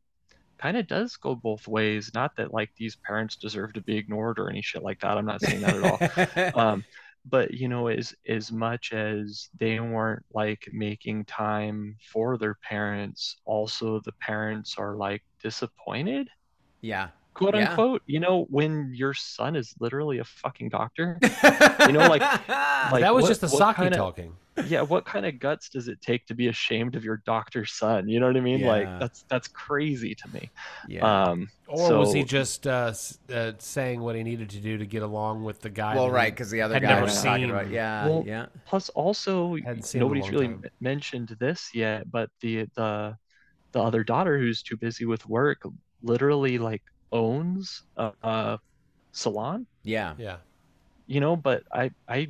kind 0.57 0.79
of 0.79 0.87
does 0.87 1.17
go 1.17 1.35
both 1.35 1.69
ways. 1.69 2.11
Not 2.15 2.35
that 2.37 2.55
like 2.55 2.71
these 2.79 2.97
parents 2.97 3.37
deserve 3.37 3.75
to 3.75 3.83
be 3.83 3.99
ignored 3.99 4.39
or 4.39 4.49
any 4.49 4.63
shit 4.63 4.83
like 4.83 5.01
that. 5.01 5.19
I'm 5.19 5.27
not 5.27 5.43
saying 5.43 5.61
that 5.61 5.77
at 5.77 6.55
all 6.55 6.61
um, 6.67 6.85
but 7.25 7.53
you 7.53 7.69
know 7.69 7.89
as 7.89 8.15
as 8.29 8.51
much 8.53 8.93
as 8.93 9.49
they 9.59 9.81
weren't 9.81 10.25
like 10.33 10.69
making 10.73 11.25
time 11.25 11.97
for 12.13 12.39
their 12.39 12.57
parents 12.63 13.37
also 13.45 14.01
the 14.05 14.13
parents 14.21 14.77
are 14.79 14.97
like 14.97 15.23
disappointed 15.43 16.29
yeah. 16.81 17.09
Quote 17.39 17.55
Yeah. 17.55 17.71
unquote 17.71 18.03
you 18.07 18.21
know 18.21 18.47
when 18.51 18.93
your 18.95 19.15
son 19.15 19.57
is 19.57 19.75
literally 19.81 20.19
a 20.19 20.25
fucking 20.25 20.69
doctor 20.69 21.19
You 21.23 21.93
know, 21.93 22.01
like- 22.09 22.21
like 22.93 23.01
that 23.03 23.15
was 23.15 23.23
what- 23.23 23.29
just 23.29 23.41
the 23.41 23.49
what 23.49 23.59
Saki 23.59 23.83
kinda- 23.83 23.97
talking. 23.97 24.35
yeah 24.67 24.83
what 24.83 25.05
kind 25.07 25.25
of 25.25 25.39
guts 25.39 25.69
does 25.69 25.87
it 25.87 26.01
take 26.03 26.27
to 26.27 26.35
be 26.35 26.49
ashamed 26.49 26.97
of 26.97 27.05
your 27.05 27.19
doctor's 27.25 27.71
son 27.73 28.09
you 28.09 28.19
know 28.19 28.27
what 28.27 28.37
i 28.37 28.41
mean 28.41 28.63
like 28.63 28.87
that's 28.99 29.23
that's 29.29 29.47
crazy 29.47 30.17
to 30.17 30.29
me 30.35 30.51
yeah. 30.89 31.05
um 31.31 31.49
Or 31.69 31.97
was 31.99 32.13
he 32.13 32.25
just 32.25 32.67
uh, 32.67 32.93
uh, 33.33 33.53
saying 33.59 34.01
what 34.01 34.17
he 34.17 34.25
needed 34.25 34.51
to 34.51 34.59
do 34.61 34.77
to 34.79 34.85
get 34.87 35.03
along 35.05 35.45
with 35.45 35.61
the 35.61 35.71
guy? 35.71 35.95
well, 35.95 36.11
right, 36.11 36.33
because 36.33 36.51
the 36.51 36.63
other 36.63 36.81
guy 36.81 36.89
never 36.89 37.03
was 37.03 37.23
talking 37.23 37.43
seen- 37.45 37.51
about 37.51 37.71
yeah, 37.71 38.07
Well, 38.09 38.25
yeah. 38.27 38.47
plus 38.67 38.89
also 38.91 39.55
Hadn't 39.59 39.83
seen 39.85 40.01
in 40.01 40.03
a 40.03 40.09
nobody's 40.09 40.31
really 40.33 40.47
time. 40.49 40.63
m- 40.65 40.71
mentioned 40.81 41.37
this 41.39 41.71
yet 41.75 42.11
but 42.11 42.29
the 42.41 42.67
the 42.75 43.17
the 43.73 43.81
other 43.81 44.03
daughter 44.03 44.39
who's 44.39 44.63
too 44.63 44.77
busy 44.77 45.05
with 45.05 45.25
work 45.29 45.63
literally 46.03 46.59
like 46.59 46.83
owns 47.13 47.83
a, 47.97 48.13
a 48.23 48.59
salon 49.13 49.67
Yeah. 49.85 50.15
Yeah. 50.19 50.37
you 51.07 51.21
know 51.21 51.37
but 51.37 51.63
i 51.73 51.91
i 52.09 52.29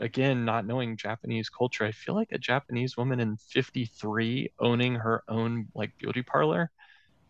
again 0.00 0.44
not 0.44 0.66
knowing 0.66 0.96
japanese 0.96 1.48
culture 1.48 1.84
i 1.84 1.92
feel 1.92 2.14
like 2.14 2.32
a 2.32 2.38
japanese 2.38 2.96
woman 2.96 3.20
in 3.20 3.36
53 3.36 4.50
owning 4.58 4.94
her 4.96 5.22
own 5.28 5.68
like 5.74 5.96
beauty 5.98 6.22
parlor 6.22 6.70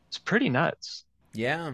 it's 0.08 0.18
pretty 0.18 0.48
nuts 0.48 1.04
Yeah. 1.34 1.72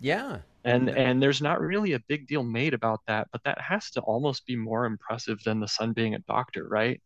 Yeah. 0.00 0.38
and 0.64 0.88
Yeah. 0.88 0.94
and 0.94 1.22
there's 1.22 1.40
not 1.42 1.60
really 1.60 1.92
a 1.94 2.00
big 2.00 2.26
deal 2.28 2.42
made 2.42 2.74
about 2.74 3.00
that 3.06 3.28
but 3.32 3.42
that 3.44 3.60
has 3.60 3.90
to 3.92 4.00
almost 4.02 4.46
be 4.46 4.54
more 4.56 4.84
impressive 4.84 5.42
than 5.44 5.58
the 5.60 5.68
son 5.68 5.92
being 5.92 6.14
a 6.14 6.18
doctor 6.20 6.68
right 6.68 7.00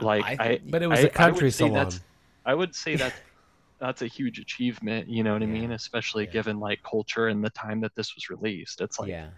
like 0.00 0.24
I, 0.24 0.36
think- 0.36 0.70
But 0.70 0.82
it 0.82 0.86
was 0.86 1.00
I- 1.00 1.02
a 1.02 1.04
I 1.04 1.06
would 1.06 1.14
country 1.14 1.50
say 1.50 1.58
salon. 1.66 1.72
that's- 1.74 2.00
I 2.46 2.54
would 2.54 2.74
say 2.74 2.96
that 2.96 3.12
that's 3.80 4.02
a 4.02 4.06
huge 4.06 4.38
achievement, 4.38 5.08
you 5.08 5.24
know 5.24 5.32
what 5.32 5.42
I 5.42 5.46
mean? 5.46 5.72
Especially 5.72 6.24
Yeah. 6.26 6.30
given 6.32 6.60
like 6.60 6.80
culture 6.82 7.28
and 7.28 7.42
the 7.42 7.50
time 7.50 7.80
that 7.80 7.94
this 7.96 8.14
was 8.14 8.28
released. 8.30 8.80
It's 8.80 8.98
like 9.00 9.08
yeah. 9.08 9.30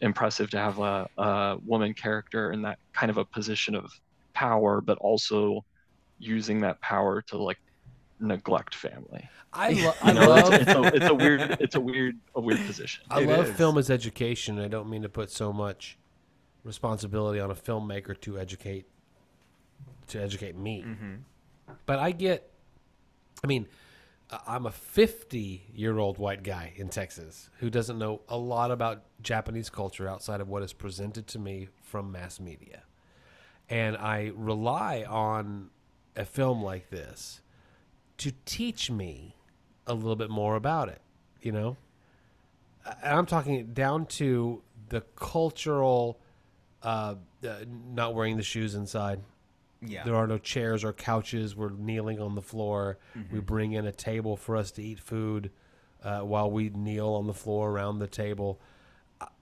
impressive 0.00 0.50
to 0.50 0.58
have 0.58 0.78
a, 0.78 1.08
a 1.18 1.58
woman 1.64 1.94
character 1.94 2.52
in 2.52 2.62
that 2.62 2.78
kind 2.92 3.10
of 3.10 3.16
a 3.16 3.24
position 3.24 3.74
of 3.74 3.90
power, 4.34 4.80
but 4.80 4.98
also 4.98 5.64
using 6.18 6.60
that 6.60 6.80
power 6.82 7.22
to 7.22 7.38
like 7.38 7.58
neglect 8.20 8.74
family. 8.74 9.28
I, 9.52 9.70
lo- 9.72 9.92
I 10.02 10.08
You 10.12 10.14
know, 10.14 10.20
it's, 10.20 10.42
love 10.42 10.52
it's, 10.54 10.70
a, 10.70 10.96
it's 10.96 11.06
a 11.06 11.14
weird, 11.14 11.40
it's 11.60 11.74
a 11.74 11.80
weird, 11.80 12.16
a 12.34 12.40
weird 12.40 12.60
position. 12.66 13.02
I 13.10 13.22
It 13.22 13.28
love 13.28 13.48
is. 13.48 13.56
film 13.56 13.78
as 13.78 13.90
education. 13.90 14.58
I 14.60 14.68
don't 14.68 14.90
mean 14.90 15.02
to 15.02 15.08
put 15.08 15.30
so 15.30 15.52
much 15.52 15.96
responsibility 16.64 17.40
on 17.40 17.50
a 17.50 17.54
filmmaker 17.54 18.18
to 18.20 18.38
educate 18.38 18.86
to 20.08 20.20
educate 20.20 20.56
me. 20.56 20.82
Mm-hmm. 20.86 21.14
But 21.86 21.98
I 22.00 22.10
get 22.10 22.50
I 23.42 23.46
mean, 23.46 23.66
I'm 24.46 24.66
a 24.66 24.70
50-year-old 24.70 26.18
white 26.18 26.42
guy 26.42 26.72
in 26.76 26.88
Texas 26.88 27.50
who 27.58 27.70
doesn't 27.70 27.98
know 27.98 28.20
a 28.28 28.36
lot 28.36 28.70
about 28.70 29.02
Japanese 29.22 29.70
culture 29.70 30.08
outside 30.08 30.40
of 30.40 30.48
what 30.48 30.62
is 30.62 30.72
presented 30.72 31.26
to 31.28 31.38
me 31.38 31.68
from 31.82 32.12
mass 32.12 32.38
media. 32.38 32.82
And 33.68 33.96
I 33.96 34.32
rely 34.34 35.04
on 35.08 35.70
a 36.16 36.24
film 36.24 36.62
like 36.62 36.90
this 36.90 37.40
to 38.18 38.32
teach 38.44 38.90
me 38.90 39.36
a 39.86 39.94
little 39.94 40.16
bit 40.16 40.30
more 40.30 40.54
about 40.56 40.88
it, 40.88 41.00
you 41.40 41.52
know? 41.52 41.76
and 43.02 43.18
I'm 43.18 43.26
talking 43.26 43.72
down 43.72 44.06
to 44.06 44.62
the 44.88 45.02
cultural, 45.16 46.20
uh, 46.82 47.16
uh, 47.46 47.56
not 47.92 48.14
wearing 48.14 48.36
the 48.36 48.42
shoes 48.42 48.74
inside. 48.74 49.20
Yeah. 49.82 50.04
There 50.04 50.14
are 50.14 50.26
no 50.26 50.38
chairs 50.38 50.84
or 50.84 50.92
couches. 50.92 51.56
We're 51.56 51.70
kneeling 51.70 52.20
on 52.20 52.34
the 52.34 52.42
floor. 52.42 52.98
We 53.32 53.40
bring 53.40 53.72
in 53.72 53.86
a 53.86 53.92
table 53.92 54.36
for 54.36 54.56
us 54.56 54.70
to 54.72 54.82
eat 54.82 55.00
food 55.00 55.50
uh, 56.02 56.20
while 56.20 56.50
we 56.50 56.68
kneel 56.70 57.08
on 57.08 57.26
the 57.26 57.34
floor 57.34 57.70
around 57.70 57.98
the 57.98 58.06
table. 58.06 58.60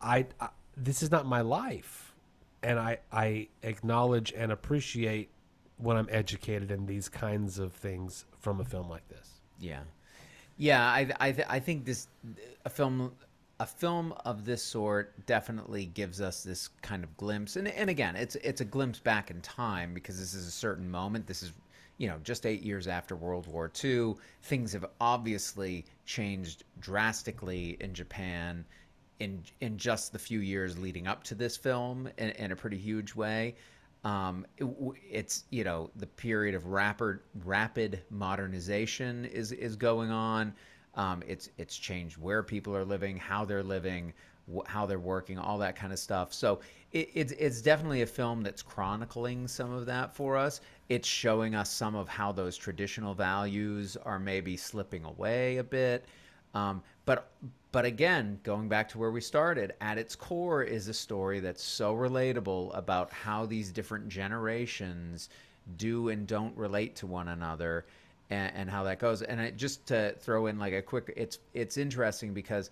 I, 0.00 0.26
I 0.40 0.48
this 0.76 1.02
is 1.02 1.10
not 1.10 1.26
my 1.26 1.40
life, 1.40 2.14
and 2.62 2.78
I 2.78 2.98
I 3.12 3.48
acknowledge 3.62 4.32
and 4.36 4.52
appreciate 4.52 5.30
when 5.76 5.96
I'm 5.96 6.08
educated 6.10 6.70
in 6.70 6.86
these 6.86 7.08
kinds 7.08 7.58
of 7.58 7.72
things 7.72 8.24
from 8.38 8.60
a 8.60 8.64
film 8.64 8.88
like 8.88 9.08
this. 9.08 9.40
Yeah, 9.60 9.80
yeah. 10.56 10.84
I 10.84 11.10
I 11.20 11.32
th- 11.32 11.48
I 11.48 11.60
think 11.60 11.84
this 11.84 12.08
a 12.64 12.70
film 12.70 13.12
a 13.60 13.66
film 13.66 14.14
of 14.24 14.44
this 14.44 14.62
sort 14.62 15.26
definitely 15.26 15.86
gives 15.86 16.20
us 16.20 16.42
this 16.42 16.68
kind 16.82 17.02
of 17.04 17.16
glimpse, 17.16 17.56
and 17.56 17.68
and 17.68 17.90
again, 17.90 18.16
it's 18.16 18.36
it's 18.36 18.60
a 18.60 18.64
glimpse 18.64 19.00
back 19.00 19.30
in 19.30 19.40
time 19.40 19.94
because 19.94 20.18
this 20.18 20.34
is 20.34 20.46
a 20.46 20.52
certain 20.52 20.90
moment. 20.90 21.26
This 21.26 21.42
is 21.42 21.52
you 21.96 22.08
know 22.08 22.18
just 22.22 22.46
eight 22.46 22.62
years 22.62 22.86
after 22.86 23.16
World 23.16 23.46
War 23.46 23.70
II. 23.82 24.14
Things 24.42 24.72
have 24.72 24.86
obviously 25.00 25.84
changed 26.04 26.64
drastically 26.80 27.76
in 27.80 27.94
Japan. 27.94 28.64
In, 29.20 29.42
in 29.60 29.78
just 29.78 30.12
the 30.12 30.18
few 30.20 30.38
years 30.38 30.78
leading 30.78 31.08
up 31.08 31.24
to 31.24 31.34
this 31.34 31.56
film 31.56 32.08
in, 32.18 32.28
in 32.28 32.52
a 32.52 32.54
pretty 32.54 32.76
huge 32.78 33.16
way 33.16 33.56
um, 34.04 34.46
it, 34.56 34.66
it's 35.10 35.44
you 35.50 35.64
know 35.64 35.90
the 35.96 36.06
period 36.06 36.54
of 36.54 36.66
rapid 36.66 37.18
rapid 37.44 38.02
modernization 38.10 39.24
is 39.24 39.52
is 39.52 39.76
going 39.76 40.10
on. 40.10 40.54
Um, 40.98 41.22
it's 41.26 41.48
it's 41.56 41.76
changed 41.78 42.18
where 42.18 42.42
people 42.42 42.76
are 42.76 42.84
living, 42.84 43.16
how 43.16 43.46
they're 43.46 43.62
living, 43.62 44.12
wh- 44.52 44.66
how 44.66 44.84
they're 44.84 44.98
working, 44.98 45.38
all 45.38 45.56
that 45.58 45.76
kind 45.76 45.92
of 45.92 45.98
stuff. 45.98 46.34
So 46.34 46.60
it, 46.92 47.08
it's 47.14 47.32
it's 47.32 47.62
definitely 47.62 48.02
a 48.02 48.06
film 48.06 48.42
that's 48.42 48.62
chronicling 48.62 49.48
some 49.48 49.72
of 49.72 49.86
that 49.86 50.14
for 50.14 50.36
us. 50.36 50.60
It's 50.90 51.08
showing 51.08 51.54
us 51.54 51.72
some 51.72 51.94
of 51.94 52.08
how 52.08 52.32
those 52.32 52.56
traditional 52.56 53.14
values 53.14 53.96
are 54.04 54.18
maybe 54.18 54.56
slipping 54.56 55.04
away 55.04 55.58
a 55.58 55.64
bit. 55.64 56.04
Um, 56.54 56.82
but 57.06 57.30
but 57.70 57.84
again, 57.84 58.40
going 58.42 58.68
back 58.68 58.88
to 58.90 58.98
where 58.98 59.10
we 59.10 59.20
started, 59.20 59.74
at 59.80 59.98
its 59.98 60.16
core 60.16 60.62
is 60.62 60.88
a 60.88 60.94
story 60.94 61.38
that's 61.40 61.62
so 61.62 61.94
relatable 61.94 62.76
about 62.76 63.12
how 63.12 63.46
these 63.46 63.70
different 63.70 64.08
generations 64.08 65.28
do 65.76 66.08
and 66.08 66.26
don't 66.26 66.56
relate 66.56 66.96
to 66.96 67.06
one 67.06 67.28
another, 67.28 67.84
and, 68.30 68.52
and 68.54 68.70
how 68.70 68.84
that 68.84 68.98
goes. 68.98 69.22
And 69.22 69.40
I, 69.40 69.50
just 69.50 69.86
to 69.86 70.14
throw 70.18 70.46
in 70.46 70.58
like 70.58 70.72
a 70.72 70.82
quick, 70.82 71.12
it's 71.16 71.38
it's 71.54 71.76
interesting 71.76 72.34
because, 72.34 72.70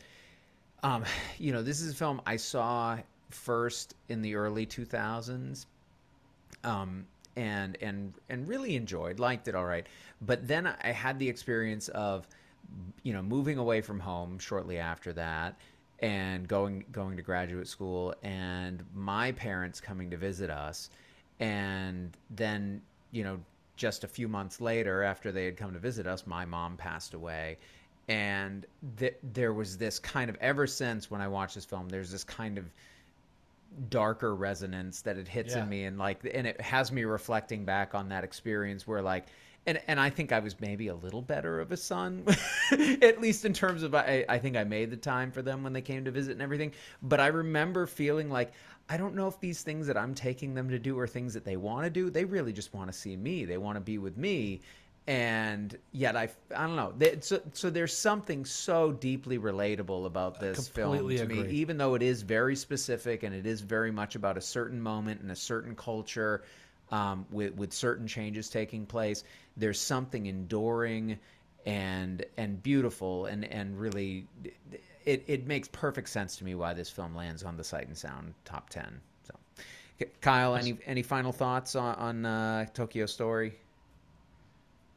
um, 0.82 1.04
you 1.38 1.52
know, 1.52 1.62
this 1.62 1.80
is 1.80 1.92
a 1.92 1.94
film 1.94 2.20
I 2.26 2.36
saw 2.36 2.98
first 3.30 3.94
in 4.08 4.22
the 4.22 4.34
early 4.34 4.66
two 4.66 4.84
thousands. 4.84 5.66
Um, 6.64 7.06
and 7.36 7.76
and 7.82 8.14
and 8.30 8.48
really 8.48 8.76
enjoyed, 8.76 9.18
liked 9.18 9.46
it 9.46 9.54
all 9.54 9.66
right. 9.66 9.86
But 10.22 10.48
then 10.48 10.66
I 10.66 10.92
had 10.92 11.18
the 11.18 11.28
experience 11.28 11.88
of 11.88 12.26
you 13.02 13.12
know, 13.12 13.22
moving 13.22 13.58
away 13.58 13.80
from 13.80 14.00
home 14.00 14.38
shortly 14.38 14.78
after 14.78 15.12
that 15.12 15.58
and 16.00 16.46
going 16.46 16.84
going 16.92 17.16
to 17.16 17.22
graduate 17.22 17.68
school 17.68 18.14
and 18.22 18.84
my 18.94 19.32
parents 19.32 19.80
coming 19.80 20.10
to 20.10 20.16
visit 20.16 20.50
us 20.50 20.90
and 21.40 22.16
then, 22.30 22.82
you 23.12 23.24
know, 23.24 23.38
just 23.76 24.04
a 24.04 24.08
few 24.08 24.28
months 24.28 24.60
later 24.60 25.02
after 25.02 25.30
they 25.32 25.44
had 25.44 25.56
come 25.56 25.72
to 25.72 25.78
visit 25.78 26.06
us, 26.06 26.26
my 26.26 26.44
mom 26.44 26.76
passed 26.76 27.14
away. 27.14 27.58
And 28.08 28.66
th- 28.98 29.16
there 29.32 29.52
was 29.52 29.76
this 29.76 29.98
kind 29.98 30.30
of 30.30 30.36
ever 30.40 30.66
since 30.66 31.10
when 31.10 31.20
I 31.20 31.28
watched 31.28 31.54
this 31.56 31.64
film, 31.64 31.88
there's 31.88 32.10
this 32.10 32.24
kind 32.24 32.56
of 32.58 32.64
darker 33.90 34.34
resonance 34.34 35.02
that 35.02 35.18
it 35.18 35.28
hits 35.28 35.54
Yeah. 35.54 35.62
in 35.64 35.68
me 35.68 35.84
and 35.84 35.98
like 35.98 36.20
and 36.32 36.46
it 36.46 36.58
has 36.60 36.90
me 36.90 37.04
reflecting 37.04 37.64
back 37.64 37.94
on 37.94 38.08
that 38.08 38.24
experience 38.24 38.86
where 38.86 39.02
like 39.02 39.26
and 39.66 39.80
and 39.88 39.98
I 40.00 40.08
think 40.08 40.32
I 40.32 40.38
was 40.38 40.60
maybe 40.60 40.88
a 40.88 40.94
little 40.94 41.20
better 41.20 41.60
of 41.60 41.72
a 41.72 41.76
son, 41.76 42.24
at 42.70 43.20
least 43.20 43.44
in 43.44 43.52
terms 43.52 43.82
of 43.82 43.94
I, 43.94 44.24
I 44.28 44.38
think 44.38 44.56
I 44.56 44.62
made 44.64 44.90
the 44.90 44.96
time 44.96 45.32
for 45.32 45.42
them 45.42 45.64
when 45.64 45.72
they 45.72 45.80
came 45.82 46.04
to 46.04 46.10
visit 46.12 46.32
and 46.32 46.42
everything. 46.42 46.72
But 47.02 47.18
I 47.20 47.26
remember 47.26 47.86
feeling 47.86 48.30
like 48.30 48.52
I 48.88 48.96
don't 48.96 49.14
know 49.14 49.26
if 49.26 49.40
these 49.40 49.62
things 49.62 49.86
that 49.88 49.96
I'm 49.96 50.14
taking 50.14 50.54
them 50.54 50.68
to 50.70 50.78
do 50.78 50.98
are 50.98 51.06
things 51.08 51.34
that 51.34 51.44
they 51.44 51.56
want 51.56 51.84
to 51.84 51.90
do. 51.90 52.08
They 52.10 52.24
really 52.24 52.52
just 52.52 52.72
want 52.72 52.90
to 52.90 52.96
see 52.96 53.16
me. 53.16 53.44
They 53.44 53.58
want 53.58 53.76
to 53.76 53.80
be 53.80 53.98
with 53.98 54.16
me. 54.16 54.60
And 55.08 55.76
yet 55.92 56.16
I, 56.16 56.28
I 56.54 56.66
don't 56.66 56.76
know. 56.76 56.92
They- 56.96 57.18
So, 57.20 57.40
so 57.52 57.70
there's 57.70 57.96
something 57.96 58.44
so 58.44 58.92
deeply 58.92 59.38
relatable 59.38 60.06
about 60.06 60.40
this 60.40 60.56
film 60.68 60.92
to 61.18 61.26
me, 61.28 61.36
even 61.52 61.78
though 61.78 61.94
it 61.94 62.02
is 62.02 62.22
very 62.22 62.56
specific 62.56 63.22
and 63.22 63.34
it 63.34 63.46
is 63.46 63.60
very 63.60 63.90
much 63.92 64.14
about 64.16 64.36
a 64.36 64.40
certain 64.40 64.80
moment 64.80 65.20
and 65.20 65.30
a 65.30 65.36
certain 65.36 65.74
culture 65.76 66.42
um, 66.92 67.26
with 67.30 67.54
with 67.54 67.72
certain 67.72 68.06
changes 68.06 68.48
taking 68.48 68.86
place. 68.86 69.24
There's 69.56 69.80
something 69.80 70.26
enduring 70.26 71.18
and 71.64 72.24
and 72.36 72.62
beautiful 72.62 73.26
and 73.26 73.44
and 73.44 73.78
really 73.78 74.26
it, 75.06 75.24
it 75.26 75.46
makes 75.46 75.68
perfect 75.68 76.08
sense 76.08 76.36
to 76.36 76.44
me 76.44 76.54
why 76.54 76.74
this 76.74 76.90
film 76.90 77.14
lands 77.14 77.42
on 77.42 77.56
the 77.56 77.64
Sight 77.64 77.86
and 77.86 77.96
Sound 77.96 78.34
top 78.44 78.68
ten. 78.68 79.00
So, 79.22 79.34
Kyle, 80.20 80.56
any 80.56 80.76
any 80.86 81.02
final 81.02 81.32
thoughts 81.32 81.74
on, 81.74 81.94
on 81.94 82.26
uh, 82.26 82.66
Tokyo 82.74 83.06
Story? 83.06 83.54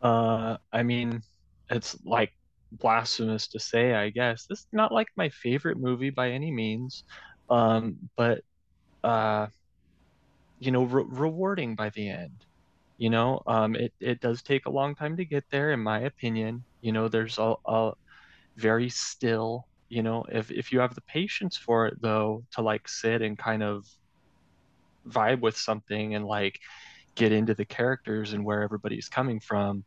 Uh, 0.02 0.58
I 0.74 0.84
mean, 0.84 1.22
it's 1.70 1.98
like 2.04 2.34
blasphemous 2.74 3.48
to 3.48 3.60
say, 3.60 3.94
I 3.94 4.10
guess. 4.10 4.46
This 4.46 4.60
is 4.60 4.68
not 4.72 4.92
like 4.92 5.08
my 5.16 5.30
favorite 5.30 5.78
movie 5.78 6.10
by 6.10 6.32
any 6.32 6.52
means, 6.52 7.04
um, 7.50 7.98
but 8.18 8.42
uh, 9.04 9.48
you 10.60 10.72
know, 10.72 10.84
re 10.84 11.04
rewarding 11.08 11.76
by 11.76 11.90
the 11.92 12.10
end. 12.10 12.46
You 12.98 13.10
know, 13.10 13.42
um, 13.48 13.76
it 13.76 13.94
it 14.02 14.20
does 14.20 14.42
take 14.42 14.66
a 14.66 14.72
long 14.72 14.94
time 14.96 15.16
to 15.18 15.26
get 15.26 15.46
there, 15.52 15.72
in 15.72 15.80
my 15.80 16.02
opinion. 16.02 16.64
You 16.82 16.92
know, 16.92 17.08
there's 17.08 17.38
a, 17.38 17.56
a 17.66 17.92
very 18.58 18.90
still, 18.90 19.69
you 19.90 20.04
know, 20.04 20.26
if 20.32 20.52
if 20.52 20.72
you 20.72 20.80
have 20.80 20.96
the 20.96 21.02
patience 21.02 21.58
for 21.58 21.88
it 21.88 22.02
though, 22.02 22.44
to 22.54 22.62
like 22.62 22.88
sit 22.88 23.22
and 23.22 23.38
kind 23.38 23.64
of 23.64 23.86
vibe 25.08 25.42
with 25.42 25.58
something 25.58 26.16
and 26.16 26.26
like 26.26 26.60
get 27.16 27.32
into 27.32 27.54
the 27.56 27.66
characters 27.66 28.34
and 28.34 28.46
where 28.46 28.64
everybody's 28.64 29.10
coming 29.10 29.40
from, 29.40 29.84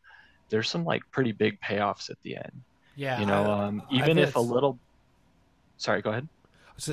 there's 0.51 0.71
some 0.71 0.85
like 0.85 1.03
pretty 1.13 1.33
big 1.33 1.59
payoffs 1.61 2.11
at 2.11 2.21
the 2.23 2.37
end. 2.37 2.63
Yeah, 2.97 3.21
You 3.21 3.27
know, 3.27 3.45
I- 3.47 3.67
um, 3.69 3.83
even 3.91 4.19
if 4.19 4.37
a 4.37 4.41
little. 4.41 4.81
Sorry, 5.77 6.03
go 6.03 6.11
ahead. 6.11 6.29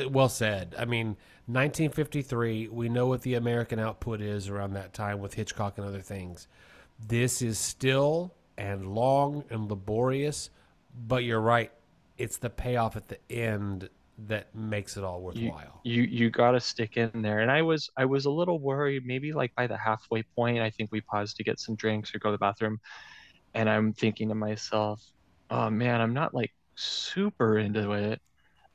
Well 0.10 0.30
said. 0.30 0.76
I 0.78 0.86
mean, 0.86 1.18
1953, 1.48 2.68
we 2.68 2.90
know 2.90 3.08
what 3.08 3.22
the 3.24 3.36
American 3.36 3.80
output 3.80 4.22
is 4.22 4.48
around 4.50 4.74
that 4.74 4.94
time 4.94 5.20
with 5.20 5.34
Hitchcock 5.34 5.78
and 5.78 5.88
other 5.88 6.02
things. 6.02 6.48
This 7.08 7.42
is 7.42 7.58
still 7.58 8.36
and 8.58 8.94
long 8.94 9.46
and 9.50 9.70
laborious, 9.70 10.50
but 11.08 11.24
you're 11.24 11.40
right. 11.42 11.72
It's 12.20 12.38
the 12.38 12.50
payoff 12.50 12.96
at 12.96 13.08
the 13.08 13.18
end 13.32 13.90
that 14.28 14.54
makes 14.54 14.98
it 14.98 15.04
all 15.04 15.22
worthwhile. 15.22 15.80
you 15.84 16.04
you 16.04 16.30
got 16.30 16.52
to 16.52 16.60
stick 16.60 16.98
in 16.98 17.10
there 17.22 17.40
and 17.40 17.50
i 17.50 17.62
was 17.62 17.90
i 17.96 18.04
was 18.04 18.26
a 18.26 18.30
little 18.30 18.60
worried 18.60 19.06
maybe 19.06 19.32
like 19.32 19.54
by 19.56 19.66
the 19.66 19.78
halfway 19.78 20.22
point 20.36 20.60
i 20.60 20.70
think 20.70 20.92
we 20.92 21.00
paused 21.00 21.38
to 21.38 21.44
get 21.44 21.60
some 21.60 21.76
drinks 21.76 22.14
or 22.14 22.20
go 22.20 22.30
to 22.30 22.34
the 22.34 22.38
bathroom 22.38 22.80
and 23.54 23.70
i'm 23.70 23.94
thinking 23.94 24.28
to 24.28 24.36
myself 24.36 25.02
oh 25.52 25.70
man 25.70 26.02
i'm 26.02 26.14
not 26.14 26.34
like 26.34 26.52
super 26.76 27.60
into 27.60 27.94
it 27.94 28.22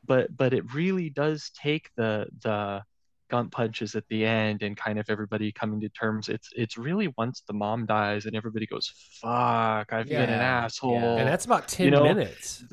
but 0.06 0.34
but 0.36 0.54
it 0.54 0.72
really 0.72 1.10
does 1.10 1.50
take 1.50 1.90
the 1.96 2.26
the 2.42 2.82
gun 3.30 3.48
punches 3.48 3.94
at 3.94 4.04
the 4.08 4.24
end 4.24 4.62
and 4.62 4.76
kind 4.76 4.98
of 4.98 5.06
everybody 5.08 5.50
coming 5.50 5.80
to 5.80 5.88
terms 5.90 6.28
it's 6.28 6.50
it's 6.56 6.76
really 6.76 7.12
once 7.16 7.42
the 7.46 7.52
mom 7.52 7.86
dies 7.86 8.26
and 8.26 8.36
everybody 8.36 8.66
goes 8.66 8.92
fuck 9.20 9.92
i've 9.92 10.08
been 10.08 10.28
an 10.28 10.40
asshole 10.40 10.94
yeah. 10.94 11.16
and 11.16 11.28
that's 11.28 11.44
about 11.44 11.66
10 11.66 11.86
you 11.86 11.90
know, 11.90 12.04
minutes. 12.04 12.64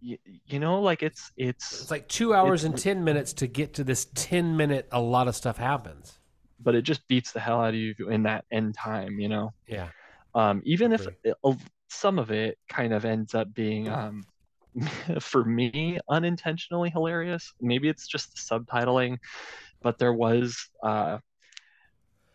You, 0.00 0.18
you 0.46 0.58
know 0.58 0.80
like 0.80 1.02
it's 1.02 1.30
it's 1.36 1.82
It's 1.82 1.90
like 1.90 2.08
two 2.08 2.34
hours 2.34 2.64
and 2.64 2.76
10 2.76 3.04
minutes 3.04 3.32
to 3.34 3.46
get 3.46 3.74
to 3.74 3.84
this 3.84 4.06
10 4.14 4.56
minute, 4.56 4.88
a 4.92 5.00
lot 5.00 5.28
of 5.28 5.36
stuff 5.36 5.56
happens. 5.58 6.18
but 6.58 6.74
it 6.74 6.82
just 6.82 7.06
beats 7.08 7.32
the 7.32 7.40
hell 7.40 7.60
out 7.60 7.70
of 7.70 7.74
you 7.74 7.94
in 8.10 8.22
that 8.24 8.44
end 8.52 8.74
time, 8.74 9.18
you 9.18 9.28
know. 9.28 9.52
Yeah. 9.66 9.90
Um, 10.34 10.62
even 10.64 10.92
if 10.92 11.06
it, 11.24 11.34
some 11.88 12.18
of 12.18 12.30
it 12.30 12.58
kind 12.68 12.92
of 12.92 13.04
ends 13.04 13.34
up 13.34 13.52
being, 13.54 13.88
um, 13.88 14.22
for 15.20 15.44
me, 15.44 15.98
unintentionally 16.08 16.90
hilarious. 16.90 17.52
Maybe 17.60 17.88
it's 17.88 18.06
just 18.06 18.34
the 18.34 18.40
subtitling, 18.60 19.18
but 19.82 19.98
there 19.98 20.12
was, 20.12 20.56
uh, 20.82 21.18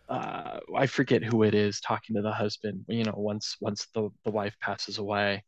uh, 0.09 0.59
I 0.75 0.87
forget 0.87 1.23
who 1.23 1.43
it 1.43 1.55
is 1.55 1.79
talking 1.81 2.15
to 2.15 2.21
the 2.21 2.31
husband. 2.31 2.85
You 2.87 3.05
know, 3.05 3.13
once 3.15 3.55
once 3.59 3.87
the 3.93 4.09
the 4.23 4.31
wife 4.31 4.55
passes 4.61 4.97
away, 4.99 5.43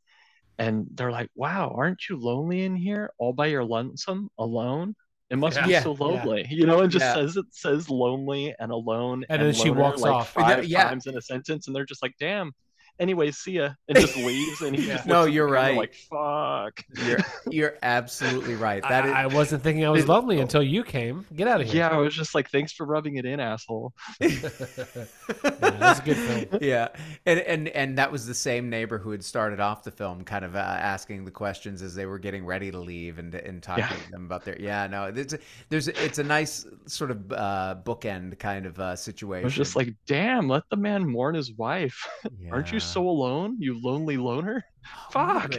and 0.59 0.87
they're 0.93 1.11
like, 1.11 1.29
"Wow, 1.35 1.73
aren't 1.75 2.07
you 2.09 2.17
lonely 2.17 2.63
in 2.63 2.75
here, 2.75 3.11
all 3.17 3.33
by 3.33 3.47
your 3.47 3.63
lonesome, 3.63 4.29
alone?" 4.37 4.95
It 5.29 5.35
must 5.37 5.61
be 5.61 5.71
Yeah. 5.71 5.83
so 5.83 5.91
Yeah. 5.91 6.05
lonely, 6.05 6.47
you 6.49 6.65
know, 6.65 6.79
and 6.81 6.91
just 6.91 7.03
Yeah. 7.05 7.13
says 7.13 7.35
it 7.37 7.45
says 7.51 7.89
lonely 7.89 8.55
and 8.59 8.71
alone 8.71 9.25
And 9.29 9.41
then 9.41 9.53
she 9.53 9.69
walks 9.69 9.99
like 10.01 10.13
off. 10.13 10.29
five 10.31 10.63
Yeah. 10.65 10.85
times 10.85 11.05
in 11.05 11.17
a 11.17 11.21
sentence, 11.21 11.67
and 11.67 11.75
they're 11.75 11.85
just 11.85 12.01
like, 12.01 12.15
"Damn." 12.19 12.53
Anyway, 12.99 13.29
see 13.31 13.53
ya, 13.53 13.69
and 13.87 13.97
just 13.97 14.15
leaves, 14.17 14.61
and 14.61 14.75
he 14.75 14.87
Yeah. 14.87 14.95
just 14.95 15.07
No, 15.07 15.19
looks 15.21 15.21
at 15.21 15.25
the 15.25 15.31
you're 15.33 15.47
camera 15.47 15.61
right. 15.61 15.77
Like, 15.77 15.93
fuck. 16.09 16.85
You're 17.05 17.19
you're 17.51 17.73
absolutely 17.83 18.55
right. 18.55 18.81
That 18.81 19.05
I, 19.05 19.07
is, 19.07 19.13
I 19.13 19.35
wasn't 19.35 19.63
thinking 19.63 19.85
I 19.85 19.89
was 19.89 20.03
it- 20.03 20.07
lonely 20.09 20.39
until 20.39 20.63
you 20.63 20.83
came. 20.83 21.25
Get 21.35 21.47
out 21.47 21.61
of 21.61 21.67
here. 21.67 21.77
Yeah, 21.77 21.89
I 21.89 21.97
was 21.97 22.15
just 22.15 22.33
like, 22.35 22.49
thanks 22.49 22.71
for 22.73 22.85
rubbing 22.85 23.17
it 23.17 23.25
in, 23.25 23.39
asshole. 23.39 23.93
that's 24.19 25.99
a 25.99 26.01
good 26.03 26.17
film. 26.17 26.45
yeah, 26.61 26.89
and 27.25 27.39
and 27.39 27.67
and 27.69 27.97
that 27.97 28.11
was 28.11 28.25
the 28.25 28.33
same 28.33 28.69
neighbor 28.69 28.97
who 28.97 29.11
had 29.11 29.23
started 29.23 29.59
off 29.59 29.83
the 29.83 29.91
film, 29.91 30.23
kind 30.23 30.45
of 30.45 30.55
uh, 30.55 30.59
asking 30.59 31.25
the 31.25 31.31
questions 31.31 31.81
as 31.81 31.95
they 31.95 32.05
were 32.05 32.19
getting 32.19 32.45
ready 32.45 32.71
to 32.71 32.79
leave, 32.79 33.19
and 33.19 33.33
and 33.35 33.61
talking 33.61 33.83
Yeah. 33.89 33.95
to 34.05 34.11
them 34.11 34.25
about 34.25 34.43
their 34.45 34.59
yeah. 34.59 34.87
No, 34.87 35.11
there's 35.11 35.33
a, 35.33 35.39
there's 35.69 35.87
it's 35.87 36.17
a 36.19 36.23
nice 36.23 36.65
sort 36.85 37.11
of 37.11 37.31
uh, 37.31 37.75
bookend 37.83 38.39
kind 38.39 38.65
of 38.65 38.79
uh, 38.79 38.95
situation. 38.95 39.43
I 39.43 39.47
was 39.47 39.53
just 39.53 39.75
like, 39.75 39.93
damn, 40.07 40.47
let 40.47 40.63
the 40.69 40.77
man 40.77 41.07
mourn 41.07 41.35
his 41.35 41.53
wife. 41.53 42.07
Aren't 42.51 42.71
you 42.71 42.75
Yeah. 42.77 42.79
So 42.87 43.07
alone, 43.07 43.57
you 43.59 43.81
lonely 43.81 44.17
loner? 44.17 44.65
Fuck. 45.11 45.53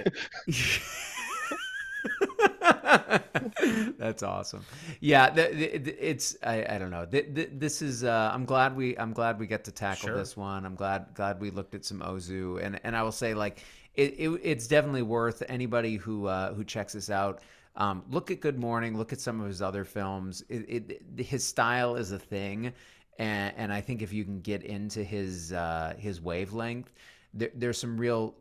That's 3.99 4.23
awesome. 4.23 4.65
Yeah, 5.01 5.31
the, 5.31 5.49
the, 5.53 5.79
the- 5.79 6.11
it's 6.11 6.37
I, 6.43 6.65
I 6.69 6.79
don't 6.79 6.91
know. 6.91 7.05
The, 7.05 7.23
the, 7.23 7.45
this 7.53 7.83
is 7.83 8.05
uh, 8.05 8.31
I'm 8.33 8.45
glad 8.45 8.77
we 8.77 8.97
I'm 8.99 9.13
glad 9.13 9.39
we 9.39 9.47
get 9.47 9.65
to 9.65 9.73
tackle 9.73 10.09
Sure. 10.09 10.17
this 10.17 10.37
one. 10.37 10.65
I'm 10.65 10.75
glad 10.75 11.07
glad 11.15 11.41
we 11.41 11.51
looked 11.51 11.75
at 11.75 11.85
some 11.85 12.01
Ozu 12.01 12.63
and 12.65 12.81
and 12.85 12.97
I 12.97 13.03
will 13.03 13.13
say 13.13 13.35
like 13.35 13.63
it, 13.95 14.15
it 14.19 14.41
it's 14.43 14.67
definitely 14.67 15.03
worth 15.03 15.43
anybody 15.49 15.97
who 15.97 16.27
uh, 16.27 16.55
who 16.55 16.65
checks 16.65 16.93
this 16.93 17.11
out. 17.11 17.41
Um, 17.77 18.03
look 18.11 18.31
at 18.31 18.41
Good 18.41 18.59
Morning. 18.59 18.97
Look 18.97 19.13
at 19.13 19.21
some 19.21 19.41
of 19.41 19.47
his 19.47 19.63
other 19.63 19.85
films. 19.85 20.43
It, 20.49 21.01
it, 21.17 21.23
his 21.25 21.45
style 21.45 21.95
is 21.95 22.11
a 22.11 22.19
thing, 22.19 22.73
and, 23.21 23.55
and 23.57 23.73
I 23.73 23.81
think 23.81 24.03
if 24.03 24.13
you 24.13 24.25
can 24.25 24.41
get 24.41 24.65
into 24.65 25.05
his 25.05 25.53
uh, 25.53 25.95
his 25.97 26.21
wavelength, 26.21 26.93
there, 27.35 27.51
there's 27.55 27.79
some 27.79 27.99
real 27.99 28.35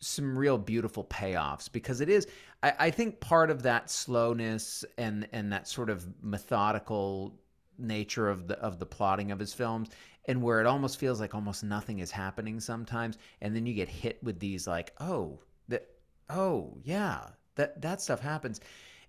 some 0.00 0.36
real 0.38 0.58
beautiful 0.58 1.04
payoffs 1.04 1.70
because 1.70 2.00
it 2.00 2.08
is 2.08 2.26
I, 2.62 2.72
I 2.78 2.90
think 2.90 3.20
part 3.20 3.50
of 3.50 3.62
that 3.62 3.90
slowness 3.90 4.84
and 4.98 5.28
and 5.32 5.52
that 5.52 5.68
sort 5.68 5.90
of 5.90 6.06
methodical 6.22 7.34
nature 7.78 8.28
of 8.28 8.46
the 8.46 8.58
of 8.58 8.78
the 8.78 8.86
plotting 8.86 9.30
of 9.30 9.38
his 9.38 9.52
films 9.54 9.90
and 10.26 10.42
where 10.42 10.60
it 10.60 10.66
almost 10.66 10.98
feels 10.98 11.20
like 11.20 11.34
almost 11.34 11.64
nothing 11.64 12.00
is 12.00 12.10
happening 12.10 12.60
sometimes. 12.60 13.18
And 13.40 13.54
then 13.54 13.66
you 13.66 13.74
get 13.74 13.88
hit 13.88 14.22
with 14.22 14.38
these 14.38 14.66
like 14.66 14.92
oh 15.00 15.40
that 15.68 15.88
oh 16.30 16.76
yeah 16.82 17.28
that 17.54 17.80
that 17.82 18.00
stuff 18.00 18.20
happens. 18.20 18.60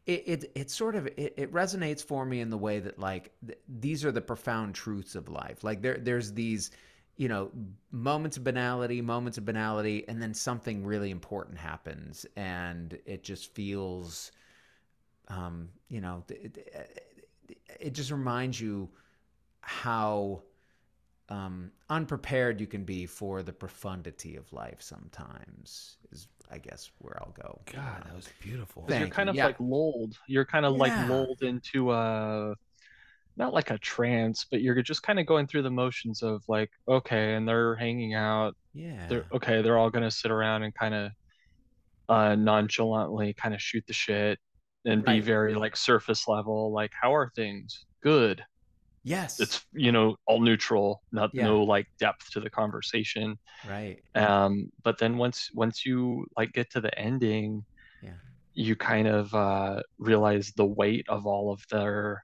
It 0.05 0.23
it, 0.25 0.51
it 0.55 0.71
sort 0.71 0.95
of 0.95 1.07
it, 1.07 1.33
it 1.37 1.51
resonates 1.51 2.03
for 2.03 2.25
me 2.25 2.39
in 2.39 2.49
the 2.49 2.57
way 2.57 2.79
that 2.79 2.99
like 2.99 3.31
th- 3.45 3.59
these 3.67 4.05
are 4.05 4.11
the 4.11 4.21
profound 4.21 4.75
truths 4.75 5.15
of 5.15 5.27
life. 5.27 5.63
Like 5.63 5.81
there 5.81 5.97
there's 5.97 6.33
these 6.33 6.71
you 7.18 7.27
know 7.27 7.52
moments 7.91 8.38
of 8.38 8.44
banality 8.44 9.02
moments 9.02 9.38
of 9.38 9.45
banality 9.45 10.06
and 10.07 10.22
then 10.22 10.34
something 10.34 10.85
really 10.85 11.11
important 11.11 11.57
happens 11.57 12.26
and 12.35 12.99
it 13.06 13.23
just 13.23 13.53
feels 13.53 14.31
um 15.30 15.69
you 15.89 16.02
know 16.02 16.23
it, 16.30 16.94
it 17.80 17.94
just 17.94 18.11
reminds 18.11 18.60
you 18.60 18.89
how 19.61 20.41
um, 21.30 21.72
unprepared 21.89 22.61
you 22.61 22.68
can 22.68 22.84
be 22.84 23.06
for 23.06 23.44
the 23.44 23.53
profundity 23.53 24.35
of 24.35 24.52
life 24.53 24.81
sometimes 24.81 25.98
is 26.11 26.27
i 26.52 26.57
guess 26.57 26.91
where 26.99 27.18
i'll 27.22 27.34
go 27.34 27.60
God, 27.65 28.03
that 28.06 28.15
was 28.15 28.30
beautiful. 28.39 28.85
You're 28.94 29.07
kind 29.07 29.27
you. 29.27 29.35
of 29.35 29.35
Yeah. 29.35 29.45
like 29.45 29.60
lulled. 29.60 30.18
You're 30.27 30.45
kind 30.45 30.65
of 30.65 30.76
like 30.76 30.94
Yeah. 30.94 31.07
lulled 31.10 31.41
into 31.41 31.91
a 31.91 32.56
not 33.38 33.53
like 33.53 33.72
a 33.72 33.77
trance, 33.80 34.45
but 34.51 34.61
you're 34.61 34.81
just 34.84 35.03
kind 35.03 35.19
of 35.19 35.26
going 35.27 35.47
through 35.47 35.64
the 35.64 35.72
motions 35.72 36.23
of 36.23 36.43
like, 36.47 36.69
okay, 36.88 37.35
and 37.35 37.47
they're 37.47 37.76
hanging 37.76 38.14
out. 38.15 38.55
yeah 38.73 39.07
They're 39.09 39.26
okay. 39.34 39.61
They're 39.61 39.77
all 39.77 39.89
gonna 39.91 40.11
sit 40.11 40.31
around 40.31 40.64
and 40.64 40.73
kind 40.76 40.95
of 40.95 41.11
uh, 42.09 42.35
nonchalantly 42.35 43.34
kind 43.34 43.53
of 43.53 43.61
shoot 43.61 43.84
the 43.88 43.93
shit 43.93 44.39
and 44.85 45.03
be 45.03 45.19
very 45.19 45.55
like 45.55 45.76
surface 45.76 46.27
level. 46.27 46.72
Like, 46.73 46.91
how 47.01 47.14
are 47.15 47.31
things? 47.35 47.85
Good. 48.03 48.43
yes 49.03 49.39
It's 49.41 49.65
you 49.73 49.91
know 49.91 50.18
all 50.27 50.41
neutral, 50.41 51.03
not 51.11 51.31
Yeah. 51.34 51.43
no 51.43 51.64
like 51.64 51.88
depth 51.99 52.31
to 52.34 52.39
the 52.39 52.49
conversation. 52.49 53.38
right 53.64 54.01
um 54.15 54.72
but 54.84 54.97
then 54.99 55.18
once 55.18 55.49
once 55.53 55.85
you 55.85 56.26
like 56.38 56.51
get 56.53 56.69
to 56.72 56.81
the 56.81 56.97
ending 56.99 57.65
Yeah. 58.01 58.18
you 58.53 58.76
kind 58.76 59.07
of 59.07 59.34
uh 59.35 59.81
realize 59.99 60.53
the 60.57 60.65
weight 60.65 61.05
of 61.09 61.26
all 61.27 61.51
of 61.53 61.61
their 61.72 62.23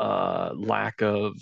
uh 0.00 0.50
lack 0.54 1.02
of 1.02 1.34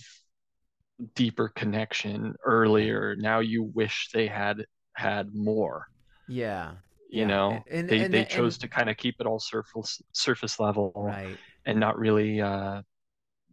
deeper 1.14 1.48
connection 1.48 2.34
earlier. 2.44 3.14
Now 3.16 3.38
you 3.38 3.62
wish 3.62 4.10
they 4.12 4.26
had 4.26 4.64
had 4.94 5.32
more. 5.34 5.86
Yeah. 6.26 6.72
You 7.08 7.20
Yeah. 7.22 7.26
know 7.28 7.64
And- 7.70 7.88
they 7.88 8.00
and- 8.04 8.12
they 8.14 8.20
and- 8.22 8.28
chose 8.28 8.58
to 8.58 8.68
kind 8.68 8.90
of 8.90 8.96
keep 8.96 9.16
it 9.20 9.26
all 9.26 9.38
surface 9.38 10.02
surface 10.12 10.58
level 10.58 10.92
right. 10.96 11.38
and 11.64 11.78
not 11.78 11.98
really 11.98 12.40
uh 12.40 12.82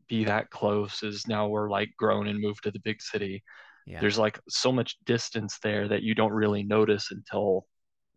be 0.08 0.24
that 0.26 0.50
close 0.50 1.04
as 1.04 1.28
now 1.28 1.48
we're 1.48 1.70
like 1.70 1.90
grown 1.98 2.28
and 2.28 2.40
moved 2.40 2.64
to 2.64 2.72
the 2.72 2.80
big 2.80 3.02
city. 3.02 3.44
Yeah. 3.88 4.00
There's 4.02 4.18
like 4.20 4.40
so 4.50 4.72
much 4.72 4.98
distance 5.06 5.60
there 5.60 5.88
that 5.88 6.02
you 6.04 6.16
don't 6.16 6.34
really 6.34 6.64
notice 6.64 7.12
until 7.12 7.68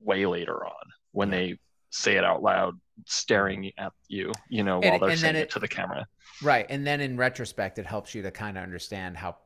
way 0.00 0.24
later 0.26 0.64
on 0.66 0.86
when 1.12 1.28
Yeah. 1.30 1.36
they 1.38 1.58
say 1.90 2.16
it 2.16 2.24
out 2.24 2.42
loud 2.42 2.78
staring 3.06 3.72
at 3.78 3.92
you 4.08 4.32
you 4.48 4.62
know 4.64 4.80
And- 4.80 4.92
while 4.92 5.00
they're 5.00 5.10
and 5.10 5.18
saying 5.20 5.36
it, 5.36 5.42
it- 5.42 5.50
to 5.50 5.58
the 5.58 5.68
camera 5.68 6.06
Right, 6.40 6.66
and 6.68 6.86
then 6.86 7.00
in 7.00 7.16
retrospect, 7.16 7.80
it 7.80 7.86
helps 7.86 8.14
you 8.14 8.22
to 8.22 8.30
kind 8.30 8.56
of 8.56 8.62
understand 8.62 9.16
how, 9.16 9.38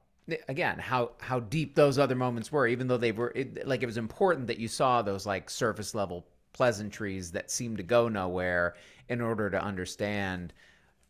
again, 0.47 0.79
how 0.79 1.13
how 1.21 1.41
deep 1.41 1.75
those 1.75 1.99
other 1.99 2.15
moments 2.15 2.53
were, 2.53 2.67
even 2.67 2.87
though 2.87 2.99
they 2.99 3.13
were 3.13 3.33
it, 3.35 3.67
like 3.67 3.83
it 3.83 3.87
was 3.87 3.97
important 3.97 4.47
that 4.49 4.59
you 4.59 4.69
saw 4.69 5.01
those 5.01 5.25
like 5.25 5.49
surface 5.49 5.95
level 5.95 6.27
pleasantries 6.53 7.33
that 7.33 7.51
seemed 7.51 7.79
to 7.79 7.83
go 7.83 8.09
nowhere 8.09 8.75
in 9.09 9.23
order 9.23 9.49
to 9.49 9.59
understand 9.63 10.53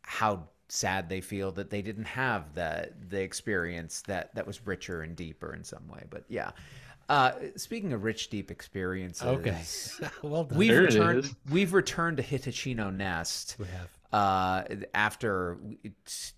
how 0.02 0.46
sad 0.68 1.08
they 1.08 1.20
feel 1.20 1.50
that 1.52 1.68
they 1.70 1.82
didn't 1.82 2.04
have 2.04 2.54
the 2.54 2.90
the 3.08 3.20
experience 3.20 4.02
that 4.02 4.32
that 4.36 4.46
was 4.46 4.64
richer 4.64 5.02
and 5.02 5.16
deeper 5.16 5.52
in 5.52 5.64
some 5.64 5.88
way. 5.88 6.04
But 6.10 6.24
yeah. 6.28 6.52
Uh, 7.08 7.32
speaking 7.56 7.92
of 7.92 8.04
rich, 8.04 8.28
deep 8.30 8.50
experiences, 8.50 9.22
Okay. 9.26 9.60
well 10.22 10.44
done. 10.44 10.58
we've 10.58 10.70
There 10.70 10.82
it 10.84 10.94
returned. 10.94 11.36
We've 11.50 11.72
returned 11.72 12.16
to 12.18 12.22
Hitachino 12.22 12.94
Nest 12.94 13.56
we 13.58 13.66
have. 13.66 13.88
uh, 14.12 14.64
after 14.94 15.58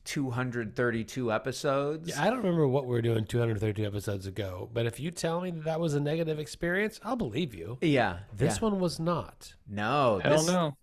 232 0.05 1.32
episodes. 1.32 2.09
Yeah, 2.09 2.23
I 2.23 2.27
don't 2.31 2.39
remember 2.39 2.66
what 2.69 2.85
we 2.86 2.91
were 2.91 3.03
doing 3.03 3.24
232 3.24 3.86
episodes 3.86 4.27
ago, 4.27 4.69
but 4.73 4.86
if 4.86 5.01
you 5.01 5.11
tell 5.11 5.41
me 5.41 5.51
that 5.51 5.65
that 5.65 5.81
was 5.81 5.95
a 5.95 6.01
negative 6.01 6.39
experience, 6.39 7.01
I'll 7.05 7.16
believe 7.16 7.55
you. 7.55 7.78
yeah. 7.81 8.19
This 8.36 8.57
yeah. 8.57 8.61
one 8.61 8.81
was 8.81 8.99
not. 9.01 9.55
no, 9.69 10.20
hell 10.23 10.36
this, 10.39 10.47
no 10.47 10.77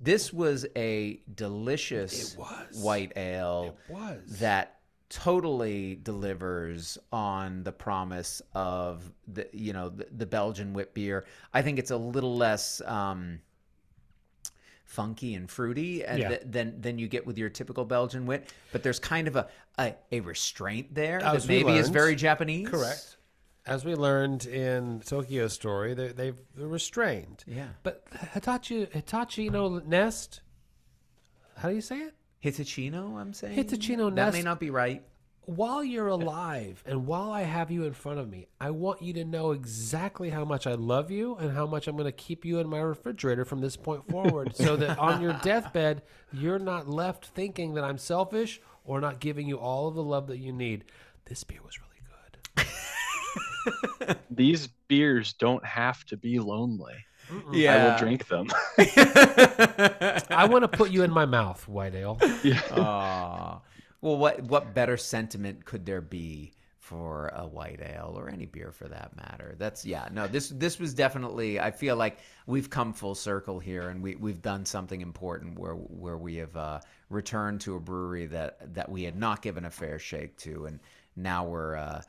this 0.00 0.32
was 0.32 0.66
a 0.76 1.20
delicious 1.32 2.32
It 2.34 2.38
was. 2.38 2.82
white 2.82 3.12
ale 3.16 3.76
It 3.88 3.92
was. 3.92 4.38
that 4.40 4.78
totally 5.12 5.94
delivers 6.02 6.96
on 7.12 7.62
the 7.64 7.72
promise 7.72 8.40
of 8.54 9.12
the 9.28 9.46
you 9.52 9.72
know 9.74 9.90
the, 9.90 10.06
the 10.16 10.26
Belgian 10.26 10.72
wit 10.72 10.94
beer. 10.94 11.26
I 11.52 11.60
think 11.62 11.78
it's 11.78 11.90
a 11.90 11.96
little 11.96 12.34
less 12.36 12.80
um, 12.86 13.40
funky 14.84 15.34
and 15.34 15.50
fruity 15.50 16.04
and 16.04 16.18
Yeah. 16.18 16.28
th- 16.28 16.42
than 16.46 16.80
than 16.80 16.98
you 16.98 17.08
get 17.08 17.26
with 17.26 17.36
your 17.36 17.50
typical 17.50 17.84
Belgian 17.84 18.24
wit, 18.26 18.52
but 18.72 18.82
there's 18.82 18.98
kind 18.98 19.28
of 19.28 19.36
a 19.36 19.48
a, 19.78 19.94
a 20.10 20.20
restraint 20.20 20.94
there 20.94 21.20
that 21.20 21.34
As 21.36 21.46
we 21.46 21.62
maybe 21.62 21.78
is 21.78 21.88
very 21.90 22.14
Japanese. 22.14 22.68
Correct. 22.68 23.16
As 23.64 23.84
we 23.84 23.94
learned 23.94 24.46
in 24.46 25.00
Tokyo 25.06 25.46
Story, 25.46 25.94
they, 25.94 26.08
they've, 26.08 26.36
they're 26.56 26.66
restrained. 26.66 27.44
Yeah. 27.46 27.68
But 27.84 28.04
Hitachi, 28.32 28.86
Hitachino 28.86 29.84
Nest, 29.86 30.40
how 31.58 31.68
do 31.68 31.74
you 31.76 31.80
say 31.80 31.98
it? 32.00 32.14
Hitachino, 32.42 33.20
I'm 33.20 33.32
saying. 33.32 33.56
Hitachino 33.56 34.14
That 34.14 34.32
may 34.32 34.42
not 34.42 34.58
be 34.58 34.70
right. 34.70 35.02
While 35.44 35.82
you're 35.82 36.08
alive 36.08 36.82
and 36.86 37.06
while 37.06 37.32
I 37.32 37.42
have 37.42 37.70
you 37.70 37.84
in 37.84 37.94
front 37.94 38.20
of 38.20 38.28
me, 38.28 38.46
I 38.60 38.70
want 38.70 39.02
you 39.02 39.12
to 39.14 39.24
know 39.24 39.50
exactly 39.50 40.30
how 40.30 40.44
much 40.44 40.68
I 40.68 40.74
love 40.74 41.10
you 41.10 41.34
and 41.34 41.52
how 41.52 41.66
much 41.66 41.88
I'm 41.88 41.96
going 41.96 42.06
to 42.06 42.12
keep 42.12 42.44
you 42.44 42.60
in 42.60 42.68
my 42.68 42.78
refrigerator 42.78 43.44
from 43.44 43.60
this 43.60 43.76
point 43.76 44.08
forward 44.08 44.54
so 44.54 44.76
that 44.76 44.98
on 45.00 45.20
your 45.20 45.32
deathbed, 45.42 46.02
you're 46.32 46.60
not 46.60 46.88
left 46.88 47.26
thinking 47.26 47.74
that 47.74 47.82
I'm 47.82 47.98
selfish 47.98 48.60
or 48.84 49.00
not 49.00 49.18
giving 49.18 49.48
you 49.48 49.58
all 49.58 49.88
of 49.88 49.96
the 49.96 50.02
love 50.02 50.28
that 50.28 50.38
you 50.38 50.52
need. 50.52 50.84
This 51.24 51.42
beer 51.42 51.60
was 51.64 51.76
really 51.80 52.66
good. 54.06 54.16
these 54.30 54.68
beers 54.86 55.32
don't 55.32 55.64
have 55.64 56.04
to 56.06 56.16
be 56.16 56.38
lonely 56.38 56.94
Yeah. 57.52 57.74
i 57.74 57.90
will 57.90 57.98
drink 57.98 58.26
them 58.28 58.48
I 58.78 60.46
want 60.50 60.62
to 60.62 60.68
put 60.68 60.90
you 60.90 61.02
in 61.02 61.10
my 61.10 61.24
mouth, 61.26 61.66
White 61.68 61.94
Ale. 61.94 62.18
Aw. 62.72 63.60
well, 64.00 64.16
what 64.16 64.42
what 64.42 64.74
better 64.74 64.96
sentiment 64.96 65.64
could 65.64 65.86
there 65.86 66.00
be 66.00 66.52
for 66.78 67.28
a 67.28 67.46
white 67.46 67.80
ale 67.80 68.14
or 68.16 68.28
any 68.28 68.44
beer 68.46 68.72
for 68.72 68.88
that 68.88 69.16
matter? 69.16 69.54
That's 69.58 69.84
yeah. 69.84 70.08
No, 70.12 70.26
this 70.26 70.48
this 70.50 70.78
was 70.78 70.94
definitely. 70.94 71.60
I 71.60 71.70
feel 71.70 71.96
like 71.96 72.18
we've 72.46 72.68
come 72.68 72.92
full 72.92 73.14
circle 73.14 73.58
here, 73.58 73.88
and 73.88 74.02
we 74.02 74.16
we've 74.16 74.42
done 74.42 74.64
something 74.64 75.00
important 75.00 75.58
where 75.58 75.74
where 75.74 76.18
we 76.18 76.36
have 76.36 76.56
uh, 76.56 76.80
returned 77.08 77.60
to 77.62 77.76
a 77.76 77.80
brewery 77.80 78.26
that 78.26 78.74
that 78.74 78.88
we 78.90 79.04
had 79.04 79.16
not 79.16 79.42
given 79.42 79.64
a 79.64 79.70
fair 79.70 79.98
shake 79.98 80.36
to, 80.38 80.66
and 80.66 80.80
now 81.16 81.44
we're. 81.46 81.76
Uh, 81.76 82.02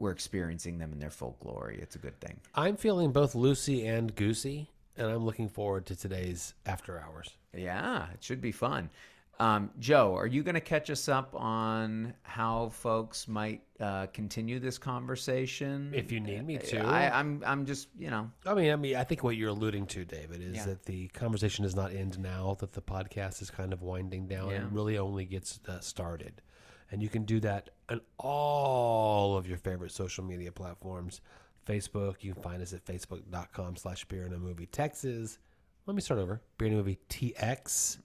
we're 0.00 0.10
experiencing 0.10 0.78
them 0.78 0.92
in 0.92 0.98
their 0.98 1.10
full 1.10 1.36
glory. 1.40 1.78
It's 1.80 1.94
a 1.94 1.98
good 1.98 2.18
thing. 2.20 2.40
I'm 2.54 2.76
feeling 2.76 3.12
both 3.12 3.34
loosey 3.34 3.86
and 3.86 4.12
goosey, 4.16 4.68
and 4.96 5.06
I'm 5.08 5.24
looking 5.24 5.48
forward 5.48 5.86
to 5.86 5.94
today's 5.96 6.54
after 6.66 6.98
hours. 6.98 7.30
Yeah, 7.54 8.06
it 8.12 8.24
should 8.24 8.40
be 8.40 8.50
fun. 8.50 8.90
Um, 9.38 9.70
Joe, 9.78 10.14
are 10.16 10.26
you 10.26 10.42
going 10.42 10.54
to 10.56 10.60
catch 10.60 10.90
us 10.90 11.08
up 11.08 11.34
on 11.34 12.12
how 12.22 12.68
folks 12.70 13.26
might 13.26 13.62
uh, 13.80 14.06
continue 14.12 14.58
this 14.58 14.76
conversation? 14.76 15.92
If 15.94 16.12
you 16.12 16.20
need 16.20 16.46
me 16.46 16.58
to. 16.58 16.80
I, 16.84 17.18
I'm, 17.18 17.42
I'm 17.46 17.64
just, 17.64 17.88
you 17.98 18.10
know, 18.10 18.30
I 18.44 18.52
mean, 18.54 18.70
I 18.70 18.76
mean, 18.76 18.96
I 18.96 19.04
think 19.04 19.22
what 19.24 19.36
you're 19.36 19.48
alluding 19.48 19.86
to, 19.88 20.04
David, 20.04 20.42
is 20.42 20.56
Yeah. 20.56 20.66
that 20.66 20.84
the 20.84 21.08
conversation 21.08 21.62
does 21.64 21.74
not 21.74 21.92
end 21.94 22.18
now. 22.18 22.56
That 22.60 22.72
the 22.72 22.82
podcast 22.82 23.40
is 23.40 23.50
kind 23.50 23.72
of 23.72 23.80
winding 23.80 24.26
down 24.28 24.50
Yeah. 24.50 24.56
and 24.56 24.72
really 24.72 24.98
only 24.98 25.24
gets 25.24 25.58
uh, 25.66 25.80
started. 25.80 26.42
And 26.90 27.02
you 27.02 27.08
can 27.08 27.24
do 27.24 27.40
that 27.40 27.70
on 27.88 28.00
all 28.18 29.36
of 29.36 29.46
your 29.46 29.58
favorite 29.58 29.92
social 29.92 30.24
media 30.24 30.50
platforms. 30.50 31.20
Facebook, 31.66 32.16
you 32.20 32.32
can 32.34 32.42
find 32.42 32.62
us 32.62 32.72
at 32.72 32.84
facebook.com 32.84 33.76
slash 33.76 34.04
beer 34.06 34.24
in 34.24 34.32
a 34.32 34.38
movie 34.38 34.66
Texas. 34.66 35.38
Let 35.86 35.94
me 35.94 36.00
start 36.00 36.20
over. 36.20 36.40
Beer 36.58 36.68
in 36.68 36.74
a 36.74 36.76
movie 36.76 36.98
TX. 37.08 37.98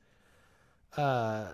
Uh, 0.98 1.48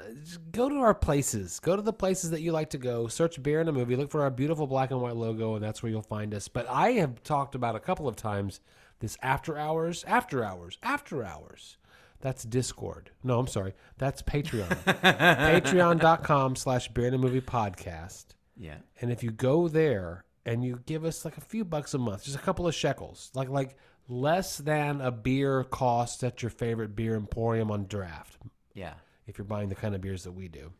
go 0.51 0.69
to 0.69 0.75
our 0.75 0.93
places. 0.93 1.59
Go 1.59 1.75
to 1.75 1.81
the 1.81 1.93
places 1.93 2.29
that 2.31 2.41
you 2.41 2.51
like 2.51 2.69
to 2.71 2.77
go. 2.77 3.07
Search 3.07 3.41
beer 3.41 3.61
in 3.61 3.67
a 3.67 3.71
movie. 3.71 3.95
Look 3.95 4.11
for 4.11 4.21
our 4.21 4.29
beautiful 4.29 4.67
black 4.67 4.91
and 4.91 5.01
white 5.01 5.15
logo, 5.15 5.55
and 5.55 5.63
that's 5.63 5.81
where 5.81 5.91
you'll 5.91 6.01
find 6.01 6.33
us. 6.33 6.47
But 6.47 6.67
I 6.69 6.91
have 6.91 7.23
talked 7.23 7.55
about 7.55 7.75
a 7.75 7.79
couple 7.79 8.07
of 8.07 8.15
times 8.15 8.59
this 8.99 9.17
after 9.21 9.57
hours, 9.57 10.03
after 10.05 10.43
hours, 10.43 10.77
after 10.83 11.23
hours. 11.23 11.77
That's 12.21 12.43
Discord. 12.43 13.11
No, 13.23 13.39
I'm 13.39 13.47
sorry. 13.47 13.73
That's 13.97 14.21
Patreon. 14.21 14.67
Patreon.com 15.03 16.55
slash 16.55 16.87
beer 16.89 17.07
in 17.07 17.13
a 17.13 17.17
movie 17.17 17.41
podcast. 17.41 18.25
yeah. 18.55 18.77
And 19.01 19.11
if 19.11 19.23
you 19.23 19.31
go 19.31 19.67
there 19.67 20.23
and 20.45 20.63
you 20.63 20.79
give 20.85 21.03
us 21.05 21.25
like 21.25 21.37
a 21.37 21.41
few 21.41 21.65
bucks 21.65 21.93
a 21.93 21.97
month, 21.97 22.23
just 22.25 22.35
a 22.35 22.39
couple 22.41 22.67
of 22.67 22.75
shekels, 22.75 23.31
like 23.33 23.49
like 23.49 23.75
less 24.07 24.57
than 24.57 25.01
a 25.01 25.11
beer 25.11 25.63
costs 25.63 26.23
at 26.23 26.41
your 26.43 26.49
favorite 26.51 26.95
beer 26.95 27.15
emporium 27.15 27.71
on 27.71 27.85
draft, 27.87 28.37
Yeah. 28.73 28.93
if 29.27 29.37
you're 29.37 29.45
buying 29.45 29.69
the 29.69 29.75
kind 29.75 29.95
of 29.95 30.01
beers 30.01 30.23
that 30.23 30.31
we 30.33 30.47
do. 30.47 30.71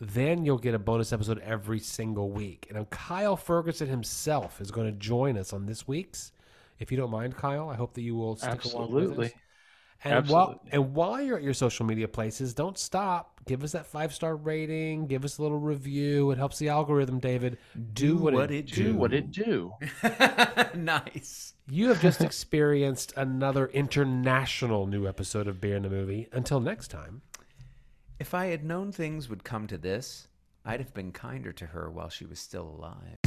Then 0.00 0.44
you'll 0.44 0.58
get 0.58 0.74
a 0.74 0.78
bonus 0.80 1.12
episode 1.12 1.38
every 1.40 1.78
single 1.78 2.30
week. 2.30 2.66
And 2.74 2.90
Kyle 2.90 3.36
Ferguson 3.36 3.88
himself 3.88 4.60
is 4.60 4.70
going 4.72 4.86
to 4.88 4.98
join 4.98 5.38
us 5.38 5.52
on 5.52 5.66
this 5.66 5.86
week's. 5.86 6.32
If 6.80 6.90
you 6.90 6.96
don't 6.98 7.10
mind, 7.10 7.36
Kyle, 7.36 7.68
I 7.68 7.76
hope 7.76 7.94
that 7.94 8.02
you 8.02 8.16
will 8.16 8.34
stick 8.36 8.64
along 8.64 8.90
with 8.92 9.18
us. 9.18 9.30
Absolutely. 10.04 10.20
And 10.20 10.28
while 10.28 10.60
and 10.72 10.94
while 10.94 11.22
you're 11.22 11.36
at 11.36 11.42
your 11.42 11.54
social 11.54 11.86
media 11.86 12.08
places, 12.08 12.54
don't 12.54 12.76
stop. 12.76 13.40
Give 13.46 13.62
us 13.62 13.72
that 13.72 13.86
five 13.86 14.12
star 14.14 14.36
rating. 14.36 15.06
Give 15.06 15.24
us 15.24 15.38
a 15.38 15.42
little 15.42 15.58
review. 15.58 16.30
It 16.30 16.38
helps 16.38 16.58
the 16.58 16.68
algorithm. 16.68 17.18
David, 17.18 17.58
do, 17.94 18.16
what, 18.16 18.50
it, 18.50 18.66
Do 18.66 18.96
what 18.96 19.12
it 19.12 19.30
do. 19.30 19.72
nice. 20.74 21.54
You 21.68 21.88
have 21.88 22.00
just 22.00 22.20
experienced 22.20 23.12
another 23.16 23.66
international 23.68 24.86
new 24.86 25.06
episode 25.06 25.46
of 25.46 25.60
Beer 25.60 25.76
in 25.76 25.82
the 25.82 25.90
Movie. 25.90 26.28
Until 26.32 26.60
next 26.60 26.88
time. 26.88 27.22
If 28.18 28.34
I 28.34 28.46
had 28.46 28.64
known 28.64 28.92
things 28.92 29.28
would 29.28 29.42
come 29.42 29.66
to 29.66 29.76
this, 29.76 30.28
I'd 30.64 30.78
have 30.78 30.94
been 30.94 31.10
kinder 31.10 31.52
to 31.52 31.66
her 31.66 31.90
while 31.90 32.08
she 32.08 32.24
was 32.24 32.38
still 32.38 32.78
alive. 32.78 33.18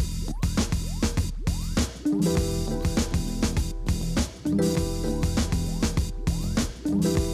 Bye. 7.01 7.24